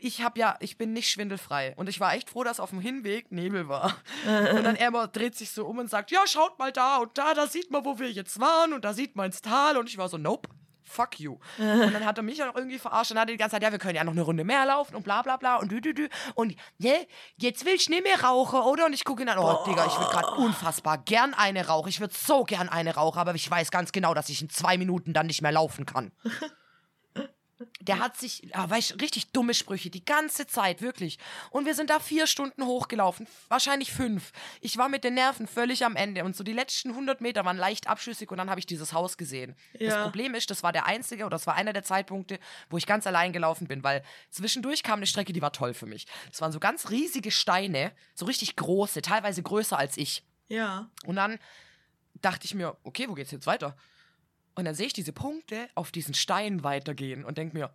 ich 0.00 0.22
hab 0.22 0.38
ja, 0.38 0.56
ich 0.60 0.76
bin 0.78 0.92
nicht 0.92 1.08
schwindelfrei. 1.10 1.74
Und 1.76 1.88
ich 1.88 1.98
war 1.98 2.14
echt 2.14 2.30
froh, 2.30 2.44
dass 2.44 2.60
auf 2.60 2.70
dem 2.70 2.80
Hinweg 2.80 3.32
Nebel 3.32 3.68
war. 3.68 3.96
und 4.54 4.62
dann 4.64 4.76
er 4.76 4.88
immer 4.88 5.08
dreht 5.08 5.34
sich 5.34 5.50
so 5.50 5.66
um 5.66 5.78
und 5.78 5.88
sagt, 5.90 6.10
ja, 6.10 6.26
schaut 6.26 6.58
mal 6.58 6.72
da 6.72 6.98
und 6.98 7.16
da, 7.18 7.34
da 7.34 7.46
sieht 7.46 7.70
man, 7.70 7.84
wo 7.84 7.98
wir 7.98 8.10
jetzt 8.12 8.38
waren. 8.38 8.72
Und 8.74 8.84
da 8.84 8.92
sieht 8.92 9.16
man 9.16 9.26
ins 9.26 9.40
Tal. 9.42 9.76
Und 9.76 9.88
ich 9.88 9.98
war 9.98 10.08
so, 10.08 10.18
nope. 10.18 10.48
Fuck 10.90 11.20
you. 11.20 11.38
Und 11.58 11.94
dann 11.94 12.04
hat 12.04 12.18
er 12.18 12.24
mich 12.24 12.38
ja 12.38 12.46
noch 12.46 12.56
irgendwie 12.56 12.78
verarscht 12.78 13.12
und 13.12 13.18
hat 13.18 13.28
die 13.28 13.36
ganze 13.36 13.54
Zeit, 13.54 13.62
ja, 13.62 13.70
wir 13.70 13.78
können 13.78 13.94
ja 13.94 14.02
noch 14.02 14.12
eine 14.12 14.22
Runde 14.22 14.42
mehr 14.42 14.66
laufen 14.66 14.96
und 14.96 15.04
bla 15.04 15.22
bla 15.22 15.36
bla 15.36 15.56
und 15.56 15.70
dü 15.70 15.80
dü 15.80 15.94
dü. 15.94 16.08
Und 16.34 16.56
ne, 16.78 17.06
jetzt 17.36 17.64
will 17.64 17.74
ich 17.74 17.88
nicht 17.88 18.02
mehr 18.02 18.20
rauchen, 18.22 18.60
oder? 18.60 18.86
Und 18.86 18.92
ich 18.92 19.04
gucke 19.04 19.22
ihn 19.22 19.28
an, 19.28 19.38
oh, 19.38 19.64
Digga, 19.66 19.86
ich 19.86 19.96
würde 19.96 20.10
gerade 20.10 20.32
unfassbar 20.32 20.98
gern 20.98 21.32
eine 21.34 21.66
rauchen. 21.66 21.88
Ich 21.88 22.00
würde 22.00 22.14
so 22.14 22.44
gern 22.44 22.68
eine 22.68 22.94
rauchen, 22.94 23.18
aber 23.18 23.34
ich 23.34 23.48
weiß 23.48 23.70
ganz 23.70 23.92
genau, 23.92 24.14
dass 24.14 24.28
ich 24.28 24.42
in 24.42 24.50
zwei 24.50 24.78
Minuten 24.78 25.12
dann 25.12 25.26
nicht 25.26 25.42
mehr 25.42 25.52
laufen 25.52 25.86
kann. 25.86 26.10
Der 27.80 27.98
hat 27.98 28.16
sich, 28.16 28.54
ah, 28.54 28.68
weißt, 28.68 28.92
du, 28.92 28.94
richtig 28.96 29.32
dumme 29.32 29.54
Sprüche, 29.54 29.90
die 29.90 30.04
ganze 30.04 30.46
Zeit, 30.46 30.80
wirklich. 30.80 31.18
Und 31.50 31.66
wir 31.66 31.74
sind 31.74 31.90
da 31.90 32.00
vier 32.00 32.26
Stunden 32.26 32.64
hochgelaufen, 32.64 33.26
wahrscheinlich 33.48 33.92
fünf. 33.92 34.32
Ich 34.60 34.78
war 34.78 34.88
mit 34.88 35.04
den 35.04 35.14
Nerven 35.14 35.46
völlig 35.46 35.84
am 35.84 35.96
Ende 35.96 36.24
und 36.24 36.34
so 36.34 36.42
die 36.42 36.52
letzten 36.52 36.90
100 36.90 37.20
Meter 37.20 37.44
waren 37.44 37.56
leicht 37.56 37.86
abschüssig 37.86 38.30
und 38.30 38.38
dann 38.38 38.48
habe 38.48 38.60
ich 38.60 38.66
dieses 38.66 38.92
Haus 38.92 39.18
gesehen. 39.18 39.56
Das 39.74 39.82
Ja. 39.94 40.02
Problem 40.04 40.34
ist, 40.34 40.50
das 40.50 40.62
war 40.62 40.72
der 40.72 40.86
einzige 40.86 41.24
oder 41.24 41.34
das 41.36 41.46
war 41.46 41.54
einer 41.54 41.72
der 41.72 41.82
Zeitpunkte, 41.82 42.38
wo 42.70 42.76
ich 42.78 42.86
ganz 42.86 43.06
allein 43.06 43.32
gelaufen 43.32 43.66
bin, 43.66 43.82
weil 43.84 44.02
zwischendurch 44.30 44.82
kam 44.82 44.98
eine 45.00 45.06
Strecke, 45.06 45.32
die 45.32 45.42
war 45.42 45.52
toll 45.52 45.74
für 45.74 45.86
mich. 45.86 46.06
Das 46.30 46.40
waren 46.40 46.52
so 46.52 46.60
ganz 46.60 46.90
riesige 46.90 47.30
Steine, 47.30 47.92
so 48.14 48.24
richtig 48.26 48.56
große, 48.56 49.02
teilweise 49.02 49.42
größer 49.42 49.78
als 49.78 49.96
ich. 49.96 50.24
Ja. 50.48 50.90
Und 51.04 51.16
dann 51.16 51.38
dachte 52.22 52.44
ich 52.46 52.54
mir, 52.54 52.76
okay, 52.84 53.06
wo 53.08 53.14
geht's 53.14 53.30
jetzt 53.30 53.46
weiter? 53.46 53.76
Und 54.54 54.64
dann 54.64 54.74
sehe 54.74 54.86
ich 54.86 54.92
diese 54.92 55.12
Punkte 55.12 55.68
auf 55.74 55.92
diesen 55.92 56.14
Steinen 56.14 56.64
weitergehen 56.64 57.24
und 57.24 57.38
denke 57.38 57.56
mir, 57.56 57.70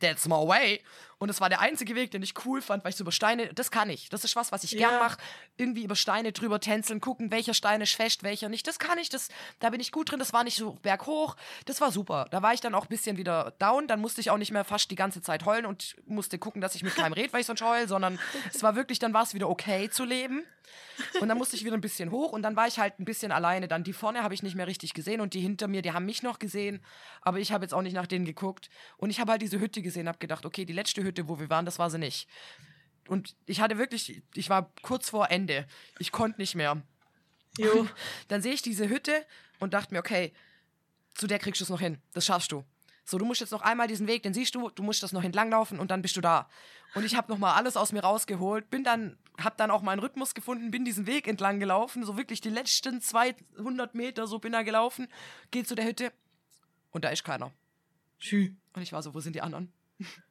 that's 0.00 0.28
my 0.28 0.36
way. 0.36 0.80
Und 1.18 1.30
es 1.30 1.40
war 1.40 1.48
der 1.48 1.60
einzige 1.60 1.94
Weg, 1.96 2.12
den 2.12 2.22
ich 2.22 2.34
cool 2.46 2.62
fand, 2.62 2.84
weil 2.84 2.90
ich 2.90 2.96
so 2.96 3.02
über 3.02 3.10
Steine, 3.12 3.52
das 3.52 3.70
kann 3.72 3.90
ich. 3.90 4.08
Das 4.08 4.22
ist 4.22 4.36
was, 4.36 4.52
was 4.52 4.62
ich 4.62 4.70
gern 4.76 4.92
Ja. 4.92 4.98
mache. 5.00 5.18
Irgendwie 5.56 5.82
über 5.82 5.96
Steine 5.96 6.30
drüber 6.32 6.60
tänzeln, 6.60 7.00
gucken, 7.00 7.30
welcher 7.32 7.54
Stein 7.54 7.80
ist 7.80 7.94
fest, 7.96 8.22
welcher 8.22 8.48
nicht. 8.48 8.66
Das 8.68 8.78
kann 8.78 8.98
ich, 8.98 9.08
das, 9.08 9.28
da 9.58 9.70
bin 9.70 9.80
ich 9.80 9.90
gut 9.90 10.10
drin. 10.12 10.20
Das 10.20 10.32
war 10.32 10.44
nicht 10.44 10.56
so 10.56 10.74
berghoch. 10.82 11.34
Das 11.64 11.80
war 11.80 11.90
super. 11.90 12.26
Da 12.30 12.42
war 12.42 12.54
ich 12.54 12.60
dann 12.60 12.74
auch 12.74 12.84
ein 12.84 12.88
bisschen 12.88 13.16
wieder 13.16 13.52
down. 13.58 13.88
Dann 13.88 14.00
musste 14.00 14.20
ich 14.20 14.30
auch 14.30 14.38
nicht 14.38 14.52
mehr 14.52 14.64
fast 14.64 14.90
die 14.90 14.96
ganze 14.96 15.20
Zeit 15.20 15.44
heulen 15.44 15.66
und 15.66 15.96
musste 16.06 16.38
gucken, 16.38 16.60
dass 16.60 16.76
ich 16.76 16.82
mit 16.84 16.94
keinem 16.94 17.12
rede, 17.14 17.32
weil 17.32 17.40
ich 17.40 17.46
sonst 17.46 17.62
heul, 17.62 17.88
sondern 17.88 18.18
es 18.54 18.62
war 18.62 18.76
wirklich, 18.76 19.00
dann 19.00 19.12
war 19.12 19.24
es 19.24 19.34
wieder 19.34 19.48
okay 19.48 19.90
zu 19.90 20.04
leben. 20.04 20.44
Und 21.20 21.28
dann 21.28 21.38
musste 21.38 21.56
ich 21.56 21.64
wieder 21.64 21.76
ein 21.76 21.80
bisschen 21.80 22.10
hoch 22.10 22.32
und 22.32 22.42
dann 22.42 22.54
war 22.56 22.66
ich 22.66 22.78
halt 22.78 22.98
ein 22.98 23.04
bisschen 23.04 23.32
alleine. 23.32 23.68
Dann 23.68 23.84
die 23.84 23.92
vorne 23.92 24.22
habe 24.22 24.34
ich 24.34 24.42
nicht 24.42 24.54
mehr 24.54 24.66
richtig 24.66 24.94
gesehen 24.94 25.20
und 25.20 25.32
die 25.32 25.40
hinter 25.40 25.66
mir, 25.68 25.80
die 25.80 25.92
haben 25.92 26.04
mich 26.04 26.22
noch 26.22 26.38
gesehen, 26.38 26.80
aber 27.22 27.38
ich 27.38 27.52
habe 27.52 27.64
jetzt 27.64 27.72
auch 27.72 27.82
nicht 27.82 27.94
nach 27.94 28.06
denen 28.06 28.24
geguckt. 28.24 28.68
Und 28.96 29.08
ich 29.10 29.18
habe 29.20 29.30
halt 29.32 29.40
diese 29.42 29.60
Hütte 29.60 29.80
gesehen, 29.80 30.08
habe 30.08 30.18
gedacht, 30.18 30.44
okay, 30.44 30.64
die 30.64 30.72
letzte 30.72 31.02
Hütte, 31.02 31.07
wo 31.26 31.38
wir 31.38 31.50
waren, 31.50 31.64
das 31.64 31.78
war 31.78 31.90
sie 31.90 31.98
nicht. 31.98 32.28
Und 33.08 33.34
ich 33.46 33.60
hatte 33.60 33.78
wirklich, 33.78 34.22
ich 34.34 34.50
war 34.50 34.70
kurz 34.82 35.10
vor 35.10 35.30
Ende. 35.30 35.66
Ich 35.98 36.12
konnte 36.12 36.40
nicht 36.40 36.54
mehr. 36.54 36.82
Jo. 37.56 37.88
Dann 38.28 38.42
sehe 38.42 38.52
ich 38.52 38.62
diese 38.62 38.88
Hütte 38.88 39.24
und 39.58 39.74
dachte 39.74 39.94
mir, 39.94 40.00
okay, 40.00 40.32
zu 41.14 41.26
der 41.26 41.38
kriegst 41.38 41.60
du 41.60 41.64
es 41.64 41.70
noch 41.70 41.80
hin. 41.80 41.98
Das 42.12 42.26
schaffst 42.26 42.52
du. 42.52 42.64
So, 43.04 43.16
du 43.16 43.24
musst 43.24 43.40
jetzt 43.40 43.52
noch 43.52 43.62
einmal 43.62 43.88
diesen 43.88 44.06
Weg, 44.06 44.22
den 44.22 44.34
siehst 44.34 44.54
du, 44.54 44.68
du 44.68 44.82
musst 44.82 45.02
das 45.02 45.12
noch 45.12 45.24
entlanglaufen 45.24 45.80
und 45.80 45.90
dann 45.90 46.02
bist 46.02 46.16
du 46.16 46.20
da. 46.20 46.48
Und 46.94 47.04
ich 47.04 47.16
habe 47.16 47.32
noch 47.32 47.38
mal 47.38 47.54
alles 47.54 47.76
aus 47.78 47.90
mir 47.92 48.00
rausgeholt, 48.00 48.68
bin 48.68 48.84
dann, 48.84 49.16
hab 49.42 49.56
dann 49.56 49.70
auch 49.70 49.80
meinen 49.80 50.00
Rhythmus 50.00 50.34
gefunden, 50.34 50.70
bin 50.70 50.84
diesen 50.84 51.06
Weg 51.06 51.26
entlang 51.26 51.58
gelaufen, 51.58 52.04
so 52.04 52.18
wirklich 52.18 52.42
die 52.42 52.50
letzten 52.50 53.00
200 53.00 53.94
Meter, 53.94 54.26
so 54.26 54.38
bin 54.38 54.52
da 54.52 54.62
gelaufen, 54.62 55.08
geh 55.50 55.64
zu 55.64 55.74
der 55.74 55.86
Hütte 55.86 56.12
und 56.90 57.04
da 57.04 57.08
ist 57.08 57.24
keiner. 57.24 57.50
Schü. 58.18 58.54
Und 58.74 58.82
ich 58.82 58.92
war 58.92 59.02
so, 59.02 59.14
wo 59.14 59.20
sind 59.20 59.34
die 59.34 59.40
anderen? 59.40 59.72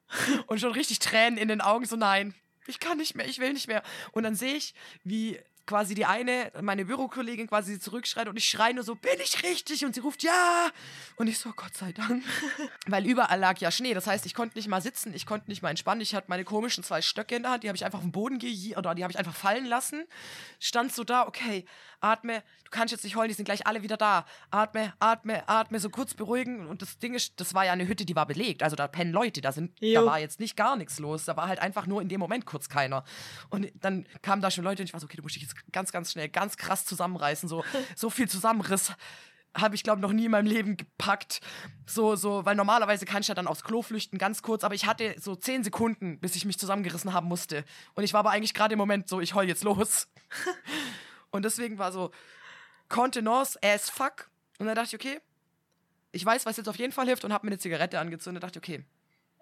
und 0.47 0.59
schon 0.59 0.71
richtig 0.71 0.99
Tränen 0.99 1.37
in 1.37 1.47
den 1.47 1.61
Augen, 1.61 1.85
so 1.85 1.95
nein, 1.95 2.33
ich 2.67 2.79
kann 2.79 2.97
nicht 2.97 3.15
mehr, 3.15 3.27
ich 3.27 3.39
will 3.39 3.53
nicht 3.53 3.67
mehr. 3.67 3.83
Und 4.11 4.23
dann 4.23 4.35
sehe 4.35 4.55
ich, 4.55 4.73
wie 5.03 5.39
quasi 5.67 5.93
die 5.93 6.05
eine, 6.05 6.51
meine 6.61 6.85
Bürokollegin 6.85 7.47
quasi 7.47 7.79
zurückschreit 7.79 8.27
und 8.27 8.37
ich 8.37 8.47
schreie 8.47 8.73
nur 8.73 8.83
so, 8.83 8.95
bin 8.95 9.19
ich 9.21 9.43
richtig? 9.43 9.85
Und 9.85 9.93
sie 9.93 9.99
ruft, 9.99 10.23
ja. 10.23 10.69
Und 11.17 11.27
ich 11.27 11.37
so, 11.37 11.51
Gott 11.51 11.75
sei 11.75 11.91
Dank. 11.91 12.23
Weil 12.87 13.05
überall 13.05 13.39
lag 13.39 13.59
ja 13.59 13.69
Schnee. 13.69 13.93
Das 13.93 14.07
heißt, 14.07 14.25
ich 14.25 14.33
konnte 14.33 14.57
nicht 14.57 14.69
mal 14.69 14.81
sitzen, 14.81 15.13
ich 15.13 15.25
konnte 15.25 15.49
nicht 15.49 15.61
mal 15.61 15.69
entspannen. 15.69 16.01
Ich 16.01 16.15
hatte 16.15 16.27
meine 16.29 16.45
komischen 16.45 16.83
zwei 16.83 17.01
Stöcke 17.01 17.35
in 17.35 17.43
der 17.43 17.51
Hand, 17.51 17.63
die 17.63 17.67
habe 17.67 17.75
ich 17.75 17.85
einfach 17.85 17.99
auf 17.99 18.05
den 18.05 18.13
Boden 18.13 18.39
ge 18.39 18.75
oder 18.75 18.95
die 18.95 19.03
habe 19.03 19.11
ich 19.11 19.19
einfach 19.19 19.35
fallen 19.35 19.65
lassen. 19.65 20.05
Stand 20.59 20.93
so 20.93 21.03
da, 21.03 21.27
okay, 21.27 21.65
atme, 21.99 22.43
du 22.63 22.71
kannst 22.71 22.91
jetzt 22.91 23.03
nicht 23.03 23.15
heulen, 23.15 23.29
die 23.29 23.33
sind 23.33 23.45
gleich 23.45 23.65
alle 23.67 23.83
wieder 23.83 23.97
da. 23.97 24.25
Atme, 24.51 24.93
atme, 24.99 25.47
atme, 25.47 25.79
so 25.79 25.89
kurz 25.89 26.13
beruhigen. 26.13 26.67
Und 26.67 26.81
das 26.81 26.97
Ding 26.99 27.13
ist, 27.13 27.39
das 27.39 27.53
war 27.53 27.65
ja 27.65 27.73
eine 27.73 27.87
Hütte, 27.87 28.05
die 28.05 28.15
war 28.15 28.25
belegt. 28.25 28.63
Also 28.63 28.75
da 28.75 28.87
pennen 28.87 29.11
Leute, 29.11 29.41
da 29.41 29.51
sind, 29.51 29.73
Jo. 29.79 30.01
da 30.01 30.05
war 30.07 30.19
jetzt 30.19 30.39
nicht 30.39 30.55
gar 30.55 30.75
nichts 30.75 30.99
los. 30.99 31.25
Da 31.25 31.37
war 31.37 31.47
halt 31.47 31.59
einfach 31.59 31.87
nur 31.87 32.01
in 32.01 32.09
dem 32.09 32.19
Moment 32.19 32.45
kurz 32.45 32.69
keiner. 32.69 33.03
Und 33.49 33.71
dann 33.75 34.07
kamen 34.21 34.41
da 34.41 34.51
schon 34.51 34.63
Leute 34.63 34.81
und 34.81 34.87
ich 34.87 34.93
war 34.93 34.99
so, 34.99 35.05
okay, 35.05 35.17
du 35.17 35.23
musst 35.23 35.35
dich 35.35 35.43
jetzt 35.43 35.55
ganz, 35.71 35.91
ganz 35.91 36.11
schnell, 36.11 36.29
ganz 36.29 36.57
krass 36.57 36.85
zusammenreißen. 36.85 37.49
So, 37.49 37.63
so 37.95 38.09
viel 38.09 38.29
Zusammenriss 38.29 38.93
habe 39.55 39.75
ich, 39.75 39.83
glaube 39.83 40.01
noch 40.01 40.13
nie 40.13 40.25
in 40.25 40.31
meinem 40.31 40.45
Leben 40.45 40.77
gepackt. 40.77 41.41
So, 41.85 42.15
so, 42.15 42.45
weil 42.45 42.55
normalerweise 42.55 43.05
kann 43.05 43.21
ich 43.21 43.27
ja 43.27 43.33
dann 43.35 43.47
aufs 43.47 43.63
Klo 43.63 43.81
flüchten, 43.81 44.17
ganz 44.17 44.41
kurz, 44.41 44.63
aber 44.63 44.75
ich 44.75 44.85
hatte 44.85 45.15
so 45.19 45.35
zehn 45.35 45.63
Sekunden, 45.63 46.19
bis 46.19 46.35
ich 46.35 46.45
mich 46.45 46.59
zusammengerissen 46.59 47.13
haben 47.13 47.27
musste. 47.27 47.63
Und 47.95 48.03
ich 48.03 48.13
war 48.13 48.19
aber 48.19 48.31
eigentlich 48.31 48.53
gerade 48.53 48.73
im 48.73 48.77
Moment 48.77 49.07
so, 49.07 49.19
ich 49.19 49.33
heul 49.33 49.47
jetzt 49.47 49.63
los. 49.63 50.07
Und 51.31 51.43
deswegen 51.45 51.77
war 51.77 51.91
so 51.91 52.11
Contenance 52.89 53.57
as 53.63 53.89
fuck. 53.89 54.29
Und 54.59 54.67
dann 54.67 54.75
dachte 54.75 54.95
ich, 54.95 54.95
okay, 54.95 55.19
ich 56.11 56.25
weiß, 56.25 56.45
was 56.45 56.57
jetzt 56.57 56.69
auf 56.69 56.77
jeden 56.77 56.93
Fall 56.93 57.05
hilft 57.05 57.25
und 57.25 57.33
habe 57.33 57.45
mir 57.45 57.51
eine 57.51 57.59
Zigarette 57.59 57.99
angezündet. 57.99 58.43
dachte 58.43 58.59
ich, 58.59 58.63
okay, 58.63 58.85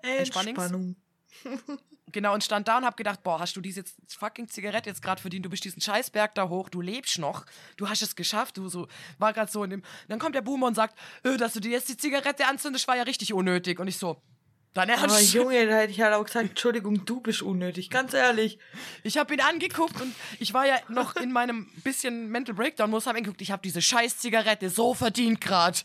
Entspannungs- 0.04 0.48
Entspannung. 0.48 0.96
Genau, 2.12 2.34
und 2.34 2.44
stand 2.44 2.68
da 2.68 2.78
und 2.78 2.86
hab 2.86 2.96
gedacht, 2.98 3.24
boah, 3.24 3.40
hast 3.40 3.56
du 3.58 3.62
diese 3.62 3.84
fucking 4.08 4.48
Zigarette 4.48 4.90
jetzt 4.90 5.02
gerade 5.02 5.20
verdient? 5.20 5.44
Du 5.44 5.50
bist 5.50 5.66
diesen 5.66 5.82
Scheißberg 5.82 6.34
da 6.36 6.48
hoch, 6.48 6.70
du 6.70 6.80
lebst 6.80 7.18
noch, 7.18 7.46
du 7.78 7.90
hast 7.90 8.04
es 8.04 8.16
geschafft, 8.16 8.58
du 8.58 8.70
so, 8.70 8.88
war 9.18 9.34
gerade 9.34 9.52
so 9.52 9.64
in 9.64 9.72
dem. 9.72 9.84
Dann 10.08 10.20
kommt 10.20 10.36
der 10.36 10.42
Boomer 10.42 10.68
und 10.68 10.76
sagt, 10.76 10.98
äh, 11.24 11.36
dass 11.36 11.54
du 11.54 11.60
dir 11.60 11.72
jetzt 11.72 11.90
die 11.90 11.98
Zigarette 11.98 12.46
anzündest, 12.46 12.88
war 12.88 12.96
ja 12.96 13.04
richtig 13.04 13.34
unnötig. 13.34 13.80
Und 13.80 13.88
ich 13.88 13.98
so, 13.98 14.22
dein 14.76 14.92
Aber 14.92 15.02
Ernst? 15.14 15.34
Junge, 15.34 15.66
da 15.66 15.78
hätte 15.78 15.92
ich 15.92 16.02
halt 16.02 16.14
auch 16.14 16.24
gesagt, 16.24 16.50
Entschuldigung, 16.50 17.04
du 17.06 17.20
bist 17.22 17.42
unnötig, 17.42 17.90
ganz 17.90 18.14
ehrlich. 18.14 18.60
Ich 19.04 19.18
habe 19.18 19.34
ihn 19.34 19.42
angeguckt 19.42 20.00
und 20.00 20.14
ich 20.40 20.54
war 20.54 20.68
ja 20.68 20.78
noch 20.90 21.16
in 21.16 21.32
meinem 21.32 21.66
bisschen 21.84 22.30
Mental 22.30 22.54
Breakdown, 22.54 22.90
muss 22.92 23.08
haben 23.08 23.18
ihn 23.18 23.24
geguckt, 23.24 23.42
ich 23.42 23.52
habe 23.52 23.62
diese 23.64 23.82
scheiß 23.82 24.20
Zigarette 24.20 24.70
so 24.70 24.94
verdient 24.94 25.42
gerade. 25.42 25.80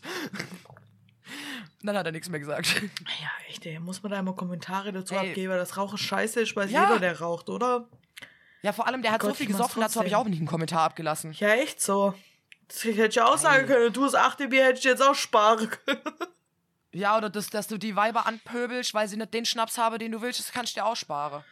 Dann 1.83 1.97
hat 1.97 2.05
er 2.05 2.11
nichts 2.11 2.29
mehr 2.29 2.39
gesagt. 2.39 2.81
Ja, 3.21 3.29
echt, 3.49 3.65
ey, 3.65 3.79
muss 3.79 4.03
man 4.03 4.11
da 4.11 4.19
immer 4.19 4.33
Kommentare 4.33 4.91
dazu 4.91 5.15
Ey. 5.15 5.29
abgeben, 5.29 5.51
weil 5.51 5.57
das 5.57 5.77
Rauchen 5.77 5.97
scheiße 5.97 6.41
ist, 6.41 6.55
weiß 6.55 6.69
Ja. 6.69 6.83
jeder, 6.83 6.99
der 6.99 7.19
raucht, 7.19 7.49
oder? 7.49 7.87
Ja, 8.61 8.73
vor 8.73 8.85
allem, 8.85 9.01
der 9.01 9.11
hat 9.11 9.21
so 9.23 9.29
Gott, 9.29 9.37
viel 9.37 9.47
ich 9.47 9.53
mach's 9.53 9.61
gesoffen, 9.63 9.81
dazu 9.81 9.97
habe 9.97 10.07
ich 10.07 10.15
auch 10.15 10.25
nicht 10.25 10.37
einen 10.37 10.47
Kommentar 10.47 10.81
abgelassen. 10.81 11.33
Ja, 11.39 11.49
echt 11.53 11.81
so. 11.81 12.13
Das 12.67 12.83
hätte 12.83 13.07
ich 13.07 13.21
auch 13.21 13.37
sagen 13.37 13.65
können, 13.65 13.91
du 13.91 14.03
das 14.03 14.13
8 14.15 14.49
Bier 14.49 14.65
hätte 14.65 14.79
ich 14.79 14.85
jetzt 14.85 15.01
auch 15.01 15.15
sparen 15.15 15.69
können. 15.69 15.99
Ja, 16.93 17.17
oder 17.17 17.29
das, 17.29 17.49
dass 17.49 17.67
du 17.67 17.77
die 17.77 17.95
Weiber 17.95 18.25
anpöbelst, 18.25 18.93
weil 18.93 19.07
sie 19.07 19.17
nicht 19.17 19.33
den 19.33 19.45
Schnaps 19.45 19.77
haben, 19.77 19.97
den 19.97 20.11
du 20.11 20.21
willst, 20.21 20.39
das 20.39 20.51
kannst 20.51 20.75
du 20.75 20.81
dir 20.81 20.85
auch 20.85 20.95
sparen. 20.95 21.43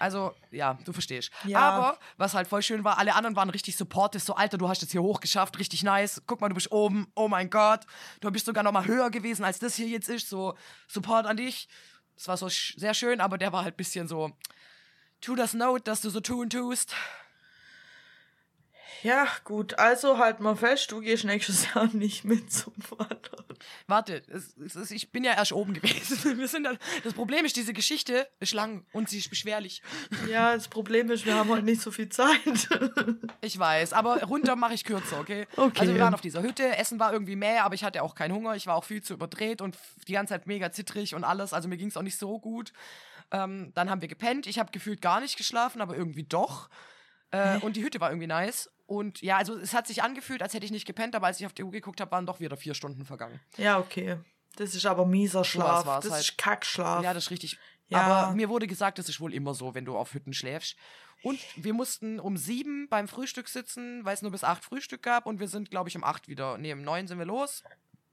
Also, 0.00 0.34
ja, 0.50 0.76
du 0.84 0.92
verstehst. 0.92 1.30
Ja. 1.44 1.60
Aber, 1.60 1.98
was 2.16 2.34
halt 2.34 2.48
voll 2.48 2.60
schön 2.62 2.82
war, 2.82 2.98
alle 2.98 3.14
anderen 3.14 3.36
waren 3.36 3.50
richtig 3.50 3.76
supportive. 3.76 4.20
So, 4.20 4.34
Alter, 4.34 4.58
du 4.58 4.68
hast 4.68 4.82
es 4.82 4.90
hier 4.90 5.00
hochgeschafft, 5.00 5.60
richtig 5.60 5.84
nice. 5.84 6.20
Guck 6.26 6.40
mal, 6.40 6.48
du 6.48 6.56
bist 6.56 6.72
oben. 6.72 7.06
Oh 7.14 7.28
mein 7.28 7.50
Gott. 7.50 7.86
Du 8.20 8.28
bist 8.32 8.46
sogar 8.46 8.64
noch 8.64 8.72
mal 8.72 8.84
höher 8.84 9.10
gewesen, 9.10 9.44
als 9.44 9.60
das 9.60 9.76
hier 9.76 9.86
jetzt 9.86 10.08
ist. 10.08 10.28
So, 10.28 10.56
Support 10.88 11.26
an 11.26 11.36
dich. 11.36 11.68
Das 12.16 12.26
war 12.26 12.36
so 12.36 12.48
sehr 12.48 12.94
schön, 12.94 13.20
aber 13.20 13.38
der 13.38 13.52
war 13.52 13.62
halt 13.62 13.74
ein 13.74 13.76
bisschen 13.76 14.08
so, 14.08 14.32
tu 15.20 15.36
das 15.36 15.54
Note, 15.54 15.84
dass 15.84 16.00
du 16.00 16.10
so 16.10 16.18
tun 16.18 16.50
tust. 16.50 16.96
Ja, 19.02 19.26
gut, 19.44 19.78
also 19.78 20.18
halt 20.18 20.38
mal 20.40 20.54
fest, 20.54 20.92
du 20.92 21.00
gehst 21.00 21.24
nächstes 21.24 21.66
Jahr 21.74 21.88
nicht 21.92 22.24
mit 22.24 22.52
zum 22.52 22.72
Vater. 22.74 23.44
Warte, 23.86 24.22
es, 24.28 24.56
es, 24.56 24.90
ich 24.90 25.10
bin 25.10 25.24
ja 25.24 25.32
erst 25.32 25.52
oben 25.52 25.74
gewesen. 25.74 26.38
Wir 26.38 26.48
sind 26.48 26.64
dann, 26.64 26.78
das 27.02 27.12
Problem 27.14 27.44
ist, 27.44 27.56
diese 27.56 27.72
Geschichte 27.72 28.28
ist 28.40 28.54
lang 28.54 28.84
und 28.92 29.08
sie 29.08 29.18
ist 29.18 29.28
beschwerlich. 29.28 29.82
Ja, 30.28 30.54
das 30.54 30.68
Problem 30.68 31.10
ist, 31.10 31.26
wir 31.26 31.34
haben 31.34 31.48
heute 31.48 31.64
nicht 31.64 31.80
so 31.80 31.90
viel 31.90 32.08
Zeit. 32.08 32.30
Ich 33.44 33.58
weiß, 33.58 33.92
aber 33.92 34.22
runter 34.22 34.54
mache 34.54 34.74
ich 34.74 34.84
kürzer, 34.84 35.18
okay? 35.18 35.46
Okay. 35.56 35.80
Also 35.80 35.94
wir 35.94 36.00
waren 36.00 36.14
auf 36.14 36.20
dieser 36.20 36.42
Hütte, 36.42 36.76
Essen 36.76 37.00
war 37.00 37.12
irgendwie 37.12 37.34
mehr, 37.34 37.64
aber 37.64 37.74
ich 37.74 37.82
hatte 37.82 38.02
auch 38.02 38.14
keinen 38.14 38.32
Hunger. 38.32 38.54
Ich 38.54 38.68
war 38.68 38.76
auch 38.76 38.84
viel 38.84 39.02
zu 39.02 39.14
überdreht 39.14 39.60
und 39.60 39.76
die 40.06 40.12
ganze 40.12 40.34
Zeit 40.34 40.46
mega 40.46 40.70
zittrig 40.70 41.14
und 41.14 41.24
alles. 41.24 41.52
Also 41.52 41.68
mir 41.68 41.76
ging 41.76 41.88
es 41.88 41.96
auch 41.96 42.02
nicht 42.02 42.18
so 42.18 42.38
gut. 42.38 42.72
Ähm, 43.32 43.72
dann 43.74 43.90
haben 43.90 44.00
wir 44.00 44.08
gepennt. 44.08 44.46
Ich 44.46 44.60
habe 44.60 44.70
gefühlt 44.70 45.02
gar 45.02 45.20
nicht 45.20 45.36
geschlafen, 45.36 45.80
aber 45.80 45.96
irgendwie 45.96 46.22
doch. 46.22 46.68
Äh, 47.32 47.58
und 47.58 47.76
die 47.76 47.82
Hütte 47.82 48.00
war 48.00 48.10
irgendwie 48.10 48.28
nice. 48.28 48.70
Und 48.92 49.22
ja, 49.22 49.38
also 49.38 49.56
es 49.56 49.72
hat 49.72 49.86
sich 49.86 50.02
angefühlt, 50.02 50.42
als 50.42 50.52
hätte 50.52 50.66
ich 50.66 50.70
nicht 50.70 50.86
gepennt, 50.86 51.14
aber 51.16 51.28
als 51.28 51.40
ich 51.40 51.46
auf 51.46 51.54
die 51.54 51.64
Uhr 51.64 51.70
geguckt 51.70 51.98
habe, 52.02 52.10
waren 52.10 52.26
doch 52.26 52.40
wieder 52.40 52.58
vier 52.58 52.74
Stunden 52.74 53.06
vergangen. 53.06 53.40
ja, 53.56 53.78
okay. 53.78 54.18
Das 54.56 54.74
ist 54.74 54.84
aber 54.84 55.06
mieser 55.06 55.44
Schlaf. 55.44 55.86
war's 55.86 56.04
das 56.04 56.12
halt. 56.12 56.24
ist 56.24 56.36
Kackschlaf. 56.36 57.02
Ja, 57.02 57.14
das 57.14 57.24
ist 57.24 57.30
richtig. 57.30 57.58
Ja. 57.88 58.02
Aber 58.02 58.34
mir 58.34 58.50
wurde 58.50 58.66
gesagt, 58.66 58.98
das 58.98 59.08
ist 59.08 59.18
wohl 59.18 59.32
immer 59.32 59.54
so, 59.54 59.74
wenn 59.74 59.86
du 59.86 59.96
auf 59.96 60.12
Hütten 60.12 60.34
schläfst. 60.34 60.76
Und 61.22 61.40
wir 61.56 61.72
mussten 61.72 62.20
um 62.20 62.36
sieben 62.36 62.86
beim 62.90 63.08
Frühstück 63.08 63.48
sitzen, 63.48 64.04
weil 64.04 64.12
es 64.12 64.20
nur 64.20 64.30
bis 64.30 64.44
acht 64.44 64.62
Frühstück 64.62 65.02
gab. 65.02 65.24
Und 65.24 65.40
wir 65.40 65.48
sind, 65.48 65.70
glaube 65.70 65.88
ich, 65.88 65.96
um 65.96 66.04
acht 66.04 66.28
wieder. 66.28 66.58
Nee, 66.58 66.74
um 66.74 66.82
neun 66.82 67.06
sind 67.06 67.18
wir 67.18 67.24
los. 67.24 67.62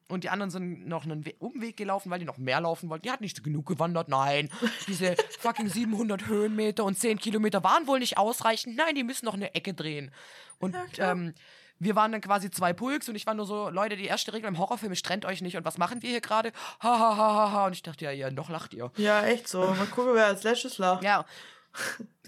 Und 0.09 0.23
die 0.23 0.29
anderen 0.29 0.49
sind 0.49 0.87
noch 0.87 1.05
einen 1.05 1.25
We 1.25 1.33
Umweg 1.37 1.77
gelaufen, 1.77 2.09
weil 2.09 2.19
die 2.19 2.25
noch 2.25 2.39
mehr 2.39 2.59
laufen 2.59 2.89
wollten. 2.89 3.03
Die 3.03 3.11
hatten 3.11 3.23
nicht 3.23 3.43
genug 3.43 3.67
gewandert. 3.67 4.09
Nein, 4.09 4.49
diese 4.87 5.15
fucking 5.39 5.69
700 5.69 6.25
Höhenmeter 6.25 6.83
und 6.83 6.97
10 6.97 7.19
Kilometer 7.19 7.63
waren 7.63 7.85
wohl 7.85 7.99
nicht 7.99 8.17
ausreichend. 8.17 8.75
Nein, 8.75 8.95
die 8.95 9.03
müssen 9.03 9.25
noch 9.25 9.35
eine 9.35 9.53
Ecke 9.53 9.75
drehen. 9.75 10.11
Und 10.57 10.75
klar. 10.93 11.11
ähm, 11.11 11.35
wir 11.77 11.95
waren 11.95 12.11
dann 12.11 12.21
quasi 12.21 12.49
zwei 12.49 12.73
Pulks 12.73 13.07
und 13.07 13.15
ich 13.15 13.25
war 13.25 13.35
nur 13.35 13.45
so, 13.45 13.69
Leute, 13.69 13.95
die 13.95 14.05
erste 14.05 14.33
Regel 14.33 14.47
im 14.47 14.57
Horrorfilm 14.57 14.91
ist, 14.91 15.05
trennt 15.05 15.25
euch 15.25 15.41
nicht. 15.41 15.55
Und 15.55 15.63
was 15.63 15.77
machen 15.77 16.01
wir 16.01 16.09
hier 16.09 16.21
gerade? 16.21 16.51
Ha, 16.81 16.99
ha, 16.99 17.17
ha, 17.17 17.33
ha, 17.35 17.51
ha. 17.51 17.65
Und 17.67 17.73
ich 17.73 17.83
dachte, 17.83 18.05
ja, 18.05 18.11
ja, 18.11 18.31
noch 18.31 18.49
lacht 18.49 18.73
ihr. 18.73 18.91
Ja, 18.97 19.23
echt 19.23 19.47
so. 19.47 19.61
Mal 19.61 19.85
gucken, 19.85 20.15
wer 20.15 20.25
als 20.25 20.43
letztes 20.43 20.79
lacht. 20.79 21.03
Ja. 21.03 21.25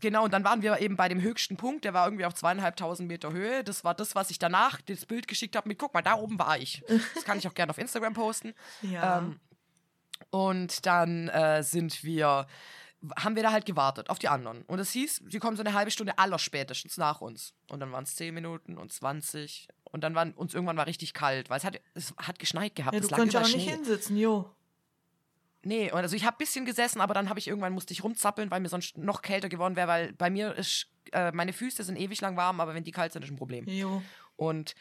Genau, 0.02 0.24
und 0.24 0.34
dann 0.34 0.44
waren 0.44 0.64
wir 0.64 0.80
eben 0.80 0.96
bei 0.96 1.08
dem 1.08 1.22
höchsten 1.22 1.58
Punkt, 1.58 1.86
der 1.86 1.94
war 1.94 2.08
irgendwie 2.08 2.26
auf 2.26 2.34
zweieinhalbtausend 2.34 3.08
Meter 3.08 3.32
Höhe. 3.32 3.64
Das 3.64 3.84
war 3.84 3.94
das, 3.94 4.16
was 4.16 4.32
ich 4.32 4.40
danach 4.40 4.82
das 4.82 5.06
Bild 5.06 5.28
geschickt 5.28 5.56
habe 5.56 5.68
mit, 5.68 5.78
guck 5.78 5.94
mal, 5.94 6.02
da 6.02 6.16
oben 6.16 6.40
war 6.40 6.58
ich. 6.58 6.84
Das 7.14 7.24
kann 7.24 7.38
ich 7.38 7.48
auch 7.48 7.54
gerne 7.54 7.70
auf 7.70 7.78
Instagram 7.78 8.14
posten. 8.14 8.54
Ja. 8.82 9.20
Ähm, 9.20 9.40
und 10.32 10.86
dann 10.86 11.28
äh, 11.30 11.62
sind 11.62 12.04
wir, 12.04 12.48
haben 13.18 13.36
wir 13.36 13.44
da 13.44 13.52
halt 13.52 13.66
gewartet 13.66 14.10
auf 14.10 14.18
die 14.18 14.28
anderen. 14.28 14.64
Und 14.64 14.80
es 14.80 14.92
hieß, 14.92 15.24
sie 15.28 15.40
kommen 15.40 15.56
so 15.56 15.64
eine 15.64 15.74
halbe 15.74 15.92
Stunde 15.92 16.18
aller 16.18 16.40
spätestens 16.40 16.98
nach 16.98 17.22
uns. 17.22 17.54
Und 17.70 17.80
dann 17.80 17.92
waren 17.92 18.04
es 18.04 18.16
10 18.16 18.34
Minuten 18.34 18.78
und 18.78 18.92
20. 18.92 19.68
Und 19.84 20.04
dann 20.04 20.16
waren 20.16 20.34
uns 20.34 20.54
irgendwann 20.54 20.78
war 20.78 20.88
richtig 20.88 21.14
kalt, 21.14 21.50
weil 21.50 21.58
es 21.58 21.64
hat, 21.64 21.80
es 21.94 22.14
hat 22.18 22.40
geschneit 22.40 22.76
gehabt. 22.76 22.96
ja, 22.96 23.02
du 23.02 23.08
ja 23.34 23.42
auch 23.42 23.48
nicht 23.48 23.70
hinsitzen, 23.70 24.18
jo. 24.18 24.50
Nee, 25.64 25.92
also 25.92 26.16
ich 26.16 26.26
habe 26.26 26.36
ein 26.36 26.40
bisschen 26.40 26.66
gesessen, 26.66 27.02
aber 27.02 27.14
dann 27.14 27.30
habe 27.30 27.40
ich 27.40 27.48
irgendwann 27.48 27.74
musste 27.74 27.94
ich 27.94 28.04
rumzappeln, 28.04 28.50
weil 28.50 28.62
mir 28.62 28.70
sonst 28.70 28.98
noch 28.98 29.22
kälter 29.22 29.48
geworden 29.50 29.76
wäre, 29.76 29.88
weil 29.88 30.14
bei 30.14 30.30
mir 30.30 30.56
ist, 30.56 30.88
äh, 31.12 31.32
meine 31.32 31.54
Füße 31.54 31.84
sind 31.84 31.98
ewig 31.98 32.20
lang 32.22 32.36
warm, 32.36 32.60
aber 32.60 32.74
wenn 32.74 32.84
die 32.84 32.92
kalt 32.92 33.14
sind, 33.14 33.24
ist 33.24 33.32
ein 33.32 33.38
Problem. 33.38 33.68
Jo. 33.68 34.02
Und 34.38 34.74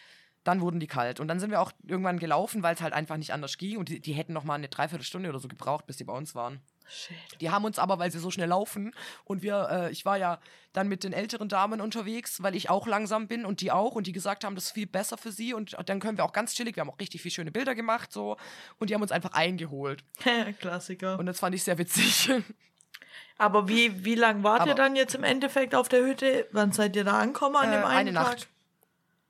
dann 0.45 0.61
wurden 0.63 0.81
die 0.81 0.87
kalt. 0.87 1.21
Und 1.21 1.29
dann 1.29 1.39
sind 1.39 1.51
wir 1.51 1.61
auch 1.61 1.73
irgendwann 1.87 2.19
gelaufen, 2.19 2.63
weil 2.63 2.75
es 2.75 2.81
halt 2.81 2.95
einfach 2.95 3.19
nicht 3.19 3.33
anders 3.33 3.59
ging. 3.59 3.77
Und 3.77 3.91
die, 3.91 4.01
die 4.01 4.15
hätten 4.15 4.33
noch 4.33 4.45
mal 4.45 4.55
eine 4.55 4.69
Dreiviertelstunde 4.69 5.29
oder 5.29 5.39
so 5.39 5.49
gebraucht, 5.49 5.87
bis 5.87 5.99
die 5.99 6.05
bei 6.05 6.15
uns 6.15 6.35
waren. 6.35 6.61
Shit. 6.91 7.17
Die 7.41 7.51
haben 7.51 7.65
uns 7.65 7.79
aber, 7.79 7.99
weil 7.99 8.11
sie 8.11 8.19
so 8.19 8.31
schnell 8.31 8.49
laufen 8.49 8.95
und 9.25 9.43
wir, 9.43 9.69
äh, 9.71 9.91
ich 9.93 10.05
war 10.05 10.19
ja 10.19 10.39
dann 10.73 10.89
mit 10.89 11.05
den 11.05 11.13
älteren 11.13 11.49
Damen 11.49 11.81
unterwegs, 11.81 12.43
weil 12.43 12.55
ich 12.57 12.69
auch 12.71 12.87
langsam 12.87 13.29
bin 13.29 13.45
und 13.45 13.61
die 13.61 13.71
auch 13.73 13.95
und 13.95 14.07
die 14.07 14.13
gesagt 14.13 14.45
haben, 14.45 14.55
das 14.55 14.67
ist 14.67 14.71
viel 14.73 14.87
besser 14.87 15.17
für 15.17 15.33
sie 15.33 15.55
und 15.55 15.77
dann 15.87 16.01
können 16.01 16.17
wir 16.19 16.25
auch 16.25 16.33
ganz 16.33 16.55
chillig, 16.55 16.77
wir 16.77 16.81
haben 16.83 16.91
auch 16.91 16.99
richtig 17.01 17.23
viele 17.23 17.33
schöne 17.35 17.51
Bilder 17.53 17.75
gemacht 17.75 18.13
so 18.13 18.37
und 18.79 18.91
die 18.91 18.95
haben 18.95 19.03
uns 19.03 19.13
einfach 19.13 19.33
eingeholt 19.33 20.05
Klassiker. 20.61 21.19
und 21.19 21.27
das 21.27 21.39
fand 21.41 21.55
ich 21.55 21.63
sehr 21.65 21.79
witzig. 21.79 22.31
Aber 23.39 23.69
wie, 23.69 24.05
wie 24.05 24.15
lang 24.17 24.43
wart 24.43 24.61
ihr 24.67 24.73
Aber- 24.73 24.75
dann 24.75 24.97
jetzt 24.97 25.15
im 25.15 25.25
Endeffekt 25.25 25.75
auf 25.75 25.89
der 25.89 26.05
Hütte? 26.05 26.47
Wann 26.53 26.73
seid 26.73 26.95
ihr 26.97 27.05
da 27.05 27.19
angekommen 27.21 27.57
an 27.57 27.73
Äh, 27.73 27.77
dem 27.77 27.85
einen 27.85 28.09
eine 28.09 28.13
Tag? 28.13 28.27
Nacht. 28.37 28.49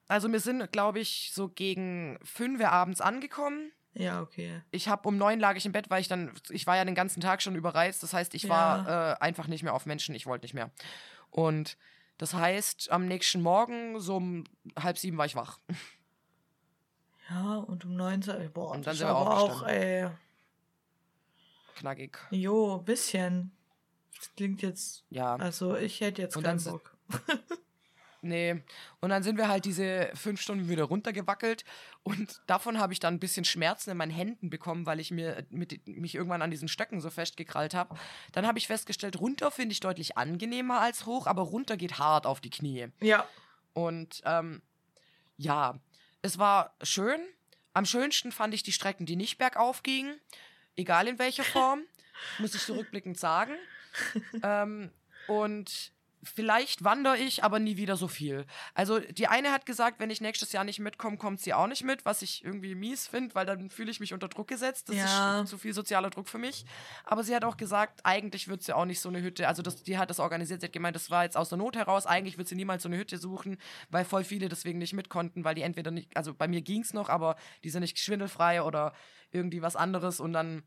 Also 0.09 0.31
wir 0.33 0.41
sind, 0.41 0.73
glaube 0.73 0.99
ich, 0.99 1.31
so 1.33 1.49
gegen 1.49 2.19
5 2.25 2.61
Uhr 2.61 2.73
abends 2.73 3.01
angekommen. 3.01 3.71
Ja, 3.95 4.20
okay. 4.20 4.62
Ich 4.70 4.88
habe 4.88 5.09
um 5.09 5.16
neun 5.18 5.41
lag 5.41 5.57
ich 5.57 5.66
im 5.66 5.72
Bett, 5.72 5.91
weil 5.91 6.01
ich 6.01 6.09
dann, 6.09 6.32
ich 6.51 6.66
war 6.66 6.76
ja 6.76 6.84
den 6.84 6.95
ganzen 6.95 7.20
Tag 7.20 7.43
schon 7.43 7.57
überreizt. 7.57 8.03
Das 8.03 8.12
heißt, 8.12 8.34
ich 8.34 8.49
war 8.49 8.88
äh, 8.88 9.16
einfach 9.20 9.47
nicht 9.49 9.62
mehr 9.62 9.74
auf 9.74 9.86
Menschen. 9.86 10.14
Ich 10.14 10.26
wollte 10.26 10.45
nicht 10.45 10.55
mehr. 10.55 10.70
Und 11.30 11.76
das 12.18 12.34
heißt, 12.34 12.91
am 12.93 13.07
nächsten 13.07 13.41
Morgen, 13.41 13.99
so 14.01 14.16
um 14.16 14.45
halb 14.78 14.99
sieben 14.99 15.18
war 15.18 15.26
ich 15.26 15.34
wach. 15.36 15.59
Ja, 17.30 17.57
und 17.57 17.84
um 17.84 17.97
19 17.97 18.53
Boah, 18.53 18.72
Und 18.72 18.86
dann 18.86 18.95
sind 18.95 19.07
wir 19.07 19.16
auch, 19.16 19.62
ey. 19.66 20.11
Knackig. 21.76 22.18
Jo, 22.30 22.78
bisschen. 22.78 23.53
Das 24.16 24.34
klingt 24.34 24.62
jetzt. 24.62 25.05
Ja. 25.09 25.36
Also, 25.36 25.76
ich 25.76 26.01
hätte 26.01 26.22
jetzt 26.22 26.36
Und 26.36 26.43
keinen 26.43 26.62
Bock. 26.62 26.97
Nee. 28.23 28.62
Und 29.01 29.11
dann 29.11 29.23
sind 29.23 29.39
wir 29.39 29.49
halt 29.49 29.64
diese 29.64 30.11
fünf 30.14 30.41
Stunden 30.41 30.68
wieder 30.68 30.85
runtergewackelt. 30.85 31.64
Und 32.03 32.41
davon 32.47 32.79
habe 32.79 32.93
ich 32.93 33.01
dann 33.01 33.14
ein 33.14 33.21
bisschen 33.21 33.45
Schmerzen 33.45 33.91
in 33.91 33.97
meinen 33.97 34.11
Händen 34.11 34.51
bekommen, 34.51 34.87
weil 34.87 35.01
ich 35.01 35.11
mir 35.11 35.47
mit, 35.49 35.87
mich 35.89 36.14
irgendwann 36.14 36.43
an 36.43 36.51
diesen 36.51 36.68
Stöcken 36.68 37.01
so 37.01 37.11
festgekrallt 37.11 37.75
habe. 37.75 37.97
Dann 38.33 38.47
habe 38.47 38.59
ich 38.59 38.66
festgestellt, 38.66 39.21
runter 39.21 39.51
finde 39.51 39.73
ich 39.73 39.81
deutlich 39.81 40.18
angenehmer 40.18 40.81
als 40.81 41.07
hoch, 41.07 41.27
aber 41.27 41.43
runter 41.43 41.77
geht 41.77 41.99
hart 41.99 42.27
auf 42.27 42.41
die 42.41 42.51
Knie. 42.51 42.89
Ja. 43.01 43.27
Und 43.73 44.21
ähm, 44.25 44.62
ja, 45.37 45.81
es 46.23 46.39
war 46.39 46.75
schön. 46.83 47.21
Am 47.73 47.87
schönsten 47.87 48.33
fand 48.33 48.53
ich 48.53 48.62
die 48.62 48.73
Strecken, 48.73 49.07
die 49.07 49.16
nicht 49.16 49.39
bergauf 49.39 49.83
gingen. 49.83 50.21
Egal 50.77 51.09
in 51.09 51.18
welcher 51.18 51.45
Form, 51.45 51.83
muss 52.39 52.55
ich 52.55 52.62
zurückblickend 52.62 53.18
sagen. 53.18 53.55
ähm, 54.43 54.91
und 55.27 55.93
vielleicht 56.23 56.85
wandere 56.85 57.16
ich, 57.16 57.45
aber 57.45 57.59
nie 57.59 57.77
wieder 57.77 57.97
so 57.97 58.07
viel. 58.09 58.45
Also 58.75 58.99
die 59.01 59.27
eine 59.27 59.53
hat 59.53 59.64
gesagt, 59.66 60.01
wenn 60.01 60.11
ich 60.11 60.21
nächstes 60.21 60.53
Jahr 60.53 60.64
nicht 60.64 60.79
mitkomme, 60.79 61.16
kommt 61.16 61.41
sie 61.41 61.55
auch 61.55 61.66
nicht 61.66 61.83
mit, 61.85 62.05
was 62.05 62.23
ich 62.23 62.45
irgendwie 62.45 62.75
mies 62.75 63.07
finde, 63.09 63.35
weil 63.35 63.47
dann 63.47 63.71
fühle 63.71 63.91
ich 63.91 64.01
mich 64.01 64.12
unter 64.12 64.29
Druck 64.29 64.49
gesetzt. 64.49 64.89
Das 64.89 64.97
Ja. 64.97 65.41
ist 65.43 65.49
zu 65.49 65.57
viel 65.59 65.73
sozialer 65.73 66.11
Druck 66.11 66.29
für 66.29 66.39
mich. 66.39 66.64
Aber 67.05 67.25
sie 67.25 67.35
hat 67.35 67.45
auch 67.45 67.57
gesagt, 67.57 68.01
eigentlich 68.05 68.49
wird 68.49 68.62
sie 68.62 68.75
auch 68.77 68.85
nicht 68.85 69.01
so 69.01 69.09
eine 69.09 69.23
Hütte, 69.23 69.49
also 69.49 69.62
das, 69.62 69.83
die 69.83 69.97
hat 69.99 70.11
das 70.11 70.21
organisiert, 70.21 70.61
sie 70.61 70.66
hat 70.66 70.73
gemeint, 70.73 70.95
das 70.97 71.11
war 71.11 71.25
jetzt 71.25 71.37
aus 71.37 71.49
der 71.49 71.59
Not 71.59 71.77
heraus, 71.77 72.07
eigentlich 72.07 72.37
wird 72.39 72.49
sie 72.49 72.55
niemals 72.57 72.83
so 72.83 72.89
eine 72.89 72.99
Hütte 72.99 73.16
suchen, 73.18 73.57
weil 73.91 74.05
voll 74.05 74.25
viele 74.25 74.49
deswegen 74.49 74.79
nicht 74.79 74.93
mit 74.93 75.09
konnten, 75.09 75.45
weil 75.45 75.55
die 75.55 75.62
entweder 75.62 75.91
nicht, 75.91 76.16
also 76.16 76.35
bei 76.35 76.49
mir 76.49 76.61
ging 76.61 76.83
es 76.83 76.93
noch, 76.93 77.09
aber 77.09 77.37
die 77.64 77.71
sind 77.71 77.81
nicht 77.81 77.99
schwindelfrei 77.99 78.62
oder 78.62 78.93
irgendwie 79.33 79.62
was 79.62 79.77
anderes 79.77 80.21
und 80.21 80.33
dann 80.33 80.64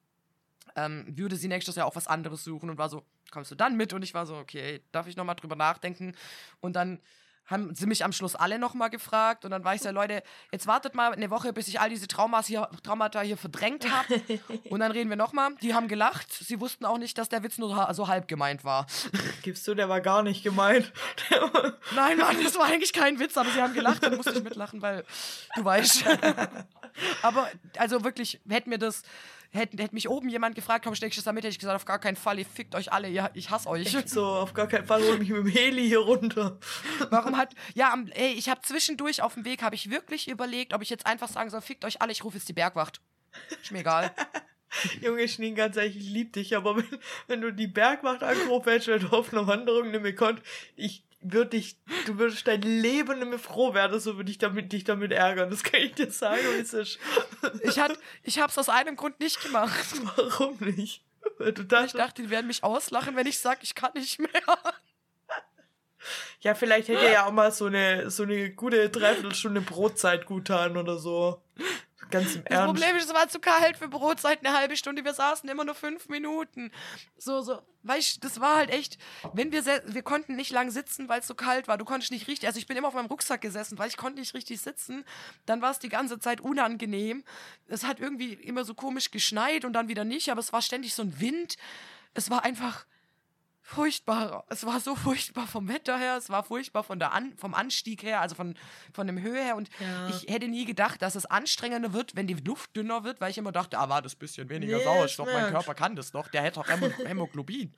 ähm, 0.75 1.05
würde 1.07 1.35
sie 1.35 1.47
nächstes 1.47 1.75
Jahr 1.75 1.85
auch 1.85 1.95
was 1.95 2.07
anderes 2.07 2.43
suchen 2.43 2.69
und 2.69 2.77
war 2.77 2.89
so, 2.89 3.05
kommst 3.33 3.51
du 3.51 3.55
dann 3.55 3.75
mit? 3.75 3.91
Und 3.91 4.03
ich 4.03 4.13
war 4.13 4.25
so, 4.25 4.35
okay, 4.35 4.81
darf 4.91 5.07
ich 5.07 5.17
nochmal 5.17 5.35
drüber 5.35 5.55
nachdenken? 5.55 6.15
Und 6.61 6.75
dann 6.75 6.99
haben 7.45 7.75
sie 7.75 7.87
mich 7.87 8.05
am 8.05 8.13
Schluss 8.13 8.35
alle 8.35 8.57
nochmal 8.57 8.89
gefragt 8.89 9.43
und 9.43 9.51
dann 9.51 9.65
war 9.65 9.75
ich 9.75 9.81
so, 9.81 9.91
Leute, 9.91 10.23
jetzt 10.51 10.65
wartet 10.65 10.95
mal 10.95 11.11
eine 11.11 11.29
Woche, 11.29 11.51
bis 11.51 11.67
ich 11.67 11.79
all 11.79 11.89
diese 11.89 12.07
Traumas 12.07 12.47
hier, 12.47 12.69
Traumata 12.83 13.19
hier 13.21 13.35
verdrängt 13.35 13.91
habe 13.91 14.21
und 14.69 14.79
dann 14.79 14.91
reden 14.91 15.09
wir 15.09 15.17
nochmal. 15.17 15.55
Die 15.61 15.73
haben 15.73 15.89
gelacht, 15.89 16.31
sie 16.31 16.61
wussten 16.61 16.85
auch 16.85 16.97
nicht, 16.97 17.17
dass 17.17 17.27
der 17.27 17.43
Witz 17.43 17.57
nur 17.57 17.93
so 17.93 18.07
halb 18.07 18.27
gemeint 18.29 18.63
war. 18.63 18.87
Gibst 19.41 19.67
du, 19.67 19.75
der 19.75 19.89
war 19.89 19.99
gar 19.99 20.23
nicht 20.23 20.43
gemeint. 20.43 20.93
Nein, 21.95 22.17
Mann, 22.17 22.41
das 22.41 22.57
war 22.57 22.65
eigentlich 22.65 22.93
kein 22.93 23.19
Witz, 23.19 23.35
aber 23.35 23.49
sie 23.49 23.61
haben 23.61 23.73
gelacht, 23.73 24.03
dann 24.03 24.15
musste 24.15 24.31
ich 24.31 24.43
mitlachen, 24.43 24.81
weil 24.81 25.03
du 25.55 25.65
weißt. 25.65 26.05
aber 27.23 27.49
also 27.77 28.05
wirklich, 28.05 28.39
hätte 28.47 28.69
mir 28.69 28.77
das, 28.77 29.03
hätte 29.53 29.81
hätt 29.81 29.93
mich 29.93 30.09
oben 30.09 30.29
jemand 30.29 30.55
gefragt, 30.55 30.83
komm, 30.83 30.95
steckst 30.95 31.17
du 31.17 31.19
das 31.19 31.25
da 31.25 31.31
mit, 31.31 31.43
hätte 31.43 31.51
ich 31.51 31.59
gesagt, 31.59 31.75
auf 31.75 31.85
gar 31.85 31.99
keinen 31.99 32.15
Fall, 32.15 32.39
ihr 32.39 32.45
fickt 32.45 32.75
euch 32.75 32.91
alle, 32.91 33.09
ihr, 33.09 33.29
ich 33.33 33.49
hasse 33.49 33.69
euch. 33.69 33.95
so, 34.05 34.25
auf 34.25 34.53
gar 34.53 34.67
keinen 34.67 34.85
Fall 34.85 35.03
hol 35.03 35.17
mich 35.17 35.29
mit 35.29 35.39
dem 35.39 35.47
Heli 35.47 35.87
hier 35.87 35.99
runter. 35.99 36.57
Warum 37.09 37.37
hat, 37.37 37.53
ja, 37.75 37.95
ey, 38.11 38.33
ich 38.33 38.49
habe 38.49 38.61
zwischendurch 38.61 39.21
auf 39.21 39.35
dem 39.35 39.45
Weg, 39.45 39.61
habe 39.61 39.75
ich 39.75 39.89
wirklich 39.89 40.27
überlegt, 40.27 40.73
ob 40.73 40.81
ich 40.81 40.89
jetzt 40.89 41.05
einfach 41.05 41.29
sagen 41.29 41.49
soll, 41.49 41.61
fickt 41.61 41.85
euch 41.85 42.01
alle, 42.01 42.11
ich 42.11 42.23
rufe 42.23 42.37
jetzt 42.37 42.49
die 42.49 42.53
Bergwacht. 42.53 43.01
Ist 43.61 43.71
mir 43.71 43.79
egal. 43.79 44.11
Junge 45.01 45.27
Schneen, 45.27 45.55
ganz 45.55 45.77
ehrlich, 45.77 45.97
ich 45.97 46.09
lieb 46.09 46.33
dich, 46.33 46.55
aber 46.55 46.77
wenn, 46.77 46.99
wenn 47.27 47.41
du 47.41 47.53
die 47.53 47.67
Bergwacht 47.67 48.23
angerufen 48.23 48.69
hättest, 48.69 48.87
wenn 48.87 49.01
du 49.01 49.15
auf 49.15 49.31
einer 49.31 49.45
Wanderung 49.45 49.91
nicht 49.91 50.01
mehr 50.01 50.15
konntest, 50.15 50.47
ich 50.75 51.03
würde 51.23 51.51
dich, 51.51 51.77
du 52.05 52.17
würdest 52.17 52.47
dein 52.47 52.61
Leben 52.61 53.19
nicht 53.19 53.29
mehr 53.29 53.39
froh 53.39 53.73
werden, 53.73 53.99
so 53.99 54.17
würde 54.17 54.29
ich 54.31 54.37
damit, 54.37 54.71
dich 54.71 54.83
damit 54.83 55.11
ärgern. 55.11 55.49
Das 55.49 55.63
kann 55.63 55.81
ich 55.81 55.93
dir 55.93 56.11
sagen, 56.11 56.41
wie 56.55 56.61
es 56.61 56.73
ist. 56.73 56.99
Ich, 57.63 57.79
hat, 57.79 57.97
ich 58.23 58.39
habe 58.39 58.49
es 58.49 58.57
aus 58.57 58.69
einem 58.69 58.95
Grund 58.95 59.19
nicht 59.19 59.41
gemacht. 59.41 59.85
Warum 60.15 60.57
nicht? 60.59 61.03
Du 61.39 61.45
Ich 61.45 61.67
dachtest, 61.67 61.95
dachte, 61.95 62.21
die 62.21 62.29
werden 62.29 62.47
mich 62.47 62.63
auslachen, 62.63 63.15
wenn 63.15 63.27
ich 63.27 63.39
sage, 63.39 63.59
ich 63.63 63.75
kann 63.75 63.91
nicht 63.95 64.19
mehr. 64.19 64.29
ja, 66.41 66.55
vielleicht 66.55 66.87
hätte 66.89 67.05
er 67.05 67.11
ja 67.11 67.25
auch 67.25 67.31
mal 67.31 67.51
so 67.51 67.65
eine, 67.65 68.09
so 68.09 68.23
eine 68.23 68.51
gute 68.51 68.89
Dreiviertelstunde 68.89 69.61
Brotzeit 69.61 70.25
gutan 70.25 70.77
oder 70.77 70.97
so. 70.97 71.41
Ganz 72.13 72.35
im 72.35 72.43
Das 72.45 72.59
Ernst. 72.59 72.73
Problem 72.73 72.95
ist, 72.95 73.05
es 73.05 73.13
war 73.13 73.27
zu 73.27 73.39
kalt 73.39 73.77
für 73.77 73.87
Brotzeit 73.87 74.45
eine 74.45 74.55
halbe 74.55 74.77
Stunde. 74.77 75.03
Wir 75.03 75.13
saßen 75.13 75.49
immer 75.49 75.65
nur 75.65 75.73
fünf 75.73 76.09
Minuten. 76.09 76.71
So, 77.17 77.41
so, 77.41 77.59
weißt 77.81 78.17
du, 78.17 78.19
das 78.21 78.39
war 78.39 78.57
halt 78.57 78.69
echt, 78.69 78.99
wenn 79.33 79.51
wir, 79.51 79.65
wir 79.65 80.03
konnten 80.03 80.35
nicht 80.35 80.51
lang 80.51 80.69
sitzen, 80.69 81.09
weil 81.09 81.21
es 81.21 81.27
so 81.27 81.33
kalt 81.33 81.67
war. 81.67 81.77
Du 81.77 81.85
konntest 81.85 82.11
nicht 82.11 82.27
richtig, 82.27 82.47
also 82.47 82.59
ich 82.59 82.67
bin 82.67 82.77
immer 82.77 82.87
auf 82.87 82.93
meinem 82.93 83.07
Rucksack 83.07 83.41
gesessen, 83.41 83.79
weil 83.79 83.89
ich 83.89 83.97
konnte 83.97 84.19
nicht 84.19 84.35
richtig 84.35 84.61
sitzen. 84.61 85.03
Dann 85.47 85.61
war 85.61 85.71
es 85.71 85.79
die 85.79 85.89
ganze 85.89 86.19
Zeit 86.19 86.39
unangenehm. 86.39 87.23
Es 87.67 87.83
hat 87.83 87.99
irgendwie 87.99 88.33
immer 88.33 88.63
so 88.63 88.75
komisch 88.75 89.09
geschneit 89.09 89.65
und 89.65 89.73
dann 89.73 89.87
wieder 89.87 90.03
nicht, 90.03 90.29
aber 90.29 90.39
es 90.39 90.53
war 90.53 90.61
ständig 90.61 90.93
so 90.93 91.01
ein 91.01 91.19
Wind. 91.19 91.57
Es 92.13 92.29
war 92.29 92.43
einfach 92.43 92.85
furchtbar. 93.65 94.45
Es 94.49 94.65
war 94.65 94.79
so 94.81 94.95
furchtbar 94.95 95.47
vom 95.47 95.67
Wetter 95.69 95.97
her, 95.97 96.17
es 96.17 96.29
war 96.29 96.43
furchtbar 96.43 96.83
von 96.83 96.99
der 96.99 97.13
An 97.13 97.35
vom 97.37 97.53
Anstieg 97.53 98.03
her, 98.03 98.19
also 98.21 98.35
von, 98.35 98.55
von 98.93 99.07
dem 99.07 99.21
Höhe 99.21 99.41
her. 99.41 99.55
Und 99.55 99.69
Ja. 99.79 100.09
ich 100.09 100.23
hätte 100.31 100.47
nie 100.49 100.65
gedacht, 100.65 101.01
dass 101.01 101.15
es 101.15 101.25
anstrengender 101.25 101.93
wird, 101.93 102.15
wenn 102.15 102.27
die 102.27 102.33
Luft 102.35 102.75
dünner 102.75 103.03
wird, 103.03 103.21
weil 103.21 103.31
ich 103.31 103.37
immer 103.37 103.51
dachte, 103.53 103.79
ah, 103.79 103.87
war 103.89 104.01
das 104.01 104.15
bisschen 104.15 104.49
weniger 104.49 104.77
Nee, 104.77 104.83
Sauerstoff, 104.83 105.27
mein. 105.31 105.49
Körper 105.51 105.73
kann 105.75 105.95
das 105.95 106.11
doch, 106.11 106.27
der 106.27 106.43
hätte 106.43 106.55
doch 106.59 106.67
Hämo 106.67 106.87
Hämoglobin. 107.05 107.73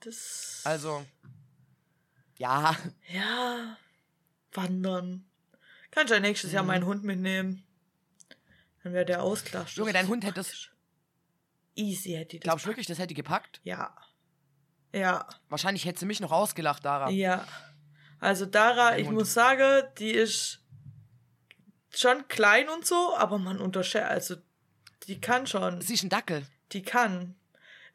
Das, 0.00 0.62
Also, 0.64 1.04
ja, 2.36 2.76
ja, 3.12 3.76
wandern. 4.52 5.24
Kannst 5.90 6.12
ja 6.12 6.20
nächstes 6.20 6.52
Jahr 6.52 6.62
meinen 6.64 6.84
Hund 6.84 7.04
mitnehmen. 7.04 7.64
Dann 8.82 8.92
wäre 8.92 9.04
der 9.04 9.22
ausklatscht. 9.22 9.76
Mhm. 9.76 9.80
Junge, 9.82 9.92
dein 9.92 10.08
Hund 10.08 10.24
hätte 10.24 10.34
das, 10.34 10.68
Easy 11.74 12.10
hätte 12.12 12.36
ich 12.36 12.40
das. 12.42 12.44
glaubst 12.48 12.64
du 12.66 12.68
wirklich, 12.70 12.86
das 12.86 12.98
hätte 12.98 13.14
gepackt? 13.14 13.60
Ja. 13.64 13.96
Ja. 14.94 15.26
Wahrscheinlich 15.48 15.84
hätte 15.84 16.00
sie 16.00 16.06
mich 16.06 16.20
noch 16.20 16.32
ausgelacht, 16.32 16.84
Dara. 16.84 17.10
Ja. 17.10 17.44
Also 18.20 18.46
Dara, 18.46 18.96
ich 18.96 19.06
Hund. 19.06 19.18
muss 19.18 19.34
sagen, 19.34 19.82
die 19.98 20.10
ist 20.10 20.60
schon 21.90 22.26
klein 22.28 22.68
und 22.68 22.86
so, 22.86 23.16
aber 23.16 23.38
man 23.38 23.60
unterschätzt, 23.60 24.10
also 24.10 24.36
die 25.06 25.20
kann 25.20 25.46
schon. 25.46 25.80
Sie 25.80 25.94
ist 25.94 26.04
ein 26.04 26.08
Dackel. 26.08 26.46
Die 26.72 26.82
kann. 26.82 27.34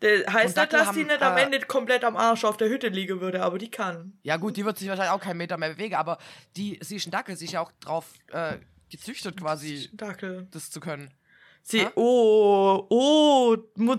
Der 0.02 0.32
heißt 0.32 0.56
nicht, 0.56 0.74
dass 0.74 0.93
die 0.93 1.04
nicht 1.04 1.22
am 1.22 1.36
äh, 1.36 1.43
Ende 1.43 1.60
komplett 1.62 2.06
am 2.06 2.16
Arsch 2.16 2.45
auf 2.45 2.56
der 2.56 2.70
Hütte 2.70 2.88
liegen 2.88 3.20
würde, 3.20 3.43
aber 3.43 3.58
die 3.58 3.70
kann. 3.70 4.18
Ja 4.24 4.38
gut, 4.38 4.56
die 4.56 4.64
wird 4.64 4.78
sich 4.78 4.88
wahrscheinlich 4.88 5.12
auch 5.12 5.20
keinen 5.20 5.38
Meter 5.38 5.58
mehr 5.58 5.70
bewegen, 5.70 5.95
aber 5.95 6.20
die, 6.56 6.80
sie 6.82 6.95
ist 6.95 7.08
ein 7.08 7.12
Dackel, 7.12 7.36
sie 7.36 7.45
ist 7.45 7.52
ja 7.52 7.62
auch 7.62 7.72
drauf 7.82 8.14
äh, 8.32 8.58
gezüchtet 8.89 9.38
quasi, 9.38 9.89
Dackel. 9.93 10.47
das 10.52 10.72
zu 10.72 10.80
können. 10.80 11.14
Sie, 11.72 11.86
Ha? 11.86 11.91
oh, 11.93 12.88
oh, 12.89 13.55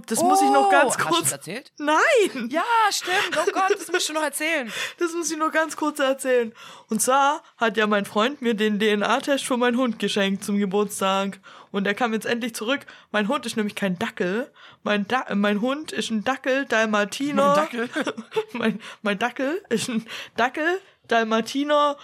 das 0.07 0.21
muss 0.25 0.43
ich 0.43 0.51
noch 0.51 0.69
ganz 0.71 0.97
Oh, 0.97 0.99
Hast 0.99 1.01
du 1.01 1.05
kurz. 1.05 1.21
das 1.21 1.33
erzählt? 1.33 1.73
Nein! 1.79 2.49
Ja, 2.51 2.65
stimmt. 2.91 3.39
Oh 3.39 3.49
Gott, 3.53 3.79
das 3.79 3.93
musst 3.93 4.09
du 4.09 4.13
noch 4.13 4.25
erzählen. 4.25 4.73
Das 4.99 5.13
muss 5.13 5.31
ich 5.31 5.39
nur 5.39 5.53
ganz 5.53 5.77
kurz 5.77 6.01
erzählen. 6.01 6.53
Und 6.89 7.01
zwar 7.01 7.45
hat 7.57 7.77
ja 7.77 7.87
mein 7.87 8.07
Freund 8.07 8.43
mir 8.43 8.55
den 8.55 8.81
DNA-Test 8.81 9.45
für 9.45 9.57
meinen 9.57 9.77
Hund 9.77 10.01
geschenkt 10.01 10.43
zum 10.43 10.59
Geburtstag. 10.59 11.39
Und 11.71 11.85
der 11.85 11.95
kam 11.95 12.13
jetzt 12.13 12.27
endlich 12.27 12.57
zurück. 12.57 12.87
Mein 13.13 13.29
Hund 13.29 13.47
ist 13.47 13.57
nämlich 13.57 13.77
kein 13.77 13.97
Dackel. 14.01 14.51
Mein, 14.83 15.07
da 15.07 15.25
mein 15.37 15.61
Hund 15.61 15.93
ist 15.93 16.11
ein 16.11 16.25
Dackel, 16.25 16.65
Dalmatiner. 16.67 17.47
Mein 17.47 17.55
Dackel. 17.55 17.89
mein, 18.53 18.81
mein 19.03 19.19
Dackel 19.21 19.63
ist 19.69 19.89
ein 19.89 20.05
Dackel, 20.37 20.81
Dalmatiner, 21.07 21.97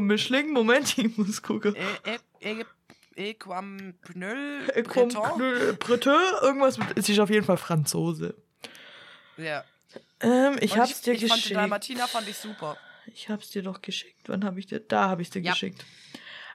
Mischling. 0.00 0.52
Moment, 0.54 0.96
ich 0.96 1.18
muss 1.18 1.42
gucken. 1.42 1.76
Äh, 1.76 2.18
äh, 2.40 2.64
Equampnöl. 3.20 4.66
Breton? 4.84 5.76
Breton, 5.78 6.20
irgendwas 6.42 6.78
mit, 6.78 6.96
es 6.98 7.08
ist 7.08 7.18
auf 7.20 7.30
jeden 7.30 7.44
Fall 7.44 7.56
Franzose. 7.58 8.34
Ja. 9.36 9.64
Ähm, 10.20 10.56
ich 10.60 10.72
Und 10.72 10.78
hab's 10.80 11.00
dir 11.02 11.12
ich 11.14 11.26
fand 11.26 11.40
geschickt. 11.40 11.56
Dalmatiner 11.56 12.08
fand 12.08 12.28
ich 12.28 12.36
super. 12.36 12.76
Ich 13.06 13.28
hab's 13.28 13.50
dir 13.50 13.62
doch 13.62 13.82
geschickt. 13.82 14.28
Wann 14.28 14.44
habe 14.44 14.58
ich 14.60 14.66
dir? 14.66 14.80
Da 14.80 15.08
habe 15.08 15.22
ich 15.22 15.30
dir 15.30 15.40
Ja. 15.42 15.52
geschickt. 15.52 15.84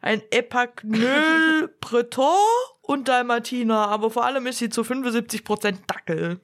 Ein 0.01 0.21
Epagneul 0.31 1.73
Breton 1.81 2.35
und 2.81 3.07
Dalmatiner, 3.07 3.87
aber 3.87 4.11
vor 4.11 4.25
allem 4.25 4.45
ist 4.47 4.59
sie 4.59 4.69
zu 4.69 4.81
75% 4.83 5.77
Dackel. 5.87 6.39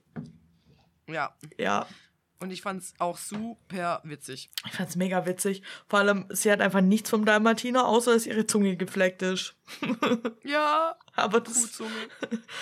Ja. 1.07 1.35
Ja. 1.57 1.87
Und 2.41 2.49
ich 2.49 2.63
fand's 2.63 2.95
auch 2.97 3.17
super 3.17 4.01
witzig. 4.03 4.49
Ich 4.65 4.71
fand's 4.71 4.95
mega 4.95 5.27
witzig. 5.27 5.61
Vor 5.87 5.99
allem, 5.99 6.25
sie 6.29 6.51
hat 6.51 6.59
einfach 6.59 6.81
nichts 6.81 7.11
vom 7.11 7.23
Dalmatiner, 7.23 7.87
außer 7.87 8.13
dass 8.13 8.25
ihre 8.25 8.47
Zunge 8.47 8.75
gefleckt 8.75 9.21
ist. 9.21 9.55
Ja. 10.43 10.97
Aber 11.15 11.39
das. 11.39 11.53
Kuhzunge. 11.53 11.91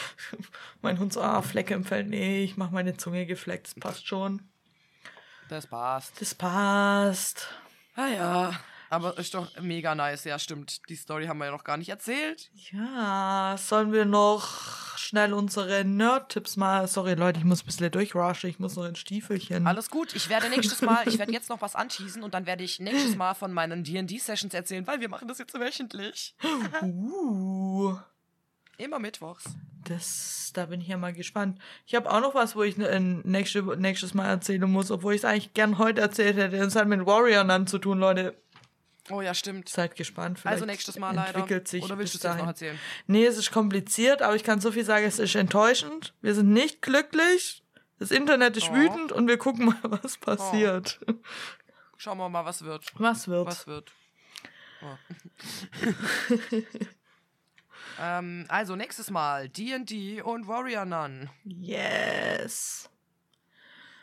mein 0.81 0.99
Hund 0.99 1.13
so, 1.13 1.21
ah, 1.21 1.41
Flecke 1.41 1.73
im 1.73 1.85
Feld. 1.85 2.07
Nee, 2.07 2.43
ich 2.43 2.57
mach 2.57 2.71
meine 2.71 2.97
Zunge 2.97 3.25
gefleckt. 3.25 3.67
Das 3.67 3.75
passt 3.75 4.05
schon. 4.05 4.41
Das 5.47 5.65
passt. 5.65 6.19
Das 6.21 6.35
passt. 6.35 7.47
Ah 7.95 8.07
ja. 8.07 8.59
Aber 8.89 9.17
ist 9.17 9.33
doch 9.33 9.47
mega 9.61 9.95
nice. 9.95 10.25
Ja, 10.25 10.37
stimmt. 10.37 10.87
Die 10.89 10.95
Story 10.95 11.27
haben 11.27 11.37
wir 11.37 11.45
ja 11.45 11.51
noch 11.51 11.63
gar 11.63 11.77
nicht 11.77 11.89
erzählt. 11.89 12.51
Ja, 12.71 13.55
sollen 13.57 13.93
wir 13.93 14.05
noch 14.05 14.88
schnell 15.09 15.33
unsere 15.33 15.83
Nerd-Tipps 15.83 16.55
mal. 16.55 16.87
Sorry, 16.87 17.15
Leute, 17.15 17.39
ich 17.39 17.45
muss 17.45 17.63
ein 17.63 17.65
bisschen 17.65 17.91
durchrushen. 17.91 18.49
Ich 18.49 18.59
muss 18.59 18.75
noch 18.75 18.85
in 18.85 18.95
Stiefelchen. 18.95 19.65
Alles 19.65 19.89
gut. 19.89 20.15
Ich 20.15 20.29
werde 20.29 20.49
nächstes 20.49 20.81
Mal, 20.81 21.07
ich 21.07 21.17
werde 21.17 21.33
jetzt 21.33 21.49
noch 21.49 21.61
was 21.61 21.75
anschießen 21.75 22.21
und 22.21 22.33
dann 22.33 22.45
werde 22.45 22.63
ich 22.63 22.79
nächstes 22.79 23.15
Mal 23.15 23.33
von 23.33 23.51
meinen 23.51 23.83
D&D-Sessions 23.83 24.53
erzählen, 24.53 24.85
weil 24.85 25.01
wir 25.01 25.09
machen 25.09 25.27
das 25.27 25.39
jetzt 25.39 25.53
wöchentlich. 25.59 26.35
Uh, 26.81 27.95
Immer 28.77 28.99
mittwochs. 28.99 29.43
das, 29.83 30.51
da 30.53 30.67
bin 30.67 30.79
ich 30.79 30.87
ja 30.87 30.97
mal 30.97 31.11
gespannt. 31.11 31.59
Ich 31.85 31.95
habe 31.95 32.09
auch 32.11 32.21
noch 32.21 32.35
was, 32.35 32.55
wo 32.55 32.63
ich 32.63 32.77
äh, 32.77 32.99
nächste, 32.99 33.63
nächstes 33.77 34.13
Mal 34.13 34.27
erzählen 34.27 34.69
muss, 34.69 34.91
obwohl 34.91 35.13
ich 35.15 35.21
es 35.21 35.25
eigentlich 35.25 35.53
gern 35.53 35.77
heute 35.79 36.01
erzählt 36.01 36.37
hätte. 36.37 36.55
Es 36.55 36.75
hat 36.75 36.87
mit 36.87 37.05
Warrior 37.05 37.43
dann 37.43 37.67
zu 37.67 37.79
tun, 37.79 37.99
Leute. 37.99 38.35
Oh 39.11 39.21
ja, 39.21 39.33
stimmt. 39.33 39.69
Seid 39.69 39.95
gespannt. 39.95 40.39
Vielleicht 40.39 40.53
Also 40.53 40.65
nächstes 40.65 40.97
Mal 40.99 41.15
leider. 41.15 41.35
entwickelt 41.35 41.67
sich 41.67 41.83
Oder 41.83 41.97
willst 41.97 42.13
du 42.13 42.17
es 42.17 42.21
dahin. 42.21 42.39
noch 42.39 42.47
erzählen? 42.47 42.77
Nee, 43.07 43.25
es 43.25 43.37
ist 43.37 43.51
kompliziert, 43.51 44.21
aber 44.21 44.35
ich 44.35 44.43
kann 44.43 44.61
so 44.61 44.71
viel 44.71 44.85
sagen, 44.85 45.05
es 45.05 45.19
ist 45.19 45.35
enttäuschend. 45.35 46.13
Wir 46.21 46.35
sind 46.35 46.49
nicht 46.51 46.81
glücklich. 46.81 47.63
Das 47.97 48.11
Internet 48.11 48.55
ist 48.55 48.69
Oh. 48.69 48.75
wütend 48.75 49.11
und 49.11 49.27
wir 49.27 49.37
gucken 49.37 49.65
mal, 49.65 49.77
was 49.83 50.17
passiert. 50.17 50.99
Schauen 51.97 52.17
wir 52.17 52.29
mal, 52.29 52.45
was 52.45 52.63
wird. 52.63 52.85
Was 52.95 53.27
wird? 53.27 53.45
Was 53.47 53.67
wird. 53.67 53.91
Oh. 54.81 54.95
ähm, 57.99 58.45
also 58.47 58.75
nächstes 58.75 59.09
Mal 59.09 59.49
D&D 59.49 60.21
und 60.21 60.47
Warrior 60.47 60.85
Nun. 60.85 61.29
Yes. 61.43 62.89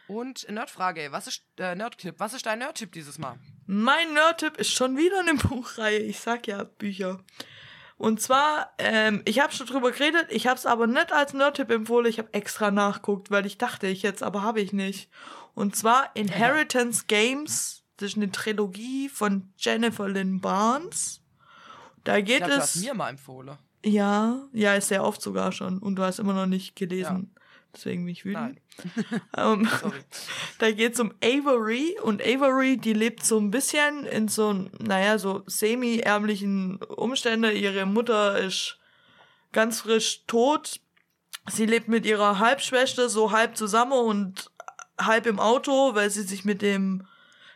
Und 0.09 0.49
Nerdfrage, 0.49 1.09
was 1.11 1.27
ist 1.27 1.45
äh, 1.59 1.75
Nerdtipp? 1.75 2.17
Was 2.19 2.35
ist 2.35 2.47
dein 2.47 2.59
Nerdtipp 2.61 2.93
dieses 2.93 3.19
Mal? 3.19 3.39
Mein 3.67 4.15
Nerd-Tipp 4.15 4.57
ist 4.59 4.73
schon 4.73 4.97
wieder 4.97 5.21
eine 5.21 5.35
Buchreihe. 5.49 5.99
Ich 5.99 6.21
sag 6.21 6.47
ja 6.47 6.65
Bücher. 6.65 7.21
Und 7.99 8.21
zwar, 8.21 8.73
ähm, 8.79 9.23
ich 9.25 9.41
habe 9.41 9.53
schon 9.55 9.67
drüber 9.67 9.91
geredet, 9.91 10.27
ich 10.29 10.47
habe 10.47 10.59
es 10.59 10.67
aber 10.67 10.87
nicht 10.87 11.13
als 11.13 11.33
Nerd-Tipp 11.33 11.71
empfohlen, 11.71 12.07
ich 12.11 12.19
habe 12.19 12.29
extra 12.35 12.71
nachguckt, 12.71 13.31
weil 13.31 13.47
ich 13.47 13.57
dachte 13.57 13.87
ich 13.87 14.03
jetzt, 14.03 14.23
aber 14.23 14.43
habe 14.43 14.61
ich 14.61 14.75
nicht. 14.75 15.09
Und 15.55 15.77
zwar 15.77 16.11
Inheritance 16.15 17.05
Games, 17.07 17.83
das 17.97 18.11
ist 18.11 18.17
eine 18.19 18.31
Trilogie 18.31 19.09
von 19.09 19.51
Jennifer 19.57 20.09
Lynn 20.09 20.43
Barnes. 20.43 21.23
Da 22.05 22.19
Ich 22.19 22.27
geht 22.27 22.39
glaube, 22.39 22.53
du 22.53 22.59
hast 22.61 22.77
es. 22.77 22.83
mir 22.83 22.93
mal 22.93 23.09
empfohlen. 23.09 23.57
Ja, 23.83 24.43
ja, 24.53 24.75
ist 24.75 24.89
sehr 24.89 25.03
oft 25.03 25.23
sogar 25.23 25.53
schon. 25.53 25.79
Und 25.79 25.97
du 25.97 26.03
hast 26.03 26.19
immer 26.19 26.35
noch 26.35 26.47
nicht 26.47 26.77
gelesen. 26.77 27.35
Deswegen 27.77 28.05
bin 28.05 28.13
ich 28.13 28.25
wütend. 28.25 28.61
Ähm, 29.37 29.69
da 30.59 30.71
geht 30.71 30.95
es 30.95 31.01
um 31.01 31.15
Avery 31.23 31.97
und 32.03 32.23
Avery, 32.23 32.77
die 32.77 32.93
lebt 32.93 33.25
so 33.25 33.39
ein 33.39 33.51
bisschen 33.51 34.05
in 34.05 34.29
so, 34.29 34.53
naja, 34.79 35.19
so 35.19 35.43
semi-ärmlichen 35.47 36.77
Umständen. 36.83 37.57
Ihre 37.57 37.87
Mutter 37.87 38.39
ist 38.39 38.79
ganz 39.53 39.81
frisch 39.81 40.25
tot. 40.27 40.81
Sie 41.49 41.65
lebt 41.65 41.89
mit 41.89 42.05
ihrer 42.05 42.39
Halbschwester 42.39 43.09
so 43.09 43.33
halb 43.33 43.57
zusammen 43.57 43.93
und 43.93 44.51
halb 44.99 45.27
im 45.27 45.41
Auto, 45.41 45.95
weil 45.95 46.11
sie 46.11 46.23
sich 46.23 46.45
mit 46.45 46.61
dem 46.61 47.07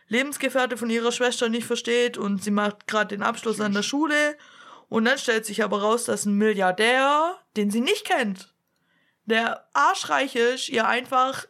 Lebensgefährte 0.07 0.77
von 0.77 0.89
ihrer 0.89 1.11
Schwester 1.11 1.49
nicht 1.49 1.65
versteht 1.65 2.17
und 2.17 2.43
sie 2.43 2.51
macht 2.51 2.87
gerade 2.87 3.15
den 3.15 3.23
Abschluss 3.23 3.61
an 3.61 3.73
der 3.73 3.83
Schule. 3.83 4.37
Und 4.89 5.05
dann 5.05 5.17
stellt 5.17 5.45
sich 5.45 5.63
aber 5.63 5.81
raus, 5.81 6.05
dass 6.05 6.25
ein 6.25 6.33
Milliardär, 6.33 7.37
den 7.55 7.71
sie 7.71 7.81
nicht 7.81 8.05
kennt, 8.05 8.50
der 9.25 9.65
arschreich 9.73 10.35
ist, 10.35 10.69
ihr 10.69 10.87
einfach 10.87 11.45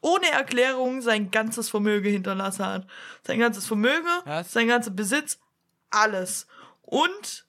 ohne 0.00 0.28
Erklärung 0.30 1.00
sein 1.02 1.30
ganzes 1.30 1.70
Vermögen 1.70 2.10
hinterlassen 2.10 2.66
hat. 2.66 2.86
Sein 3.26 3.38
ganzes 3.38 3.66
Vermögen, 3.66 4.08
Was? 4.24 4.52
sein 4.52 4.68
ganzer 4.68 4.90
Besitz, 4.90 5.38
alles. 5.90 6.46
Und 6.82 7.46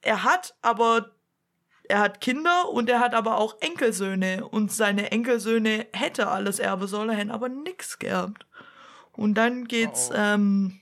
er 0.00 0.24
hat 0.24 0.54
aber, 0.62 1.10
er 1.84 2.00
hat 2.00 2.20
Kinder 2.20 2.68
und 2.70 2.88
er 2.88 3.00
hat 3.00 3.14
aber 3.14 3.38
auch 3.38 3.56
Enkelsöhne. 3.60 4.46
Und 4.48 4.72
seine 4.72 5.12
Enkelsöhne 5.12 5.86
hätte 5.92 6.28
alles 6.28 6.58
erbe 6.58 6.88
sollen, 6.88 7.30
aber 7.30 7.48
nix 7.48 7.98
geerbt. 7.98 8.46
Und 9.12 9.34
dann 9.34 9.66
geht's, 9.66 10.10
Oh, 10.10 10.14
oh. 10.14 10.18
ähm, 10.18 10.80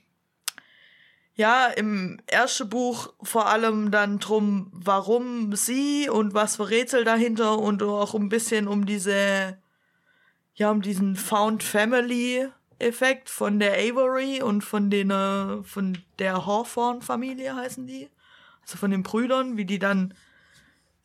ja, 1.35 1.67
im 1.67 2.19
ersten 2.27 2.69
Buch 2.69 3.13
vor 3.23 3.47
allem 3.47 3.89
dann 3.89 4.19
drum, 4.19 4.69
warum 4.71 5.55
sie 5.55 6.09
und 6.09 6.33
was 6.33 6.57
für 6.57 6.69
Rätsel 6.69 7.03
dahinter 7.03 7.57
und 7.57 7.81
auch 7.81 8.13
ein 8.13 8.29
bisschen 8.29 8.67
um 8.67 8.85
diese, 8.85 9.57
ja, 10.55 10.69
um 10.69 10.81
diesen 10.81 11.15
Found 11.15 11.63
Family 11.63 12.47
Effekt 12.79 13.29
von 13.29 13.59
der 13.59 13.73
Avery 13.73 14.41
und 14.41 14.63
von 14.63 14.89
den, 14.89 15.09
äh, 15.09 15.63
von 15.63 15.97
der 16.19 16.45
Hawthorne 16.45 17.01
Familie 17.01 17.55
heißen 17.55 17.87
die. 17.87 18.09
Also 18.61 18.77
von 18.77 18.91
den 18.91 19.03
Brüdern, 19.03 19.57
wie 19.57 19.65
die 19.65 19.79
dann 19.79 20.13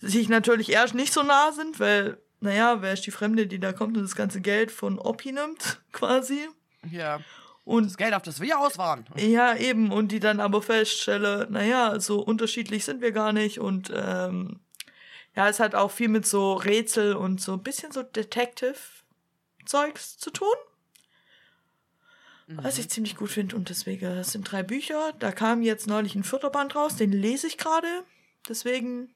sich 0.01 0.29
natürlich 0.29 0.71
erst 0.71 0.95
nicht 0.95 1.13
so 1.13 1.23
nah 1.23 1.53
sind, 1.53 1.81
weil, 1.81 2.19
naja, 2.41 2.83
wer 2.83 2.93
ist 2.93 3.07
die 3.07 3.11
Fremde, 3.11 3.47
die 3.47 3.59
da 3.59 3.73
kommt 3.73 3.97
und 3.97 4.03
das 4.03 4.15
ganze 4.15 4.41
Geld 4.41 4.71
von 4.71 4.99
Oppi 4.99 5.33
nimmt, 5.33 5.81
quasi. 5.93 6.49
Ja. 6.91 7.21
Und 7.69 7.85
Das 7.87 7.97
Geld, 7.99 8.15
auf 8.15 8.23
das 8.23 8.41
wir 8.41 8.59
aus 8.59 8.79
waren. 8.79 9.05
ja, 9.17 9.55
eben, 9.55 9.93
und 9.93 10.09
die 10.11 10.21
dann 10.21 10.41
aber 10.41 10.63
feststelle, 10.63 11.47
naja, 11.51 12.01
so 12.01 12.19
unterschiedlich 12.21 12.87
sind 12.87 13.03
wir 13.03 13.13
gar 13.13 13.35
nicht 13.35 13.61
und 13.61 13.93
ähm, 13.95 14.61
ja, 15.37 15.49
es 15.51 15.61
hat 15.61 15.75
auch 15.75 15.91
viel 15.91 16.09
mit 16.09 16.27
so 16.27 16.55
Rätsel 16.55 17.15
und 17.15 17.43
so 17.43 17.53
ein 17.53 17.63
bisschen 17.63 17.93
so 17.93 18.03
Detective-Zeugs 18.03 20.17
zu 20.17 20.31
tun. 20.31 20.49
Was 22.51 22.79
ich 22.79 22.89
ziemlich 22.89 23.15
gut 23.17 23.29
finde 23.31 23.57
und 23.57 23.69
deswegen, 23.69 24.07
das 24.17 24.33
sind 24.33 24.51
drei 24.51 24.63
Bücher. 24.63 25.13
Da 25.19 25.33
kam 25.33 25.61
jetzt 25.61 25.87
neulich 25.87 26.15
ein 26.15 26.25
vierter 26.25 26.49
Band 26.49 26.75
raus, 26.75 26.97
den 26.97 27.13
lese 27.13 27.47
ich 27.47 27.59
gerade. 27.59 28.05
Deswegen 28.49 29.15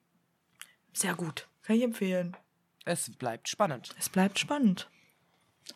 sehr 0.92 1.14
gut. 1.14 1.48
Kann 1.62 1.76
ich 1.76 1.82
empfehlen. 1.82 2.36
Es 2.84 3.10
bleibt 3.16 3.48
spannend. 3.48 3.94
Es 3.98 4.10
bleibt 4.10 4.38
spannend. 4.38 4.90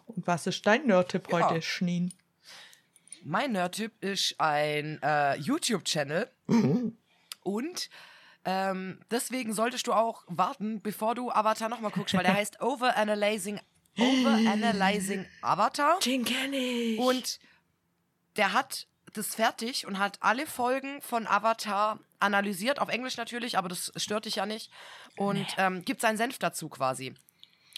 Und 0.04 0.26
was 0.26 0.46
ist 0.46 0.66
dein 0.66 0.86
Nerd-Tipp 0.86 1.28
Ja. 1.32 1.48
heute, 1.48 1.62
Schneen? 1.62 2.12
Mein 3.28 3.52
Nerd-Tipp 3.52 3.92
ist 4.04 4.36
ein 4.38 5.02
äh, 5.02 5.34
YouTube-Channel. 5.38 6.30
Und 7.42 7.90
ähm, 8.44 9.00
deswegen 9.10 9.52
solltest 9.52 9.88
du 9.88 9.92
auch 9.92 10.22
warten, 10.28 10.80
bevor 10.80 11.16
du 11.16 11.32
Avatar 11.32 11.68
nochmal 11.68 11.90
guckst, 11.90 12.14
weil 12.14 12.22
der 12.22 12.34
heißt 12.36 12.62
Overanalyzing, 12.62 13.58
Overanalyzing 13.98 15.26
Avatar. 15.42 15.98
Den 15.98 16.24
kenne 16.24 16.56
ich. 16.56 17.00
Und 17.00 17.40
der 18.36 18.52
hat 18.52 18.86
das 19.12 19.34
fertig 19.34 19.88
und 19.88 19.98
hat 19.98 20.18
alle 20.20 20.46
Folgen 20.46 21.02
von 21.02 21.26
Avatar 21.26 21.98
analysiert, 22.20 22.78
auf 22.78 22.90
Englisch 22.90 23.16
natürlich, 23.16 23.58
aber 23.58 23.68
das 23.68 23.92
stört 23.96 24.26
dich 24.26 24.36
ja 24.36 24.46
nicht. 24.46 24.70
Und 25.16 25.46
ähm, 25.58 25.84
gibt 25.84 26.00
seinen 26.00 26.16
Senf 26.16 26.38
dazu 26.38 26.68
quasi. 26.68 27.12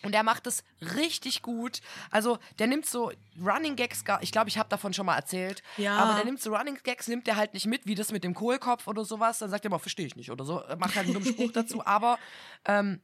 Und 0.05 0.15
er 0.15 0.23
macht 0.23 0.47
es 0.47 0.63
richtig 0.97 1.43
gut. 1.43 1.81
Also, 2.13 2.39
der 2.61 2.69
nimmt 2.69 2.87
so 2.87 3.11
Running 3.45 3.75
Gags, 3.75 4.05
gar- 4.05 4.23
ich 4.23 4.31
glaube, 4.31 4.49
ich 4.49 4.57
habe 4.57 4.69
davon 4.69 4.93
schon 4.95 5.07
mal 5.07 5.17
erzählt. 5.17 5.63
Ja. 5.77 5.97
Aber 5.97 6.15
der 6.15 6.25
nimmt 6.25 6.41
so 6.41 6.55
Running 6.55 6.79
Gags, 6.85 7.09
nimmt 7.09 7.27
der 7.27 7.35
halt 7.37 7.53
nicht 7.53 7.67
mit, 7.67 7.85
wie 7.87 7.97
das 7.97 8.13
mit 8.13 8.23
dem 8.23 8.33
Kohlkopf 8.35 8.87
oder 8.87 9.05
sowas. 9.05 9.39
Dann 9.41 9.51
sagt 9.51 9.65
er 9.65 9.71
mal, 9.71 9.79
verstehe 9.81 10.07
ich 10.07 10.15
nicht 10.15 10.31
oder 10.31 10.45
so. 10.45 10.61
Er 10.61 10.77
Macht 10.77 10.95
halt 10.95 11.07
einen 11.07 11.15
dummen 11.15 11.29
Spruch 11.33 11.51
dazu. 11.53 11.83
Aber 11.87 12.17
ähm, 12.65 13.01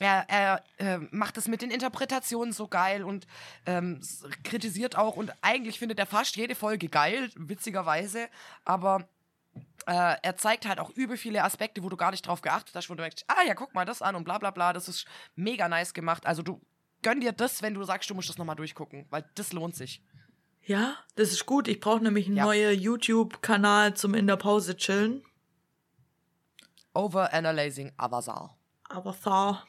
er, 0.00 0.24
er 0.30 0.64
äh, 0.78 0.98
macht 1.10 1.36
es 1.36 1.48
mit 1.48 1.60
den 1.60 1.70
Interpretationen 1.70 2.52
so 2.54 2.66
geil 2.68 3.04
und 3.04 3.26
ähm, 3.66 4.00
kritisiert 4.42 4.96
auch. 4.96 5.16
Und 5.16 5.32
eigentlich 5.42 5.78
findet 5.78 5.98
er 5.98 6.06
fast 6.06 6.36
jede 6.36 6.54
Folge 6.54 6.88
geil, 6.88 7.30
witzigerweise. 7.36 8.28
Aber 8.64 9.06
äh, 9.88 10.16
er 10.22 10.36
zeigt 10.36 10.66
halt 10.68 10.78
auch 10.80 10.90
übel 10.90 11.16
viele 11.16 11.42
Aspekte, 11.42 11.82
wo 11.82 11.88
du 11.88 11.96
gar 11.96 12.10
nicht 12.10 12.26
drauf 12.26 12.42
geachtet 12.42 12.74
hast, 12.76 12.88
wo 12.90 12.94
du 12.94 13.02
denkst, 13.02 13.24
ah 13.26 13.42
ja, 13.46 13.54
guck 13.54 13.74
mal 13.74 13.84
das 13.84 14.02
an 14.02 14.14
und 14.14 14.24
bla 14.24 14.38
bla 14.38 14.50
bla. 14.50 14.72
Das 14.72 14.88
ist 14.88 15.06
mega 15.34 15.68
nice 15.68 15.94
gemacht. 15.94 16.26
Also 16.26 16.42
du 16.42 16.60
gönn 17.02 17.20
dir 17.20 17.32
das, 17.32 17.62
wenn 17.62 17.74
du 17.74 17.82
sagst, 17.84 18.08
du 18.10 18.14
musst 18.14 18.28
das 18.28 18.38
nochmal 18.38 18.56
durchgucken, 18.56 19.06
weil 19.10 19.24
das 19.34 19.52
lohnt 19.52 19.74
sich. 19.76 20.02
Ja, 20.62 20.96
das 21.16 21.32
ist 21.32 21.46
gut. 21.46 21.66
Ich 21.68 21.80
brauche 21.80 22.02
nämlich 22.02 22.26
einen 22.26 22.36
Ja. 22.36 22.44
neuen 22.44 22.78
YouTube-Kanal 22.78 23.94
zum 23.94 24.14
in 24.14 24.26
der 24.26 24.36
Pause 24.36 24.76
chillen. 24.76 25.24
Overanalyzing 26.94 27.92
Avatar. 27.96 28.58
Thor. 29.22 29.66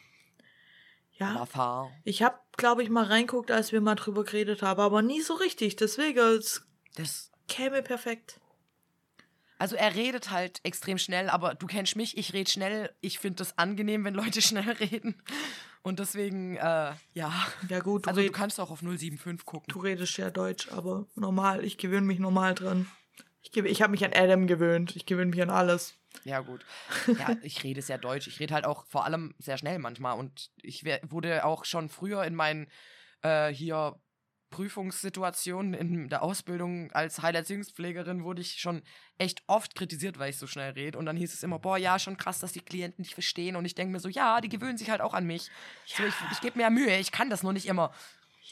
Ja, 1.14 1.36
Avatar. 1.36 1.92
ich 2.04 2.24
habe, 2.24 2.40
glaube 2.58 2.82
ich, 2.84 2.90
mal 2.90 3.04
reinguckt, 3.06 3.52
als 3.52 3.72
wir 3.72 3.82
mal 3.82 3.96
drüber 3.96 4.24
geredet 4.24 4.62
haben, 4.62 4.80
aber 4.82 5.02
nie 5.02 5.22
so 5.22 5.34
richtig. 5.34 5.76
Deswegen, 5.76 6.20
es 6.20 6.66
Das, 6.96 7.32
käme 7.48 7.82
perfekt. 7.84 8.40
Also 9.60 9.76
er 9.76 9.94
redet 9.94 10.32
halt 10.32 10.62
extrem 10.64 10.98
schnell, 10.98 11.30
aber 11.30 11.54
du 11.54 11.68
kennst 11.68 11.96
mich, 11.96 12.18
ich 12.18 12.34
rede 12.34 12.50
schnell. 12.50 12.96
Ich 13.02 13.20
finde 13.20 13.36
das 13.36 13.58
angenehm, 13.58 14.06
wenn 14.06 14.14
Leute 14.14 14.42
schnell 14.42 14.72
reden. 14.72 15.22
Und 15.82 16.00
deswegen, 16.00 16.56
äh, 16.56 16.94
ja. 17.14 17.34
Ja 17.70 17.80
gut, 17.82 18.06
du, 18.06 18.10
Also 18.10 18.22
du 18.22 18.32
kannst 18.32 18.60
auch 18.60 18.72
auf 18.72 18.80
075 18.80 19.46
gucken. 19.46 19.72
du 19.72 19.80
redest 19.80 20.18
ja 20.18 20.30
Deutsch, 20.30 20.72
aber 20.72 21.06
normal, 21.16 21.64
ich 21.64 21.78
gewöhne 21.78 22.06
mich 22.08 22.20
normal 22.20 22.56
dran. 22.56 22.90
Ich, 23.42 23.56
ich 23.56 23.82
habe 23.82 23.92
mich 23.92 24.04
an 24.04 24.14
Adam 24.14 24.48
gewöhnt. 24.48 24.96
Ich 24.96 25.06
gewöhne 25.06 25.32
mich 25.32 25.42
an 25.42 25.50
alles. 25.50 25.96
Ja, 26.24 26.40
gut. 26.40 26.66
Ja, 27.08 27.36
ich 27.42 27.64
rede 27.64 27.82
sehr 27.82 27.98
deutsch. 27.98 28.28
Ich 28.28 28.40
rede 28.40 28.54
halt 28.54 28.66
auch 28.66 28.86
vor 28.88 29.06
allem 29.06 29.36
sehr 29.40 29.58
schnell 29.58 29.80
manchmal. 29.80 30.18
Und 30.18 30.52
ich 30.62 30.84
wurde 31.04 31.46
auch 31.46 31.66
schon 31.66 31.90
früher 31.90 32.24
in 32.24 32.36
meinen 32.36 32.68
äh, 33.22 33.50
hier 33.54 34.00
Prüfungssituationen 34.50 35.74
in 35.74 36.10
der 36.10 36.24
Ausbildung 36.24 36.92
als 36.92 37.22
Heilerziehungspflegerin 37.22 38.24
wurde 38.24 38.42
ich 38.42 38.60
schon 38.60 38.82
echt 39.18 39.44
oft 39.48 39.76
kritisiert, 39.76 40.20
weil 40.20 40.32
ich 40.32 40.38
so 40.38 40.48
schnell 40.48 40.72
rede. 40.72 40.98
Und 40.98 41.06
dann 41.06 41.18
hieß 41.18 41.34
es 41.34 41.44
immer, 41.44 41.60
boah, 41.60 41.78
ja, 41.78 42.00
schon 42.00 42.18
krass, 42.18 42.40
dass 42.40 42.54
die 42.54 42.62
Klienten 42.62 43.04
dich 43.04 43.14
verstehen. 43.14 43.56
Und 43.56 43.66
ich 43.66 43.76
denke 43.76 43.92
mir 43.92 44.00
so, 44.00 44.10
ja, 44.10 44.42
die 44.42 44.50
gewöhnen 44.50 44.78
sich 44.78 44.90
halt 44.90 45.02
auch 45.02 45.14
an 45.14 45.26
mich. 45.26 45.50
So, 45.86 46.04
ich 46.04 46.14
ich 46.32 46.42
gebe 46.42 46.58
mir 46.58 46.64
ja 46.64 46.70
Mühe, 46.70 46.98
ich 46.98 47.12
kann 47.12 47.30
das 47.30 47.44
nur 47.44 47.54
nicht 47.54 47.68
immer. 47.68 47.94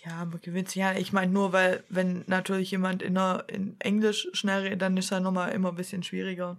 Ja, 0.06 0.26
man 0.26 0.40
gewöhnt 0.42 0.70
sich 0.70 0.76
ja. 0.76 0.94
Ich 0.94 1.12
meine 1.12 1.32
nur, 1.32 1.54
weil 1.54 1.84
wenn 1.90 2.24
natürlich 2.28 2.72
jemand 2.72 3.02
in, 3.02 3.16
der, 3.16 3.46
in 3.48 3.76
Englisch 3.80 4.28
schnell 4.34 4.62
redet, 4.62 4.82
dann 4.82 4.98
ist 4.98 5.12
er 5.12 5.20
nochmal 5.20 5.52
immer 5.52 5.70
ein 5.70 5.76
bisschen 5.76 6.04
schwieriger. 6.04 6.58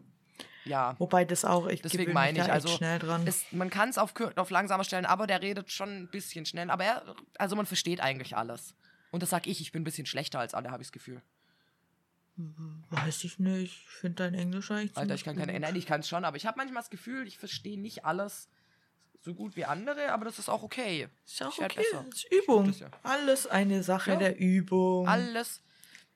Ja. 0.64 0.96
Wobei 0.98 1.24
das 1.24 1.44
auch, 1.44 1.66
ich 1.68 1.80
Deswegen 1.80 2.12
meine 2.12 2.38
mich 2.38 2.46
ich, 2.46 2.52
also 2.52 2.68
schnell 2.68 2.98
dran. 2.98 3.26
Es, 3.26 3.44
man 3.52 3.70
kann 3.70 3.88
es 3.88 3.96
auf, 3.96 4.12
auf 4.36 4.50
langsamer 4.50 4.84
stellen, 4.84 5.06
aber 5.06 5.26
der 5.26 5.40
redet 5.40 5.70
schon 5.72 6.02
ein 6.02 6.08
bisschen 6.08 6.44
schnell. 6.44 6.70
Aber 6.70 6.84
er, 6.84 7.16
also 7.38 7.56
man 7.56 7.64
versteht 7.66 8.00
eigentlich 8.00 8.36
alles. 8.36 8.74
Und 9.10 9.22
das 9.22 9.30
sag 9.30 9.46
ich, 9.46 9.60
ich 9.60 9.72
bin 9.72 9.82
ein 9.82 9.84
bisschen 9.84 10.06
schlechter 10.06 10.38
als 10.40 10.54
alle, 10.54 10.70
habe 10.70 10.82
ich 10.82 10.88
das 10.88 10.92
Gefühl. 10.92 11.22
Weiß 12.90 13.24
ich 13.24 13.38
nicht. 13.38 13.72
Ich 13.82 13.88
finde 13.88 14.22
dein 14.22 14.34
Englisch 14.34 14.70
eigentlich 14.70 14.96
Alter, 14.96 15.14
ich 15.14 15.24
kann 15.24 15.36
keine, 15.36 15.52
gut. 15.52 15.60
nein, 15.60 15.74
ich 15.76 15.86
kann 15.86 16.00
es 16.00 16.08
schon, 16.08 16.24
aber 16.24 16.36
ich 16.36 16.46
habe 16.46 16.56
manchmal 16.56 16.82
das 16.82 16.90
Gefühl, 16.90 17.26
ich 17.26 17.36
verstehe 17.36 17.80
nicht 17.80 18.04
alles 18.04 18.48
so 19.20 19.34
gut 19.34 19.56
wie 19.56 19.64
andere, 19.64 20.12
aber 20.12 20.24
das 20.24 20.38
ist 20.38 20.48
auch 20.48 20.62
okay. 20.62 21.08
Ist 21.26 21.40
ja 21.40 21.48
auch 21.48 21.52
Ich 21.58 21.64
okay. 21.64 21.80
besser. 21.82 22.04
Das 22.08 22.18
ist 22.24 22.32
Übung. 22.32 22.72
Ja. 22.72 22.88
Alles 23.02 23.46
eine 23.48 23.82
Sache 23.82 24.12
Ja. 24.12 24.16
der 24.18 24.38
Übung. 24.38 25.08
Alles. 25.08 25.62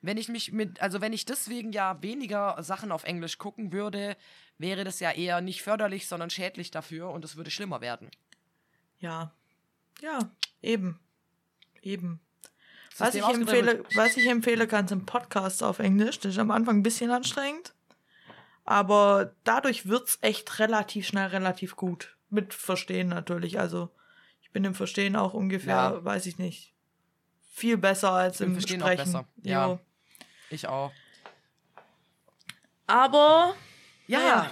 Wenn 0.00 0.16
ich 0.16 0.28
mich 0.28 0.52
mit, 0.52 0.80
also 0.80 1.00
wenn 1.00 1.12
ich 1.12 1.24
deswegen 1.24 1.72
ja 1.72 2.00
weniger 2.02 2.62
Sachen 2.62 2.92
auf 2.92 3.02
Englisch 3.04 3.38
gucken 3.38 3.72
würde, 3.72 4.16
wäre 4.58 4.84
das 4.84 5.00
ja 5.00 5.10
eher 5.10 5.40
nicht 5.40 5.62
förderlich, 5.62 6.06
sondern 6.06 6.30
schädlich 6.30 6.70
dafür 6.70 7.10
und 7.10 7.24
es 7.24 7.34
würde 7.36 7.50
schlimmer 7.50 7.80
werden. 7.80 8.10
Ja. 8.98 9.34
Ja, 10.00 10.30
eben. 10.60 11.00
Eben. 11.82 12.20
Was 12.98 13.14
ich, 13.14 13.22
empfehle, 13.24 13.84
was 13.94 14.16
ich 14.16 14.26
empfehle 14.28 14.66
kann, 14.66 14.86
sind 14.86 15.06
Podcasts 15.06 15.62
auf 15.62 15.78
Englisch. 15.78 16.18
Das 16.20 16.32
ist 16.32 16.38
am 16.38 16.50
Anfang 16.50 16.78
ein 16.78 16.82
bisschen 16.82 17.10
anstrengend. 17.10 17.72
Aber 18.64 19.34
dadurch 19.44 19.86
wird's 19.88 20.18
echt 20.20 20.58
relativ 20.58 21.06
schnell 21.06 21.28
relativ 21.28 21.74
gut. 21.76 22.16
Mit 22.30 22.54
Verstehen 22.54 23.08
natürlich. 23.08 23.58
Also 23.58 23.90
ich 24.42 24.50
bin 24.52 24.64
im 24.64 24.74
Verstehen 24.74 25.16
auch 25.16 25.34
ungefähr, 25.34 25.74
Ja. 25.74 26.04
weiß 26.04 26.26
ich 26.26 26.38
nicht, 26.38 26.72
viel 27.52 27.76
besser 27.76 28.12
als 28.12 28.40
Im 28.40 28.48
im, 28.48 28.52
Verstehen 28.54 28.82
auch 28.82 28.86
Sprechen. 28.86 29.04
besser, 29.12 29.24
ja. 29.42 29.66
Jo. 29.68 29.80
Ich 30.50 30.68
auch. 30.68 30.92
Aber 32.86 33.54
Ja, 34.06 34.18
naja, 34.18 34.50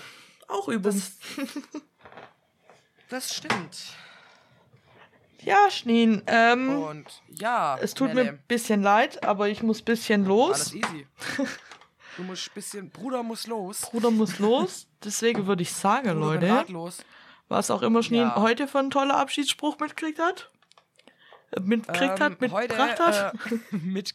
auch 0.48 0.68
Übung. 0.68 0.92
Das- 0.94 1.12
das 3.08 3.34
stimmt. 3.34 3.78
Ja, 5.42 5.70
Schneen. 5.70 6.22
Ähm, 6.26 6.82
Und 6.82 7.22
ja, 7.28 7.78
es 7.80 7.94
tut 7.94 8.14
mir 8.14 8.22
ein 8.28 8.42
bisschen 8.48 8.82
leid, 8.82 9.24
aber 9.24 9.48
ich 9.48 9.62
muss 9.62 9.80
ein 9.82 9.84
bisschen 9.84 10.24
los. 10.24 10.72
alles 10.72 10.74
easy. 10.74 11.06
Du 12.16 12.24
musst 12.24 12.48
ein 12.48 12.54
bisschen, 12.54 12.90
Bruder 12.90 13.22
muss 13.22 13.46
los. 13.46 13.82
Bruder 13.82 14.10
muss 14.10 14.38
los. 14.40 14.88
Deswegen 15.04 15.46
würde 15.46 15.62
ich 15.62 15.72
sagen, 15.72 16.20
Bruder, 16.20 16.64
Leute, 16.66 16.92
was 17.48 17.70
auch 17.70 17.82
immer 17.82 18.02
Schneen 18.02 18.22
Ja. 18.28 18.36
heute 18.36 18.66
für 18.68 18.80
einen 18.80 18.90
tollen 18.90 19.12
Abschiedsspruch 19.12 19.78
mitgekriegt 19.78 20.18
hat. 20.18 20.50
Äh, 21.52 21.60
Mitgekriegt 21.60 22.20
hat, 22.20 22.32
Ähm, 22.42 22.50
heute, 22.52 22.74
mitgebracht 22.74 23.00
hat. 23.00 23.34
Äh, 23.50 23.58
mit. 23.76 24.14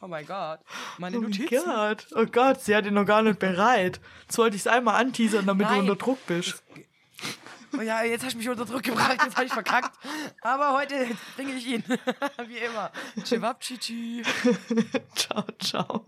oh 0.00 0.06
mein 0.06 0.26
Gott. 0.26 0.60
Meine 0.98 1.18
oh 1.18 1.22
Notizen. 1.22 1.64
Gott. 1.64 2.06
Oh 2.14 2.26
Gott, 2.26 2.60
sie 2.60 2.76
hat 2.76 2.86
ihn 2.86 2.94
noch 2.94 3.06
gar 3.06 3.22
nicht 3.22 3.38
bereit. 3.38 4.00
Jetzt 4.22 4.38
wollte 4.38 4.54
ich 4.56 4.62
es 4.62 4.66
einmal 4.66 5.00
anteasern, 5.00 5.46
damit 5.46 5.66
Nein. 5.66 5.86
du 5.86 5.92
unter 5.92 5.96
Druck 6.04 6.24
bist. 6.26 6.62
Und 7.72 7.84
ja, 7.86 8.02
jetzt 8.02 8.24
hast 8.24 8.34
du 8.34 8.38
mich 8.38 8.48
unter 8.48 8.64
Druck 8.64 8.82
gebracht, 8.82 9.18
jetzt 9.22 9.36
habe 9.36 9.46
ich 9.46 9.52
verkackt. 9.52 9.92
Aber 10.42 10.74
heute 10.74 11.06
bringe 11.36 11.52
ich 11.54 11.66
ihn. 11.66 11.84
Wie 12.46 12.58
immer. 12.58 12.90
Chewab, 13.24 13.60
tschi. 13.60 14.22
ciao, 15.14 15.44
ciao. 15.58 16.04